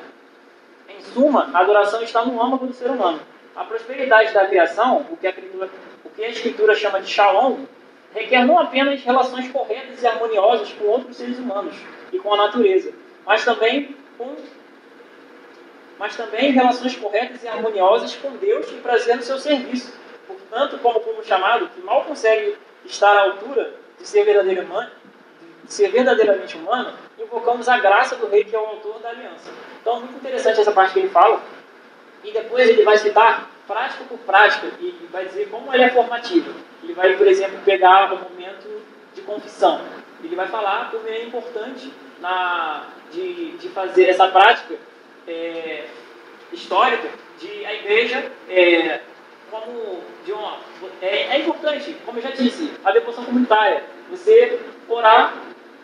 Em 0.88 1.00
suma, 1.00 1.50
a 1.52 1.60
adoração 1.60 2.02
está 2.02 2.24
no 2.24 2.40
âmago 2.42 2.66
do 2.66 2.72
ser 2.72 2.90
humano. 2.90 3.20
A 3.56 3.64
prosperidade 3.64 4.32
da 4.32 4.46
criação, 4.46 5.06
o 5.10 5.16
que 5.16 5.26
a 5.26 5.30
Escritura, 5.30 5.70
o 6.04 6.10
que 6.10 6.24
a 6.24 6.28
escritura 6.28 6.74
chama 6.74 7.00
de 7.00 7.10
shalom, 7.10 7.64
requer 8.14 8.44
não 8.44 8.58
apenas 8.58 9.02
relações 9.02 9.50
corretas 9.50 10.02
e 10.02 10.06
harmoniosas 10.06 10.72
com 10.72 10.84
outros 10.84 11.16
seres 11.16 11.38
humanos 11.38 11.74
e 12.12 12.18
com 12.18 12.32
a 12.34 12.36
natureza, 12.36 12.92
mas 13.24 13.44
também 13.44 13.96
com 14.16 14.34
mas 15.98 16.16
também 16.16 16.50
relações 16.50 16.96
corretas 16.96 17.44
e 17.44 17.48
harmoniosas 17.48 18.16
com 18.16 18.30
Deus 18.36 18.70
e 18.70 18.76
prazer 18.76 19.16
no 19.16 19.22
seu 19.22 19.38
serviço. 19.38 19.92
Portanto, 20.26 20.78
como 20.78 20.98
povo 21.00 21.22
chamado, 21.22 21.68
que 21.68 21.82
mal 21.82 22.04
consegue 22.04 22.56
estar 22.86 23.14
à 23.14 23.24
altura 23.24 23.74
de 23.98 24.08
ser, 24.08 24.24
de 24.24 25.72
ser 25.72 25.90
verdadeiramente 25.90 26.56
humano, 26.56 26.94
invocamos 27.18 27.68
a 27.68 27.78
graça 27.78 28.16
do 28.16 28.28
Rei, 28.28 28.44
que 28.44 28.56
é 28.56 28.58
o 28.58 28.64
autor 28.64 28.98
da 29.00 29.10
aliança. 29.10 29.50
Então, 29.82 30.00
muito 30.00 30.16
interessante 30.16 30.60
essa 30.60 30.72
parte 30.72 30.94
que 30.94 31.00
ele 31.00 31.10
fala. 31.10 31.42
E 32.24 32.32
depois 32.32 32.68
ele 32.68 32.82
vai 32.82 32.98
citar 32.98 33.50
prática 33.66 34.04
por 34.04 34.18
prática 34.18 34.66
e 34.80 35.08
vai 35.12 35.26
dizer 35.26 35.48
como 35.48 35.72
ela 35.72 35.84
é 35.84 35.90
formativa. 35.90 36.52
Ele 36.82 36.92
vai, 36.92 37.16
por 37.16 37.26
exemplo, 37.26 37.58
pegar 37.64 38.12
o 38.12 38.18
momento 38.18 38.82
de 39.14 39.22
confissão. 39.22 39.80
Ele 40.22 40.36
vai 40.36 40.48
falar 40.48 40.90
como 40.90 41.06
é 41.08 41.22
importante 41.22 41.92
na, 42.20 42.86
de, 43.12 43.52
de 43.52 43.68
fazer 43.68 44.08
essa 44.08 44.28
prática 44.28 44.74
é, 45.26 45.84
histórica 46.52 47.08
de 47.38 47.64
a 47.64 47.74
igreja 47.74 48.30
é, 48.48 49.00
como 49.50 50.00
de 50.24 50.32
uma, 50.32 50.58
é, 51.00 51.36
é, 51.36 51.40
importante, 51.40 51.96
como 52.04 52.18
eu 52.18 52.22
já 52.22 52.30
disse, 52.30 52.72
a 52.84 52.92
devoção 52.92 53.24
comunitária, 53.24 53.82
você 54.10 54.60
orar 54.88 55.34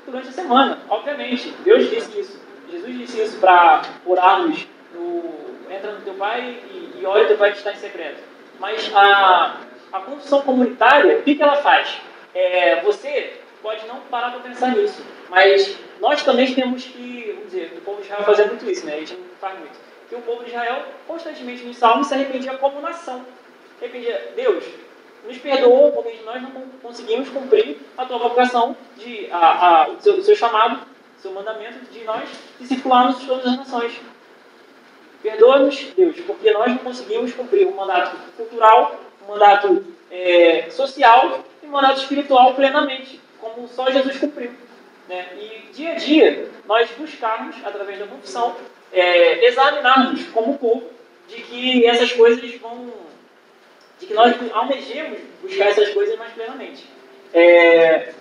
durante 0.05 0.29
a 0.29 0.33
semana, 0.33 0.79
obviamente. 0.89 1.51
Deus 1.65 1.91
disse 1.91 2.21
isso. 2.21 2.47
Jesus 2.71 2.99
disse 2.99 3.23
isso 3.23 3.39
para 3.39 3.83
orarmos 4.05 4.67
no, 4.95 5.56
entra 5.71 5.93
no 5.93 6.01
teu 6.01 6.15
pai 6.15 6.59
e, 6.71 7.01
e 7.01 7.07
olha 7.07 7.25
o 7.25 7.27
teu 7.29 7.37
pai 7.37 7.53
que 7.53 7.59
está 7.59 7.73
em 7.73 7.77
secreto. 7.77 8.19
Mas 8.59 8.91
a, 8.95 9.61
a 9.93 10.01
confissão 10.01 10.43
comunitária, 10.43 11.19
o 11.19 11.23
que, 11.23 11.35
que 11.35 11.43
ela 11.43 11.57
faz? 11.57 12.01
É, 12.35 12.81
você 12.83 13.35
pode 13.63 13.87
não 13.87 14.01
parar 14.03 14.31
para 14.31 14.41
pensar 14.41 14.75
nisso, 14.77 15.03
mas 15.29 15.77
nós 16.01 16.23
também 16.23 16.55
temos 16.55 16.85
que, 16.85 17.33
vamos 17.35 17.51
dizer, 17.51 17.73
o 17.77 17.81
povo 17.81 18.01
de 18.01 18.07
Israel 18.07 18.25
fazia 18.25 18.47
muito 18.47 18.71
isso, 18.71 18.87
né? 18.87 18.95
A 18.95 18.99
gente 18.99 19.15
não 19.15 19.25
faz 19.41 19.59
muito. 19.59 19.79
Que 20.09 20.15
o 20.15 20.23
povo 20.23 20.45
de 20.45 20.51
Israel 20.51 20.85
constantemente 21.07 21.65
nos 21.65 21.77
salmos 21.77 22.07
se 22.07 22.15
arrependia 22.15 22.57
como 22.59 22.81
nação. 22.81 23.25
Arrependia, 23.81 24.33
Deus, 24.37 24.65
nos 25.27 25.39
perdoou 25.39 25.93
porque 25.93 26.21
nós 26.25 26.41
não 26.43 26.51
conseguimos 26.83 27.29
cumprir 27.29 27.79
a 27.97 28.05
tua 28.05 28.19
vocação, 28.19 28.77
de, 28.97 29.29
a, 29.33 29.83
a, 29.83 29.89
o, 29.89 30.01
seu, 30.01 30.15
o 30.15 30.23
seu 30.23 30.37
chamado, 30.37 30.87
o 31.19 31.21
seu 31.21 31.33
mandamento 31.33 31.79
de 31.91 32.05
nós 32.05 32.29
discipularmos 32.61 33.25
todas 33.25 33.47
as 33.47 33.57
nações. 33.57 34.01
Perdoa-nos, 35.27 35.77
Deus, 35.97 36.21
porque 36.21 36.53
nós 36.53 36.69
não 36.69 36.79
conseguimos 36.79 37.33
cumprir 37.33 37.67
o 37.67 37.71
um 37.71 37.75
mandato 37.75 38.17
cultural, 38.37 39.01
o 39.21 39.25
um 39.25 39.35
mandato 39.35 39.85
é, 40.09 40.71
social 40.71 41.45
e 41.61 41.67
o 41.67 41.69
um 41.69 41.73
mandato 41.73 41.99
espiritual 41.99 42.55
plenamente, 42.55 43.21
como 43.41 43.67
só 43.67 43.91
Jesus 43.91 44.19
cumpriu. 44.19 44.53
Né? 45.09 45.27
E 45.37 45.73
dia 45.73 45.91
a 45.91 45.95
dia, 45.97 46.49
nós 46.65 46.89
buscarmos, 46.97 47.57
através 47.65 47.99
da 47.99 48.07
confissão, 48.07 48.55
é, 48.93 49.45
examinarmos 49.47 50.29
como 50.29 50.59
povo 50.59 50.85
de 51.27 51.43
que 51.43 51.85
essas 51.85 52.13
coisas 52.13 52.55
vão. 52.61 52.93
de 53.99 54.07
que 54.07 54.15
nós 54.15 54.33
almejemos 54.53 55.19
buscar 55.43 55.71
essas 55.71 55.89
coisas 55.89 56.17
mais 56.17 56.35
plenamente. 56.35 56.85
É, 57.35 58.15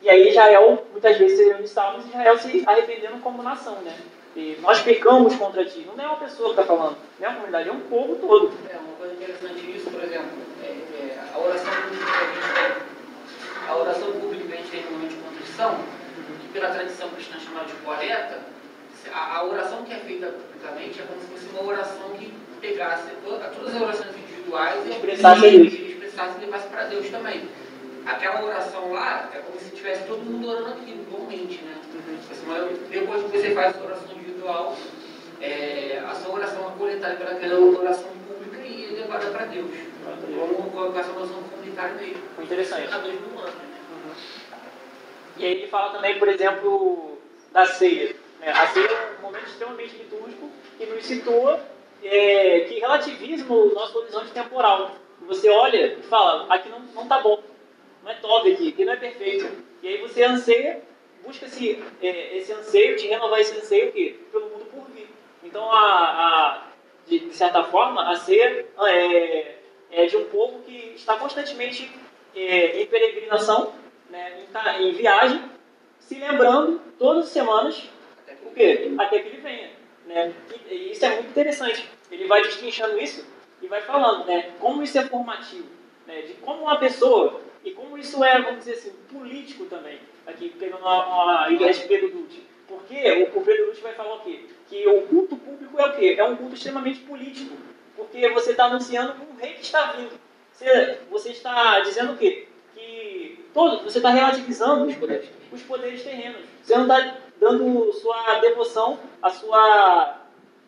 e 0.00 0.08
aí 0.08 0.30
Israel, 0.30 0.86
muitas 0.90 1.18
vezes, 1.18 1.36
seriam 1.36 1.66
salmos, 1.66 2.06
Israel 2.06 2.38
se 2.38 2.62
arrependendo 2.66 3.18
como 3.18 3.42
nação, 3.42 3.74
né? 3.82 3.94
E 4.36 4.58
nós 4.60 4.82
pecamos 4.82 5.34
contra 5.36 5.64
ti. 5.64 5.88
Não 5.96 6.04
é 6.04 6.06
uma 6.06 6.18
pessoa 6.18 6.52
que 6.52 6.60
está 6.60 6.64
falando, 6.64 6.98
não 7.18 7.26
é 7.26 7.30
uma 7.30 7.36
comunidade, 7.36 7.68
é 7.70 7.72
um 7.72 7.80
povo 7.80 8.16
todo. 8.16 8.52
É 8.68 8.76
uma 8.76 8.92
coisa 8.98 9.14
interessante 9.14 9.62
nisso, 9.66 9.90
por 9.90 10.04
exemplo, 10.04 10.28
é, 10.62 10.66
é, 10.66 11.18
a 11.34 11.38
oração 11.38 11.72
pública 11.72 12.04
que 12.04 12.12
a 12.12 12.34
gente 12.34 12.54
tem, 12.54 13.68
a 13.68 13.76
oração 13.76 14.12
pública 14.12 14.44
que 14.44 14.52
a 14.52 14.56
gente 14.56 14.70
tem 14.70 14.84
no 14.84 14.90
momento 14.90 15.10
de 15.12 15.22
contrição, 15.22 15.78
pela 16.52 16.68
tradição 16.68 17.08
cristã 17.08 17.38
chamada 17.38 17.66
de 17.66 17.72
coleta, 17.76 18.40
a, 19.10 19.38
a, 19.38 19.44
oração 19.44 19.84
que 19.84 19.94
é 19.94 19.98
feita 20.00 20.26
publicamente 20.26 21.00
é 21.00 21.04
como 21.04 21.20
se 21.20 21.26
fosse 21.28 21.46
uma 21.54 21.70
oração 21.70 22.10
que 22.18 22.32
pegasse 22.60 23.08
toda, 23.24 23.48
todas 23.48 23.74
as 23.74 23.80
orações 23.80 24.16
individuais 24.16 24.86
e 24.86 24.90
expressasse, 24.90 25.46
e, 25.46 25.92
expressasse 25.92 26.36
e 26.36 26.40
levasse 26.44 26.68
para 26.68 26.84
Deus 26.84 27.08
também. 27.08 27.48
Aquela 28.06 28.44
oração 28.44 28.92
lá 28.92 29.28
é 29.34 29.38
como 29.38 29.58
se 29.58 29.74
tivesse 29.74 30.04
todo 30.04 30.20
mundo 30.20 30.48
orando 30.48 30.68
aquilo, 30.68 31.02
igualmente, 31.02 31.62
né? 31.64 31.76
Uhum. 31.92 32.88
Depois 32.88 33.22
que 33.24 33.38
você 33.38 33.50
faz 33.52 33.76
a 33.76 33.84
oração 33.84 34.14
individual, 34.14 34.76
é, 35.40 36.02
a 36.06 36.14
sua 36.14 36.34
oração 36.34 36.68
é 36.68 36.78
coletada 36.78 37.16
pelaquela 37.16 37.58
oração 37.58 38.10
pública 38.28 38.64
e 38.64 38.84
é 38.84 39.00
levada 39.00 39.26
para 39.30 39.46
Deus. 39.46 39.70
Como 40.38 40.70
com 40.70 40.98
essa 40.98 41.10
oração 41.10 41.42
comunitária 41.50 41.94
mesmo. 41.96 42.22
Interessante. 42.40 42.94
A 42.94 42.98
dois 42.98 43.18
do 43.18 43.38
ano. 43.40 43.66
E 45.38 45.44
aí 45.44 45.52
ele 45.52 45.66
fala 45.66 45.92
também, 45.92 46.18
por 46.18 46.28
exemplo, 46.28 47.18
da 47.52 47.66
ceia. 47.66 48.14
Né? 48.40 48.50
A 48.50 48.68
ceia 48.68 48.86
é 48.86 49.16
um 49.18 49.22
momento 49.22 49.46
extremamente 49.46 49.96
litúrgico 49.96 50.48
que 50.78 50.86
nos 50.86 51.04
situa, 51.04 51.60
é, 52.04 52.60
que 52.60 52.78
relativiza 52.78 53.52
o 53.52 53.74
nosso 53.74 53.98
horizonte 53.98 54.30
temporal. 54.30 54.92
Você 55.26 55.48
olha 55.50 55.98
e 55.98 56.02
fala, 56.02 56.46
aqui 56.54 56.68
não, 56.68 56.80
não 56.94 57.08
tá 57.08 57.20
bom, 57.20 57.42
não 58.06 58.12
é 58.12 58.14
top 58.14 58.52
aqui, 58.52 58.68
aqui 58.68 58.84
não 58.84 58.92
é 58.92 58.96
perfeito. 58.96 59.64
E 59.82 59.88
aí 59.88 59.98
você 59.98 60.22
anseia, 60.22 60.80
busca 61.24 61.46
esse, 61.46 61.82
é, 62.00 62.36
esse 62.36 62.52
anseio, 62.52 62.96
de 62.96 63.08
renovar 63.08 63.40
esse 63.40 63.58
anseio 63.58 63.88
o 63.88 63.92
quê? 63.92 64.14
pelo 64.30 64.48
mundo 64.48 64.66
por 64.66 64.88
vir. 64.92 65.08
Então, 65.42 65.68
a, 65.72 65.76
a 65.76 66.62
de, 67.04 67.18
de, 67.18 67.34
certa 67.34 67.64
forma, 67.64 68.08
a 68.08 68.14
ceia 68.14 68.64
é, 68.80 69.56
é, 69.90 70.06
de 70.06 70.16
um 70.16 70.26
povo 70.26 70.60
que 70.60 70.92
está 70.94 71.16
constantemente 71.16 71.90
é, 72.34 72.80
em 72.80 72.86
peregrinação, 72.86 73.72
né, 74.08 74.44
em, 74.78 74.88
em 74.88 74.92
viagem, 74.92 75.42
se 75.98 76.14
lembrando 76.14 76.80
todas 77.00 77.24
as 77.24 77.30
semanas 77.30 77.88
o 78.44 78.52
quê? 78.52 78.92
Até 78.98 79.18
que 79.18 79.28
ele 79.30 79.40
venha. 79.40 79.70
Né? 80.06 80.32
E, 80.70 80.74
e 80.74 80.92
isso 80.92 81.04
é 81.04 81.10
muito 81.10 81.30
interessante. 81.30 81.90
Ele 82.08 82.28
vai 82.28 82.40
destrinchando 82.42 83.00
isso 83.00 83.26
e 83.60 83.66
vai 83.66 83.82
falando 83.82 84.26
né, 84.26 84.52
como 84.60 84.84
isso 84.84 84.96
é 84.96 85.06
formativo, 85.06 85.66
né, 86.06 86.22
de 86.22 86.34
como 86.34 86.62
uma 86.62 86.78
pessoa, 86.78 87.40
e 87.66 87.72
como 87.72 87.98
isso 87.98 88.22
é, 88.22 88.40
vamos 88.40 88.60
dizer 88.60 88.74
assim, 88.74 88.92
político 89.12 89.64
também, 89.64 89.98
aqui 90.24 90.50
pegando 90.50 90.86
a, 90.86 91.46
a 91.46 91.52
igreja 91.52 91.82
de 91.82 91.88
Pedro 91.88 92.10
Dutti. 92.10 92.40
Porque 92.68 92.94
o, 93.34 93.40
o 93.40 93.44
Pedro 93.44 93.66
Dutti 93.66 93.80
vai 93.80 93.92
falar 93.92 94.14
o 94.14 94.20
quê? 94.20 94.44
Que 94.68 94.86
o 94.86 95.02
culto 95.02 95.36
público 95.36 95.76
é 95.80 95.86
o 95.86 95.92
quê? 95.96 96.14
É 96.16 96.22
um 96.22 96.36
culto 96.36 96.54
extremamente 96.54 97.00
político. 97.00 97.56
Porque 97.96 98.28
você 98.28 98.52
está 98.52 98.66
anunciando 98.66 99.14
um 99.14 99.36
rei 99.36 99.54
que 99.54 99.62
está 99.62 99.90
vindo. 99.92 100.12
Você, 100.52 101.00
você 101.10 101.30
está 101.30 101.80
dizendo 101.80 102.12
o 102.12 102.16
quê? 102.16 102.46
Que 102.72 103.44
todo, 103.52 103.82
você 103.82 103.98
está 103.98 104.10
relativizando 104.10 104.84
os 104.84 104.94
poderes, 104.94 105.28
os 105.50 105.62
poderes 105.62 106.04
terrenos. 106.04 106.42
Você 106.62 106.76
não 106.76 106.82
está 106.82 107.16
dando 107.40 107.92
sua 107.94 108.38
devoção, 108.38 109.00
a 109.20 109.30
sua 109.30 110.20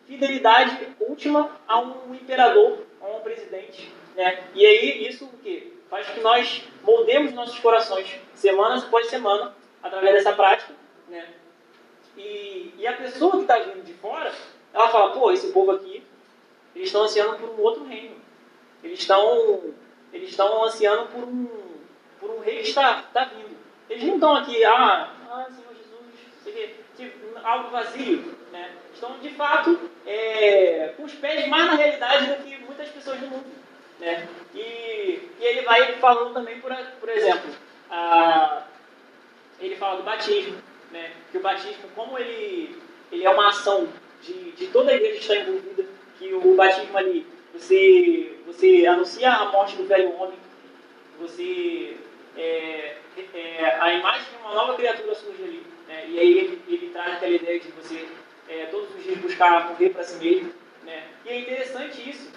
fidelidade 0.05 0.89
última 0.99 1.49
a 1.65 1.79
um 1.79 2.13
imperador, 2.13 2.79
a 3.01 3.07
um 3.07 3.21
presidente. 3.21 3.89
Né? 4.17 4.43
E 4.53 4.65
aí 4.65 5.07
isso 5.07 5.23
o 5.23 5.37
quê? 5.41 5.78
Faz 5.89 6.07
que 6.09 6.19
nós 6.19 6.63
moldemos 6.83 7.33
nossos 7.33 7.59
corações 7.59 8.19
semana 8.33 8.77
após 8.77 9.07
semana 9.07 9.55
através 9.81 10.15
dessa 10.15 10.33
prática. 10.33 10.73
Né? 11.07 11.27
E, 12.17 12.73
e 12.77 12.87
a 12.87 12.93
pessoa 12.93 13.31
que 13.37 13.41
está 13.41 13.57
vindo 13.59 13.83
de 13.83 13.93
fora, 13.93 14.31
ela 14.73 14.89
fala, 14.89 15.11
pô, 15.11 15.31
esse 15.31 15.51
povo 15.51 15.71
aqui, 15.71 16.03
eles 16.75 16.87
estão 16.87 17.03
ansiando 17.03 17.37
por 17.37 17.49
um 17.49 17.61
outro 17.61 17.85
reino. 17.85 18.15
Eles 18.83 18.99
estão, 18.99 19.73
eles 20.13 20.29
estão 20.29 20.63
ansiando 20.63 21.07
por 21.07 21.23
um, 21.23 21.47
por 22.19 22.29
um 22.31 22.39
rei 22.39 22.57
que 22.57 22.69
está, 22.69 22.99
está 22.99 23.25
vindo. 23.25 23.57
Eles 23.89 24.03
não 24.03 24.15
estão 24.15 24.35
aqui, 24.35 24.63
ah, 24.63 25.11
ah 25.29 25.47
Senhor 25.49 25.73
Jesus, 25.75 26.75
tipo, 26.95 27.39
algo 27.43 27.69
vazio. 27.69 28.37
Né? 28.51 28.71
Estão, 28.93 29.17
de 29.19 29.29
fato, 29.31 29.79
é, 30.05 30.93
com 30.95 31.03
os 31.03 31.13
pés 31.13 31.47
mais 31.47 31.65
na 31.65 31.75
realidade 31.75 32.27
do 32.27 32.43
que 32.43 32.57
muitas 32.57 32.89
pessoas 32.89 33.19
no 33.21 33.27
mundo. 33.27 33.58
Né? 33.99 34.27
E, 34.53 34.59
e 34.59 35.43
ele 35.43 35.61
vai 35.61 35.93
falando 35.93 36.33
também, 36.33 36.59
por, 36.59 36.73
por 36.99 37.09
exemplo, 37.09 37.51
a, 37.89 38.63
ele 39.59 39.75
fala 39.75 39.97
do 39.97 40.03
batismo, 40.03 40.57
né? 40.91 41.11
que 41.31 41.37
o 41.37 41.41
batismo, 41.41 41.89
como 41.95 42.17
ele, 42.17 42.81
ele 43.11 43.25
é 43.25 43.29
uma 43.29 43.49
ação 43.49 43.87
de, 44.21 44.51
de 44.51 44.67
toda 44.67 44.91
a 44.91 44.95
igreja 44.95 45.19
está 45.19 45.35
envolvida, 45.35 45.85
que 46.17 46.33
o 46.33 46.55
batismo 46.55 46.97
ali, 46.97 47.25
você, 47.53 48.37
você 48.45 48.85
anuncia 48.85 49.31
a 49.31 49.45
morte 49.51 49.75
do 49.75 49.85
velho 49.85 50.15
homem, 50.15 50.37
você 51.19 51.97
é, 52.37 52.95
é, 53.33 53.77
a 53.79 53.93
imagem 53.93 54.29
de 54.31 54.37
uma 54.37 54.53
nova 54.53 54.75
criatura 54.75 55.13
surge 55.13 55.43
ali. 55.43 55.63
Né? 55.87 56.05
E 56.07 56.19
aí 56.19 56.37
ele, 56.37 56.61
ele 56.67 56.89
traz 56.91 57.15
aquela 57.15 57.33
ideia 57.33 57.59
de 57.59 57.71
você 57.71 58.07
é, 58.47 58.65
todos 58.67 58.93
os 58.95 59.03
dias 59.03 59.17
buscar 59.17 59.69
morrer 59.69 59.89
para 59.89 60.03
si 60.03 60.23
mesmo. 60.23 60.53
Né? 60.83 61.03
E 61.25 61.29
é 61.29 61.39
interessante 61.39 62.09
isso, 62.09 62.31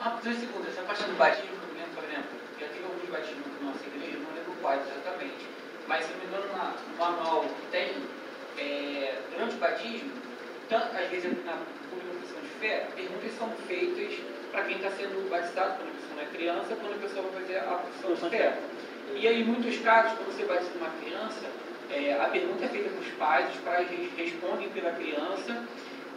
Rapidinho, 0.00 0.36
um 0.36 0.40
segundo, 0.40 0.68
essa 0.68 0.82
parte 0.82 1.02
do 1.02 1.18
batismo, 1.18 1.58
por 1.92 2.04
exemplo, 2.04 2.30
já 2.60 2.68
tive 2.68 2.84
alguns 2.84 3.10
batismos 3.10 3.46
na 3.60 3.72
nossa 3.72 3.84
igreja, 3.84 4.18
não 4.18 4.30
lembro 4.30 4.54
quais 4.62 4.80
exatamente, 4.86 5.46
mas 5.88 6.04
se 6.04 6.12
não 6.12 6.18
me 6.20 6.26
engano, 6.26 6.46
no 6.46 6.96
manual 6.96 7.42
que 7.42 7.66
tem, 7.72 7.90
é, 8.58 9.18
durante 9.32 9.56
o 9.56 9.58
batismo, 9.58 10.12
tanto, 10.68 10.96
às 10.96 11.08
vezes 11.10 11.44
na 11.44 11.58
comunicação 11.90 12.40
de 12.40 12.48
fé, 12.60 12.86
perguntas 12.94 13.32
são 13.36 13.50
feitas 13.66 14.20
para 14.52 14.62
quem 14.64 14.76
está 14.76 14.90
sendo 14.92 15.28
batizado, 15.28 15.78
quando 15.78 15.90
a 15.90 15.94
pessoa 15.98 16.14
não 16.14 16.22
é 16.22 16.26
criança, 16.26 16.76
quando 16.76 16.94
a 16.94 17.02
pessoa 17.02 17.22
vai 17.22 17.42
fazer 17.42 17.58
a 17.58 17.82
profissão 17.82 18.14
de 18.14 18.36
fé. 18.36 18.58
E 19.16 19.26
aí, 19.26 19.42
em 19.42 19.44
muitos 19.44 19.78
casos, 19.78 20.16
quando 20.16 20.30
você 20.30 20.44
batiza 20.44 20.78
uma 20.78 20.90
criança, 21.02 21.42
é, 21.90 22.14
a 22.20 22.28
pergunta 22.28 22.64
é 22.64 22.68
feita 22.68 22.90
para 22.90 23.00
os 23.00 23.12
pais, 23.14 23.50
os 23.50 23.60
pais 23.62 23.88
respondem 24.16 24.68
pela 24.68 24.92
criança, 24.92 25.64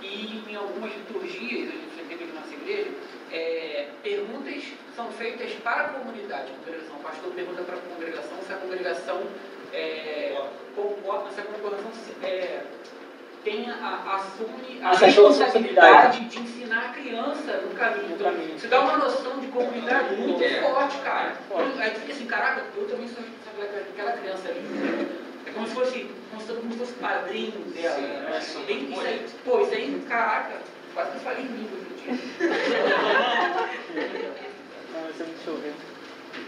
e 0.01 0.43
em 0.49 0.55
algumas 0.55 0.91
liturgias, 0.93 1.69
a 1.69 1.71
gente 1.71 1.95
teve 1.95 2.13
aqui 2.13 2.33
na 2.33 2.41
nossa 2.41 2.53
igreja, 2.53 2.89
é, 3.31 3.87
perguntas 4.03 4.63
são 4.95 5.11
feitas 5.11 5.51
para 5.63 5.81
a 5.81 5.89
comunidade, 5.89 6.51
a 6.51 6.65
congregação. 6.65 6.95
O 6.97 6.99
pastor 6.99 7.33
pergunta 7.33 7.61
para 7.63 7.75
a 7.75 7.79
congregação 7.79 8.37
se 8.45 8.53
a 8.53 8.57
congregação 8.57 9.21
é, 9.73 10.41
concorda, 10.75 11.31
se 11.31 11.41
a 11.41 11.43
congregação 11.43 11.91
é, 12.23 12.63
tem 13.43 13.69
a, 13.69 14.15
assume 14.15 14.79
a 14.83 14.95
responsabilidade 14.95 16.25
de 16.25 16.39
ensinar 16.39 16.89
a 16.89 16.89
criança 16.89 17.53
no 17.57 17.73
caminho. 17.75 18.13
Então, 18.13 18.33
isso 18.55 18.67
dá 18.67 18.81
uma 18.81 18.97
noção 18.97 19.39
de 19.39 19.47
comunidade 19.47 20.15
muito 20.15 20.43
é. 20.43 20.61
forte, 20.61 20.97
cara. 20.99 21.33
Então, 21.45 21.59
aí 21.79 21.91
fica 21.91 22.13
assim, 22.13 22.25
caraca, 22.25 22.65
eu 22.75 22.87
também 22.87 23.07
sou 23.07 23.23
responsável 23.23 23.83
daquela 23.85 24.11
criança 24.13 24.49
ali. 24.49 25.30
É 25.51 25.53
como 25.53 25.67
se 25.67 25.73
fosse, 25.75 26.07
como 26.29 26.41
se 26.41 26.47
todo 26.47 26.63
mundo 26.63 26.77
fosse 26.77 26.93
padrinho 26.93 27.51
dela. 27.51 27.95
Sim, 27.95 28.01
né? 28.03 28.31
é, 28.33 28.37
isso 28.39 28.57
aí, 28.59 29.25
pô, 29.43 29.61
isso 29.61 29.73
aí, 29.73 30.01
caraca, 30.07 30.61
quase 30.93 31.11
que 31.11 31.17
eu 31.17 31.21
falei 31.21 31.43
em 31.43 31.47
língua. 31.47 31.77
Não, 34.93 35.01
vai 35.03 35.13
ser 35.13 35.23
muito 35.25 35.43
chover. 35.43 35.73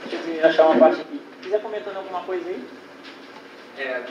Deixa 0.10 0.26
eu 0.26 0.50
achar 0.50 0.68
uma 0.68 0.80
parte 0.80 1.02
aqui. 1.02 1.22
Quiser 1.42 1.62
comentando 1.62 1.98
alguma 1.98 2.24
coisa 2.24 2.48
aí? 2.48 2.64
É, 3.78 4.04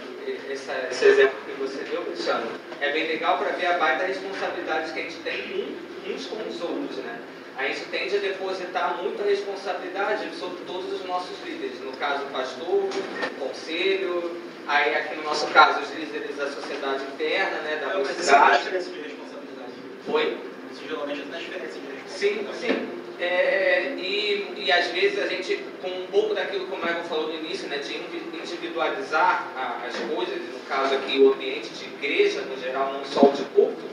esse, 0.51 0.71
esse, 0.91 1.05
exemplo 1.07 1.39
que 1.47 1.53
você 1.53 1.85
deu, 1.85 2.05
Cristiano, 2.05 2.51
é 2.81 2.93
bem 2.93 3.09
legal 3.09 3.39
para 3.39 3.51
ver 3.53 3.67
a 3.67 3.79
baita 3.79 4.05
responsabilidade 4.05 4.93
que 4.93 5.01
a 5.01 5.03
gente 5.05 5.17
tem 5.21 5.75
uns 6.07 6.27
com 6.27 6.37
os 6.37 6.61
outros, 6.61 6.99
né? 6.99 7.19
A 7.57 7.65
gente 7.65 7.87
tende 7.87 8.17
a 8.17 8.21
depositar 8.21 9.03
muita 9.03 9.23
responsabilidade 9.23 10.35
sobre 10.37 10.63
todos 10.65 10.93
os 10.93 11.05
nossos 11.07 11.43
líderes, 11.45 11.81
no 11.81 11.93
caso 11.93 12.25
o 12.25 12.31
pastor, 12.31 12.85
o 12.85 13.49
conselho, 13.49 14.52
aí 14.67 14.95
aqui 14.95 15.17
no 15.17 15.25
nosso 15.25 15.47
caso 15.49 15.81
os 15.81 15.91
líderes 15.95 16.37
da 16.37 16.51
sociedade 16.51 17.05
interna, 17.05 17.59
né, 17.61 17.77
da 17.77 17.99
é, 17.99 18.05
cidade. 18.05 18.69
Mas 18.73 18.85
de 18.85 19.01
responsabilidade. 19.01 19.73
Foi? 20.07 20.39
Isso 20.73 20.83
geralmente 20.89 21.23
é 21.33 21.39
diferença 21.39 21.79
de 21.79 22.11
Sim, 22.11 22.47
sim. 22.61 22.89
É, 23.21 23.95
e, 23.97 24.55
e 24.57 24.73
às 24.73 24.87
vezes 24.89 25.19
a 25.23 25.27
gente, 25.27 25.57
com 25.81 25.89
um 25.89 26.07
pouco 26.07 26.35
daquilo 26.35 26.67
que 26.67 26.75
o 26.75 26.77
Michael 26.77 27.05
falou 27.05 27.29
no 27.29 27.35
início, 27.35 27.69
né, 27.69 27.79
de 27.79 27.97
individualizar 27.97 29.49
as 29.87 29.97
coisas, 30.13 30.39
no 30.39 30.61
caso 30.69 30.95
aqui 30.95 31.21
o 31.21 31.33
ambiente 31.33 31.69
de 31.71 31.85
igreja, 31.85 32.41
no 32.43 32.61
geral, 32.61 32.93
não 32.93 33.05
só 33.05 33.27
o 33.27 33.33
de 33.33 33.45
culto, 33.45 33.93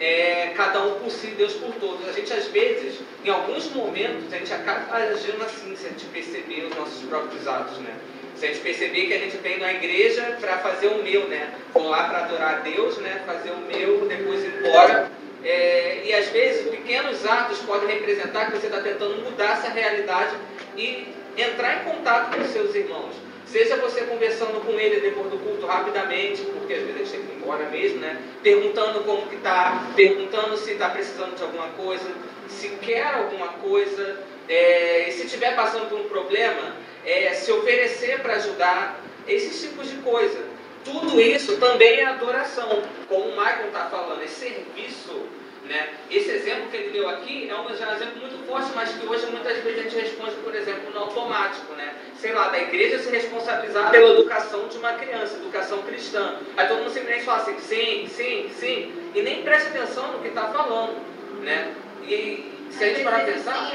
é, 0.00 0.52
cada 0.56 0.84
um 0.84 1.00
por 1.00 1.10
si, 1.10 1.28
Deus 1.28 1.54
por 1.54 1.74
todos. 1.74 2.08
A 2.08 2.12
gente, 2.12 2.32
às 2.32 2.46
vezes, 2.48 3.00
em 3.24 3.30
alguns 3.30 3.68
momentos, 3.72 4.32
a 4.32 4.38
gente 4.38 4.52
acaba 4.52 4.96
agindo 4.96 5.42
assim, 5.44 5.74
se 5.74 5.86
a 5.86 5.90
gente 5.90 6.06
perceber 6.06 6.66
os 6.66 6.76
nossos 6.76 7.02
próprios 7.02 7.46
atos, 7.48 7.78
né? 7.78 7.96
Gente 8.40 8.60
perceber 8.60 9.06
que 9.06 9.14
a 9.14 9.18
gente 9.18 9.36
vem 9.38 9.58
na 9.58 9.72
igreja 9.72 10.36
para 10.40 10.58
fazer 10.58 10.88
o 10.88 11.02
meu, 11.02 11.28
né? 11.28 11.54
Vou 11.74 11.88
lá 11.88 12.04
para 12.04 12.18
adorar 12.24 12.54
a 12.56 12.58
Deus, 12.60 12.98
né? 12.98 13.22
Fazer 13.26 13.50
o 13.50 13.58
meu, 13.58 14.06
depois 14.06 14.44
ir 14.44 14.52
embora 14.58 15.10
é, 15.44 16.02
e 16.04 16.12
às 16.12 16.28
vezes 16.28 16.68
pequenos 16.68 17.24
atos 17.24 17.58
podem 17.60 17.88
representar 17.88 18.46
que 18.46 18.58
você 18.58 18.66
está 18.66 18.80
tentando 18.80 19.22
mudar 19.22 19.52
essa 19.52 19.68
realidade 19.68 20.36
e 20.76 21.08
entrar 21.36 21.80
em 21.80 21.90
contato 21.90 22.34
com 22.34 22.42
os 22.42 22.50
seus 22.50 22.74
irmãos. 22.74 23.14
Seja 23.46 23.76
você 23.76 24.02
conversando 24.02 24.60
com 24.64 24.78
ele 24.78 25.00
depois 25.00 25.30
do 25.30 25.38
culto 25.38 25.64
rapidamente, 25.64 26.42
porque 26.42 26.74
às 26.74 26.82
vezes 26.82 26.98
gente 26.98 27.10
tem 27.12 27.20
que 27.22 27.32
ir 27.32 27.36
embora 27.36 27.64
mesmo, 27.70 28.00
né? 28.00 28.20
Perguntando 28.42 29.00
como 29.04 29.26
que 29.26 29.36
está, 29.36 29.86
perguntando 29.96 30.56
se 30.58 30.72
está 30.72 30.90
precisando 30.90 31.34
de 31.34 31.42
alguma 31.42 31.68
coisa, 31.68 32.10
se 32.48 32.68
quer 32.82 33.06
alguma 33.06 33.48
coisa, 33.48 34.18
é, 34.48 35.08
e 35.08 35.12
se 35.12 35.24
estiver 35.24 35.54
passando 35.56 35.88
por 35.88 35.98
um 35.98 36.08
problema, 36.08 36.74
é, 37.04 37.32
se 37.34 37.50
oferecer 37.52 38.20
para 38.20 38.34
ajudar, 38.34 39.00
esses 39.28 39.60
tipos 39.60 39.88
de 39.88 39.96
coisa. 39.96 40.38
Tudo 40.84 41.20
isso 41.20 41.58
também 41.58 42.00
é 42.00 42.06
adoração, 42.06 42.82
como 43.08 43.24
o 43.24 43.36
Michael 43.36 43.66
está 43.66 43.86
falando, 43.86 44.22
é 44.22 44.26
serviço. 44.26 45.26
Né? 45.66 45.86
Esse 46.10 46.30
exemplo 46.30 46.70
que 46.70 46.76
ele 46.78 46.90
deu 46.90 47.06
aqui 47.10 47.46
é 47.50 47.54
um, 47.54 47.68
é 47.68 47.88
um 47.90 47.94
exemplo 47.94 48.20
muito 48.20 48.46
forte, 48.46 48.70
mas 48.74 48.90
que 48.90 49.06
hoje 49.06 49.26
muitas 49.26 49.58
vezes 49.58 49.80
a 49.80 49.82
gente 49.82 49.96
responde, 49.96 50.36
por 50.36 50.54
exemplo, 50.54 50.90
no 50.94 51.00
automático. 51.00 51.74
Né? 51.74 51.94
Sei 52.18 52.32
lá, 52.32 52.48
da 52.48 52.58
igreja 52.58 52.98
se 53.00 53.10
responsabilizar 53.10 53.90
pela 53.90 54.14
educação 54.14 54.66
de 54.66 54.78
uma 54.78 54.94
criança, 54.94 55.36
educação 55.36 55.82
cristã. 55.82 56.36
Aí 56.56 56.66
todo 56.66 56.78
mundo 56.78 56.90
simplesmente 56.90 57.24
fala 57.24 57.42
assim, 57.42 57.58
sim, 57.58 58.08
sim, 58.08 58.50
sim, 58.58 59.10
e 59.14 59.20
nem 59.20 59.42
presta 59.42 59.68
atenção 59.68 60.10
no 60.12 60.20
que 60.20 60.28
está 60.28 60.48
falando. 60.48 60.96
Né? 61.42 61.74
E 62.04 62.50
se 62.70 62.84
a 62.84 62.88
gente 62.88 63.04
parar 63.04 63.24
para 63.24 63.32
pensar. 63.34 63.70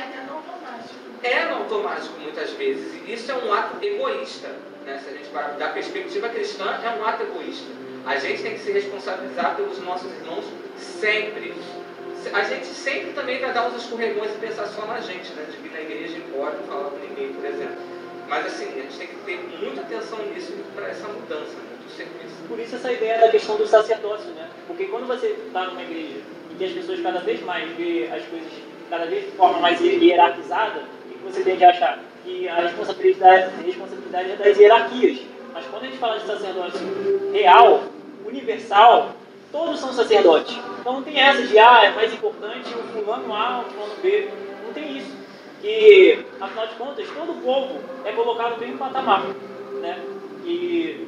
É 1.24 1.44
automático 1.44 2.20
muitas 2.20 2.52
vezes. 2.52 2.94
E 3.08 3.14
isso 3.14 3.32
é 3.32 3.36
um 3.36 3.54
ato 3.54 3.84
egoísta 3.84 4.50
né, 4.86 5.00
se 5.04 5.10
a 5.10 5.14
gente 5.14 5.30
parar 5.30 5.54
da 5.58 5.70
perspectiva 5.70 6.30
cristã, 6.30 6.66
é 6.84 6.90
um 7.00 7.06
ato 7.06 7.24
egoísta. 7.24 7.68
A 8.06 8.18
gente 8.18 8.44
tem 8.44 8.54
que 8.54 8.60
se 8.60 8.72
responsabilizar 8.72 9.56
pelos 9.56 9.80
nossos 9.80 10.12
irmãos 10.12 10.46
sempre. 10.78 11.54
A 12.34 12.44
gente 12.44 12.66
sempre 12.66 13.14
também 13.14 13.40
vai 13.40 13.54
dar 13.54 13.68
uns 13.68 13.84
escorregões 13.84 14.32
e 14.34 14.38
pensar 14.38 14.68
só 14.68 14.86
na 14.86 15.00
gente, 15.00 15.32
né? 15.34 15.46
De 15.50 15.58
vir 15.58 15.72
na 15.72 15.82
igreja 15.82 16.18
e 16.18 16.22
embora 16.22 16.56
não 16.56 16.64
falar 16.64 16.90
com 16.90 16.98
ninguém, 16.98 17.34
por 17.34 17.46
exemplo. 17.46 17.78
Mas 18.28 18.46
assim, 18.46 18.66
a 18.66 18.82
gente 18.82 18.98
tem 18.98 19.08
que 19.08 19.16
ter 19.26 19.38
muita 19.62 19.82
atenção 19.82 20.20
nisso 20.28 20.54
para 20.76 20.90
essa 20.90 21.08
mudança 21.08 21.56
né, 21.56 21.78
do 21.84 21.92
serviço. 21.92 22.36
Por 22.48 22.60
isso 22.60 22.76
essa 22.76 22.92
ideia 22.92 23.20
da 23.20 23.30
questão 23.30 23.56
do 23.56 23.68
sacerdócio, 23.68 24.32
né? 24.32 24.50
Porque 24.68 24.86
quando 24.86 25.08
você 25.08 25.28
está 25.28 25.68
numa 25.68 25.84
igreja 25.84 26.22
e 26.52 26.56
que 26.56 26.66
as 26.66 26.72
pessoas 26.72 27.02
cada 27.02 27.20
vez 27.20 27.42
mais 27.42 27.70
vê 27.78 28.10
as 28.12 28.24
coisas 28.26 28.52
cada 28.94 29.08
vez 29.08 29.26
de 29.26 29.32
forma 29.32 29.58
mais 29.58 29.82
hierarquizada, 29.82 30.82
o 30.82 31.10
que 31.10 31.18
você 31.24 31.41
tem 31.44 31.58
que 31.58 31.66
achar? 31.66 31.98
Que 32.24 32.48
a 32.48 32.58
responsabilidade, 32.58 33.46
a 33.60 33.64
responsabilidade 33.64 34.32
é 34.32 34.36
das 34.36 34.56
hierarquias. 34.56 35.20
Mas 35.52 35.66
quando 35.66 35.84
a 35.84 35.86
gente 35.88 35.98
fala 35.98 36.20
de 36.20 36.28
sacerdócio 36.28 37.32
real, 37.34 37.86
universal, 38.24 39.10
todos 39.52 39.80
são 39.80 39.91
sacerdotes. 39.94 40.56
Então 40.80 40.94
não 40.94 41.02
tem 41.02 41.20
essa 41.20 41.41
de, 41.41 41.58
ah, 41.58 41.86
é 41.86 41.89
mais 41.89 42.14
importante 42.14 42.72
o 42.72 42.84
fulano 42.84 43.34
A, 43.34 43.62
o 43.62 43.72
fulano 43.72 43.96
B. 44.04 44.30
Não 44.64 44.74
tem 44.74 44.98
isso. 44.98 45.18
E, 45.64 46.20
afinal 46.39 46.68
de 46.68 46.76
contas, 46.76 47.08
todo 47.18 47.32
o 47.32 47.41
povo 47.41 47.80
é 48.06 48.12
colocado 48.12 48.52
no 48.52 48.58
mesmo 48.60 48.78
patamar. 48.78 49.24
Né? 49.82 50.00
E, 50.46 51.08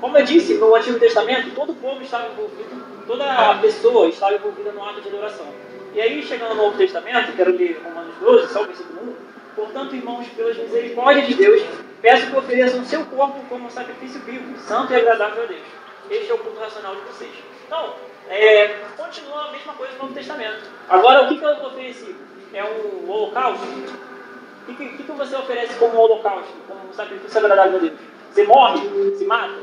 como 0.00 0.18
eu 0.18 0.24
disse, 0.24 0.54
no 0.54 0.74
Antigo 0.74 0.98
Testamento, 0.98 1.54
todo 1.54 1.70
o 1.70 1.76
povo 1.76 2.02
estava 2.02 2.32
envolvido, 2.32 2.84
toda 3.06 3.54
pessoa 3.60 4.08
estava 4.08 4.34
envolvida 4.34 4.72
no 4.72 4.82
ato 4.82 5.00
de 5.00 5.08
adoração. 5.08 5.46
E 5.94 6.00
aí, 6.00 6.20
chegando 6.24 6.56
no 6.56 6.64
Novo 6.64 6.76
Testamento, 6.76 7.36
quero 7.36 7.56
ler 7.56 7.80
Romanos 7.84 8.16
12, 8.18 8.52
só 8.52 8.62
o 8.62 8.66
versículo 8.66 9.00
1. 9.00 9.14
Portanto, 9.54 9.94
irmãos, 9.94 10.26
pelas 10.36 10.56
misericórdias 10.56 11.28
de 11.28 11.34
Deus, 11.34 11.62
peço 12.02 12.26
que 12.26 12.36
ofereçam 12.36 12.84
seu 12.84 13.06
corpo 13.06 13.38
como 13.48 13.66
um 13.66 13.70
sacrifício 13.70 14.20
vivo, 14.22 14.58
santo 14.58 14.92
e 14.92 14.96
agradável 14.96 15.44
a 15.44 15.46
Deus. 15.46 15.62
Este 16.10 16.32
é 16.32 16.34
o 16.34 16.38
culto 16.38 16.58
racional 16.58 16.96
de 16.96 17.02
vocês. 17.02 17.30
Então, 17.64 17.94
é, 18.28 18.74
continua 18.96 19.44
a 19.44 19.52
mesma 19.52 19.72
coisa 19.74 19.92
no 19.92 20.00
Novo 20.00 20.14
Testamento. 20.14 20.64
Agora, 20.88 21.22
o 21.22 21.28
que, 21.28 21.38
que 21.38 21.44
eu 21.44 21.64
ofereci? 21.64 22.16
É 22.52 22.64
um 22.64 23.08
holocausto? 23.08 23.64
O 23.64 24.74
que, 24.74 24.88
que, 24.88 25.02
que 25.04 25.12
você 25.12 25.36
oferece 25.36 25.74
como 25.78 25.96
holocausto, 25.96 26.54
como 26.66 26.88
um 26.90 26.92
sacrifício 26.92 27.38
agradável 27.38 27.76
a 27.76 27.80
Deus? 27.80 27.92
Você 28.32 28.44
morre? 28.44 28.80
Se 29.16 29.24
mata? 29.26 29.54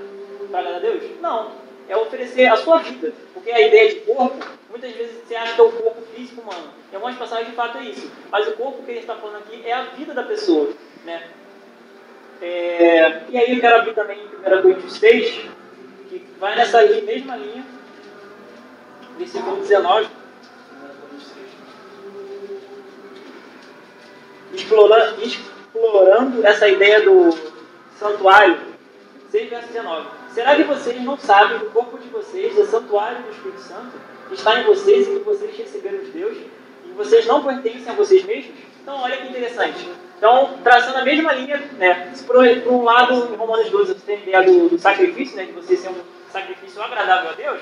Para 0.49 0.59
agradar 0.59 0.77
a 0.77 0.79
Deus? 0.79 1.03
Não. 1.19 1.51
É 1.89 1.97
oferecer 1.97 2.45
a 2.45 2.55
sua 2.55 2.77
vida. 2.77 3.11
Porque 3.41 3.51
a 3.51 3.67
ideia 3.67 3.89
de 3.89 4.01
corpo, 4.01 4.37
muitas 4.69 4.91
vezes 4.91 5.15
você 5.27 5.35
acha 5.35 5.55
que 5.55 5.61
é 5.61 5.63
o 5.63 5.71
corpo 5.71 6.01
físico 6.13 6.41
humano. 6.41 6.69
Em 6.91 6.95
algumas 6.95 7.17
passagens, 7.17 7.49
de 7.49 7.55
fato, 7.55 7.79
é 7.79 7.85
isso. 7.85 8.11
Mas 8.31 8.47
o 8.47 8.51
corpo 8.51 8.83
que 8.83 8.91
ele 8.91 8.99
está 8.99 9.15
falando 9.15 9.37
aqui 9.37 9.63
é 9.65 9.73
a 9.73 9.85
vida 9.85 10.13
da 10.13 10.21
pessoa. 10.21 10.71
Né? 11.03 11.27
É, 12.39 13.23
e 13.29 13.37
aí 13.39 13.55
eu 13.55 13.59
quero 13.59 13.77
abrir 13.77 13.95
também 13.95 14.19
em 14.19 14.57
1 14.57 14.61
Coríntios 14.61 14.93
6, 14.93 15.41
que 16.07 16.23
vai 16.39 16.55
nessa 16.55 16.83
mesma 16.85 17.35
linha, 17.35 17.65
versículo 19.17 19.57
19. 19.57 20.07
Explorando, 24.53 25.23
explorando 25.23 26.45
essa 26.45 26.67
ideia 26.67 27.01
do 27.01 27.35
santuário, 27.97 28.59
6 29.31 29.49
verso 29.49 29.67
19. 29.69 30.20
Será 30.33 30.55
que 30.55 30.63
vocês 30.63 31.01
não 31.01 31.17
sabem 31.17 31.59
que 31.59 31.65
o 31.65 31.71
corpo 31.71 31.97
de 31.97 32.07
vocês 32.07 32.57
é 32.57 32.65
santuário 32.65 33.21
do 33.23 33.31
Espírito 33.31 33.59
Santo? 33.59 33.91
Que 34.29 34.35
está 34.35 34.59
em 34.59 34.63
vocês 34.63 35.07
e 35.07 35.11
que 35.11 35.19
vocês 35.19 35.57
receberam 35.57 35.99
de 35.99 36.11
Deus? 36.11 36.37
E 36.85 36.93
vocês 36.93 37.25
não 37.25 37.43
pertencem 37.43 37.91
a 37.91 37.95
vocês 37.95 38.23
mesmos? 38.23 38.55
Então, 38.81 38.95
olha 39.01 39.17
que 39.17 39.27
interessante. 39.27 39.89
Então, 40.17 40.57
traçando 40.63 40.99
a 40.99 41.03
mesma 41.03 41.33
linha, 41.33 41.57
né, 41.77 42.13
por, 42.25 42.37
um 42.37 42.83
lado, 42.83 43.33
em 43.33 43.35
Romanos 43.35 43.69
12, 43.69 43.93
você 43.93 43.99
tem 44.05 44.15
a 44.15 44.19
ideia 44.19 44.43
do, 44.43 44.69
do, 44.69 44.79
sacrifício, 44.79 45.35
né, 45.35 45.45
de 45.45 45.51
você 45.51 45.75
ser 45.75 45.89
um 45.89 46.01
sacrifício 46.31 46.81
agradável 46.81 47.31
a 47.31 47.33
Deus, 47.33 47.59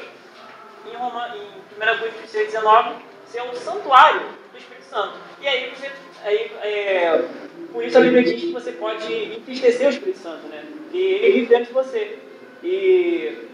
em, 0.86 0.96
Roma, 0.96 1.36
em 1.36 1.42
1 1.42 1.98
Coríntios 2.00 2.32
19, 2.32 2.96
você 3.26 3.40
é 3.40 3.44
um 3.44 3.54
santuário 3.54 4.22
do 4.52 4.58
Espírito 4.58 4.86
Santo. 4.86 5.14
E 5.42 5.48
aí, 5.48 5.72
você, 5.74 5.90
aí 6.24 6.52
é, 6.62 7.26
por 7.72 7.84
isso 7.84 7.98
a 7.98 8.02
Bíblia 8.02 8.24
diz 8.24 8.42
que 8.42 8.52
você 8.52 8.74
pode 8.74 9.12
entristecer 9.14 9.88
o 9.88 9.92
Espírito 9.92 10.20
Santo, 10.20 10.48
né? 10.48 10.64
E 10.94 10.98
ele 10.98 11.32
vive 11.34 11.46
dentro 11.48 11.66
de 11.66 11.74
você. 11.74 12.20
E 12.64 13.50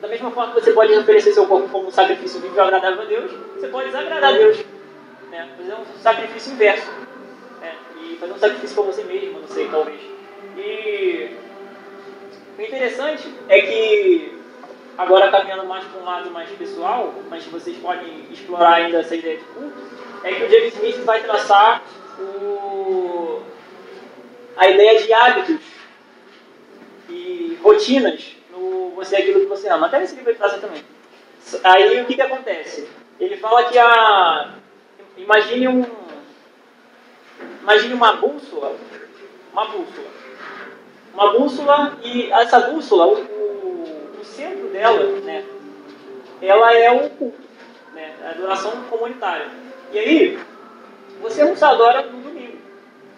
da 0.00 0.08
mesma 0.08 0.30
forma 0.30 0.54
que 0.54 0.60
você 0.60 0.72
pode 0.72 0.92
oferecer 0.94 1.32
seu 1.32 1.46
corpo 1.46 1.68
como 1.68 1.88
um 1.88 1.90
sacrifício 1.90 2.40
vivo 2.40 2.60
agradável 2.60 3.02
a 3.02 3.04
Deus, 3.04 3.32
você 3.54 3.68
pode 3.68 3.86
desagradar 3.86 4.30
a 4.30 4.36
Deus. 4.36 4.58
Né? 5.30 5.48
Fazer 5.56 5.74
um 5.74 5.84
sacrifício 6.00 6.52
inverso. 6.52 6.90
Né? 7.60 7.74
E 8.02 8.16
fazer 8.16 8.32
um 8.32 8.38
sacrifício 8.38 8.76
para 8.76 8.92
você 8.92 9.04
mesmo, 9.04 9.40
não 9.40 9.48
sei, 9.48 9.68
talvez. 9.68 10.00
E 10.56 11.30
o 12.58 12.62
interessante 12.62 13.32
é 13.48 13.60
que, 13.60 14.38
agora 14.96 15.30
caminhando 15.30 15.66
mais 15.66 15.84
para 15.84 16.00
um 16.00 16.04
lado 16.04 16.30
mais 16.30 16.50
pessoal, 16.50 17.14
mas 17.28 17.44
vocês 17.46 17.76
podem 17.78 18.26
explorar 18.30 18.74
ainda 18.74 18.98
essa 18.98 19.14
ideia 19.14 19.38
de 19.38 19.44
culto, 19.44 19.76
é 20.24 20.32
que 20.32 20.44
o 20.44 20.48
James 20.48 20.74
Smith 20.74 21.04
vai 21.04 21.20
traçar 21.22 21.82
o, 22.18 23.42
a 24.56 24.68
ideia 24.68 25.02
de 25.02 25.12
hábitos 25.12 25.75
rotinas 27.66 28.36
no 28.50 28.90
Você 28.90 29.16
é 29.16 29.18
Aquilo 29.18 29.40
que 29.40 29.46
Você 29.46 29.68
Ama. 29.68 29.88
Até 29.88 29.98
nesse 29.98 30.14
livro 30.14 30.30
ele 30.30 30.38
traz 30.38 30.54
também. 30.60 30.82
Aí 31.64 32.00
o 32.00 32.06
que, 32.06 32.14
que 32.14 32.22
acontece? 32.22 32.88
Ele 33.18 33.36
fala 33.36 33.64
que 33.64 33.78
a. 33.78 34.54
Imagine 35.16 35.68
um. 35.68 35.84
Imagine 37.62 37.94
uma 37.94 38.12
bússola. 38.14 38.76
Uma 39.52 39.64
bússola. 39.66 40.08
Uma 41.14 41.32
bússola 41.32 41.98
e 42.04 42.30
essa 42.30 42.60
bússola, 42.60 43.06
o, 43.06 43.14
o, 43.14 44.20
o 44.20 44.24
centro 44.24 44.68
dela, 44.68 45.02
né? 45.20 45.44
Ela 46.42 46.74
é 46.74 46.90
o 46.92 47.08
culto, 47.10 47.40
né? 47.94 48.14
A 48.22 48.30
adoração 48.30 48.72
comunitária. 48.90 49.48
E 49.92 49.98
aí, 49.98 50.38
você 51.22 51.42
não 51.42 51.56
se 51.56 51.64
adora 51.64 52.02
no 52.02 52.20
domingo. 52.20 52.58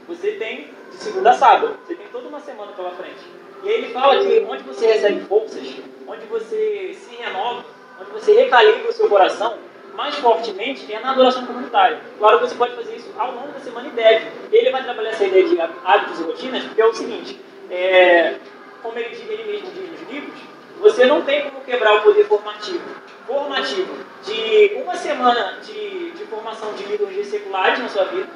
Você 0.06 0.32
tem 0.32 0.70
de 0.92 0.96
segunda 0.96 1.30
a 1.30 1.34
sábado. 1.34 1.76
Você 1.84 1.96
tem 1.96 2.06
toda 2.12 2.28
uma 2.28 2.40
semana 2.40 2.70
pela 2.72 2.92
frente. 2.92 3.37
E 3.62 3.68
ele 3.68 3.92
fala 3.92 4.24
que 4.24 4.46
onde 4.48 4.62
você 4.62 4.86
recebe 4.86 5.20
forças, 5.22 5.76
onde 6.06 6.26
você 6.26 6.94
se 6.94 7.16
renova, 7.16 7.64
onde 8.00 8.10
você 8.10 8.32
recalibra 8.32 8.88
o 8.88 8.92
seu 8.92 9.08
coração, 9.08 9.58
mais 9.94 10.14
fortemente 10.14 10.92
é 10.92 11.00
na 11.00 11.10
adoração 11.10 11.44
comunitária. 11.44 12.00
Claro 12.18 12.38
que 12.38 12.46
você 12.46 12.54
pode 12.54 12.76
fazer 12.76 12.94
isso 12.94 13.12
ao 13.18 13.32
longo 13.32 13.48
da 13.48 13.58
semana 13.58 13.88
e 13.88 13.90
deve. 13.90 14.26
Ele 14.52 14.70
vai 14.70 14.84
trabalhar 14.84 15.10
essa 15.10 15.24
ideia 15.24 15.48
de 15.48 15.60
hábitos 15.60 16.20
e 16.20 16.22
rotinas, 16.22 16.64
porque 16.64 16.80
é 16.80 16.86
o 16.86 16.94
seguinte, 16.94 17.40
é, 17.68 18.36
como 18.80 18.96
ele, 18.96 19.16
ele 19.28 19.52
mesmo 19.52 19.70
diz 19.72 19.90
nos 19.90 20.08
livros, 20.08 20.38
você 20.80 21.04
não 21.04 21.22
tem 21.22 21.50
como 21.50 21.60
quebrar 21.62 21.96
o 21.96 22.02
poder 22.02 22.24
formativo. 22.26 22.84
Formativo 23.26 23.92
de 24.24 24.72
uma 24.76 24.94
semana 24.94 25.58
de, 25.62 26.12
de 26.12 26.24
formação 26.26 26.72
de 26.74 26.84
liturgias 26.84 27.26
seculares 27.26 27.80
na 27.80 27.88
sua 27.88 28.04
vida, 28.04 28.28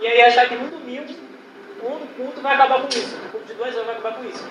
e 0.00 0.06
aí 0.06 0.22
achar 0.22 0.48
que 0.48 0.54
no 0.54 0.70
domingo 0.70 1.12
um 1.82 2.06
culto 2.16 2.40
vai 2.40 2.54
acabar 2.54 2.80
com 2.80 2.88
isso. 2.88 3.16
Um 3.16 3.30
culto 3.30 3.54
de 3.54 3.60
horas 3.60 3.74
vai 3.74 3.90
acabar 3.90 4.16
com 4.16 4.24
isso. 4.24 4.44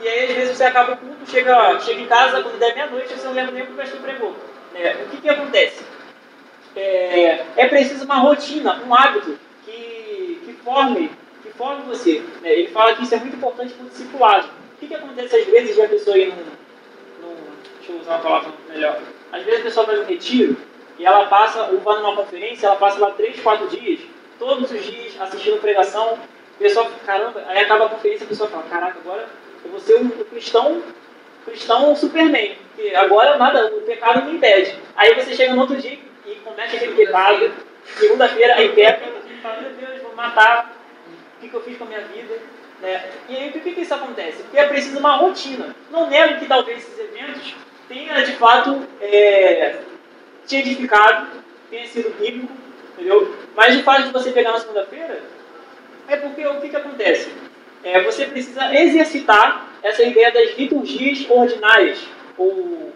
E 0.00 0.08
aí, 0.08 0.30
às 0.30 0.36
vezes, 0.36 0.56
você 0.56 0.64
acaba 0.64 0.92
o 0.92 0.96
culto, 0.96 1.30
chega, 1.30 1.80
chega 1.80 2.00
em 2.00 2.06
casa, 2.06 2.42
quando 2.42 2.58
der 2.58 2.74
meia-noite, 2.74 3.14
você 3.14 3.26
não 3.26 3.34
lembra 3.34 3.52
nem 3.52 3.62
o 3.62 3.66
que 3.66 3.72
o 3.72 3.76
pastor 3.76 4.00
pregou. 4.00 4.36
É, 4.74 4.92
o 5.04 5.08
que, 5.10 5.20
que 5.22 5.28
acontece? 5.28 5.84
É, 6.76 7.44
é 7.56 7.68
preciso 7.68 8.04
uma 8.04 8.16
rotina, 8.16 8.82
um 8.86 8.94
hábito 8.94 9.38
que, 9.64 10.42
que, 10.44 10.52
forme, 10.62 11.10
que 11.42 11.50
forme 11.50 11.82
você. 11.84 12.22
É, 12.44 12.52
ele 12.52 12.68
fala 12.68 12.94
que 12.94 13.04
isso 13.04 13.14
é 13.14 13.18
muito 13.18 13.36
importante 13.36 13.72
para 13.72 13.86
o 13.86 13.88
discipulado. 13.88 14.48
O 14.74 14.78
que, 14.78 14.86
que 14.86 14.94
acontece 14.94 15.36
às 15.36 15.46
vezes 15.46 15.74
de 15.74 15.82
a 15.82 15.88
pessoa 15.88 16.18
ir 16.18 16.28
num, 16.28 16.36
num. 17.22 17.36
Deixa 17.78 17.92
eu 17.92 18.00
usar 18.00 18.16
uma 18.16 18.22
palavra 18.22 18.52
melhor. 18.68 19.00
Às 19.32 19.42
vezes 19.44 19.60
a 19.60 19.64
pessoa 19.64 19.86
vai 19.86 19.96
num 19.96 20.04
retiro 20.04 20.56
e 20.98 21.06
ela 21.06 21.26
passa, 21.26 21.62
ou 21.64 21.80
vai 21.80 21.96
numa 21.96 22.16
conferência, 22.16 22.66
ela 22.66 22.76
passa 22.76 22.98
lá 22.98 23.10
três, 23.12 23.40
quatro 23.40 23.68
dias, 23.68 24.00
todos 24.38 24.70
os 24.70 24.84
dias 24.84 25.20
assistindo 25.20 25.60
pregação, 25.60 26.14
o 26.14 26.58
pessoal 26.58 26.90
caramba, 27.04 27.44
aí 27.46 27.58
acaba 27.58 27.86
a 27.86 27.88
conferência 27.90 28.24
e 28.24 28.26
a 28.26 28.28
pessoa 28.28 28.48
fala, 28.48 28.64
caraca, 28.64 28.98
agora 28.98 29.28
eu 29.64 29.70
vou 29.70 29.80
ser 29.80 29.96
um 29.96 30.08
cristão, 30.08 30.82
cristão 31.44 31.94
superman, 31.94 32.56
porque 32.74 32.94
agora 32.94 33.36
nada, 33.36 33.66
o 33.74 33.82
pecado 33.82 34.24
me 34.24 34.36
impede. 34.36 34.74
Aí 34.96 35.14
você 35.14 35.34
chega 35.34 35.54
no 35.54 35.60
outro 35.60 35.76
dia 35.76 35.98
e 36.24 36.34
comete 36.36 36.76
aquele 36.76 36.94
pecado, 36.94 37.52
segunda-feira, 37.84 38.56
aí 38.56 38.70
peca, 38.70 39.04
e 39.30 39.40
fala, 39.40 39.60
meu 39.60 39.70
Deus, 39.72 40.02
vou 40.02 40.14
matar, 40.14 40.76
o 41.36 41.40
que, 41.40 41.48
que 41.48 41.54
eu 41.54 41.62
fiz 41.62 41.76
com 41.76 41.84
a 41.84 41.88
minha 41.88 42.00
vida? 42.00 42.38
Né? 42.80 43.10
E 43.28 43.36
aí, 43.36 43.50
por 43.50 43.60
que, 43.60 43.72
que 43.72 43.80
isso 43.80 43.94
acontece? 43.94 44.42
Porque 44.42 44.58
é 44.58 44.66
preciso 44.66 44.98
uma 44.98 45.16
rotina. 45.16 45.74
Não 45.90 46.08
nego 46.08 46.38
que 46.38 46.46
talvez 46.46 46.78
esses 46.78 46.98
eventos 46.98 47.54
tenha 47.88 48.22
de 48.22 48.32
fato 48.32 48.86
é, 49.00 49.76
te 50.46 50.56
edificado, 50.56 51.28
tenha 51.70 51.86
sido 51.86 52.10
bíblico, 52.18 52.52
entendeu? 52.96 53.34
Mas 53.54 53.76
o 53.76 53.82
fato 53.82 54.04
de 54.04 54.12
você 54.12 54.32
pegar 54.32 54.52
na 54.52 54.60
segunda-feira 54.60 55.22
é 56.08 56.16
porque 56.16 56.46
o 56.46 56.60
que, 56.60 56.68
que 56.70 56.76
acontece? 56.76 57.30
É, 57.84 58.02
você 58.02 58.26
precisa 58.26 58.74
exercitar 58.74 59.68
essa 59.82 60.02
ideia 60.02 60.32
das 60.32 60.56
liturgias 60.56 61.26
ordinárias, 61.30 62.04
ou 62.36 62.92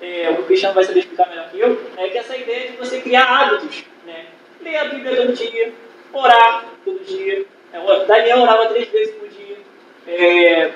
é, 0.00 0.30
o 0.30 0.44
Cristiano 0.44 0.74
vai 0.74 0.84
saber 0.84 1.00
explicar 1.00 1.28
melhor 1.28 1.50
que 1.50 1.60
eu, 1.60 1.90
é 1.96 2.08
que 2.08 2.18
essa 2.18 2.36
ideia 2.36 2.70
de 2.70 2.76
você 2.76 3.00
criar 3.00 3.24
hábitos, 3.24 3.84
né? 4.06 4.26
ler 4.60 4.76
a 4.76 4.84
Bíblia 4.86 5.16
todo 5.16 5.32
dia, 5.32 5.72
orar 6.12 6.64
todo 6.84 7.04
dia, 7.04 7.44
é, 7.72 8.04
Daniel 8.06 8.40
orava 8.40 8.66
três 8.66 8.88
vezes 8.88 9.14
por 9.16 9.28
dia, 9.28 9.56
é, 10.06 10.72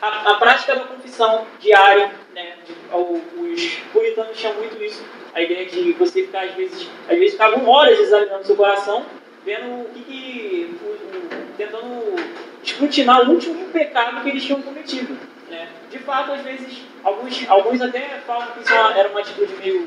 a, 0.00 0.30
a, 0.30 0.34
prática 0.34 0.76
da 0.76 0.84
confissão 0.84 1.46
diária, 1.58 2.10
né? 2.34 2.56
os 2.92 3.76
puritanos 3.92 4.36
tinham 4.36 4.54
muito 4.54 4.82
isso, 4.82 5.04
a 5.34 5.40
ideia 5.40 5.66
de 5.66 5.92
você 5.92 6.22
ficar, 6.22 6.44
às 6.44 6.54
vezes, 6.54 6.88
às 7.08 7.18
vezes 7.18 7.32
ficavam 7.32 7.66
horas 7.68 7.98
examinando 7.98 8.46
seu 8.46 8.56
coração 8.56 9.04
vendo 9.44 9.82
o 9.82 9.88
que, 9.94 10.02
que 10.02 10.78
tentando 11.56 12.16
escrutinar 12.62 13.28
o 13.28 13.32
último 13.32 13.68
pecado 13.68 14.22
que 14.22 14.28
eles 14.28 14.44
tinham 14.44 14.62
cometido. 14.62 15.16
Né? 15.50 15.68
De 15.90 15.98
fato, 15.98 16.32
às 16.32 16.42
vezes, 16.42 16.82
alguns, 17.02 17.48
alguns 17.48 17.82
até 17.82 18.00
falam 18.26 18.46
que 18.52 18.60
isso 18.60 18.72
era 18.72 19.08
uma 19.08 19.20
atitude 19.20 19.54
meio 19.56 19.86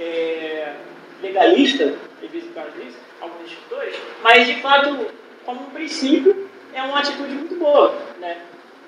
é, 0.00 0.74
legalista, 1.22 1.94
às 2.22 2.30
vezes 2.30 2.50
por 2.52 2.70
disso, 2.72 2.98
alguns 3.20 3.50
escritores, 3.50 3.96
mas 4.22 4.46
de 4.46 4.60
fato, 4.60 5.06
como 5.44 5.60
um 5.60 5.70
princípio, 5.70 6.48
é 6.74 6.82
uma 6.82 6.98
atitude 6.98 7.32
muito 7.32 7.56
boa. 7.56 7.94
Né? 8.18 8.38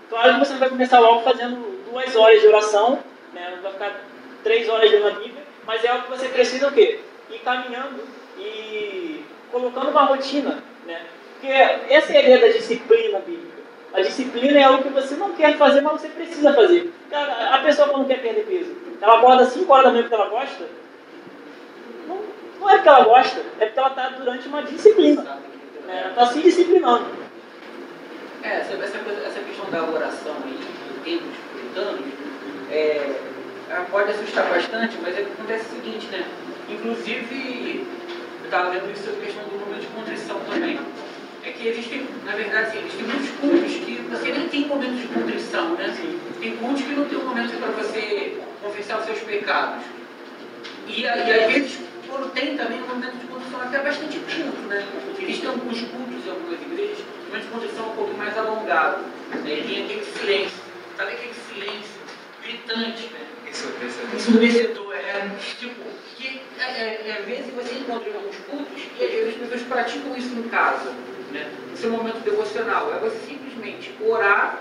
Claro 0.08 0.34
que 0.34 0.40
você 0.40 0.52
não 0.52 0.60
vai 0.60 0.68
começar 0.70 1.00
logo 1.00 1.22
fazendo 1.22 1.84
duas 1.90 2.14
horas 2.16 2.40
de 2.40 2.46
oração, 2.46 2.98
né? 3.32 3.52
não 3.54 3.62
vai 3.62 3.72
ficar 3.72 4.04
três 4.42 4.68
horas 4.68 4.90
lendo 4.90 5.06
a 5.06 5.10
Bíblia, 5.10 5.37
mas 5.68 5.84
é 5.84 5.88
algo 5.88 6.04
que 6.04 6.10
você 6.10 6.28
precisa 6.28 6.66
o 6.66 6.72
quê? 6.72 6.98
Ir 7.30 7.38
caminhando 7.40 8.00
e 8.38 9.22
colocando 9.52 9.90
uma 9.90 10.06
rotina. 10.06 10.64
Né? 10.86 11.02
Porque 11.34 11.46
essa 11.46 12.14
é 12.14 12.16
a 12.16 12.22
ideia 12.22 12.40
da 12.40 12.48
disciplina 12.48 13.18
bíblica. 13.18 13.58
A 13.92 14.00
disciplina 14.00 14.58
é 14.58 14.62
algo 14.62 14.82
que 14.82 14.88
você 14.88 15.14
não 15.16 15.34
quer 15.34 15.58
fazer, 15.58 15.82
mas 15.82 16.00
você 16.00 16.08
precisa 16.08 16.54
fazer. 16.54 16.90
A 17.12 17.58
pessoa 17.58 17.88
quando 17.88 18.06
quer 18.06 18.22
perder 18.22 18.46
peso, 18.46 18.74
ela 18.98 19.18
acorda 19.18 19.44
5 19.44 19.70
horas 19.70 19.84
da 19.84 19.90
manhã 19.90 20.02
porque 20.04 20.14
ela 20.14 20.30
gosta, 20.30 20.64
não, 22.06 22.18
não 22.60 22.70
é 22.70 22.74
porque 22.76 22.88
ela 22.88 23.04
gosta, 23.04 23.40
é 23.60 23.66
porque 23.66 23.78
ela 23.78 23.88
está 23.88 24.08
durante 24.08 24.48
uma 24.48 24.62
disciplina. 24.62 25.22
Né? 25.86 26.00
Ela 26.00 26.08
está 26.08 26.26
se 26.28 26.40
disciplinando. 26.40 27.04
É, 28.42 28.56
essa, 28.56 28.72
essa, 28.72 28.96
essa 28.96 29.40
questão 29.40 29.70
da 29.70 29.84
oração 29.84 30.34
aí, 30.44 30.58
tempo 31.04 31.24
de 31.24 31.38
puritanos, 31.52 32.00
é, 32.70 33.27
pode 33.90 34.10
assustar 34.10 34.48
bastante, 34.48 34.96
mas 35.02 35.16
é 35.16 35.22
que 35.22 35.32
acontece 35.32 35.66
o 35.66 35.76
seguinte, 35.76 36.06
né? 36.06 36.26
Inclusive, 36.68 37.86
eu 38.40 38.44
estava 38.44 38.70
vendo 38.70 38.92
isso 38.92 39.04
sobre 39.04 39.22
a 39.22 39.26
questão 39.26 39.44
do 39.44 39.58
momento 39.58 39.80
de 39.80 39.86
contrição 39.88 40.40
também. 40.50 40.78
É 41.44 41.50
que 41.50 41.68
existem, 41.68 42.06
na 42.24 42.32
verdade, 42.32 42.68
assim, 42.68 42.78
existem 42.78 43.06
muitos 43.06 43.30
cultos 43.40 43.72
que 43.72 44.02
você 44.10 44.32
nem 44.32 44.48
tem 44.48 44.66
momento 44.66 44.96
de 44.96 45.08
contrição, 45.08 45.74
né? 45.74 45.86
Assim, 45.86 46.18
tem 46.40 46.56
cultos 46.56 46.82
que 46.82 46.92
não 46.92 47.04
tem 47.04 47.18
um 47.18 47.24
momento 47.24 47.58
para 47.58 47.70
você 47.70 48.40
confessar 48.62 49.00
os 49.00 49.06
seus 49.06 49.20
pecados. 49.20 49.84
E, 50.86 51.02
e 51.02 51.08
às 51.08 51.52
vezes, 51.52 51.78
quando 52.06 52.32
tem 52.32 52.56
também 52.56 52.82
um 52.82 52.86
momento 52.86 53.16
de 53.18 53.26
contrição 53.26 53.60
até 53.60 53.78
bastante 53.78 54.18
curto, 54.18 54.68
né? 54.68 54.86
Existem 55.20 55.48
alguns 55.48 55.80
cultos 55.82 56.26
em 56.26 56.30
algumas 56.30 56.60
igrejas, 56.62 56.98
o 56.98 57.26
momento 57.28 57.44
de 57.44 57.50
contrição 57.50 57.84
é 57.84 57.88
um 57.88 57.96
pouco 57.96 58.16
mais 58.16 58.36
alongado. 58.36 59.04
Né? 59.30 59.40
E 59.44 59.62
tem 59.62 59.84
aquele 59.84 60.04
silêncio. 60.04 60.58
Sabe 60.96 61.12
aquele 61.12 61.34
silêncio 61.34 61.98
gritante, 62.42 63.02
né? 63.12 63.27
Ensurdecedor, 63.50 64.94
é. 64.94 65.30
Tipo, 65.58 65.82
que 66.16 66.40
é, 66.58 66.62
é, 66.62 67.08
é, 67.08 67.16
às 67.18 67.24
vezes 67.24 67.46
você 67.54 67.74
encontra 67.74 68.08
em 68.08 68.14
alguns 68.14 68.36
cultos 68.36 68.82
e 68.98 69.04
às 69.04 69.10
vezes 69.10 69.28
as 69.28 69.34
pessoas 69.34 69.62
praticam 69.62 70.16
isso 70.16 70.34
em 70.34 70.42
casa. 70.48 70.92
Né? 71.32 71.50
Esse 71.72 71.86
é 71.86 71.88
um 71.88 71.92
momento 71.92 72.22
devocional. 72.24 72.92
É 72.94 72.98
você 72.98 73.18
simplesmente 73.26 73.94
orar 74.04 74.60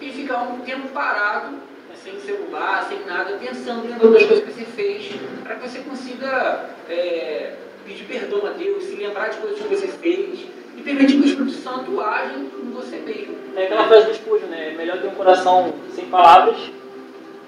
e 0.00 0.10
ficar 0.10 0.42
um 0.42 0.60
tempo 0.60 0.88
parado, 0.88 1.52
né, 1.52 1.94
sem 2.02 2.20
celular, 2.20 2.86
sem 2.88 3.04
nada, 3.06 3.38
pensando, 3.38 3.88
lembrando 3.88 4.12
das 4.12 4.26
coisas 4.26 4.44
que 4.44 4.52
você 4.52 4.64
fez, 4.64 5.12
para 5.42 5.56
que 5.56 5.68
você 5.68 5.78
consiga 5.80 6.70
é, 6.88 7.54
pedir 7.86 8.04
perdão 8.04 8.46
a 8.46 8.50
Deus, 8.50 8.84
se 8.84 8.96
lembrar 8.96 9.28
de 9.28 9.38
coisas 9.38 9.60
que 9.60 9.68
você 9.68 9.88
fez 9.88 10.46
e 10.76 10.82
permitir 10.82 11.14
que 11.14 11.22
o 11.22 11.26
Espírito 11.26 11.52
Santo 11.52 12.00
age 12.00 12.34
em 12.36 12.70
você 12.72 12.96
mesmo. 12.96 13.36
É 13.56 13.64
aquela 13.64 13.86
frase 13.86 14.06
do 14.08 14.14
Spurgeon, 14.14 14.48
né? 14.48 14.72
É 14.72 14.74
melhor 14.76 15.00
ter 15.00 15.06
um 15.06 15.14
coração 15.14 15.72
sem 15.94 16.06
palavras 16.06 16.56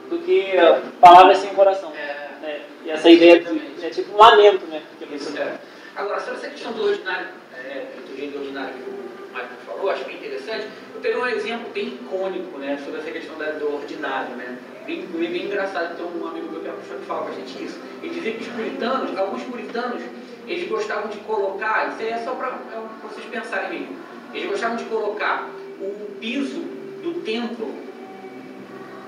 do 0.08 0.18
que 0.18 0.52
palavras 1.00 1.38
sem 1.38 1.50
coração. 1.50 1.92
É, 1.94 2.30
né? 2.40 2.60
E 2.84 2.90
essa 2.90 3.10
ideia 3.10 3.40
de, 3.40 3.84
é 3.84 3.90
tipo 3.90 4.14
um 4.14 4.18
lamento, 4.18 4.66
né? 4.66 4.82
Pessoa 5.10 5.38
é. 5.40 5.58
Agora, 5.94 6.20
sobre 6.20 6.34
essa 6.34 6.50
questão 6.50 6.72
do 6.72 6.84
ordinário, 6.84 7.28
é, 7.54 7.86
do 8.04 8.38
ordinário 8.38 8.74
que 8.74 8.90
o 8.90 9.28
Michael 9.28 9.48
falou, 9.66 9.90
acho 9.90 10.04
bem 10.04 10.16
interessante. 10.16 10.66
Eu 10.94 11.00
peguei 11.00 11.18
um 11.18 11.26
exemplo 11.26 11.70
bem 11.72 11.88
icônico, 11.88 12.58
né, 12.58 12.78
sobre 12.84 13.00
essa 13.00 13.10
questão 13.10 13.38
da, 13.38 13.52
do 13.52 13.74
ordinário, 13.74 14.36
né. 14.36 14.58
Bem, 14.84 15.06
bem, 15.06 15.30
bem 15.30 15.44
engraçado, 15.46 15.96
tem 15.96 16.04
um 16.04 16.26
amigo 16.26 16.50
meu 16.50 16.60
que 16.60 16.68
é 16.68 16.70
professor 16.70 16.98
que 16.98 17.06
fala 17.06 17.22
com 17.22 17.32
a 17.32 17.34
gente 17.34 17.64
isso. 17.64 17.80
Ele 18.02 18.14
dizia 18.14 18.32
que 18.32 18.42
os 18.42 18.48
puritanos, 18.48 19.18
alguns 19.18 19.42
puritanos, 19.44 20.02
eles 20.46 20.68
gostavam 20.68 21.08
de 21.08 21.18
colocar, 21.18 21.88
isso 21.88 22.02
aí 22.02 22.10
é 22.10 22.18
só 22.18 22.34
para 22.34 22.48
é 22.48 22.82
vocês 23.02 23.26
pensarem 23.26 23.80
mesmo, 23.80 23.96
eles 24.32 24.50
gostavam 24.50 24.76
de 24.76 24.84
colocar 24.84 25.48
o 25.80 26.16
piso 26.20 26.60
do 27.02 27.22
templo 27.24 27.85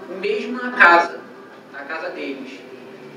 mesmo 0.08 0.62
na 0.62 0.72
casa, 0.72 1.20
na 1.72 1.80
casa 1.80 2.10
deles. 2.10 2.58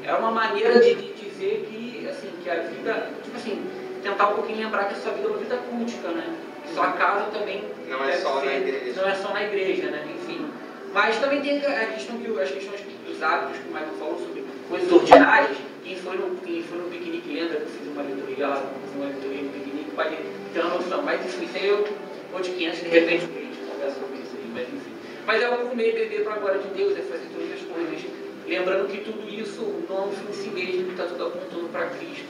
Era 0.03 0.18
uma 0.18 0.31
maneira 0.31 0.80
de, 0.80 0.95
de 0.95 1.13
dizer 1.13 1.68
que, 1.69 2.07
assim, 2.07 2.31
que 2.43 2.49
a 2.49 2.55
vida, 2.55 3.09
tipo 3.23 3.38
assim, 3.38 3.63
tentar 4.03 4.30
um 4.30 4.35
pouquinho 4.35 4.59
lembrar 4.59 4.85
que 4.85 4.93
a 4.93 4.97
sua 4.97 5.11
vida 5.13 5.27
é 5.27 5.31
uma 5.31 5.38
vida 5.38 5.57
cultica, 5.57 6.07
né? 6.09 6.35
Que 6.65 6.73
sua 6.73 6.91
casa 6.93 7.31
também 7.31 7.63
não 7.88 8.03
é 8.03 8.13
só 8.13 8.39
ser, 8.39 8.45
na 8.45 8.55
igreja. 8.55 9.01
Não 9.01 9.09
é 9.09 9.15
só 9.15 9.34
na 9.34 9.43
igreja, 9.43 9.91
né? 9.91 10.05
Enfim. 10.15 10.47
Mas 10.93 11.18
também 11.19 11.41
tem 11.41 11.57
a 11.57 11.85
questão 11.85 12.18
que 12.18 12.41
as 12.41 12.51
questões 12.51 12.81
dos 13.05 13.23
hábitos 13.23 13.57
que 13.59 13.69
o 13.69 13.72
Michael 13.72 13.93
falou 13.97 14.19
sobre 14.19 14.45
coisas 14.68 14.91
ordinárias. 14.91 15.57
Quem 15.84 15.95
foi 15.95 16.18
no, 16.18 16.35
quem 16.38 16.63
foi 16.63 16.77
no 16.77 16.89
piquenique 16.89 17.34
lembra 17.34 17.57
que 17.57 17.63
eu 17.63 17.69
fiz 17.69 17.88
uma 17.88 18.03
liturgia 18.03 18.47
lá, 18.47 18.55
fiz 18.84 18.95
uma 18.95 19.05
liturgia 19.05 19.41
no 19.43 19.49
piquenique, 19.49 19.91
pode 19.95 20.18
ter 20.53 20.59
uma 20.59 20.76
noção. 20.76 21.01
Mas 21.03 21.26
isso, 21.26 21.43
isso 21.43 21.57
aí 21.57 21.68
eu 21.68 21.88
vou 22.31 22.41
de 22.41 22.51
500 22.51 22.80
de 22.80 22.89
repente 22.89 23.26
a 23.26 23.39
gente 23.39 23.57
conversa 23.72 23.99
sobre 23.99 24.18
isso 24.18 24.35
aí, 24.35 24.51
mas 24.53 24.68
enfim. 24.68 24.90
Mas 25.32 25.41
é 25.41 25.49
o 25.49 25.60
comer 25.60 25.91
e 25.91 25.94
beber 25.94 26.26
para 26.26 26.34
a 26.34 26.40
glória 26.40 26.60
de 26.60 26.68
Deus, 26.76 26.91
é 26.91 27.02
fazer 27.03 27.30
todas 27.34 27.53
as 27.53 27.62
coisas. 27.62 28.02
Lembrando 28.45 28.90
que 28.90 28.98
tudo 28.98 29.30
isso 29.30 29.62
não 29.88 29.98
é 29.98 30.02
um 30.02 30.12
fim 30.12 30.30
em 30.30 30.34
si 30.34 30.49
mesmo, 30.49 30.91
está 30.91 31.06
tudo 31.06 31.28
apontando 31.28 31.70
para 31.70 31.86
Cristo. 31.91 32.28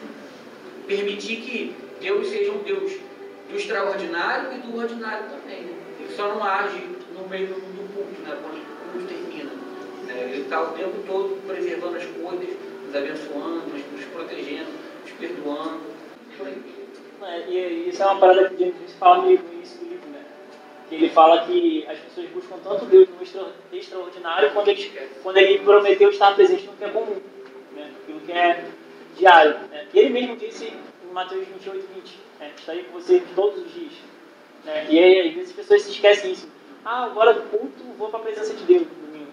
Permitir 0.86 1.38
que 1.38 1.76
Deus 2.00 2.28
seja 2.28 2.52
um 2.52 2.60
Deus 2.60 2.92
do 3.50 3.58
extraordinário 3.58 4.56
e 4.56 4.60
do 4.60 4.78
ordinário 4.78 5.24
também. 5.32 5.62
Né? 5.62 5.74
Ele 6.00 6.16
só 6.16 6.28
não 6.28 6.44
age 6.44 6.78
no 7.18 7.28
meio 7.28 7.48
do, 7.48 7.56
culto, 7.56 8.22
né? 8.22 8.38
quando 8.40 8.60
o 8.60 8.92
culto 8.92 9.08
termina. 9.08 9.52
Né? 10.06 10.30
Ele 10.34 10.42
está 10.44 10.62
o 10.62 10.74
tempo 10.74 10.94
todo 11.08 11.42
preservando 11.48 11.98
as 11.98 12.06
coisas, 12.06 12.56
nos 12.86 12.96
abençoando, 12.96 13.66
nos, 13.68 14.06
protegendo, 14.14 14.70
nos 15.02 15.12
perdoando. 15.14 15.82
É, 17.24 17.50
e 17.50 17.90
isso 17.90 18.04
é 18.04 18.06
uma 18.06 18.20
parada 18.20 18.50
que 18.50 18.60
James 18.60 18.94
fala 19.00 19.26
meio 19.26 19.40
no 19.40 19.91
ele 20.92 21.10
fala 21.10 21.46
que 21.46 21.86
as 21.88 21.98
pessoas 22.00 22.30
buscam 22.32 22.58
tanto 22.64 22.86
Deus 22.86 23.08
no 23.10 23.22
extra, 23.22 23.48
extraordinário 23.72 24.52
quando 24.52 24.68
ele, 24.68 25.10
quando 25.24 25.38
ele 25.38 25.60
prometeu 25.60 26.10
estar 26.10 26.36
presente 26.36 26.66
no 26.66 26.74
que 26.74 26.84
é 26.84 26.90
comum, 26.90 27.22
né? 27.74 27.92
Aquilo 28.04 28.20
que 28.20 28.32
é 28.32 28.66
diário. 29.18 29.58
Né? 29.70 29.88
Ele 29.94 30.10
mesmo 30.10 30.36
disse 30.36 30.66
em 30.66 31.14
Mateus 31.14 31.48
28, 31.48 31.88
20, 31.96 32.20
né? 32.40 32.52
estarei 32.58 32.84
com 32.84 33.00
você 33.00 33.24
todos 33.36 33.66
os 33.66 33.74
dias. 33.74 33.94
Né? 34.66 34.88
E 34.90 35.00
aí, 35.00 35.30
às 35.30 35.34
vezes 35.34 35.50
as 35.52 35.56
pessoas 35.56 35.82
se 35.84 35.92
esquecem 35.92 36.34
isso. 36.34 36.50
Ah, 36.84 37.06
agora 37.06 37.34
do 37.34 37.44
culto, 37.44 37.84
vou 37.98 38.10
para 38.10 38.20
a 38.20 38.24
presença 38.24 38.54
de 38.54 38.64
Deus 38.66 38.82
no 38.82 39.08
domingo. 39.08 39.32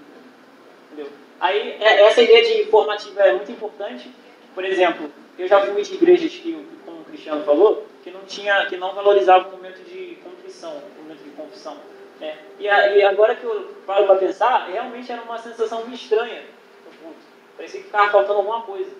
Entendeu? 0.86 1.10
Aí, 1.40 1.76
é, 1.80 2.02
essa 2.02 2.22
ideia 2.22 2.44
de 2.44 2.70
formativa 2.70 3.22
é 3.22 3.32
muito 3.34 3.50
importante. 3.50 4.10
Por 4.54 4.64
exemplo, 4.64 5.10
eu 5.36 5.48
já 5.48 5.64
fui 5.64 5.82
de 5.82 5.94
igrejas 5.94 6.32
que, 6.32 6.64
como 6.84 7.00
o 7.00 7.04
Cristiano 7.04 7.42
falou, 7.44 7.86
que 8.08 8.10
não 8.10 8.24
tinha, 8.24 8.66
que 8.66 8.76
não 8.76 8.94
valorizavam 8.94 9.50
o 9.50 9.56
momento 9.56 9.82
de 9.84 10.16
contrição, 10.24 10.82
o 10.98 11.02
momento 11.02 11.22
de 11.22 11.30
confissão. 11.30 11.76
Né? 12.18 12.36
E, 12.58 12.68
a, 12.68 12.96
e 12.96 13.04
agora 13.04 13.36
que 13.36 13.44
eu 13.44 13.74
paro 13.86 14.06
para 14.06 14.16
pensar, 14.16 14.66
realmente 14.70 15.12
era 15.12 15.22
uma 15.22 15.38
sensação 15.38 15.82
meio 15.82 15.94
estranha 15.94 16.42
no 16.84 16.98
culto. 16.98 17.20
Parecia 17.56 17.80
que 17.80 17.86
ficava 17.86 18.10
faltando 18.10 18.38
alguma 18.38 18.62
coisa. 18.62 18.90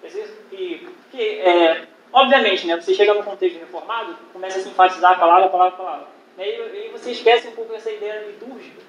Parecia 0.00 0.26
que, 0.50 0.88
é, 1.40 1.86
obviamente, 2.12 2.66
né, 2.66 2.80
você 2.80 2.94
chega 2.94 3.14
no 3.14 3.22
contexto 3.22 3.58
reformado, 3.58 4.16
começa 4.32 4.58
a 4.58 4.62
se 4.62 4.68
enfatizar 4.68 5.12
a 5.12 5.18
palavra, 5.18 5.46
a 5.46 5.50
palavra, 5.50 5.74
a 5.74 5.78
palavra. 5.78 6.06
E 6.36 6.42
aí, 6.42 6.90
você 6.92 7.12
esquece 7.12 7.48
um 7.48 7.52
pouco 7.52 7.74
essa 7.74 7.90
ideia 7.90 8.26
litúrgica, 8.26 8.80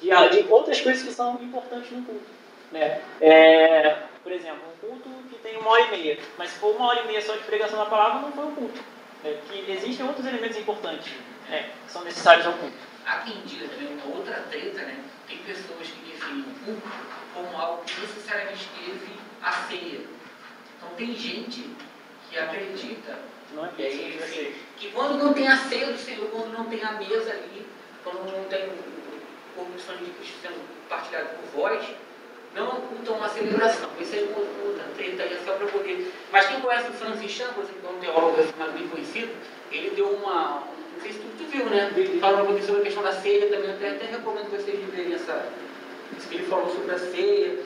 de, 0.00 0.08
de 0.08 0.52
outras 0.52 0.80
coisas 0.80 1.02
que 1.02 1.12
são 1.12 1.34
importantes 1.42 1.90
no 1.92 2.02
culto. 2.04 2.40
Né? 2.72 3.00
É, 3.20 3.96
por 4.22 4.32
exemplo, 4.32 4.60
um 4.72 4.86
culto 4.86 5.08
que 5.28 5.38
tem 5.38 5.56
uma 5.56 5.70
hora 5.70 5.82
e 5.82 5.90
meia, 5.90 6.18
mas 6.38 6.50
se 6.50 6.58
for 6.58 6.74
uma 6.76 6.88
hora 6.88 7.00
e 7.02 7.06
meia 7.06 7.20
só 7.20 7.34
de 7.34 7.44
pregação 7.44 7.78
da 7.78 7.86
palavra, 7.86 8.20
não 8.20 8.32
foi 8.32 8.44
um 8.44 8.54
culto. 8.54 8.80
Né? 9.22 9.40
Que 9.48 9.70
existem 9.70 10.06
outros 10.06 10.26
elementos 10.26 10.56
importantes 10.56 11.12
né, 11.48 11.70
que 11.86 11.92
são 11.92 12.04
necessários 12.04 12.46
ao 12.46 12.54
culto. 12.54 12.76
Há 13.04 13.18
quem 13.18 13.40
diga 13.42 13.68
também 13.68 13.88
uma 13.94 14.16
outra 14.16 14.34
treta, 14.50 14.82
né? 14.82 15.02
Tem 15.26 15.38
pessoas 15.38 15.88
que 15.88 16.10
definem 16.10 16.40
o 16.42 16.64
culto 16.64 16.88
como 17.34 17.56
algo 17.56 17.82
que 17.84 18.00
necessariamente 18.00 18.68
teve 18.78 19.12
a 19.42 19.52
ceia. 19.52 20.00
Então 20.76 20.90
tem 20.96 21.14
gente 21.16 21.70
que 22.28 22.38
acredita 22.38 23.18
Não 23.52 23.66
é 23.66 23.70
e 23.78 23.84
aí, 23.84 24.20
sei. 24.28 24.56
que 24.76 24.90
quando 24.92 25.18
não 25.18 25.32
tem 25.32 25.48
a 25.48 25.56
ceia 25.56 25.92
do 25.92 25.98
Senhor, 25.98 26.28
quando 26.30 26.52
não 26.52 26.66
tem 26.66 26.82
a 26.84 26.92
mesa 26.92 27.32
ali, 27.32 27.66
quando 28.04 28.30
não 28.30 28.44
tem 28.44 28.66
o 28.68 28.78
corpo 29.56 29.72
de 29.72 29.82
sangue 29.82 30.04
de 30.04 30.10
Cristo 30.12 30.38
sendo 30.42 30.88
partilhado 30.88 31.30
por 31.30 31.60
vós, 31.60 31.84
não 32.54 32.68
ocultam 32.68 33.16
uma 33.16 33.28
celebração. 33.28 33.88
Isso 34.00 34.16
é 34.16 34.20
uma 34.22 34.38
outra 34.66 34.84
treta 34.96 35.22
é 35.22 35.38
só 35.44 35.52
para 35.52 35.66
poder. 35.66 36.12
Mas 36.32 36.46
quem 36.46 36.60
conhece 36.60 36.88
o 36.88 36.92
Francis 36.92 37.30
Chan, 37.30 37.48
por 37.54 37.62
exemplo, 37.64 37.80
que 37.80 37.86
é 37.86 37.90
um 37.90 38.00
teólogo 38.14 38.36
bem 38.72 38.88
conhecido, 38.88 39.30
ele 39.70 39.90
deu 39.90 40.08
uma. 40.08 40.64
Não 40.94 41.00
sei 41.02 41.12
se 41.12 41.18
tu, 41.18 41.44
viu, 41.50 41.64
né? 41.66 41.90
Falando 42.20 42.42
um 42.42 42.46
pouquinho 42.46 42.66
sobre 42.66 42.80
a 42.80 42.84
questão 42.84 43.02
da 43.02 43.12
ceia 43.12 43.46
também, 43.48 43.70
eu 43.70 43.74
até, 43.76 43.90
até 43.90 44.06
recomendo 44.06 44.50
vocês 44.50 44.78
verem 44.90 45.14
essa. 45.14 45.46
Isso 46.16 46.28
que 46.28 46.34
ele 46.36 46.46
falou 46.46 46.68
sobre 46.74 46.94
a 46.94 46.98
ceia. 46.98 47.58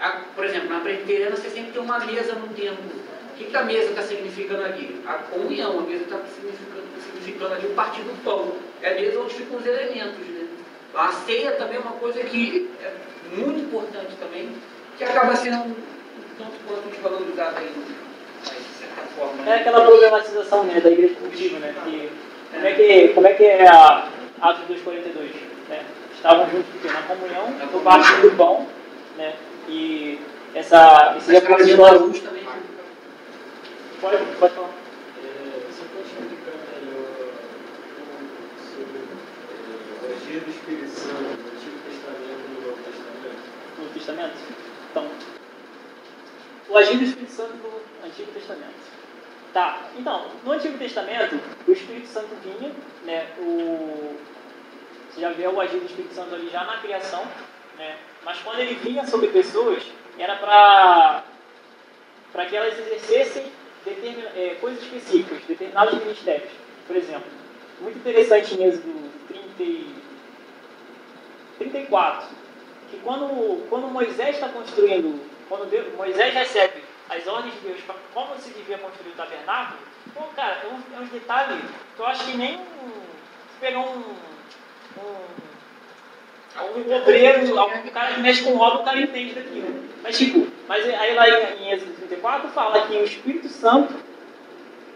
A- 0.00 0.20
por 0.34 0.44
exemplo, 0.44 0.68
na 0.70 0.80
presbiteriana 0.80 1.36
você 1.36 1.48
sempre 1.50 1.72
tem 1.72 1.80
uma 1.82 1.98
mesa 2.00 2.32
no 2.34 2.48
templo 2.48 2.90
O 3.32 3.36
que, 3.36 3.44
que 3.44 3.56
a 3.56 3.62
mesa 3.62 3.90
está 3.90 4.02
significando 4.02 4.64
ali? 4.64 5.00
A 5.06 5.14
comunhão, 5.14 5.78
a 5.78 5.82
mesa 5.82 6.04
está 6.04 6.18
significando, 6.26 6.86
significando 7.04 7.54
ali 7.54 7.66
o 7.66 7.74
partir 7.74 8.00
do 8.02 8.24
pão. 8.24 8.52
É 8.80 8.92
a 8.92 8.94
mesa 9.00 9.20
onde 9.20 9.34
ficam 9.34 9.58
os 9.58 9.66
elementos. 9.66 10.18
Né? 10.26 10.48
A 10.94 11.12
ceia 11.12 11.52
também 11.52 11.76
é 11.76 11.80
uma 11.80 11.92
coisa 11.92 12.20
que 12.24 12.68
é 12.82 12.92
muito 13.36 13.60
importante 13.60 14.12
também, 14.18 14.50
que 14.96 15.04
acaba 15.04 15.34
sendo 15.36 15.56
um 15.58 15.74
tanto 16.38 16.52
quanto 16.66 16.88
desvalorizada 16.90 17.58
aí, 17.58 17.72
de 17.72 18.78
certa 18.78 19.02
forma. 19.16 19.42
É 19.42 19.46
Né? 19.46 19.54
aquela 19.56 19.84
problematização 19.84 20.64
né, 20.64 20.80
da 20.80 20.90
igreja 20.90 21.14
contigo, 21.14 21.56
né? 21.58 21.74
Que, 21.84 22.10
como, 22.52 22.66
é 22.66 22.72
que, 22.72 23.08
como 23.14 23.26
é 23.26 23.32
que 23.34 23.44
é 23.44 23.68
a 23.68 24.08
Atos 24.40 24.76
2,42? 24.76 25.30
Né? 25.68 25.82
Estavam 26.14 26.48
juntos 26.50 26.66
porque, 26.72 26.88
na 26.88 27.02
comunhão, 27.02 27.50
no 27.72 27.80
partir 27.80 28.20
do 28.20 28.36
pão, 28.36 28.66
né? 29.16 29.34
E 29.68 30.20
essa, 30.54 31.14
esse 31.16 31.32
Mas 31.32 31.44
caso 31.44 31.64
de. 31.64 31.70
Jesus 31.70 32.20
também. 32.20 32.42
Pode, 34.00 34.16
pode 34.38 34.54
falar. 34.54 34.68
É, 34.68 35.70
Você 35.70 35.82
Testamento? 44.02 44.34
Então, 44.90 45.08
o 46.68 46.76
agir 46.76 46.98
do 46.98 47.04
Espírito 47.04 47.32
Santo 47.32 47.54
no 47.54 48.06
Antigo 48.06 48.32
Testamento. 48.32 48.92
Tá, 49.52 49.90
então, 49.96 50.26
no 50.44 50.52
Antigo 50.52 50.76
Testamento, 50.76 51.38
o 51.66 51.72
Espírito 51.72 52.08
Santo 52.08 52.34
vinha, 52.42 52.72
né, 53.04 53.28
o, 53.38 54.16
você 55.10 55.20
já 55.20 55.30
vê 55.30 55.46
o 55.46 55.60
agir 55.60 55.78
do 55.78 55.86
Espírito 55.86 56.14
Santo 56.14 56.34
ali 56.34 56.48
já 56.48 56.64
na 56.64 56.78
criação, 56.78 57.22
né, 57.78 57.96
mas 58.24 58.38
quando 58.40 58.58
ele 58.58 58.74
vinha 58.76 59.06
sobre 59.06 59.28
pessoas, 59.28 59.84
era 60.18 60.36
para 60.36 61.24
que 62.46 62.56
elas 62.56 62.78
exercessem 62.78 63.52
determin, 63.84 64.24
é, 64.34 64.56
coisas 64.60 64.82
específicas, 64.82 65.42
determinados 65.46 65.94
ministérios. 66.00 66.50
Por 66.86 66.96
exemplo, 66.96 67.30
muito 67.80 67.98
interessante 67.98 68.54
em 68.54 68.64
Êxodo 68.64 69.10
30 69.28 69.62
e 69.62 69.94
34, 71.58 72.41
que 72.92 72.98
quando, 72.98 73.66
quando 73.70 73.88
Moisés 73.88 74.34
está 74.36 74.50
construindo, 74.50 75.18
quando 75.48 75.68
Deus, 75.70 75.92
Moisés 75.94 76.34
recebe 76.34 76.84
as 77.08 77.26
ordens 77.26 77.54
de 77.54 77.60
Deus 77.60 77.80
para 77.80 77.94
como 78.12 78.38
se 78.38 78.50
devia 78.50 78.76
construir 78.76 79.12
o 79.12 79.16
tabernáculo, 79.16 79.78
pô, 80.14 80.20
cara, 80.36 80.62
é 80.64 80.66
um, 80.66 80.98
é 80.98 81.00
um 81.00 81.06
detalhe 81.06 81.58
que 81.96 82.00
eu 82.02 82.06
acho 82.06 82.26
que 82.26 82.36
nem 82.36 82.60
pegar 83.58 83.80
um, 83.80 84.14
um, 84.98 85.16
um 86.60 86.96
obreiro, 86.96 87.58
algum 87.58 87.88
cara 87.88 88.14
que 88.14 88.20
mexe 88.20 88.44
com 88.44 88.58
obra, 88.58 88.82
o 88.82 88.84
cara 88.84 89.00
entende 89.00 89.34
daquilo. 89.34 89.84
Mas 90.02 90.18
tipo, 90.18 90.46
mas 90.68 90.86
aí 90.86 91.14
lá 91.14 91.28
em, 91.28 91.62
em 91.62 91.72
Êxodo 91.72 91.94
34 91.94 92.50
fala 92.50 92.86
que 92.86 92.96
o 92.96 93.04
Espírito 93.04 93.48
Santo 93.48 93.94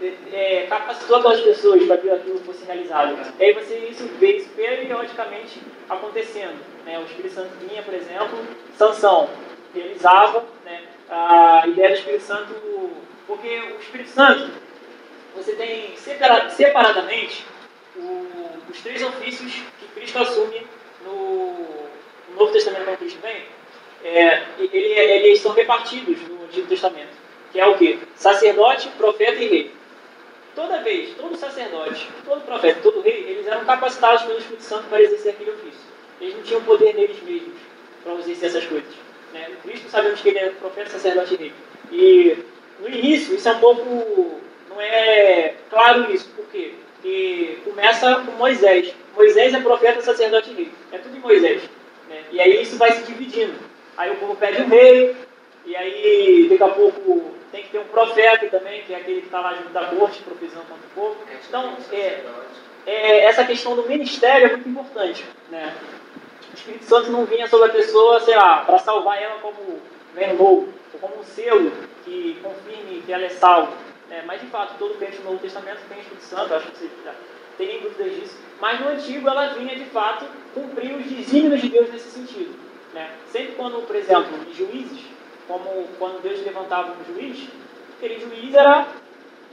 é, 0.03 0.15
é, 0.63 0.67
capacitou 0.67 1.17
aquelas 1.17 1.41
pessoas 1.41 1.85
para 1.87 1.99
que 1.99 2.11
aquilo 2.11 2.39
fosse 2.41 2.65
realizado. 2.65 3.17
E 3.39 3.45
aí 3.45 3.53
você 3.55 3.77
isso 3.91 4.07
vê 4.19 4.37
isso 4.39 4.49
periodicamente 4.51 5.61
acontecendo. 5.89 6.59
Né? 6.85 6.99
O 6.99 7.03
Espírito 7.05 7.35
Santo 7.35 7.51
vinha, 7.61 7.83
por 7.83 7.95
exemplo, 7.95 8.39
Sansão 8.77 9.29
realizava 9.75 10.45
né, 10.65 10.83
a 11.09 11.65
ideia 11.67 11.89
do 11.91 11.95
Espírito 11.95 12.23
Santo, 12.25 12.55
porque 13.27 13.49
o 13.77 13.81
Espírito 13.81 14.11
Santo, 14.11 14.51
você 15.35 15.53
tem 15.53 15.97
separa- 15.97 16.49
separadamente 16.51 17.45
o- 17.97 18.27
os 18.71 18.81
três 18.83 19.03
ofícios 19.03 19.53
que 19.81 19.87
Cristo 19.95 20.19
assume 20.19 20.67
no, 21.05 21.53
no 22.31 22.37
Novo 22.39 22.53
Testamento 22.53 22.85
quando 22.85 22.99
Cristo 22.99 23.21
vem, 23.21 23.43
é, 24.05 24.43
ele- 24.59 24.77
eles 25.27 25.41
são 25.41 25.53
repartidos 25.53 26.21
no 26.29 26.45
Antigo 26.45 26.67
Testamento, 26.69 27.13
que 27.53 27.61
é 27.61 27.67
o 27.67 27.77
que? 27.77 27.99
Sacerdote, 28.15 28.89
profeta 28.91 29.43
e 29.43 29.49
rei. 29.49 29.71
Toda 30.57 30.79
vez, 30.79 31.11
todo 31.15 31.37
sacerdote, 31.37 32.09
todo 32.25 32.41
profeta, 32.41 32.81
todo 32.83 33.03
rei, 33.03 33.27
eles 33.29 33.47
eram 33.47 33.67
capacitados 33.67 34.23
pelo 34.23 34.39
Espírito 34.39 34.63
Santo 34.63 34.89
para 34.89 35.03
exercer 35.03 35.33
aquele 35.33 35.51
ofício. 35.51 35.81
Eles 36.19 36.35
não 36.35 36.43
tinham 36.43 36.63
poder 36.63 36.95
neles 36.95 37.23
mesmos 37.23 37.53
para 38.03 38.15
exercer 38.15 38.49
essas 38.49 38.65
coisas. 38.65 38.89
Né? 39.35 39.49
No 39.51 39.57
Cristo 39.57 39.91
sabemos 39.91 40.19
que 40.19 40.31
ele 40.31 40.39
é 40.39 40.49
profeta, 40.49 40.89
sacerdote 40.89 41.35
e 41.35 41.37
rei. 41.37 41.53
E 41.93 42.39
no 42.81 42.89
início, 42.89 43.35
isso 43.35 43.47
é 43.47 43.53
um 43.53 43.59
pouco. 43.59 44.41
não 44.71 44.81
é 44.81 45.57
claro 45.69 46.11
isso. 46.11 46.31
Por 46.31 46.47
quê? 46.47 46.73
Porque 46.95 47.59
começa 47.63 48.15
com 48.25 48.33
Moisés. 48.33 48.95
Moisés 49.15 49.53
é 49.53 49.61
profeta, 49.61 50.01
sacerdote 50.01 50.51
e 50.53 50.55
rei. 50.55 50.73
É 50.91 50.97
tudo 50.97 51.19
em 51.19 51.21
Moisés. 51.21 51.65
né? 52.09 52.23
E 52.33 52.41
aí 52.41 52.63
isso 52.63 52.79
vai 52.79 52.93
se 52.93 53.03
dividindo. 53.03 53.53
Aí 53.95 54.11
o 54.11 54.17
povo 54.17 54.35
pede 54.37 54.63
um 54.63 54.69
rei, 54.69 55.15
e 55.67 55.77
aí 55.77 56.47
daqui 56.49 56.63
a 56.63 56.69
pouco 56.69 57.35
tem 57.57 57.65
que 57.65 57.71
ter 57.71 57.79
um 57.79 57.85
profeta 57.85 58.47
também, 58.49 58.83
que 58.83 58.93
é 58.93 58.99
aquele 58.99 59.21
que 59.21 59.27
está 59.29 59.41
lá 59.41 59.55
junto 59.55 59.71
da 59.71 59.87
corte, 59.87 60.23
profetizando 60.23 60.67
contra 60.67 60.87
o 60.87 60.91
povo. 60.91 61.17
Então, 61.49 61.75
é, 61.91 62.23
é, 62.85 63.25
essa 63.25 63.45
questão 63.45 63.75
do 63.75 63.89
ministério 63.89 64.49
é 64.49 64.51
muito 64.51 64.69
importante. 64.69 65.25
Né? 65.49 65.75
O 66.53 66.55
Espírito 66.55 66.85
Santo 66.85 67.11
não 67.11 67.25
vinha 67.25 67.49
sobre 67.49 67.71
a 67.71 67.73
pessoa, 67.73 68.21
sei 68.21 68.37
lá, 68.37 68.59
para 68.59 68.79
salvar 68.79 69.21
ela 69.23 69.41
como 69.41 69.81
verbo, 70.15 70.45
ou 70.45 70.69
como 71.01 71.19
um 71.19 71.25
selo 71.25 71.73
que 72.05 72.39
confirme 72.43 73.03
que 73.07 73.13
ela 73.13 73.25
é 73.25 73.31
salva. 73.31 73.73
né? 74.11 74.23
mas, 74.27 74.43
de 74.43 74.49
fato, 74.49 74.75
todo 74.79 74.99
crente 74.99 75.17
no 75.19 75.31
Novo 75.31 75.39
Testamento 75.39 75.81
tem 75.89 75.97
o 75.97 76.01
Espírito 76.01 76.25
Santo, 76.25 76.55
acho 76.55 76.71
que 76.71 76.77
você 76.77 76.91
já 77.07 77.15
tem 77.57 77.81
dúvidas 77.81 78.15
disso. 78.15 78.39
Mas 78.61 78.81
no 78.81 78.89
Antigo 78.89 79.29
ela 79.31 79.55
vinha, 79.55 79.75
de 79.75 79.87
fato, 79.87 80.27
cumprir 80.53 80.95
os 80.95 81.07
desígnios 81.07 81.63
de 81.63 81.71
Deus 81.71 81.91
nesse 81.91 82.11
sentido. 82.11 82.55
Né? 82.93 83.11
Sempre 83.33 83.55
quando, 83.55 83.87
por 83.87 83.97
exemplo, 83.97 84.29
em 84.47 84.53
juízes, 84.53 85.16
como 85.47 85.87
quando 85.99 86.23
Deus 86.23 86.45
levantava 86.45 86.93
um 86.93 87.15
juiz, 87.15 87.49
aquele 87.97 88.21
juiz 88.21 88.55
era 88.55 88.87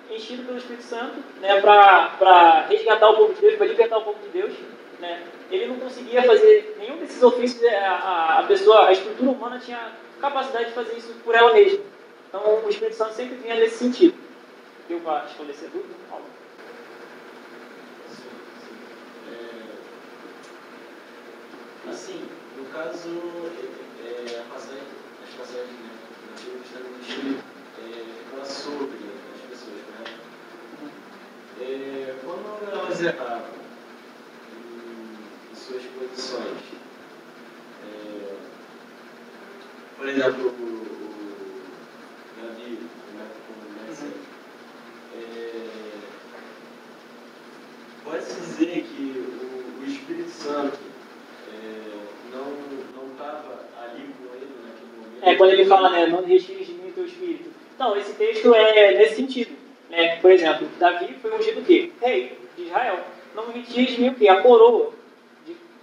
enchido 0.10 0.44
pelo 0.44 0.58
Espírito 0.58 0.84
Santo 0.84 1.16
né, 1.40 1.60
para 1.62 2.66
resgatar 2.70 3.10
o 3.10 3.18
povo 3.18 3.34
de 3.34 3.42
Deus, 3.42 3.56
para 3.56 3.68
libertar 3.68 3.98
o 3.98 4.04
povo 4.04 4.20
de 4.20 4.30
Deus. 4.30 4.54
Né? 5.00 5.24
Ele 5.52 5.68
não 5.68 5.78
conseguia 5.78 6.24
fazer 6.24 6.76
nenhum 6.80 6.98
desses 6.98 7.22
ofícios, 7.22 7.62
é, 7.64 7.86
a, 7.86 8.40
a, 8.40 8.44
pessoa, 8.44 8.88
a 8.88 8.92
estrutura 8.92 9.32
humana 9.32 9.60
tinha 9.60 9.92
capacidade 10.20 10.70
de 10.70 10.72
fazer 10.72 10.98
isso 10.98 11.14
por 11.24 11.36
ela 11.36 11.54
mesma. 11.54 11.84
Então 12.30 12.64
o 12.64 12.70
Espírito 12.70 12.96
Santo 12.96 13.14
sempre 13.14 13.36
vinha 13.36 13.56
nesse 13.56 13.78
sentido. 13.78 14.18
Deu 14.88 15.00
para 15.02 15.26
esclarecer 15.26 15.70
dúvida? 15.70 15.94
Paulo? 16.10 16.26
É, 21.86 21.90
assim, 21.90 22.28
no 22.58 22.66
caso, 22.66 23.10
é, 24.04 24.34
é, 24.34 24.40
a 24.40 24.44
passagem, 24.54 24.84
as 25.24 25.36
passagens 25.36 25.83
Testamento 26.74 27.44
é, 27.78 28.32
fala 28.32 28.46
sobre 28.46 28.98
as 29.36 29.42
pessoas, 29.48 29.82
né? 29.92 30.06
Quando 32.24 32.48
elas 32.72 33.02
erravam 33.02 33.54
em, 34.52 35.56
suas 35.56 35.84
posições, 35.84 36.64
por 39.98 40.10
exemplo, 40.10 40.48
o, 40.48 40.52
o 40.52 42.42
Davi, 42.42 42.90
né, 43.14 43.28
como 43.48 43.88
Messi, 43.88 44.12
é, 45.16 45.74
Pode-se 48.04 48.34
dizer 48.42 48.84
que 48.84 49.04
o, 49.18 49.82
o 49.82 49.86
Espírito 49.86 50.30
Santo 50.30 50.80
é, 51.54 52.06
não 52.32 53.12
estava 53.12 53.64
ali 53.82 54.14
com 54.18 54.36
ele 54.36 54.56
naquele 54.62 54.92
momento? 54.98 55.04
É, 55.24 55.36
quando 55.36 55.52
ele 55.52 55.66
fala, 55.66 55.90
né, 55.90 56.06
não 56.06 56.22
de 56.22 56.34
mim 56.34 56.90
o 56.90 56.92
teu 56.92 57.06
espírito. 57.06 57.50
Não, 57.80 57.98
esse 57.98 58.14
texto 58.14 58.54
é 58.54 58.98
nesse 58.98 59.16
sentido. 59.16 59.52
Né? 59.90 60.18
Por 60.18 60.32
exemplo, 60.32 60.68
Davi 60.78 61.16
foi 61.22 61.34
ungido 61.34 61.62
o 61.62 61.64
quê? 61.64 61.92
Rei 62.02 62.38
de 62.58 62.64
Israel. 62.64 63.00
Não 63.34 63.46
de 63.50 64.02
mim 64.02 64.10
o 64.10 64.16
quê? 64.16 64.28
A 64.28 64.42
coroa. 64.42 64.92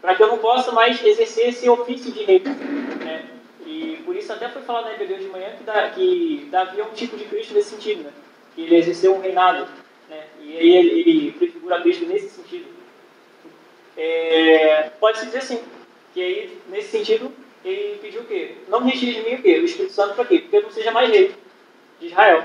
Para 0.01 0.15
que 0.15 0.23
eu 0.23 0.29
não 0.29 0.39
possa 0.39 0.73
mais 0.73 1.05
exercer 1.05 1.49
esse 1.49 1.69
ofício 1.69 2.13
de 2.13 2.23
rei. 2.25 2.41
Né? 2.41 3.25
E 3.67 4.03
por 4.05 4.15
isso 4.15 4.33
até 4.33 4.49
foi 4.49 4.63
falado 4.63 4.91
na 4.91 4.97
Bíblia 4.97 5.19
de 5.19 5.27
manhã 5.27 5.51
que, 5.57 5.65
da, 5.65 5.91
que 5.91 6.49
Davi 6.51 6.81
é 6.81 6.85
um 6.85 6.93
tipo 6.93 7.17
de 7.17 7.25
Cristo 7.25 7.55
nesse 7.55 7.71
sentido. 7.71 8.05
Né? 8.05 8.11
Que 8.55 8.63
ele 8.63 8.77
exerceu 8.77 9.15
um 9.15 9.21
reinado. 9.21 9.67
Né? 10.09 10.25
E 10.43 10.57
aí 10.59 10.77
ele, 10.77 11.01
ele 11.01 11.33
prefigura 11.33 11.81
Cristo 11.81 12.05
nesse 12.05 12.29
sentido. 12.29 12.67
É, 13.97 14.91
Pode-se 15.01 15.27
dizer 15.27 15.43
sim. 15.43 15.61
Que 16.13 16.23
aí, 16.23 16.59
nesse 16.69 16.89
sentido, 16.89 17.33
ele 17.65 17.99
pediu 17.99 18.23
o 18.23 18.25
quê? 18.25 18.57
Não 18.69 18.85
retire 18.85 19.15
de 19.15 19.23
mim 19.29 19.35
o 19.37 19.43
quê? 19.43 19.59
O 19.59 19.65
Espírito 19.65 19.93
Santo 19.93 20.15
para 20.15 20.25
quê? 20.25 20.39
Porque 20.41 20.57
eu 20.57 20.63
não 20.63 20.71
seja 20.71 20.91
mais 20.91 21.11
rei 21.11 21.35
de 22.01 22.07
Israel. 22.07 22.45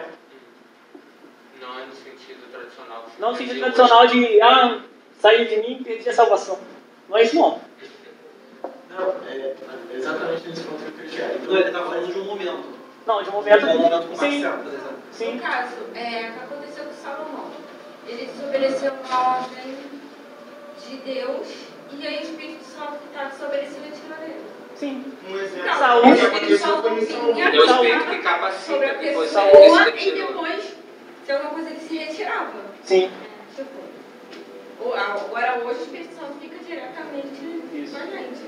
Não 1.62 1.80
é 1.80 1.86
no 1.86 1.94
sentido 1.94 2.52
tradicional. 2.52 3.06
Não 3.20 3.32
no 3.32 3.38
sentido 3.38 3.60
tradicional 3.60 4.08
de, 4.08 4.42
ah, 4.42 4.82
sair 5.20 5.48
de 5.48 5.58
mim 5.58 5.78
e 5.80 5.84
perdi 5.84 6.10
a 6.10 6.14
salvação. 6.14 6.60
Não 7.10 7.18
é 7.18 7.24
isso 7.24 7.36
não. 7.36 7.62
Não, 8.90 9.16
é 9.28 9.56
exatamente 9.94 10.48
nesse 10.48 10.64
ponto 10.64 10.80
que 10.84 11.02
eu 11.02 11.10
queria. 11.10 11.36
Então 11.36 11.56
ele 11.56 11.68
está 11.68 11.80
falando 11.80 12.14
de 12.14 12.20
um 12.20 12.26
momento. 12.26 12.76
Não, 13.06 13.22
de 13.22 13.30
um 13.30 13.32
De 13.32 13.38
um 13.38 13.42
momento. 13.42 13.66
momento 13.68 14.08
com 14.08 14.16
Sim, 14.16 14.42
Marcelo, 14.42 14.64
por 14.64 14.74
exemplo. 14.74 14.98
sim. 15.12 15.36
No 15.36 15.42
caso, 15.42 15.76
é, 15.94 16.30
o 16.30 16.34
que 16.34 16.40
aconteceu 16.40 16.86
com 16.86 16.94
Salomão? 16.94 17.52
Ele 18.08 18.26
desobedeceu 18.26 18.94
a 19.10 19.40
ordem 19.40 19.78
de 20.88 20.96
Deus 20.98 21.48
e 21.92 22.08
aí 22.08 22.18
o 22.20 22.22
Espírito 22.24 22.64
Santo 22.64 22.98
que 23.00 23.08
está 23.08 23.26
desobedecendo 23.26 23.92
tirou 23.96 24.18
dele. 24.20 24.55
Sim. 24.76 25.04
Um 25.30 25.38
exemplo 25.38 25.66
Não, 25.66 25.74
Saúl. 25.80 26.02
tinham 26.04 27.52
Deus 27.52 27.66
Saúl. 27.70 27.82
feito 27.86 27.98
que 27.98 28.06
sobre 28.06 28.22
capacita 28.22 28.86
a 28.86 28.96
que 28.96 29.12
você 29.14 29.28
se 29.30 30.10
e 30.10 30.12
depois, 30.12 30.64
se 31.26 31.32
alguma 31.32 31.50
coisa 31.52 31.70
ele 31.70 31.80
se 31.80 31.98
retirava. 31.98 32.52
Sim. 32.84 33.12
Tipo, 33.56 33.70
o- 34.82 34.94
agora 34.94 35.60
hoje 35.64 35.80
o 35.80 35.84
Espírito 35.84 36.16
Santo 36.16 36.34
fica 36.42 36.58
diretamente 36.64 37.64
Isso. 37.74 37.96
com 37.96 38.04
a 38.04 38.06
gente. 38.06 38.42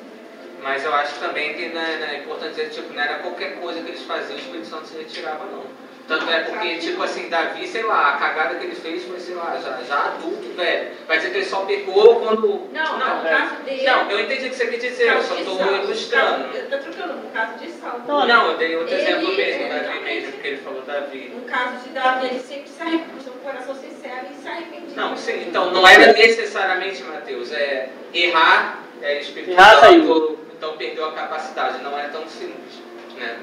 Mas 0.61 0.83
eu 0.83 0.93
acho 0.93 1.19
também 1.19 1.53
que 1.53 1.69
não 1.69 1.81
é, 1.81 2.15
é 2.15 2.19
importante 2.19 2.49
dizer, 2.55 2.69
tipo, 2.71 2.93
não 2.93 3.01
era 3.01 3.19
qualquer 3.19 3.59
coisa 3.61 3.79
que 3.81 3.89
eles 3.89 4.01
faziam, 4.01 4.35
o 4.35 4.39
Espírito 4.39 4.67
Santo 4.67 4.87
se 4.87 4.97
retirava, 4.97 5.45
não. 5.45 5.63
Tanto 6.07 6.29
é 6.31 6.39
porque, 6.39 6.77
tipo 6.77 7.03
assim, 7.03 7.27
Davi, 7.27 7.67
sei 7.67 7.83
lá, 7.83 8.09
a 8.09 8.17
cagada 8.17 8.55
que 8.55 8.65
ele 8.65 8.75
fez 8.75 9.03
foi, 9.03 9.19
sei 9.19 9.35
lá, 9.35 9.57
já, 9.61 9.77
já 9.85 10.05
adulto, 10.05 10.53
velho. 10.55 10.91
Vai 11.05 11.17
dizer 11.17 11.31
que 11.31 11.37
ele 11.39 11.45
só 11.45 11.65
pecou 11.65 12.21
quando. 12.21 12.69
Não, 12.71 12.97
não, 12.97 13.17
no 13.23 13.29
caso 13.29 13.55
dele. 13.63 13.83
Não, 13.83 14.09
eu 14.11 14.19
entendi 14.21 14.47
o 14.47 14.49
que 14.51 14.55
você 14.55 14.67
quer 14.67 14.77
dizer, 14.77 15.11
eu 15.13 15.21
só 15.21 15.35
Saulo, 15.35 15.83
ilustrando. 15.83 16.45
caso- 16.45 16.57
Eu 16.57 16.69
tô 16.69 16.77
trocando, 16.77 17.13
no 17.13 17.29
caso 17.31 17.57
de 17.59 17.71
Saulo. 17.71 18.03
Não, 18.07 18.25
Não, 18.25 18.51
eu 18.51 18.57
dei 18.57 18.75
outro 18.77 18.93
Ele- 18.95 19.01
exemplo 19.03 19.35
mesmo, 19.35 19.61
ele 19.63 19.79
Davi 19.79 19.99
mesmo, 19.99 20.31
porque 20.31 20.47
ele 20.47 20.57
falou 20.57 20.81
Davi. 20.83 21.31
No 21.35 21.41
caso 21.41 21.77
de 21.83 21.89
Davi, 21.89 22.25
ele 22.27 22.39
sempre 22.39 22.69
se 22.69 22.81
arrependeu, 22.81 23.23
com 23.25 23.29
o 23.29 23.41
coração 23.51 23.75
sincero 23.75 24.27
e 24.31 24.41
se 24.41 24.47
arrependia. 24.47 24.95
Não, 24.95 25.17
sim, 25.17 25.43
então 25.45 25.71
não 25.71 25.85
era 25.85 26.13
necessariamente, 26.13 27.03
Mateus, 27.03 27.51
é 27.51 27.89
errar, 28.13 28.79
é 29.01 29.19
Errar, 29.45 29.79
saiu. 29.81 30.39
então 30.57 30.77
perdeu 30.77 31.05
a 31.05 31.11
capacidade, 31.11 31.83
não 31.83 31.99
é 31.99 32.07
tão 32.07 32.25
simples, 32.29 32.75
né? 33.17 33.37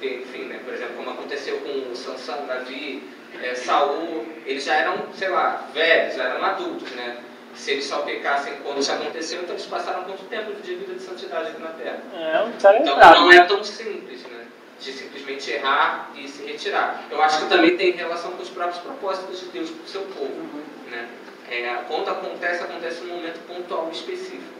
Porque, 0.00 0.14
enfim, 0.14 0.44
né, 0.44 0.58
por 0.64 0.72
exemplo, 0.72 0.94
como 0.96 1.10
aconteceu 1.10 1.58
com 1.58 1.92
o 1.92 1.94
Sansão, 1.94 2.46
Davi, 2.46 3.06
é, 3.42 3.54
Saul, 3.54 4.26
eles 4.46 4.64
já 4.64 4.76
eram, 4.76 4.96
sei 5.12 5.28
lá, 5.28 5.68
velhos, 5.74 6.16
já 6.16 6.24
eram 6.24 6.42
adultos, 6.42 6.90
né? 6.92 7.18
Se 7.54 7.72
eles 7.72 7.84
só 7.84 7.98
pecassem 7.98 8.54
quando 8.62 8.80
isso 8.80 8.90
aconteceu, 8.90 9.42
então 9.42 9.54
eles 9.54 9.66
passaram 9.66 10.04
quanto 10.04 10.24
tempo 10.24 10.54
de 10.54 10.74
vida 10.74 10.94
de 10.94 11.02
santidade 11.02 11.50
aqui 11.50 11.60
na 11.60 11.68
Terra? 11.68 11.98
É, 12.14 12.62
cara 12.62 12.78
Então 12.78 12.98
não 12.98 13.30
é 13.30 13.44
tão 13.44 13.62
simples, 13.62 14.22
né? 14.22 14.46
De 14.80 14.90
simplesmente 14.90 15.50
errar 15.50 16.10
e 16.16 16.26
se 16.26 16.46
retirar. 16.46 17.04
Eu 17.10 17.20
acho 17.20 17.42
que 17.42 17.50
também 17.50 17.76
tem 17.76 17.90
relação 17.90 18.32
com 18.32 18.42
os 18.42 18.48
próprios 18.48 18.78
propósitos 18.78 19.38
de 19.40 19.46
Deus 19.48 19.68
para 19.68 19.84
o 19.84 19.88
seu 19.88 20.00
povo. 20.02 20.32
Uhum. 20.32 20.62
Né? 20.90 21.08
É, 21.50 21.74
quando 21.86 22.08
acontece, 22.08 22.62
acontece 22.62 23.02
num 23.02 23.16
momento 23.16 23.46
pontual 23.46 23.90
específico. 23.92 24.54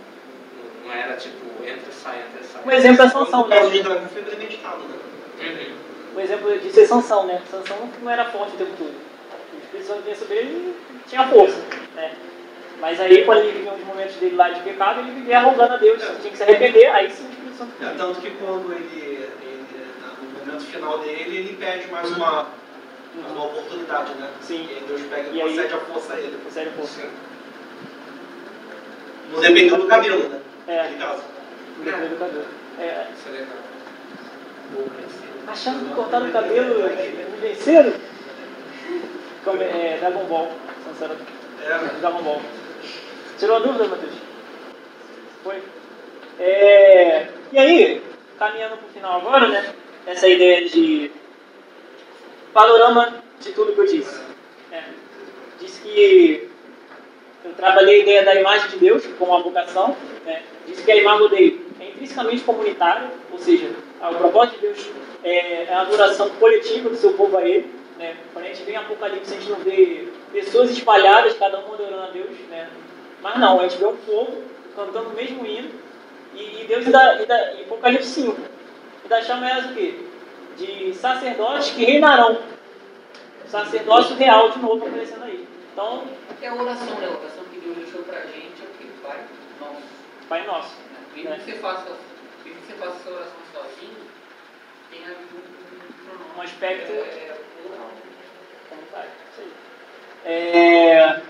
Não, 0.84 0.88
não 0.88 0.94
era 0.94 1.16
tipo, 1.16 1.46
entra, 1.64 1.90
sai, 1.90 2.18
entra, 2.18 2.46
sai. 2.46 2.62
Um 2.62 2.70
exemplo 2.70 3.06
é 3.06 3.08
Sansão, 3.08 3.48
né? 3.48 3.56
Davi 3.58 3.82
foi 4.12 4.22
premeditado, 4.22 4.82
né? 4.82 5.09
Uhum. 5.40 6.16
Um 6.16 6.20
exemplo 6.20 6.58
de 6.58 6.70
ser 6.70 6.86
Sansão, 6.86 7.26
né? 7.26 7.40
Sansão 7.50 7.76
não 8.02 8.10
era 8.10 8.24
forte 8.26 8.54
o 8.54 8.58
tempo 8.58 8.72
todo. 8.76 8.94
O 9.54 9.58
Espírito 9.62 9.86
Santo 9.86 10.02
vinha 10.02 10.16
sobre 10.16 10.36
ele 10.36 10.50
e 10.94 11.08
tinha 11.08 11.26
força, 11.28 11.58
né? 11.94 12.12
Mas 12.80 12.98
aí, 13.00 13.24
quando 13.24 13.40
ele 13.40 13.52
vivia 13.58 13.72
os 13.74 13.84
momentos 13.84 14.16
dele 14.16 14.36
lá 14.36 14.48
de 14.50 14.60
pecado, 14.62 15.00
ele 15.00 15.10
vivia 15.12 15.40
rogando 15.40 15.74
a 15.74 15.76
Deus, 15.76 16.02
tinha 16.20 16.30
que 16.30 16.36
se 16.36 16.42
arrepender, 16.42 16.86
aí 16.86 17.10
sim 17.10 17.26
o 17.26 17.30
Espírito 17.30 17.56
Santo 17.58 17.72
É, 17.82 17.94
tanto 17.96 18.20
que 18.20 18.30
quando 18.30 18.72
ele, 18.72 19.28
ele, 19.42 19.66
no 20.22 20.38
momento 20.46 20.64
final 20.64 20.98
dele, 20.98 21.36
ele 21.36 21.56
pede 21.60 21.90
mais 21.92 22.10
uma, 22.10 22.48
uma 23.30 23.44
oportunidade, 23.44 24.14
né? 24.14 24.30
Sim. 24.40 24.66
E 24.70 24.74
aí 24.76 24.84
Deus 24.88 25.02
pega 25.02 25.28
E 25.30 25.42
aí- 25.42 25.48
concede 25.56 25.74
a 25.74 25.78
força 25.78 26.14
a 26.14 26.18
ele. 26.20 26.38
consegue 26.42 26.70
força. 26.70 27.02
Não 29.32 29.40
dependeu 29.40 29.76
do 29.76 29.86
cabelo, 29.86 30.28
né? 30.28 30.40
É, 30.66 30.76
Naquele 30.78 30.98
caso. 30.98 31.22
depois 31.84 32.10
do 32.10 32.16
cabelo. 32.18 32.44
É, 32.78 33.06
Isso 33.14 33.28
é 33.28 33.32
legal. 33.32 33.56
Achando 35.50 35.88
que 35.88 35.94
cortaram 35.94 36.28
o 36.28 36.32
cabelo, 36.32 36.88
me 36.88 37.40
venceram? 37.40 37.92
Como 39.44 39.62
é, 39.62 39.96
Dragon 39.98 40.24
Ball. 40.24 40.48
Era 41.00 41.74
É, 41.74 42.00
Dragon 42.00 42.22
Ball. 42.22 42.40
Tirou 43.38 43.56
a 43.56 43.60
dúvida, 43.60 43.88
Matheus? 43.88 44.14
Foi? 45.42 45.62
É, 46.38 47.28
e 47.52 47.58
aí, 47.58 48.02
caminhando 48.38 48.76
para 48.76 48.86
o 48.86 48.90
final 48.90 49.20
agora, 49.20 49.48
né? 49.48 49.74
Essa 50.06 50.28
ideia 50.28 50.68
de 50.68 51.10
panorama 52.52 53.22
de 53.40 53.52
tudo 53.52 53.72
que 53.72 53.80
eu 53.80 53.86
disse. 53.86 54.20
É, 54.72 54.82
disse 55.58 55.80
que 55.82 56.48
eu 57.44 57.52
trabalhei 57.54 58.00
a 58.00 58.02
ideia 58.02 58.24
da 58.24 58.34
imagem 58.34 58.70
de 58.70 58.78
Deus 58.78 59.06
como 59.18 59.32
uma 59.32 59.42
vocação. 59.42 59.96
Né? 60.24 60.42
Disse 60.66 60.82
que 60.82 60.92
a 60.92 60.96
imagem 60.96 61.28
dele 61.28 61.66
é 61.80 61.88
intrinsecamente 61.88 62.42
comunitária, 62.42 63.10
ou 63.32 63.38
seja, 63.38 63.70
o 64.02 64.14
propósito 64.14 64.56
de 64.56 64.66
Deus 64.66 64.90
é 65.24 65.64
é 65.64 65.74
a 65.74 65.80
adoração 65.82 66.28
coletiva 66.30 66.88
do 66.88 66.96
seu 66.96 67.12
povo 67.14 67.36
a 67.36 67.42
Ele. 67.46 67.72
Né? 67.98 68.16
Quando 68.32 68.44
a 68.46 68.48
gente 68.48 68.62
vê 68.62 68.72
em 68.72 68.76
Apocalipse, 68.76 69.34
a 69.34 69.36
gente 69.38 69.50
não 69.50 69.58
vê 69.58 70.08
pessoas 70.32 70.70
espalhadas, 70.70 71.34
cada 71.38 71.58
um 71.60 71.74
adorando 71.74 72.02
a 72.02 72.10
Deus. 72.10 72.30
Né? 72.48 72.68
Mas 73.22 73.38
não, 73.38 73.60
a 73.60 73.62
gente 73.68 73.78
vê 73.78 73.86
um 73.86 73.96
povo 73.96 74.42
cantando 74.74 75.10
o 75.10 75.14
mesmo 75.14 75.44
hino. 75.46 75.70
E, 76.34 76.62
e 76.62 76.64
Deus 76.66 76.86
ainda, 76.86 77.00
ainda, 77.12 77.52
em 77.54 77.62
Apocalipse 77.64 78.08
5, 78.08 78.36
ainda 79.02 79.22
chama 79.22 79.50
elas 79.50 79.70
o 79.70 79.74
quê? 79.74 79.94
De 80.56 80.94
sacerdotes 80.94 81.70
que 81.70 81.84
reinarão. 81.84 82.38
Sacerdócio 83.46 84.14
real 84.16 84.50
de 84.50 84.58
novo 84.60 84.86
aparecendo 84.86 85.24
aí. 85.24 85.46
Então, 85.72 86.04
É 86.40 86.48
a 86.48 86.54
oração, 86.54 86.94
né? 87.00 87.06
A 87.06 87.18
oração 87.18 87.44
que 87.52 87.58
Deus 87.58 87.76
deixou 87.76 88.02
pra 88.02 88.20
gente 88.20 88.62
é 88.62 88.64
o 88.64 88.78
que? 88.78 88.86
Pai 89.02 89.18
nosso. 89.60 89.82
Pai 90.28 90.46
Nosso. 90.46 90.76
né? 90.78 90.98
Mesmo 91.16 91.34
que 91.34 91.50
você 91.50 91.58
faça, 91.58 91.90
mesmo 92.44 92.60
que 92.60 92.66
você 92.66 92.72
faça 92.78 92.96
essa 92.96 93.10
oração 93.10 93.40
sozinho, 93.52 93.96
um. 94.92 96.38
Um 96.38 96.42
aspecto 96.42 96.92
É, 100.24 100.30
é. 100.30 100.90
É, 100.92 101.20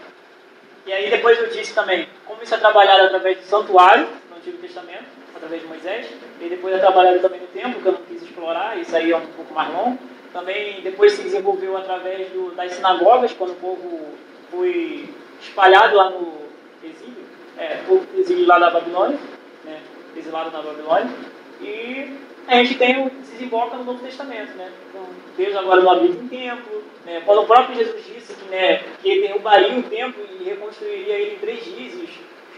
E 0.87 0.93
aí 0.93 1.11
depois 1.11 1.39
eu 1.39 1.49
disse 1.49 1.75
também 1.75 2.09
como 2.27 2.43
isso 2.43 2.55
é 2.55 2.59
trabalhado 2.59 3.05
através 3.05 3.39
do 3.39 3.45
santuário 3.45 4.09
no 4.31 4.37
Antigo 4.37 4.59
Testamento, 4.59 5.05
através 5.35 5.63
de 5.63 5.69
Moisés, 5.69 6.07
e 6.41 6.49
depois 6.49 6.75
é 6.75 6.79
trabalhado 6.79 7.21
também 7.21 7.41
no 7.41 7.47
templo, 7.49 7.81
que 7.81 7.87
eu 7.87 7.93
não 7.93 8.03
quis 8.03 8.23
explorar, 8.23 8.79
isso 8.79 8.95
aí 8.97 9.11
é 9.13 9.17
um 9.17 9.27
pouco 9.27 9.53
mais 9.55 9.73
longo. 9.73 9.99
Também 10.33 10.81
depois 10.81 11.13
se 11.13 11.23
desenvolveu 11.23 11.77
através 11.77 12.29
do- 12.31 12.53
das 12.55 12.73
sinagogas, 12.73 13.33
quando 13.33 13.51
o 13.53 13.57
povo 13.57 14.15
foi 14.51 15.13
espalhado 15.41 15.97
lá 15.97 16.11
no 16.11 16.33
exílio, 16.83 17.25
é, 17.59 17.81
o 17.89 18.07
exílio 18.19 18.47
lá 18.47 18.59
da 18.59 18.71
Babilônia, 18.71 19.19
né, 19.65 19.81
exilado 20.17 20.51
na 20.51 20.63
Babilônia, 20.63 21.11
e 21.61 22.17
a 22.47 22.57
gente 22.57 22.77
tem 22.77 23.07
o 23.07 23.11
desemboca 23.11 23.77
no 23.77 23.85
Novo 23.85 24.03
Testamento, 24.03 24.53
né? 24.55 24.71
Então, 24.89 25.07
Deus 25.37 25.57
agora 25.57 25.81
não 25.81 25.91
habita 25.91 26.19
um 26.19 26.29
templo, 26.29 26.85
né? 27.05 27.23
Quando 27.25 27.43
o 27.43 27.47
próprio 27.47 27.77
Jesus 27.77 28.05
disse 28.05 28.35
que, 28.35 28.45
né, 28.51 28.83
que 29.01 29.09
ele 29.09 29.29
derrubaria 29.29 29.79
o 29.79 29.83
templo 29.83 30.25
e 30.39 30.45
reconstruiria 30.45 31.15
ele 31.15 31.35
em 31.37 31.39
três 31.39 31.65
dias, 31.65 32.11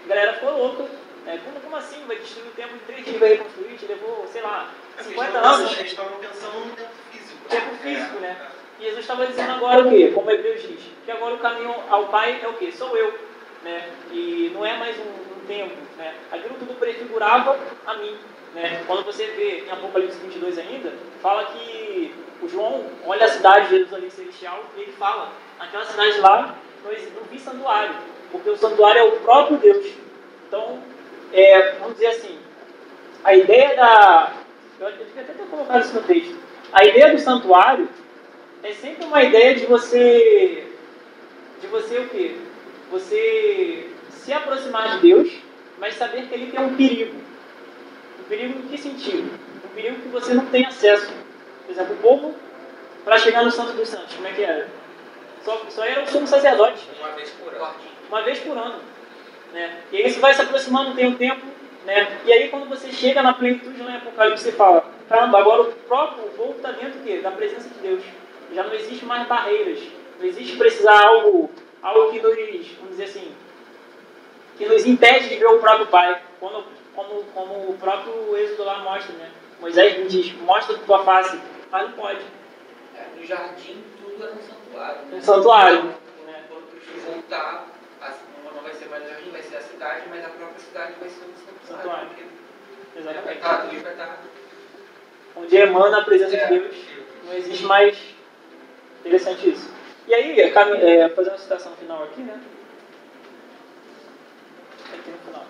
a 0.04 0.09
galera 0.09 0.32
ficou 0.34 0.56
louca. 0.56 0.84
Né? 1.24 1.40
Como, 1.44 1.60
como 1.60 1.76
assim? 1.76 2.04
Vai 2.06 2.16
destruir 2.16 2.48
o 2.48 2.50
templo 2.50 2.76
em 2.76 2.86
três 2.86 3.04
dias, 3.04 3.18
vai 3.18 3.28
reconstruir? 3.30 3.76
Te 3.76 3.86
levou, 3.86 4.26
sei 4.32 4.42
lá, 4.42 4.70
Eles 4.96 5.06
50 5.06 5.28
estavam 5.28 5.54
anos. 5.54 5.78
Eles 5.78 5.90
estavam 5.90 6.18
pensando 6.18 6.60
no 6.66 6.76
tempo 6.76 6.90
físico. 7.10 7.48
Tempo 7.48 7.74
físico, 7.76 8.20
né? 8.20 8.36
E 8.80 8.84
Jesus 8.84 9.00
estava 9.00 9.26
dizendo 9.26 9.52
agora 9.52 9.86
o 9.86 9.90
quê? 9.90 10.10
Como 10.12 10.30
Hebreus 10.30 10.62
diz, 10.62 10.80
que 11.04 11.10
agora 11.10 11.34
o 11.34 11.38
caminho 11.38 11.74
ao 11.88 12.06
Pai 12.06 12.40
é 12.42 12.48
o 12.48 12.54
quê? 12.54 12.72
Sou 12.72 12.96
eu. 12.96 13.14
Né? 13.62 13.88
E 14.10 14.50
não 14.52 14.66
é 14.66 14.76
mais 14.76 14.96
um, 14.98 15.02
um 15.02 15.46
templo. 15.46 15.76
Né? 15.96 16.14
Aquilo 16.32 16.56
tudo 16.59 16.78
prefigurava 16.78 17.56
a 17.86 17.94
mim. 17.94 18.16
Né? 18.54 18.82
Quando 18.86 19.04
você 19.04 19.26
vê 19.28 19.64
em 19.66 19.70
Apocalipse 19.70 20.18
22 20.18 20.58
ainda, 20.58 20.92
fala 21.22 21.44
que 21.46 22.14
o 22.42 22.48
João 22.48 22.84
olha 23.06 23.24
a 23.24 23.28
cidade 23.28 23.66
de 23.66 23.76
Jerusalém 23.76 24.10
Celestial 24.10 24.64
e 24.76 24.82
ele 24.82 24.92
fala, 24.92 25.32
naquela 25.58 25.84
cidade 25.84 26.18
lá 26.18 26.56
não 26.84 27.24
vi 27.30 27.38
santuário, 27.38 27.94
porque 28.30 28.50
o 28.50 28.56
santuário 28.56 28.98
é 29.00 29.04
o 29.04 29.20
próprio 29.20 29.56
Deus. 29.58 29.86
Então, 30.48 30.82
é, 31.32 31.76
vamos 31.78 31.94
dizer 31.94 32.08
assim, 32.08 32.38
a 33.24 33.34
ideia 33.34 33.76
da. 33.76 34.32
Eu 34.80 34.90
devia 34.92 35.22
até 35.22 35.32
ter 35.32 35.44
colocado 35.44 35.80
isso 35.80 35.94
no 35.94 36.02
texto. 36.02 36.36
A 36.72 36.84
ideia 36.84 37.12
do 37.12 37.18
santuário 37.20 37.88
é 38.62 38.72
sempre 38.72 39.04
uma 39.04 39.22
ideia 39.22 39.54
de 39.54 39.66
você. 39.66 40.66
De 41.60 41.66
você 41.68 41.98
o 41.98 42.08
quê? 42.08 42.36
Você 42.90 43.88
se 44.10 44.32
aproximar 44.32 44.96
de 44.96 45.08
Deus, 45.08 45.32
mas 45.78 45.94
saber 45.94 46.26
que 46.26 46.34
ele 46.34 46.50
tem 46.50 46.60
um 46.60 46.76
perigo. 46.76 47.14
Um 48.23 48.28
perigo 48.28 48.59
em 48.59 48.62
que 48.69 48.78
sentido? 48.78 49.39
Um 49.65 49.74
perigo 49.74 49.97
que 49.97 50.09
você 50.09 50.32
não 50.32 50.47
tem 50.47 50.65
acesso. 50.65 51.12
Por 51.66 51.73
exemplo, 51.73 51.94
o 51.94 51.99
povo, 51.99 52.35
para 53.05 53.19
chegar 53.19 53.44
no 53.44 53.51
Santo 53.51 53.73
dos 53.73 53.89
Santos, 53.89 54.15
como 54.15 54.27
é 54.28 54.32
que 54.32 54.43
era? 54.43 54.69
Só, 55.44 55.61
só 55.69 55.85
era 55.85 56.05
o 56.05 56.07
sumo 56.09 56.27
sacerdote 56.27 56.89
Uma 57.01 57.11
vez 57.11 57.31
por 57.31 57.53
ano. 57.53 57.74
uma 58.09 58.23
vez 58.23 58.39
por 58.39 58.57
ano. 58.57 58.78
Né? 59.53 59.78
E 59.90 59.97
aí 59.97 60.11
você 60.11 60.20
vai 60.20 60.32
se 60.32 60.40
aproximando, 60.40 60.94
tem 60.94 61.07
um 61.07 61.16
tempo, 61.16 61.44
né? 61.85 62.20
E 62.24 62.32
aí 62.32 62.49
quando 62.49 62.69
você 62.69 62.90
chega 62.93 63.23
na 63.23 63.35
plenitude 63.35 63.82
lá 63.82 63.93
em 63.93 63.97
Apocalipse, 63.97 64.44
você 64.44 64.53
fala, 64.53 64.85
caramba, 65.09 65.39
agora 65.40 65.62
o 65.62 65.73
próprio 65.73 66.24
o 66.24 66.31
povo 66.31 66.55
está 66.57 66.70
dentro 66.73 67.01
do 67.01 67.05
quê? 67.05 67.19
da 67.19 67.31
presença 67.32 67.69
de 67.69 67.81
Deus. 67.81 68.03
Já 68.55 68.62
não 68.62 68.74
existe 68.74 69.05
mais 69.05 69.27
barreiras. 69.27 69.81
Não 70.19 70.27
existe 70.27 70.57
precisar 70.57 71.07
algo, 71.07 71.51
algo 71.82 72.12
que 72.12 72.20
nos, 72.20 72.36
vamos 72.77 72.90
dizer 72.90 73.05
assim, 73.05 73.32
que 74.57 74.66
nos 74.66 74.86
impede 74.86 75.28
de 75.28 75.36
ver 75.36 75.47
o 75.47 75.59
próprio 75.59 75.86
Pai. 75.86 76.20
Quando, 76.39 76.65
como, 76.94 77.23
como 77.35 77.70
o 77.70 77.78
próprio 77.78 78.36
Êxodo 78.36 78.64
lá 78.64 78.78
mostra, 78.81 79.14
né? 79.16 79.31
Moisés 79.60 80.10
diz, 80.10 80.32
mostra 80.40 80.77
tua 80.78 81.05
face, 81.05 81.40
mas 81.70 81.82
não 81.90 81.93
pode. 81.93 82.20
É, 82.97 83.06
no 83.16 83.24
jardim 83.24 83.82
tudo 84.02 84.24
era 84.24 84.32
um 84.35 84.43
santuário. 84.43 85.02
né? 85.06 85.16
Um 85.16 85.23
santuário. 85.23 85.82
Né? 86.27 86.43
Quando 86.48 86.70
Cristo 86.81 87.10
voltar, 87.10 87.66
a- 88.01 88.14
não 88.55 88.62
vai 88.62 88.74
ser 88.74 88.86
mais 88.86 89.05
o 89.05 89.09
jardim, 89.09 89.31
vai 89.31 89.43
ser 89.43 89.56
a 89.56 89.60
cidade, 89.62 90.02
mas 90.10 90.24
a 90.24 90.28
própria 90.28 90.59
cidade 90.59 90.93
vai 91.01 91.09
ser 91.09 91.24
um 91.24 91.66
santuário. 91.66 92.09
Santuário. 92.09 92.09
Exatamente. 92.97 93.40
Tá, 93.40 93.56
vai 93.56 93.93
estar. 93.93 94.19
Onde 95.35 95.56
emana 95.56 95.98
a 95.98 96.05
presença 96.05 96.36
É. 96.36 96.47
de 96.47 96.59
Deus, 96.59 96.77
não 97.24 97.32
existe 97.35 97.64
mais. 97.64 97.98
Interessante 99.01 99.48
isso. 99.51 99.73
E 100.06 100.14
aí, 100.14 100.39
é, 100.40 101.09
fazer 101.10 101.31
uma 101.31 101.39
citação 101.39 101.73
final 101.77 102.02
aqui, 102.05 102.20
né? 102.20 102.39
Aqui 104.93 105.10
no 105.10 105.19
final. 105.19 105.44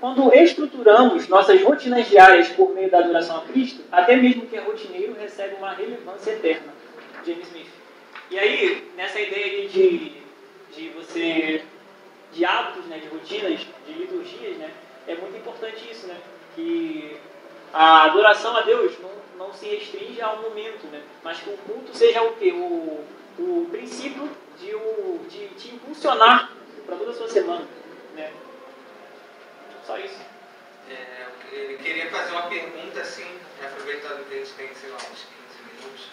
Quando 0.00 0.32
estruturamos 0.34 1.26
nossas 1.28 1.62
rotinas 1.62 2.06
diárias 2.08 2.48
por 2.50 2.74
meio 2.74 2.90
da 2.90 2.98
adoração 2.98 3.38
a 3.38 3.40
Cristo, 3.42 3.82
até 3.90 4.16
mesmo 4.16 4.46
que 4.46 4.56
é 4.56 4.60
rotineiro 4.60 5.14
recebe 5.18 5.56
uma 5.56 5.72
relevância 5.72 6.32
eterna. 6.32 6.74
James 7.24 7.46
Smith. 7.48 7.66
E 8.30 8.38
aí, 8.38 8.92
nessa 8.96 9.20
ideia 9.20 9.68
de, 9.68 10.12
de 10.74 10.88
você, 10.90 11.62
de 12.32 12.44
hábitos, 12.44 12.84
né, 12.86 12.98
de 12.98 13.08
rotinas, 13.08 13.60
de 13.86 13.92
liturgias, 13.92 14.56
né, 14.58 14.70
é 15.08 15.14
muito 15.14 15.36
importante 15.36 15.90
isso, 15.90 16.06
né, 16.06 16.16
que 16.54 17.16
a 17.72 18.04
adoração 18.04 18.56
a 18.56 18.62
Deus 18.62 18.94
não, 19.00 19.46
não 19.46 19.52
se 19.52 19.66
restringe 19.66 20.20
ao 20.20 20.42
momento, 20.42 20.86
né, 20.88 21.02
mas 21.22 21.40
que 21.40 21.50
o 21.50 21.56
culto 21.58 21.96
seja 21.96 22.22
o 22.22 22.34
quê? 22.34 22.52
O, 22.52 23.04
o 23.38 23.68
princípio 23.70 24.28
de, 24.58 24.74
o, 24.74 25.20
de 25.28 25.48
te 25.48 25.74
impulsionar 25.74 26.52
para 26.84 26.96
toda 26.96 27.10
a 27.10 27.14
sua 27.14 27.28
semana, 27.28 27.66
né. 28.14 28.30
Só 29.86 29.96
isso. 29.98 30.18
É, 30.90 31.26
ele 31.52 31.78
queria 31.78 32.10
fazer 32.10 32.32
uma 32.32 32.42
pergunta 32.48 33.00
assim, 33.00 33.26
aproveitando 33.64 34.28
que 34.28 34.34
a 34.34 34.38
gente 34.38 34.52
tem, 34.52 34.74
sei 34.74 34.90
lá, 34.90 34.96
uns 34.96 35.26
15 35.26 35.82
minutos. 35.82 36.08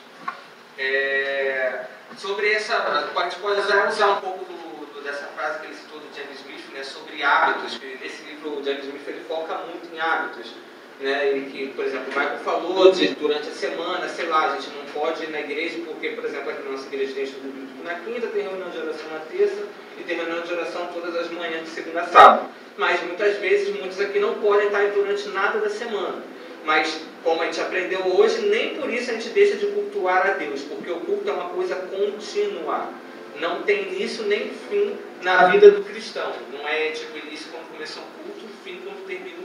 É, 0.77 1.85
sobre 2.17 2.51
essa. 2.53 2.75
Gente 3.23 3.39
pode 3.39 3.59
usar, 3.61 4.07
um 4.09 4.21
pouco 4.21 4.45
do, 4.45 4.85
do- 4.93 5.01
dessa 5.01 5.25
frase 5.27 5.59
que 5.59 5.65
ele 5.67 5.75
citou 5.75 5.99
do 5.99 6.15
James 6.15 6.39
Smith, 6.39 6.65
né, 6.73 6.83
sobre 6.83 7.21
hábitos. 7.23 7.79
Nesse 7.79 8.23
livro 8.23 8.59
o 8.59 8.63
James 8.63 8.85
Smith 8.85 9.07
ele 9.07 9.23
foca 9.25 9.55
muito 9.59 9.93
em 9.93 9.99
hábitos. 9.99 10.53
Né, 10.99 11.37
e 11.37 11.41
que, 11.51 11.67
por 11.69 11.85
exemplo, 11.85 12.05
o 12.05 12.19
Michael 12.19 12.39
falou 12.39 12.91
de 12.91 13.07
durante 13.15 13.49
a 13.49 13.51
semana, 13.51 14.07
sei 14.07 14.27
lá, 14.27 14.51
a 14.51 14.55
gente 14.55 14.69
não 14.69 14.85
pode 14.93 15.23
ir 15.23 15.29
na 15.31 15.41
igreja 15.41 15.79
porque, 15.85 16.09
por 16.09 16.23
exemplo, 16.23 16.51
aqui 16.51 16.63
na 16.63 16.71
nossa 16.71 16.87
igreja 16.87 17.13
tem 17.13 17.23
estudo 17.23 17.51
bíblico 17.51 17.83
na 17.83 17.95
quinta, 17.95 18.27
tem 18.27 18.43
reunião 18.43 18.69
de 18.69 18.77
oração 18.77 19.09
na 19.11 19.19
terça 19.19 19.63
e 19.99 20.03
tem 20.03 20.17
reunião 20.17 20.41
de 20.41 20.53
oração 20.53 20.87
todas 20.93 21.15
as 21.15 21.29
manhãs 21.31 21.63
de 21.63 21.69
segunda 21.69 22.01
a 22.01 22.07
sábado. 22.07 22.49
Mas 22.77 23.03
muitas 23.03 23.37
vezes, 23.37 23.75
muitos 23.75 23.99
aqui 23.99 24.19
não 24.19 24.35
podem 24.35 24.67
estar 24.67 24.87
durante 24.91 25.27
nada 25.29 25.59
da 25.59 25.69
semana. 25.69 26.23
Mas, 26.65 27.01
como 27.23 27.41
a 27.41 27.45
gente 27.45 27.59
aprendeu 27.59 27.99
hoje, 28.15 28.47
nem 28.47 28.75
por 28.75 28.89
isso 28.89 29.11
a 29.11 29.15
gente 29.15 29.29
deixa 29.29 29.57
de 29.57 29.67
cultuar 29.67 30.25
a 30.25 30.31
Deus, 30.31 30.61
porque 30.61 30.89
o 30.89 31.01
culto 31.01 31.29
é 31.29 31.33
uma 31.33 31.49
coisa 31.49 31.75
contínua. 31.75 32.89
Não 33.39 33.63
tem 33.63 33.91
início 33.91 34.23
nem 34.25 34.51
fim 34.69 34.95
na 35.21 35.47
vida 35.47 35.71
do 35.71 35.83
cristão. 35.83 36.31
Não 36.51 36.67
é 36.67 36.91
tipo 36.91 37.17
início 37.17 37.47
quando 37.51 37.71
começou 37.71 38.03
o 38.03 38.23
culto, 38.23 38.47
fim 38.63 38.79
quando 38.83 39.05
termina. 39.05 39.42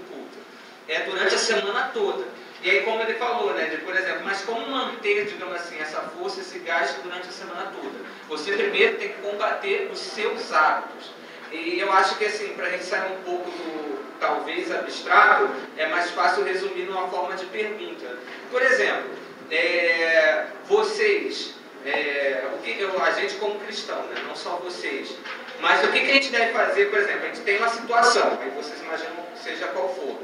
É 0.88 1.00
durante 1.00 1.34
a 1.34 1.38
semana 1.38 1.90
toda. 1.92 2.24
E 2.62 2.70
aí, 2.70 2.82
como 2.82 3.00
ele 3.02 3.14
falou, 3.14 3.54
né, 3.54 3.66
de, 3.66 3.76
por 3.78 3.94
exemplo, 3.94 4.22
mas 4.24 4.40
como 4.42 4.66
manter, 4.68 5.26
digamos 5.26 5.54
assim, 5.54 5.78
essa 5.78 6.00
força, 6.00 6.40
esse 6.40 6.58
gás 6.60 6.96
durante 7.02 7.28
a 7.28 7.32
semana 7.32 7.72
toda? 7.72 7.98
Você 8.28 8.52
primeiro 8.52 8.96
tem 8.96 9.10
que 9.10 9.22
combater 9.22 9.88
os 9.92 9.98
seus 9.98 10.52
hábitos. 10.52 11.10
E 11.52 11.78
eu 11.78 11.92
acho 11.92 12.16
que, 12.16 12.24
assim, 12.24 12.48
para 12.54 12.66
a 12.66 12.70
gente 12.70 12.84
sair 12.84 13.12
um 13.12 13.22
pouco 13.22 13.48
do 13.50 13.98
talvez 14.18 14.74
abstrato, 14.74 15.48
é 15.76 15.86
mais 15.86 16.10
fácil 16.10 16.42
resumir 16.44 16.82
numa 16.82 17.08
forma 17.08 17.36
de 17.36 17.46
pergunta. 17.46 18.18
Por 18.50 18.60
exemplo, 18.62 19.10
é, 19.50 20.46
vocês, 20.66 21.54
é, 21.86 22.44
o 22.54 22.62
que, 22.62 22.80
eu, 22.80 23.02
a 23.02 23.12
gente 23.12 23.34
como 23.34 23.58
cristão, 23.60 24.02
né, 24.04 24.22
não 24.26 24.34
só 24.34 24.56
vocês, 24.56 25.14
mas 25.60 25.84
o 25.84 25.92
que, 25.92 26.00
que 26.00 26.10
a 26.10 26.14
gente 26.14 26.30
deve 26.30 26.52
fazer, 26.52 26.86
por 26.86 26.98
exemplo, 26.98 27.24
a 27.24 27.28
gente 27.28 27.40
tem 27.40 27.58
uma 27.58 27.68
situação, 27.68 28.38
aí 28.42 28.50
vocês 28.50 28.80
imaginam 28.82 29.28
seja 29.42 29.68
qual 29.68 29.88
for, 29.94 30.18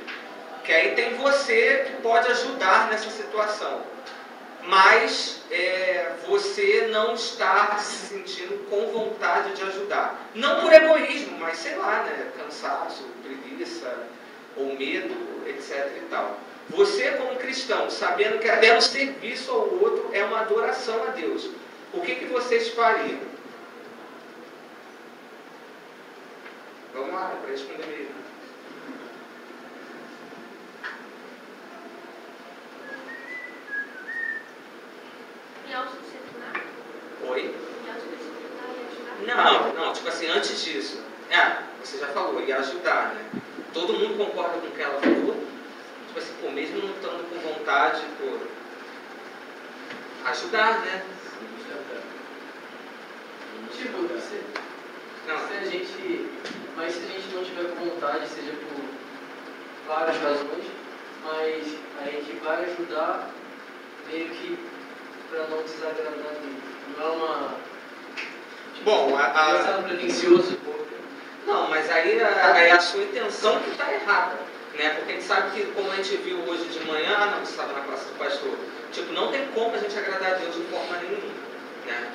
que 0.65 0.73
aí 0.73 0.95
tem 0.95 1.15
você 1.15 1.85
que 1.87 2.03
pode 2.03 2.31
ajudar 2.31 2.89
nessa 2.91 3.11
situação 3.11 3.95
mas 4.67 5.43
é, 5.51 6.13
você 6.27 6.89
não 6.91 7.15
está 7.15 7.77
se 7.79 8.15
sentindo 8.15 8.69
com 8.71 8.87
vontade 8.93 9.55
de 9.55 9.63
ajudar. 9.63 10.31
Não 10.35 10.61
por 10.61 10.73
egoísmo, 10.73 11.39
mas 11.39 11.59
sei 11.59 11.77
lá, 11.77 12.03
né? 12.03 12.33
Cansaço, 12.37 13.05
preguiça, 13.23 14.09
ou 14.57 14.75
medo, 14.77 15.15
etc. 15.47 15.93
e 15.97 16.07
tal. 16.11 16.39
Você, 16.71 17.11
como 17.13 17.37
cristão, 17.37 17.91
sabendo 17.91 18.39
que 18.39 18.49
até 18.49 18.77
o 18.77 18.81
serviço 18.81 19.51
ao 19.51 19.69
outro 19.75 20.09
é 20.13 20.25
uma 20.25 20.41
adoração 20.41 21.03
a 21.05 21.09
Deus, 21.09 21.51
o 21.93 22.01
que, 22.01 22.15
que 22.15 22.25
vocês 22.27 22.71
fariam? 22.71 23.21
Vamos 26.95 27.13
lá, 27.13 27.37
para 27.43 27.51
responder 27.51 27.87
mesmo. 27.87 28.14
Autodisciplinar? 35.75 36.63
Oi? 37.29 37.43
Me 37.83 37.91
autodisciplinar 37.91 38.67
e 38.71 39.27
ajudar? 39.27 39.45
Não, 39.45 39.73
não, 39.75 39.93
tipo 39.93 40.09
assim, 40.09 40.29
antes 40.29 40.65
disso. 40.65 41.03
É, 41.31 41.63
você 41.83 41.99
já 41.99 42.09
falou, 42.09 42.41
ia 42.43 42.59
ajudar, 42.59 43.15
né? 43.15 43.43
Todo 43.73 43.95
mundo 43.95 44.17
concorda 44.17 44.59
com 44.59 44.69
o 44.69 44.71
que 44.71 44.83
ela 44.83 45.01
falou? 45.01 45.37
Tipo 46.07 46.19
assim, 46.19 46.35
pô, 46.41 46.51
mesmo 46.51 46.79
não 46.79 46.91
estando 46.95 47.29
com 47.29 47.55
vontade, 47.55 48.03
pô. 48.19 48.39
Ajudar, 50.29 50.81
né? 50.81 51.05
Tipo, 53.73 54.09
se, 54.21 54.41
Não, 55.27 55.39
se 55.39 55.55
a 55.55 55.65
gente. 55.65 56.31
Mas 56.77 56.95
se 56.95 57.05
a 57.05 57.09
gente 57.09 57.35
não 57.35 57.45
tiver 57.45 57.65
com 57.75 57.85
vontade, 57.85 58.29
seja 58.29 58.53
por 58.53 58.85
várias 59.87 60.17
razões, 60.17 60.65
mas 61.25 61.77
a 62.01 62.11
gente 62.11 62.33
vai 62.43 62.65
ajudar 62.65 63.31
meio 64.09 64.31
que 64.31 64.59
para 65.31 65.47
não 65.49 65.63
desagradar 65.63 66.13
ninguém. 66.43 66.63
Não 66.99 67.07
é 67.07 67.11
uma. 67.11 67.55
Tipo, 68.75 68.85
Bom, 68.85 69.17
a- 69.17 69.25
a- 69.27 69.59
Pensando 69.59 69.85
pretencioso. 69.89 70.59
Não, 71.47 71.69
mas 71.69 71.91
aí 71.91 72.23
a, 72.23 72.53
aí 72.55 72.71
a 72.71 72.81
sua 72.81 73.03
intenção 73.03 73.61
que 73.61 73.71
está 73.71 73.93
errada. 73.93 74.39
Né? 74.75 74.91
Porque 74.97 75.13
a 75.13 75.15
gente 75.15 75.25
sabe 75.27 75.51
que, 75.53 75.67
como 75.73 75.91
a 75.93 75.97
gente 75.97 76.17
viu 76.17 76.39
hoje 76.49 76.65
de 76.65 76.81
manhã, 76.87 77.15
ah, 77.17 77.27
não, 77.27 77.41
você 77.45 77.53
estava 77.53 77.73
na 77.75 77.81
classe 77.81 78.07
do 78.07 78.19
pastor, 78.19 78.57
tipo, 78.93 79.13
não 79.13 79.31
tem 79.31 79.47
como 79.55 79.75
a 79.75 79.79
gente 79.79 79.97
agradar 79.97 80.33
a 80.33 80.35
Deus 80.35 80.55
de 80.57 80.63
forma 80.65 80.97
nenhuma. 80.97 81.33
Né? 81.87 82.13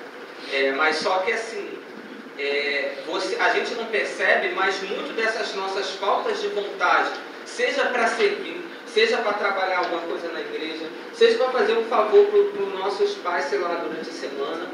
É, 0.51 0.71
mas 0.71 0.97
só 0.97 1.19
que 1.19 1.31
assim, 1.31 1.77
é, 2.37 2.95
você, 3.05 3.35
a 3.39 3.49
gente 3.49 3.75
não 3.75 3.85
percebe, 3.85 4.49
mas 4.49 4.81
muito 4.81 5.13
dessas 5.15 5.53
nossas 5.55 5.91
faltas 5.91 6.41
de 6.41 6.47
vontade, 6.49 7.11
seja 7.45 7.85
para 7.85 8.07
servir, 8.07 8.58
seja 8.93 9.17
para 9.17 9.33
trabalhar 9.33 9.79
alguma 9.79 10.01
coisa 10.01 10.29
na 10.29 10.41
igreja, 10.41 10.85
seja 11.13 11.37
para 11.37 11.59
fazer 11.59 11.73
um 11.73 11.85
favor 11.85 12.25
para 12.25 12.63
os 12.63 12.73
nossos 12.73 13.15
pais, 13.15 13.45
sei 13.45 13.59
lá, 13.59 13.75
durante 13.75 14.09
a 14.09 14.13
semana, 14.13 14.67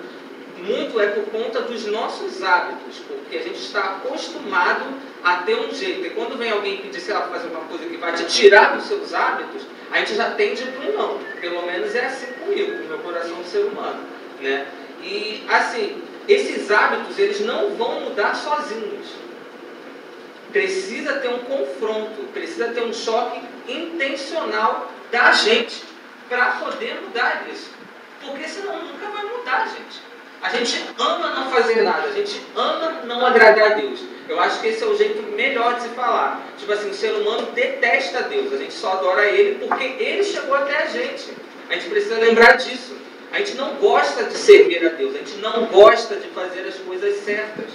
muito 0.57 0.99
é 0.99 1.07
por 1.07 1.25
conta 1.25 1.61
dos 1.61 1.85
nossos 1.85 2.41
hábitos, 2.41 2.99
porque 3.07 3.37
a 3.37 3.41
gente 3.41 3.59
está 3.59 3.81
acostumado 3.81 4.85
a 5.23 5.37
ter 5.37 5.55
um 5.55 5.73
jeito. 5.73 6.05
E 6.05 6.09
quando 6.11 6.37
vem 6.37 6.51
alguém 6.51 6.77
pedir, 6.77 6.99
sei 7.01 7.13
lá, 7.13 7.21
para 7.21 7.39
fazer 7.39 7.49
uma 7.49 7.61
coisa 7.61 7.85
que 7.85 7.97
vai 7.97 8.13
te 8.13 8.25
tirar 8.25 8.75
dos 8.75 8.85
seus 8.85 9.13
hábitos, 9.13 9.63
a 9.91 9.99
gente 9.99 10.15
já 10.15 10.31
tende 10.31 10.63
para 10.63 10.89
um 10.89 10.93
não. 10.93 11.19
Pelo 11.41 11.65
menos 11.65 11.93
é 11.93 12.05
assim 12.05 12.27
comigo, 12.33 12.77
com 12.77 12.83
o 12.83 12.87
meu 12.87 12.99
coração 12.99 13.43
ser 13.43 13.65
humano. 13.65 13.99
Né? 14.41 14.65
E 15.03 15.43
assim, 15.49 16.01
esses 16.27 16.71
hábitos, 16.71 17.19
eles 17.19 17.41
não 17.41 17.71
vão 17.75 18.01
mudar 18.01 18.33
sozinhos. 18.35 19.24
Precisa 20.55 21.15
ter 21.15 21.27
um 21.27 21.39
confronto, 21.39 22.23
precisa 22.31 22.69
ter 22.69 22.81
um 22.81 22.93
choque 22.93 23.41
intencional 23.67 24.89
da 25.11 25.33
gente 25.33 25.83
para 26.29 26.51
poder 26.51 27.01
mudar 27.01 27.45
isso. 27.51 27.71
Porque 28.21 28.47
senão 28.47 28.81
nunca 28.81 29.05
vai 29.05 29.25
mudar, 29.25 29.67
gente. 29.67 29.99
A 30.41 30.47
gente 30.47 30.81
ama 30.97 31.31
não 31.31 31.51
fazer 31.51 31.81
nada, 31.81 32.07
a 32.07 32.11
gente 32.13 32.41
ama 32.55 33.01
não 33.03 33.25
agradar 33.25 33.73
a 33.73 33.75
Deus. 33.75 33.99
Eu 34.29 34.39
acho 34.39 34.61
que 34.61 34.67
esse 34.67 34.81
é 34.81 34.87
o 34.87 34.95
jeito 34.95 35.23
melhor 35.35 35.75
de 35.75 35.81
se 35.81 35.89
falar. 35.89 36.41
Tipo 36.57 36.71
assim, 36.71 36.89
o 36.89 36.93
ser 36.93 37.11
humano 37.11 37.51
detesta 37.51 38.21
Deus, 38.21 38.53
a 38.53 38.57
gente 38.57 38.73
só 38.73 38.93
adora 38.93 39.25
Ele 39.25 39.59
porque 39.59 39.83
Ele 39.83 40.23
chegou 40.23 40.55
até 40.55 40.83
a 40.83 40.85
gente. 40.85 41.33
A 41.69 41.73
gente 41.73 41.89
precisa 41.89 42.15
lembrar 42.15 42.53
disso. 42.53 42.95
A 43.33 43.39
gente 43.39 43.55
não 43.55 43.75
gosta 43.75 44.23
de 44.23 44.37
servir 44.37 44.85
a 44.85 44.89
Deus, 44.91 45.15
a 45.15 45.17
gente 45.17 45.35
não 45.39 45.65
gosta 45.65 46.15
de 46.15 46.29
fazer 46.29 46.61
as 46.61 46.75
coisas 46.75 47.25
certas. 47.25 47.65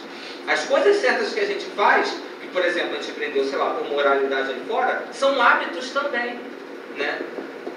As 0.48 0.64
coisas 0.64 0.96
certas 0.96 1.34
que 1.34 1.40
a 1.40 1.44
gente 1.44 1.66
faz, 1.76 2.10
por 2.52 2.64
exemplo 2.64 2.92
a 2.92 2.96
gente 2.96 3.10
aprendeu, 3.10 3.44
sei 3.44 3.58
lá, 3.58 3.74
por 3.74 3.88
moralidade 3.88 4.52
aí 4.52 4.62
fora, 4.68 5.04
são 5.12 5.40
hábitos 5.40 5.90
também. 5.90 6.38
Né? 6.96 7.18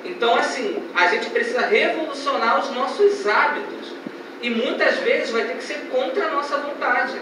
Então, 0.06 0.36
assim, 0.36 0.84
a 0.96 1.08
gente 1.08 1.30
precisa 1.30 1.62
revolucionar 1.62 2.60
os 2.60 2.72
nossos 2.72 3.26
hábitos. 3.26 3.94
E 4.42 4.50
muitas 4.50 4.98
vezes 4.98 5.30
vai 5.30 5.46
ter 5.46 5.56
que 5.56 5.64
ser 5.64 5.88
contra 5.90 6.28
a 6.28 6.32
nossa 6.32 6.58
vontade. 6.58 7.14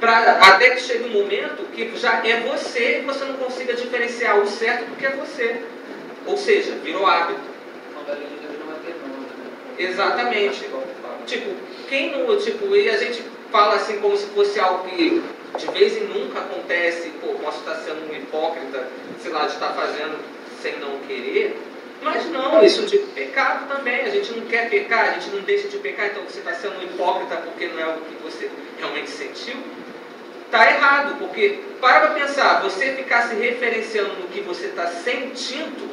Pra, 0.00 0.18
até 0.18 0.70
que 0.70 0.80
chegue 0.80 1.04
um 1.04 1.22
momento 1.22 1.70
que 1.72 1.96
já 1.96 2.26
é 2.26 2.40
você 2.40 2.98
e 2.98 3.02
você 3.02 3.24
não 3.24 3.34
consiga 3.34 3.74
diferenciar 3.74 4.38
o 4.38 4.46
certo 4.46 4.86
do 4.86 4.96
que 4.96 5.06
é 5.06 5.10
você. 5.10 5.62
Ou 6.26 6.36
seja, 6.36 6.72
virou 6.82 7.06
hábito. 7.06 7.40
Né? 8.06 8.18
Exatamente. 9.78 10.66
Tipo, 11.26 11.50
quem 11.88 12.12
não. 12.12 12.36
Tipo, 12.38 12.74
e 12.74 12.88
a 12.88 12.96
gente 12.96 13.22
fala 13.50 13.74
assim 13.74 13.98
como 13.98 14.16
se 14.16 14.26
fosse 14.26 14.58
algo 14.58 14.88
que 14.88 15.22
de 15.58 15.66
vez 15.72 15.96
em 15.96 16.04
nunca 16.04 16.40
acontece, 16.40 17.10
pô, 17.20 17.34
posso 17.34 17.58
estar 17.58 17.76
sendo 17.76 18.10
um 18.10 18.14
hipócrita, 18.14 18.88
sei 19.20 19.32
lá, 19.32 19.46
de 19.46 19.54
estar 19.54 19.70
fazendo 19.70 20.18
sem 20.60 20.78
não 20.78 20.98
querer, 21.00 21.56
mas 22.02 22.26
não, 22.26 22.62
isso 22.62 22.84
de 22.86 22.98
pecado 22.98 23.68
também, 23.68 24.02
a 24.02 24.10
gente 24.10 24.32
não 24.32 24.46
quer 24.46 24.68
pecar, 24.68 25.08
a 25.08 25.12
gente 25.14 25.30
não 25.30 25.42
deixa 25.42 25.68
de 25.68 25.78
pecar, 25.78 26.06
então 26.06 26.22
você 26.24 26.38
está 26.38 26.54
sendo 26.54 26.78
um 26.78 26.82
hipócrita 26.82 27.36
porque 27.36 27.66
não 27.68 27.80
é 27.80 27.86
o 27.86 28.00
que 28.00 28.14
você 28.22 28.50
realmente 28.78 29.10
sentiu. 29.10 29.56
Está 30.44 30.70
errado, 30.70 31.16
porque 31.18 31.60
para 31.80 32.10
pensar, 32.10 32.62
você 32.62 32.92
ficar 32.92 33.22
se 33.22 33.34
referenciando 33.34 34.14
no 34.14 34.28
que 34.28 34.40
você 34.40 34.66
está 34.66 34.86
sentindo, 34.86 35.90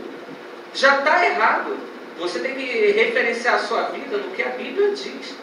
já 0.73 0.99
está 0.99 1.25
errado. 1.25 1.75
Você 2.19 2.39
tem 2.39 2.53
que 2.53 2.91
referenciar 2.91 3.55
a 3.55 3.59
sua 3.59 3.83
vida 3.89 4.17
no 4.17 4.31
que 4.31 4.43
a 4.43 4.49
Bíblia 4.49 4.91
diz. 4.91 5.35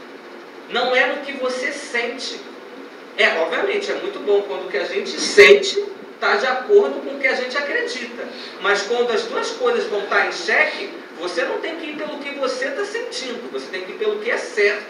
Não 0.71 0.95
é 0.95 1.07
no 1.07 1.23
que 1.23 1.33
você 1.33 1.73
sente. 1.73 2.41
É, 3.21 3.39
obviamente, 3.39 3.91
é 3.91 3.97
muito 3.97 4.19
bom 4.21 4.41
quando 4.41 4.67
o 4.67 4.71
que 4.71 4.79
a 4.79 4.85
gente 4.85 5.11
sente 5.21 5.79
está 6.15 6.37
de 6.37 6.47
acordo 6.47 7.03
com 7.03 7.17
o 7.17 7.21
que 7.21 7.27
a 7.27 7.35
gente 7.35 7.55
acredita. 7.55 8.27
Mas 8.63 8.81
quando 8.85 9.11
as 9.11 9.25
duas 9.25 9.51
coisas 9.51 9.85
vão 9.89 10.05
estar 10.05 10.27
em 10.27 10.33
xeque, 10.33 10.89
você 11.19 11.45
não 11.45 11.59
tem 11.59 11.77
que 11.77 11.91
ir 11.91 11.97
pelo 11.97 12.19
que 12.19 12.31
você 12.31 12.69
está 12.69 12.83
sentindo, 12.83 13.53
você 13.53 13.67
tem 13.67 13.83
que 13.83 13.93
ir 13.93 13.97
pelo 13.97 14.21
que 14.21 14.31
é 14.31 14.39
certo. 14.39 14.87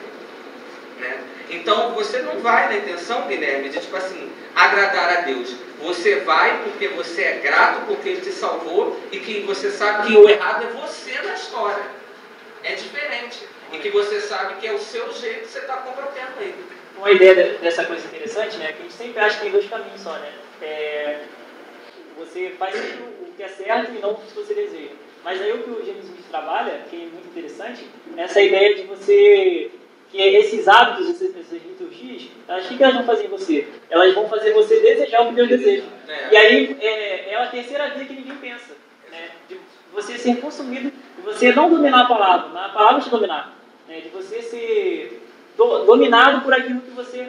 Né? 1.00 1.18
Então 1.50 1.92
você 1.94 2.22
não 2.22 2.38
vai 2.38 2.68
na 2.68 2.76
intenção, 2.76 3.26
Guilherme, 3.26 3.68
de 3.68 3.80
tipo 3.80 3.96
assim, 3.96 4.30
agradar 4.54 5.18
a 5.18 5.20
Deus. 5.22 5.52
Você 5.82 6.20
vai 6.20 6.62
porque 6.62 6.86
você 6.86 7.22
é 7.22 7.32
grato, 7.42 7.84
porque 7.86 8.10
Ele 8.10 8.20
te 8.20 8.30
salvou 8.30 8.96
e 9.10 9.18
que 9.18 9.40
você 9.40 9.72
sabe 9.72 10.06
que 10.06 10.16
o 10.16 10.28
errado 10.28 10.68
é 10.68 10.80
você 10.80 11.20
na 11.20 11.34
história. 11.34 11.82
É 12.62 12.76
diferente. 12.76 13.44
E 13.72 13.78
que 13.78 13.90
você 13.90 14.20
sabe 14.20 14.54
que 14.60 14.68
é 14.68 14.72
o 14.72 14.78
seu 14.78 15.12
jeito 15.14 15.46
que 15.46 15.48
você 15.48 15.58
está 15.58 15.78
comprometendo 15.78 16.40
ele. 16.40 16.79
Uma 17.00 17.10
ideia 17.12 17.58
dessa 17.62 17.84
coisa 17.84 18.06
interessante, 18.06 18.58
né? 18.58 18.72
Que 18.74 18.80
a 18.80 18.82
gente 18.82 18.92
sempre 18.92 19.18
acha 19.20 19.36
que 19.36 19.42
tem 19.44 19.52
dois 19.52 19.66
caminhos 19.66 20.02
só, 20.02 20.12
né? 20.18 20.30
É, 20.60 21.20
você 22.18 22.50
faz 22.58 22.74
o 22.76 23.32
que 23.34 23.42
é 23.42 23.48
certo 23.48 23.92
e 23.92 23.98
não 24.00 24.10
o 24.10 24.16
que 24.16 24.34
você 24.34 24.52
deseja. 24.52 24.90
Mas 25.24 25.40
aí 25.40 25.50
o 25.50 25.62
que 25.62 25.70
o 25.70 25.84
James 25.84 26.04
Smith 26.04 26.28
trabalha, 26.30 26.82
que 26.90 26.96
é 26.96 27.06
muito 27.06 27.28
interessante, 27.28 27.86
é 28.18 28.20
essa 28.20 28.42
ideia 28.42 28.74
de 28.74 28.82
você 28.82 29.70
que 30.10 30.18
esses 30.20 30.68
hábitos, 30.68 31.22
essas, 31.22 31.52
liturgias, 31.52 32.28
elas, 32.46 32.70
o 32.70 32.76
que 32.76 32.82
elas 32.82 32.96
vão 32.96 33.04
fazer 33.04 33.24
em 33.24 33.28
você? 33.28 33.68
Elas 33.88 34.14
vão 34.14 34.28
fazer 34.28 34.52
você 34.52 34.80
desejar 34.80 35.22
o 35.22 35.28
que 35.28 35.34
Deus 35.36 35.48
deseja. 35.48 35.84
É. 36.06 36.32
E 36.32 36.36
aí 36.36 36.76
é, 36.82 37.32
é 37.32 37.36
a 37.36 37.46
terceira 37.46 37.88
via 37.90 38.04
que 38.04 38.12
ninguém 38.12 38.36
pensa. 38.36 38.74
Né? 39.10 39.28
De 39.48 39.58
você 39.94 40.18
ser 40.18 40.36
consumido, 40.36 40.90
de 40.90 41.22
você 41.22 41.50
não 41.52 41.70
dominar 41.70 42.02
a 42.02 42.08
palavra, 42.08 42.60
a 42.60 42.68
palavra 42.68 43.00
te 43.00 43.08
dominar. 43.08 43.56
Né? 43.88 44.00
De 44.00 44.10
você 44.10 44.42
ser 44.42 45.22
do, 45.56 45.84
dominado 45.84 46.42
por 46.42 46.52
aquilo 46.52 46.80
que 46.80 46.90
você, 46.90 47.26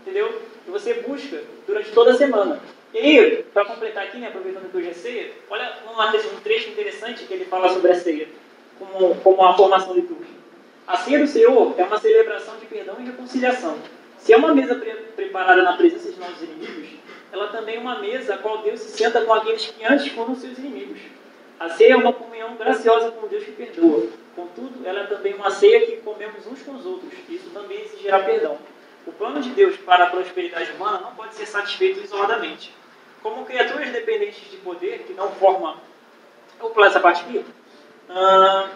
entendeu? 0.00 0.40
Que 0.64 0.70
você 0.70 0.94
busca 0.94 1.42
durante 1.66 1.90
toda 1.92 2.12
a 2.12 2.16
semana. 2.16 2.60
E 2.94 3.44
para 3.52 3.64
completar 3.64 4.04
aqui, 4.04 4.18
né, 4.18 4.28
aproveitando 4.28 4.70
que 4.70 4.76
hoje 4.76 4.90
é 4.90 4.94
ceia, 4.94 5.32
olha 5.50 5.72
um 5.86 6.40
trecho 6.40 6.70
interessante 6.70 7.24
que 7.24 7.34
ele 7.34 7.44
fala 7.44 7.68
sobre 7.68 7.90
a 7.90 7.94
ceia, 7.94 8.28
como, 8.78 9.16
como 9.16 9.44
a 9.44 9.56
formação 9.56 9.94
litúrgica. 9.94 10.34
A 10.86 10.96
ceia 10.96 11.18
do 11.18 11.26
Senhor 11.26 11.74
é 11.76 11.82
uma 11.82 11.98
celebração 11.98 12.56
de 12.58 12.66
perdão 12.66 12.96
e 13.00 13.04
reconciliação. 13.04 13.78
Se 14.18 14.32
é 14.32 14.36
uma 14.36 14.54
mesa 14.54 14.74
pre 14.76 14.92
preparada 15.16 15.62
na 15.62 15.76
presença 15.76 16.10
de 16.10 16.20
nossos 16.20 16.42
inimigos, 16.42 16.88
ela 17.32 17.48
também 17.48 17.76
é 17.76 17.80
uma 17.80 17.98
mesa 17.98 18.34
a 18.34 18.38
qual 18.38 18.58
Deus 18.58 18.80
se 18.80 18.96
senta 18.96 19.22
com 19.22 19.32
aqueles 19.32 19.66
que 19.66 19.84
antes 19.84 20.08
foram 20.08 20.34
seus 20.36 20.56
inimigos. 20.58 21.00
A 21.58 21.68
ceia 21.70 21.94
é 21.94 21.96
uma 21.96 22.12
comunhão 22.12 22.54
graciosa 22.56 23.10
com 23.10 23.26
Deus 23.26 23.44
que 23.44 23.52
perdoa. 23.52 24.08
Contudo, 24.34 24.86
ela 24.86 25.00
é 25.00 25.06
também 25.06 25.34
uma 25.34 25.50
ceia 25.50 25.86
que 25.86 25.96
comemos 25.98 26.46
uns 26.46 26.62
com 26.62 26.72
os 26.72 26.84
outros. 26.84 27.12
Isso 27.28 27.50
também 27.50 27.80
exigirá 27.82 28.18
perdão. 28.20 28.58
O 29.06 29.12
plano 29.12 29.40
de 29.40 29.50
Deus 29.50 29.76
para 29.76 30.04
a 30.04 30.10
prosperidade 30.10 30.72
humana 30.72 30.98
não 30.98 31.14
pode 31.14 31.34
ser 31.34 31.46
satisfeito 31.46 32.00
isoladamente. 32.02 32.74
Como 33.22 33.44
criaturas 33.44 33.90
dependentes 33.90 34.50
de 34.50 34.56
poder, 34.58 35.04
que 35.06 35.12
não 35.12 35.30
formam. 35.32 35.76
Eu 36.60 36.70
pular 36.70 36.88
essa 36.88 37.00
parte 37.00 37.22
aqui. 37.22 37.44
Ah, 38.08 38.70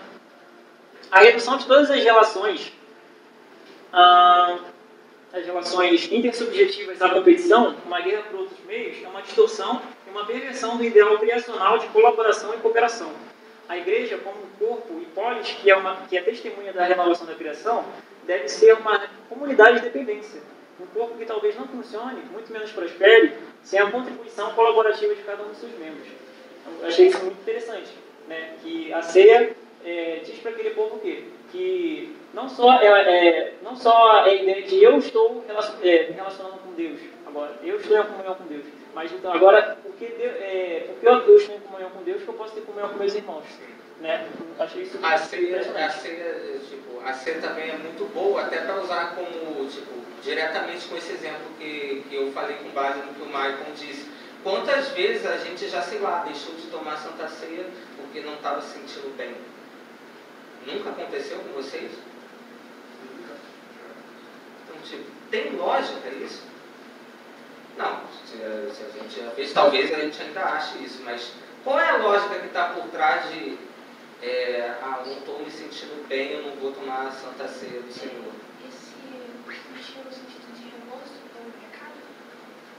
a 1.10 1.20
redução 1.20 1.56
de 1.56 1.66
todas 1.66 1.90
as 1.90 2.02
relações, 2.02 2.72
ah, 3.92 4.58
as 5.32 5.44
relações 5.44 6.10
intersubjetivas 6.12 7.02
à 7.02 7.10
competição, 7.10 7.74
uma 7.84 8.00
guerra 8.00 8.22
por 8.30 8.40
outros 8.40 8.58
meios, 8.66 9.02
é 9.02 9.08
uma 9.08 9.22
distorção 9.22 9.82
e 10.06 10.10
uma 10.10 10.24
perversão 10.24 10.76
do 10.76 10.84
ideal 10.84 11.18
criacional 11.18 11.78
de 11.78 11.86
colaboração 11.88 12.54
e 12.54 12.58
cooperação. 12.58 13.10
A 13.68 13.76
igreja, 13.76 14.18
como 14.18 14.36
um 14.38 14.66
corpo 14.66 14.98
e 15.00 15.04
polis, 15.06 15.50
que 15.50 15.70
é, 15.70 15.76
uma, 15.76 15.96
que 16.08 16.16
é 16.16 16.22
testemunha 16.22 16.72
da 16.72 16.84
renovação 16.84 17.26
da 17.26 17.34
criação, 17.34 17.84
deve 18.24 18.48
ser 18.48 18.74
uma 18.74 19.08
comunidade 19.28 19.78
de 19.78 19.82
dependência. 19.84 20.40
Um 20.80 20.86
corpo 20.86 21.18
que 21.18 21.24
talvez 21.24 21.56
não 21.56 21.66
funcione, 21.66 22.22
muito 22.32 22.52
menos 22.52 22.70
prospere, 22.72 23.34
sem 23.62 23.78
a 23.78 23.90
contribuição 23.90 24.52
colaborativa 24.54 25.14
de 25.14 25.22
cada 25.22 25.42
um 25.42 25.48
dos 25.48 25.58
seus 25.58 25.72
membros. 25.78 26.06
Eu 26.80 26.88
achei 26.88 27.08
isso 27.08 27.18
muito 27.18 27.40
interessante, 27.40 27.90
né? 28.26 28.54
que 28.62 28.92
a 28.92 29.02
ceia 29.02 29.54
é, 29.84 30.20
diz 30.24 30.38
para 30.38 30.50
aquele 30.52 30.70
povo 30.70 30.96
o 30.96 31.00
quê? 31.00 31.24
Que 31.50 32.16
não 32.34 32.48
só 32.48 32.80
é, 32.80 32.86
é, 32.86 33.54
não 33.62 33.74
só 33.76 34.26
é 34.26 34.30
a 34.30 34.34
ideia 34.34 34.62
de 34.62 34.82
eu 34.82 34.98
estou 34.98 35.44
relacion, 35.46 35.76
é, 35.82 36.08
me 36.08 36.12
relacionando 36.12 36.58
com 36.58 36.72
Deus, 36.72 37.00
agora, 37.26 37.58
eu 37.62 37.76
estou 37.76 37.98
em 37.98 38.04
comunhão 38.04 38.34
com 38.34 38.44
Deus, 38.44 38.64
mas 38.98 39.12
então 39.12 39.32
agora, 39.32 39.78
porque, 39.80 40.06
Deus, 40.06 40.32
é, 40.40 40.88
porque 40.88 41.06
eu 41.06 41.38
estou 41.38 41.54
em 41.54 41.60
comunhão 41.60 41.88
com 41.90 42.02
Deus, 42.02 42.20
que 42.20 42.26
eu 42.26 42.34
posso 42.34 42.52
ter 42.52 42.62
comunhão 42.62 42.88
com 42.88 42.98
meus 42.98 43.14
irmãos. 43.14 43.44
Né? 44.00 44.28
Achei 44.58 44.82
isso 44.82 44.98
a 45.00 45.16
ceia, 45.16 45.60
a 45.60 45.88
ceia, 45.88 46.58
tipo, 46.68 47.00
a 47.06 47.12
ceia 47.12 47.40
também 47.40 47.70
é 47.70 47.76
muito 47.76 48.12
boa, 48.12 48.42
até 48.42 48.56
para 48.62 48.80
usar 48.80 49.14
como, 49.14 49.68
tipo, 49.68 49.92
diretamente 50.20 50.88
com 50.88 50.96
esse 50.96 51.12
exemplo 51.12 51.46
que, 51.60 52.02
que 52.08 52.16
eu 52.16 52.32
falei 52.32 52.56
com 52.56 52.70
base 52.70 52.98
no 52.98 53.14
que 53.14 53.22
o 53.22 53.26
Michael 53.26 53.72
disse. 53.76 54.10
Quantas 54.42 54.88
vezes 54.88 55.24
a 55.26 55.36
gente 55.36 55.68
já, 55.68 55.80
sei 55.80 56.00
lá, 56.00 56.24
deixou 56.24 56.56
de 56.56 56.66
tomar 56.66 56.96
Santa 56.96 57.28
Ceia 57.28 57.66
porque 57.98 58.20
não 58.22 58.34
estava 58.34 58.60
se 58.60 58.80
sentindo 58.80 59.16
bem? 59.16 59.32
Nunca 60.66 60.90
aconteceu 60.90 61.38
com 61.38 61.52
vocês? 61.52 61.92
Então, 64.64 64.82
tipo, 64.82 65.04
tem 65.30 65.54
lógica 65.54 66.08
isso? 66.20 66.57
Não, 67.78 68.02
se, 68.26 68.42
a 68.42 69.02
gente 69.02 69.20
já 69.20 69.30
fez, 69.30 69.52
talvez 69.52 69.94
a 69.94 70.00
gente 70.00 70.20
ainda 70.20 70.40
ache 70.40 70.82
isso, 70.82 71.00
mas 71.04 71.32
qual 71.62 71.78
é 71.78 71.88
a 71.88 71.96
lógica 71.98 72.40
que 72.40 72.46
está 72.48 72.64
por 72.70 72.88
trás 72.88 73.30
de 73.30 73.56
é, 74.20 74.74
ah, 74.82 75.04
não 75.06 75.12
estou 75.12 75.38
me 75.38 75.48
sentindo 75.48 76.04
bem, 76.08 76.32
eu 76.32 76.42
não 76.42 76.56
vou 76.56 76.72
tomar 76.72 77.06
a 77.06 77.10
Santa 77.12 77.46
Ceia 77.46 77.80
do 77.80 77.92
Senhor? 77.92 78.32
Esse 78.68 78.94
mexer 79.46 80.04
no 80.04 80.10
sentido 80.10 80.52
de 80.56 80.70
remorso 80.70 81.14
pelo 81.32 81.52
pecado? 81.52 81.94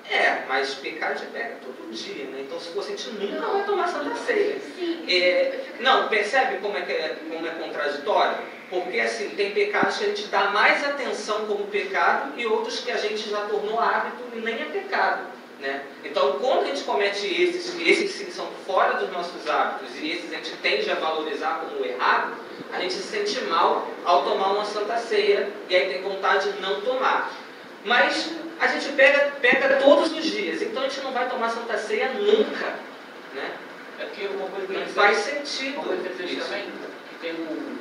É, 0.10 0.46
mas 0.50 0.74
pecar 0.76 1.18
já 1.18 1.28
pega 1.28 1.56
todo 1.62 1.90
dia, 1.94 2.26
né? 2.26 2.42
Então 2.42 2.60
se 2.60 2.74
for 2.74 2.84
sentir 2.84 3.12
nunca 3.12 3.48
vai 3.48 3.66
tomar 3.66 3.88
Santa 3.88 4.16
Ceia. 4.16 4.60
Sim. 4.60 5.06
É, 5.10 5.78
não, 5.80 6.10
percebe 6.10 6.58
como 6.58 6.76
é, 6.78 6.82
é, 6.82 7.18
como 7.30 7.48
é 7.48 7.52
contraditório? 7.52 8.59
Porque 8.70 9.00
assim, 9.00 9.30
tem 9.30 9.52
pecados 9.52 9.98
que 9.98 10.04
a 10.04 10.08
gente 10.08 10.28
dá 10.28 10.52
mais 10.52 10.84
atenção 10.86 11.48
como 11.48 11.66
pecado 11.68 12.34
e 12.38 12.46
outros 12.46 12.80
que 12.82 12.92
a 12.92 12.98
gente 12.98 13.30
já 13.30 13.42
tornou 13.42 13.80
hábito 13.80 14.24
e 14.34 14.40
nem 14.40 14.62
é 14.62 14.66
pecado. 14.66 15.28
Né? 15.60 15.82
Então, 16.06 16.34
quando 16.40 16.62
a 16.62 16.66
gente 16.68 16.84
comete 16.84 17.26
esses, 17.26 17.76
esses 17.82 18.26
que 18.26 18.32
são 18.32 18.48
fora 18.66 18.94
dos 18.94 19.12
nossos 19.12 19.48
hábitos 19.50 19.94
e 20.00 20.12
esses 20.12 20.32
a 20.32 20.38
gente 20.38 20.56
tende 20.58 20.90
a 20.90 20.96
valorizar 20.96 21.66
como 21.66 21.84
errado, 21.84 22.36
a 22.72 22.80
gente 22.80 22.94
se 22.94 23.04
sente 23.04 23.42
mal 23.46 23.88
ao 24.06 24.24
tomar 24.24 24.54
uma 24.54 24.66
santa 24.66 24.98
ceia 24.98 25.52
e 25.68 25.76
aí 25.76 25.94
tem 25.94 26.02
vontade 26.02 26.52
de 26.52 26.62
não 26.62 26.80
tomar. 26.82 27.34
Mas 27.84 28.32
a 28.60 28.68
gente 28.68 28.90
pega, 28.94 29.34
pega 29.42 29.78
todos 29.78 30.14
os 30.14 30.24
dias, 30.24 30.62
então 30.62 30.84
a 30.84 30.88
gente 30.88 31.02
não 31.02 31.12
vai 31.12 31.28
tomar 31.28 31.50
santa 31.50 31.78
ceia 31.78 32.10
nunca. 32.14 32.76
Né? 33.34 33.52
É 34.00 34.06
porque 34.06 34.28
uma 34.28 34.48
coisa 34.48 34.68
que 34.68 34.74
Não 34.74 34.86
faz 34.88 35.18
sentido. 35.18 35.76
Uma 35.76 35.88
coisa 35.88 36.10
também, 36.10 36.28
que 36.30 37.16
tem 37.22 37.34
um, 37.34 37.79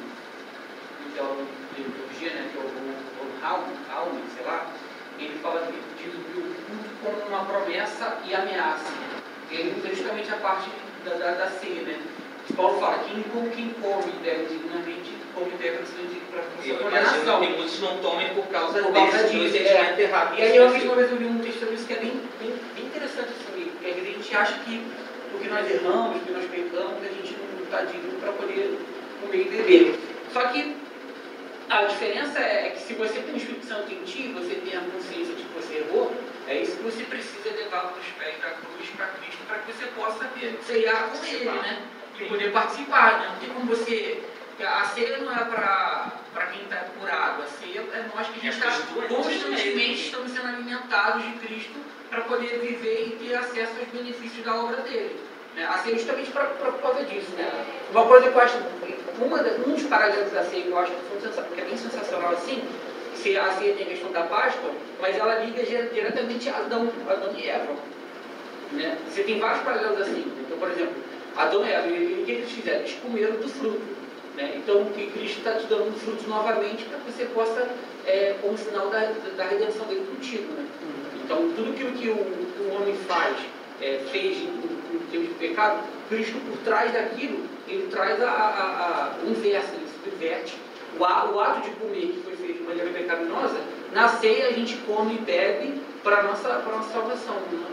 um 1.23 1.27
teólogo 1.27 1.47
de 1.75 1.83
liturgia, 1.83 2.31
né, 2.31 2.49
que 2.53 2.59
é 2.59 2.61
o, 2.61 2.65
o 2.65 3.41
Raul, 3.41 4.13
sei 4.37 4.47
lá, 4.47 4.67
ele 5.19 5.39
fala 5.43 5.67
que 5.67 5.73
diz 6.03 6.15
o 6.15 6.19
culto 6.19 6.91
como 7.03 7.27
uma 7.29 7.45
promessa 7.45 8.19
e 8.25 8.35
ameaça. 8.35 8.93
E 9.51 9.55
ele 9.55 9.75
usa 9.79 9.89
justamente 9.95 10.31
a 10.33 10.37
parte 10.37 10.69
da, 11.05 11.15
da, 11.15 11.31
da 11.33 11.47
ceia, 11.49 11.83
né? 11.83 11.99
Que 12.47 12.53
Paulo 12.55 12.79
fala, 12.81 12.99
quem, 13.05 13.23
come- 13.25 13.51
quem 13.51 13.71
come 13.81 14.13
deve 14.23 14.47
dignamente, 14.47 15.13
come 15.35 15.51
deve 15.59 15.79
para 16.31 16.43
condenação. 16.85 17.41
que 17.41 17.47
muitos 17.49 17.81
não 17.81 17.99
tomem 17.99 18.29
por 18.35 18.47
causa, 18.47 18.83
Por 18.83 18.93
causa 18.93 19.19
desse 19.25 19.37
disso, 19.37 19.57
é. 19.57 20.01
errado. 20.01 20.39
E 20.39 20.43
aí, 20.43 20.57
eu 20.57 20.71
mesma 20.71 20.95
vez 20.95 21.11
eu 21.11 21.17
li 21.19 21.27
um 21.27 21.39
texto 21.41 21.61
sobre 21.61 21.75
isso 21.75 21.87
que 21.87 21.93
é 21.95 21.97
bem, 21.97 22.21
bem, 22.41 22.55
bem 22.75 22.85
interessante 22.87 23.29
assim, 23.31 23.71
que 23.81 23.87
a 23.87 23.93
gente 23.93 24.37
acha 24.37 24.59
que 24.65 24.83
porque 25.31 25.49
nós 25.49 25.71
erramos, 25.71 26.23
que 26.23 26.31
nós 26.33 26.45
pecamos, 26.47 27.03
a 27.03 27.09
gente 27.09 27.37
não 27.37 27.65
está 27.65 27.83
digno 27.83 28.13
para 28.21 28.33
poder 28.33 28.79
comer 29.21 29.41
e 29.41 29.45
beber. 29.45 29.99
Só 30.33 30.41
que 30.49 30.75
a 31.69 31.85
diferença 31.85 32.39
é 32.39 32.71
que 32.71 32.81
se 32.81 32.95
você 32.95 33.21
tem 33.21 33.35
o 33.35 33.37
Espírito 33.37 33.67
Santo 33.67 33.93
em 33.93 34.03
ti, 34.05 34.33
você 34.33 34.55
tem 34.55 34.77
a 34.77 34.81
consciência 34.81 35.35
de 35.35 35.43
que 35.43 35.55
você 35.55 35.79
errou, 35.79 36.15
é 36.47 36.63
isso 36.63 36.77
que 36.77 36.83
você 36.83 37.03
precisa 37.05 37.51
levar 37.51 37.89
para 37.89 38.01
os 38.01 38.07
pés 38.07 38.41
da 38.41 38.51
cruz 38.51 38.89
para 38.97 39.07
Cristo, 39.09 39.39
para 39.47 39.59
que 39.59 39.73
você 39.73 39.87
possa 39.89 40.31
ceiar 40.67 41.11
com 41.11 41.25
Ele, 41.25 41.45
né? 41.45 41.83
E 42.19 42.25
poder 42.25 42.53
participar, 42.53 43.19
né? 43.21 43.29
Não 43.33 43.39
tem 43.39 43.49
como 43.51 43.67
você. 43.67 44.23
A 44.61 44.85
ceia 44.87 45.19
não 45.19 45.31
é 45.31 45.45
para 45.45 46.47
quem 46.53 46.63
está 46.63 46.77
curado, 46.99 47.43
a 47.43 47.47
ceia 47.47 47.81
é 47.81 48.11
nós 48.13 48.27
que 48.27 48.41
a 48.41 48.51
gente 48.51 48.65
É 48.65 48.69
está 48.69 48.93
doentes, 48.93 49.17
constantemente 49.17 50.07
estamos 50.07 50.33
sendo 50.33 50.49
alimentados 50.49 51.23
de 51.23 51.33
Cristo 51.35 51.79
para 52.11 52.23
poder 52.23 52.59
viver 52.59 53.09
e 53.09 53.25
ter 53.25 53.37
acesso 53.37 53.73
aos 53.79 53.89
benefícios 53.89 54.45
da 54.45 54.57
obra 54.57 54.79
dele. 54.83 55.21
Né? 55.59 55.67
Assim, 55.69 55.91
justamente 55.91 56.31
por 56.31 56.81
causa 56.81 57.03
disso. 57.03 57.33
Né? 57.37 57.51
Uma 57.91 58.07
coisa 58.07 58.31
que 58.31 58.37
eu 58.37 58.41
acho, 58.41 58.59
uma, 59.21 59.43
um 59.67 59.73
dos 59.73 59.83
paralelos 59.83 60.33
da 60.33 60.45
ceia 60.45 60.63
que 60.63 60.69
eu 60.69 60.79
acho 60.79 60.93
que, 60.93 61.61
é 61.61 61.65
bem 61.65 61.77
sensacional 61.77 62.33
assim, 62.33 62.63
se 63.17 63.37
a 63.37 63.51
ceia 63.51 63.75
tem 63.75 63.87
a 63.87 63.89
questão 63.91 64.13
da 64.13 64.23
Páscoa, 64.23 64.71
mas 65.01 65.17
ela 65.17 65.41
liga 65.41 65.65
dire- 65.65 65.91
diretamente 65.93 66.49
a 66.49 66.59
Adão, 66.59 66.89
Adão 67.09 67.35
e 67.37 67.49
Eva. 67.49 67.75
Né? 68.71 68.97
Você 69.09 69.25
tem 69.25 69.41
vários 69.41 69.63
paralelos 69.65 70.01
assim. 70.01 70.25
Então, 70.47 70.59
por 70.59 70.71
exemplo, 70.71 70.95
Adão 71.37 71.67
e 71.67 71.73
Eva, 71.73 71.89
o 71.89 72.25
que 72.25 72.31
eles 72.31 72.51
fizeram? 72.53 72.81
Eles 72.81 72.97
comeram 73.03 73.35
do 73.35 73.49
fruto. 73.49 73.99
Né? 74.37 74.53
Então, 74.55 74.83
o 74.83 74.91
que 74.93 75.07
Cristo 75.11 75.39
está 75.39 75.55
te 75.55 75.67
dando 75.67 75.99
frutos 75.99 76.25
novamente 76.29 76.85
para 76.85 76.99
que 77.01 77.11
você 77.11 77.25
possa, 77.25 77.67
é, 78.07 78.37
como 78.41 78.57
sinal 78.57 78.89
da, 78.89 79.13
da 79.37 79.45
redenção 79.45 79.85
dele 79.87 80.07
contigo. 80.15 80.53
Né? 80.53 80.65
Então, 81.25 81.51
tudo 81.57 81.73
aquilo 81.73 81.91
que 81.93 82.09
o, 82.09 82.15
que 82.15 82.63
o 82.63 82.75
homem 82.77 82.95
faz, 83.09 83.37
é, 83.83 84.01
fez 84.13 84.39
termos 85.11 85.29
de 85.29 85.35
pecado, 85.35 85.79
Cristo, 86.09 86.39
por 86.49 86.59
trás 86.65 86.93
daquilo, 86.93 87.41
ele 87.67 87.89
traz 87.91 88.21
a, 88.23 88.27
a, 88.31 88.31
a- 88.31 89.11
o 89.25 89.31
inverso, 89.31 89.69
ele 89.75 89.87
subverte. 90.05 90.57
O, 90.99 91.05
a- 91.05 91.31
o 91.33 91.41
ato 91.41 91.61
de 91.63 91.71
comer 91.77 92.01
que 92.15 92.21
foi 92.25 92.37
feito 92.37 92.59
de 92.59 92.65
maneira 92.65 92.91
pecaminosa, 92.91 93.57
na 93.93 94.09
ceia 94.09 94.49
a 94.49 94.53
gente 94.53 94.77
come 94.87 95.15
e 95.15 95.19
bebe 95.19 95.81
para 96.03 96.19
a 96.21 96.23
nossa, 96.23 96.49
pra 96.49 96.77
nossa 96.77 96.93
salvação. 96.93 97.35
né? 97.35 97.65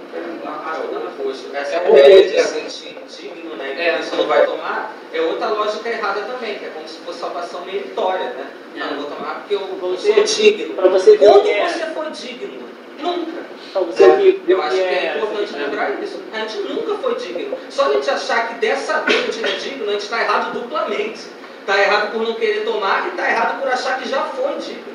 A- 0.46 0.76
É 0.76 0.96
o 0.96 1.08
oposto. 1.08 1.56
Essa 1.56 1.76
É 1.76 1.90
ideia 1.90 2.24
de 2.32 2.42
sentir 2.70 2.98
digno, 3.08 3.56
né? 3.56 3.74
É. 3.88 3.98
Que 3.98 4.04
você 4.06 4.16
não 4.16 4.28
vai 4.28 4.46
tomar, 4.46 4.94
é 5.14 5.22
outra 5.22 5.48
lógica 5.50 5.90
errada 5.90 6.22
também, 6.22 6.58
que 6.60 6.66
é 6.66 6.70
como 6.70 6.88
se 6.88 6.98
fosse 7.00 7.20
salvação 7.20 7.66
meritória, 7.66 8.26
né? 8.32 8.52
Não, 8.76 8.92
não 8.92 9.02
vou 9.02 9.12
tomar 9.12 9.36
porque 9.40 9.56
eu, 9.56 9.62
eu 9.62 9.76
Você- 9.78 10.14
sou 10.14 10.24
digno. 10.24 10.74
Para 10.76 10.90
você 10.90 11.18
Quando 11.18 11.48
é. 11.48 11.68
você 11.70 11.86
foi 11.88 12.10
digno? 12.12 12.66
Nunca. 13.00 13.46
Ver 13.84 14.42
Eu 14.48 14.58
o 14.58 14.62
acho 14.62 14.76
que 14.76 14.82
que 14.82 14.88
é 14.88 15.06
é. 15.06 15.18
importante 15.18 15.54
lembrar 15.58 16.04
isso. 16.04 16.22
A 16.34 16.40
gente 16.40 16.58
nunca 16.60 16.96
foi 16.96 17.16
digno. 17.16 17.58
Só 17.70 17.90
a 17.90 17.94
gente 17.94 18.10
achar 18.10 18.48
que 18.48 18.54
dessa 18.56 19.02
vez 19.02 19.30
a 19.30 19.32
gente 19.32 19.46
é 19.46 19.56
digno, 19.58 19.90
a 19.90 19.92
gente 19.92 20.02
está 20.04 20.22
errado 20.22 20.54
duplamente. 20.54 21.20
Está 21.62 21.80
errado 21.82 22.12
por 22.12 22.22
não 22.22 22.36
querer 22.36 22.64
tomar 22.64 23.06
e 23.08 23.10
está 23.10 23.28
errado 23.30 23.60
por 23.60 23.68
achar 23.68 24.00
que 24.00 24.08
já 24.08 24.22
foi 24.24 24.56
digno. 24.58 24.94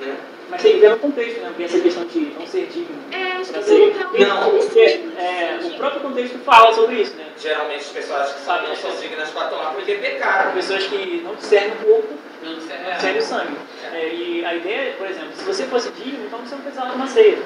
Né? 0.00 0.16
Mas 0.50 0.62
tem 0.62 0.72
que 0.72 0.78
ver 0.80 0.90
no 0.90 0.98
contexto, 0.98 1.38
né? 1.40 1.46
Porque 1.50 1.62
essa 1.62 1.78
questão 1.78 2.04
de 2.06 2.18
não 2.36 2.44
ser 2.46 2.66
digno. 2.66 2.96
É, 3.12 3.22
acho 3.40 3.52
que 3.52 3.62
ser- 3.62 3.94
não 4.18 4.50
Não, 4.50 4.50
Porque 4.58 4.80
é, 5.16 5.58
o 5.62 5.70
próprio 5.78 6.00
contexto 6.00 6.38
fala 6.40 6.74
sobre 6.74 6.96
isso, 6.96 7.14
né? 7.16 7.26
Geralmente 7.38 7.82
as 7.82 7.86
pessoas 7.86 8.32
que 8.32 8.40
sabem 8.40 8.68
não 8.68 8.74
são 8.76 8.90
dignas 8.96 9.30
para 9.30 9.46
tomar 9.46 9.72
porque 9.74 9.94
pecaram. 9.94 10.50
pessoas 10.52 10.84
que 10.86 11.22
não 11.24 11.36
discernem 11.36 11.70
o 11.80 11.84
corpo, 11.84 12.08
Não, 12.42 12.50
não 12.52 12.58
não 12.58 12.90
é. 12.90 12.94
discernem 12.94 13.18
o 13.20 13.24
sangue. 13.24 13.56
É, 13.94 14.08
e 14.12 14.44
a 14.44 14.54
ideia, 14.56 14.94
por 14.98 15.06
exemplo, 15.08 15.30
se 15.36 15.44
você 15.44 15.64
fosse 15.66 15.90
digno, 15.92 16.24
então 16.26 16.40
você 16.40 16.56
não 16.56 16.62
precisava 16.62 16.90
de 16.90 16.96
uma 16.96 17.06
ceia. 17.06 17.38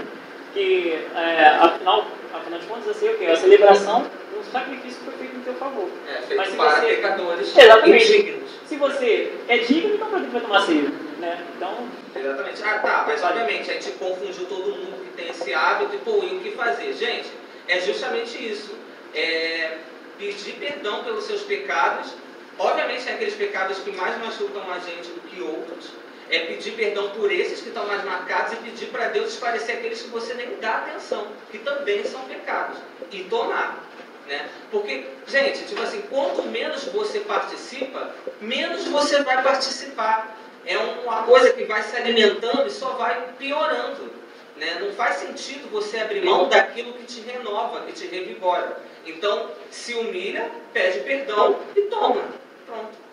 Porque, 0.55 0.99
é, 1.17 1.47
afinal, 1.61 2.07
afinal 2.33 2.61
de 2.61 2.67
contas, 2.67 2.89
a 2.89 2.95
ceia 2.95 3.11
é 3.11 3.15
o 3.15 3.19
quê? 3.19 3.25
É 3.25 3.33
a 3.33 3.37
celebração 3.37 4.03
do 4.03 4.53
sacrifício 4.53 5.01
que 5.01 5.05
foi 5.07 5.15
feito 5.19 5.37
em 5.37 5.41
teu 5.41 5.55
favor. 5.55 5.89
É, 6.09 6.23
feito 6.23 6.37
Mas 6.37 6.49
se 6.51 6.57
para 6.57 6.71
você- 6.81 6.87
pecadores 6.87 7.59
Exatamente. 7.59 8.05
indignos. 8.17 8.51
Se 8.65 8.77
você 8.77 9.33
é 9.49 9.59
digno, 9.59 9.95
então 9.97 10.09
para 10.09 10.21
que 10.21 10.27
vai 10.29 10.41
tomar 10.41 10.61
ceia? 10.61 10.83
Né? 11.19 11.45
Então, 11.57 11.89
Exatamente. 12.15 12.63
Ah, 12.63 12.79
tá, 12.79 13.05
mas 13.09 13.25
obviamente 13.25 13.69
a 13.69 13.75
gente 13.75 13.91
confundiu 13.93 14.47
todo 14.47 14.67
mundo 14.77 15.05
que 15.05 15.11
tem 15.21 15.31
esse 15.31 15.53
hábito 15.53 15.97
e 15.97 15.99
pô, 15.99 16.23
e 16.23 16.37
o 16.37 16.41
que 16.41 16.53
fazer? 16.53 16.93
Gente, 16.93 17.29
é 17.67 17.81
justamente 17.81 18.39
isso. 18.39 18.77
É 19.13 19.79
pedir 20.17 20.53
perdão 20.53 21.03
pelos 21.03 21.25
seus 21.25 21.43
pecados. 21.43 22.15
Obviamente 22.57 23.03
tem 23.05 23.15
aqueles 23.15 23.35
pecados 23.35 23.79
que 23.79 23.91
mais 23.91 24.17
machucam 24.25 24.63
a 24.71 24.79
gente 24.79 25.09
do 25.09 25.21
que 25.29 25.43
outros. 25.43 25.91
É 26.35 26.41
pedir 26.47 26.73
perdão 26.73 27.11
por 27.11 27.31
esses 27.31 27.61
que 27.61 27.69
estão 27.69 27.87
mais 27.87 28.03
marcados 28.05 28.55
e 28.55 28.57
pedir 28.57 28.87
para 28.87 29.07
Deus 29.07 29.35
esclarecer 29.35 29.77
aqueles 29.77 30.03
que 30.03 30.09
você 30.09 30.35
nem 30.35 30.57
dá 30.57 30.79
atenção, 30.79 31.29
que 31.49 31.59
também 31.59 32.05
são 32.05 32.23
pecados. 32.23 32.77
E 33.13 33.23
tomar. 33.23 33.85
Né? 34.27 34.49
Porque, 34.69 35.07
gente, 35.29 35.65
tipo 35.65 35.81
assim, 35.81 36.03
quanto 36.11 36.43
menos 36.43 36.87
você 36.87 37.21
participa, 37.21 38.11
menos 38.41 38.85
você 38.89 39.23
vai 39.23 39.45
participar. 39.45 40.37
É 40.67 40.77
uma 40.77 41.23
coisa 41.23 41.53
que 41.53 41.63
vai 41.67 41.81
se 41.85 41.95
alimentando 41.95 42.67
e 42.67 42.71
só 42.71 42.95
vai 42.95 43.29
piorando. 43.39 44.11
Né? 44.57 44.79
Não 44.81 44.93
faz 44.95 45.19
sentido 45.19 45.71
você 45.71 45.99
abrir 45.99 46.25
mão 46.25 46.49
daquilo 46.49 46.95
que 46.95 47.05
te 47.05 47.21
renova, 47.21 47.83
que 47.83 47.93
te 47.93 48.09
revigora. 48.09 48.77
Então, 49.07 49.53
se 49.71 49.95
humilha, 49.95 50.51
pede 50.73 50.99
perdão 51.01 51.61
e 51.77 51.83
toma. 51.83 52.25
Pronto. 52.67 53.04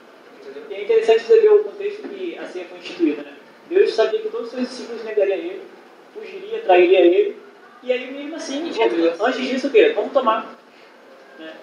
Entendeu? 0.51 0.69
E 0.69 0.73
é 0.73 0.83
interessante 0.83 1.23
você 1.23 1.39
ver 1.39 1.49
o 1.49 1.63
contexto 1.63 2.07
que 2.07 2.37
a 2.37 2.45
ceia 2.45 2.65
foi 2.65 2.79
instituída. 2.79 3.23
Né? 3.23 3.33
Deus 3.69 3.93
sabia 3.93 4.19
que 4.19 4.29
todos 4.29 4.47
os 4.47 4.53
seus 4.53 4.67
discípulos 4.67 5.03
negariam 5.03 5.37
ele, 5.37 5.61
fugiria, 6.13 6.59
trairia 6.59 6.99
ele, 6.99 7.37
e 7.81 7.91
aí 7.91 8.11
mesmo 8.11 8.35
assim, 8.35 8.69
antes 9.19 9.41
disso 9.41 9.67
o 9.67 9.71
quê? 9.71 9.93
Vamos 9.95 10.11
tomar. 10.11 10.57
Né? 11.39 11.53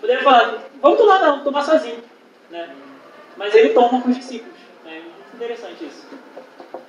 Poderia 0.00 0.22
falar, 0.22 0.64
vamos 0.82 0.98
tomar 0.98 1.20
não, 1.20 1.44
tomar 1.44 1.62
sozinho. 1.62 2.02
Né? 2.50 2.74
Mas 3.36 3.54
ele 3.54 3.70
toma 3.70 4.02
com 4.02 4.10
os 4.10 4.16
discípulos. 4.16 4.58
Né? 4.84 5.02
Interessante 5.34 5.84
isso. 5.84 6.06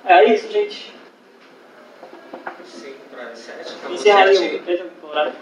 É 0.04 0.24
isso, 0.24 0.50
gente. 0.50 0.94
Sim, 2.64 2.94
para 3.10 3.34
sete. 3.34 3.74
acabou 3.74 3.94
Encerrar 3.94 4.24
aí 4.24 4.36
certinho. 4.36 4.90
o 5.02 5.06
o 5.06 5.10
horário. 5.10 5.32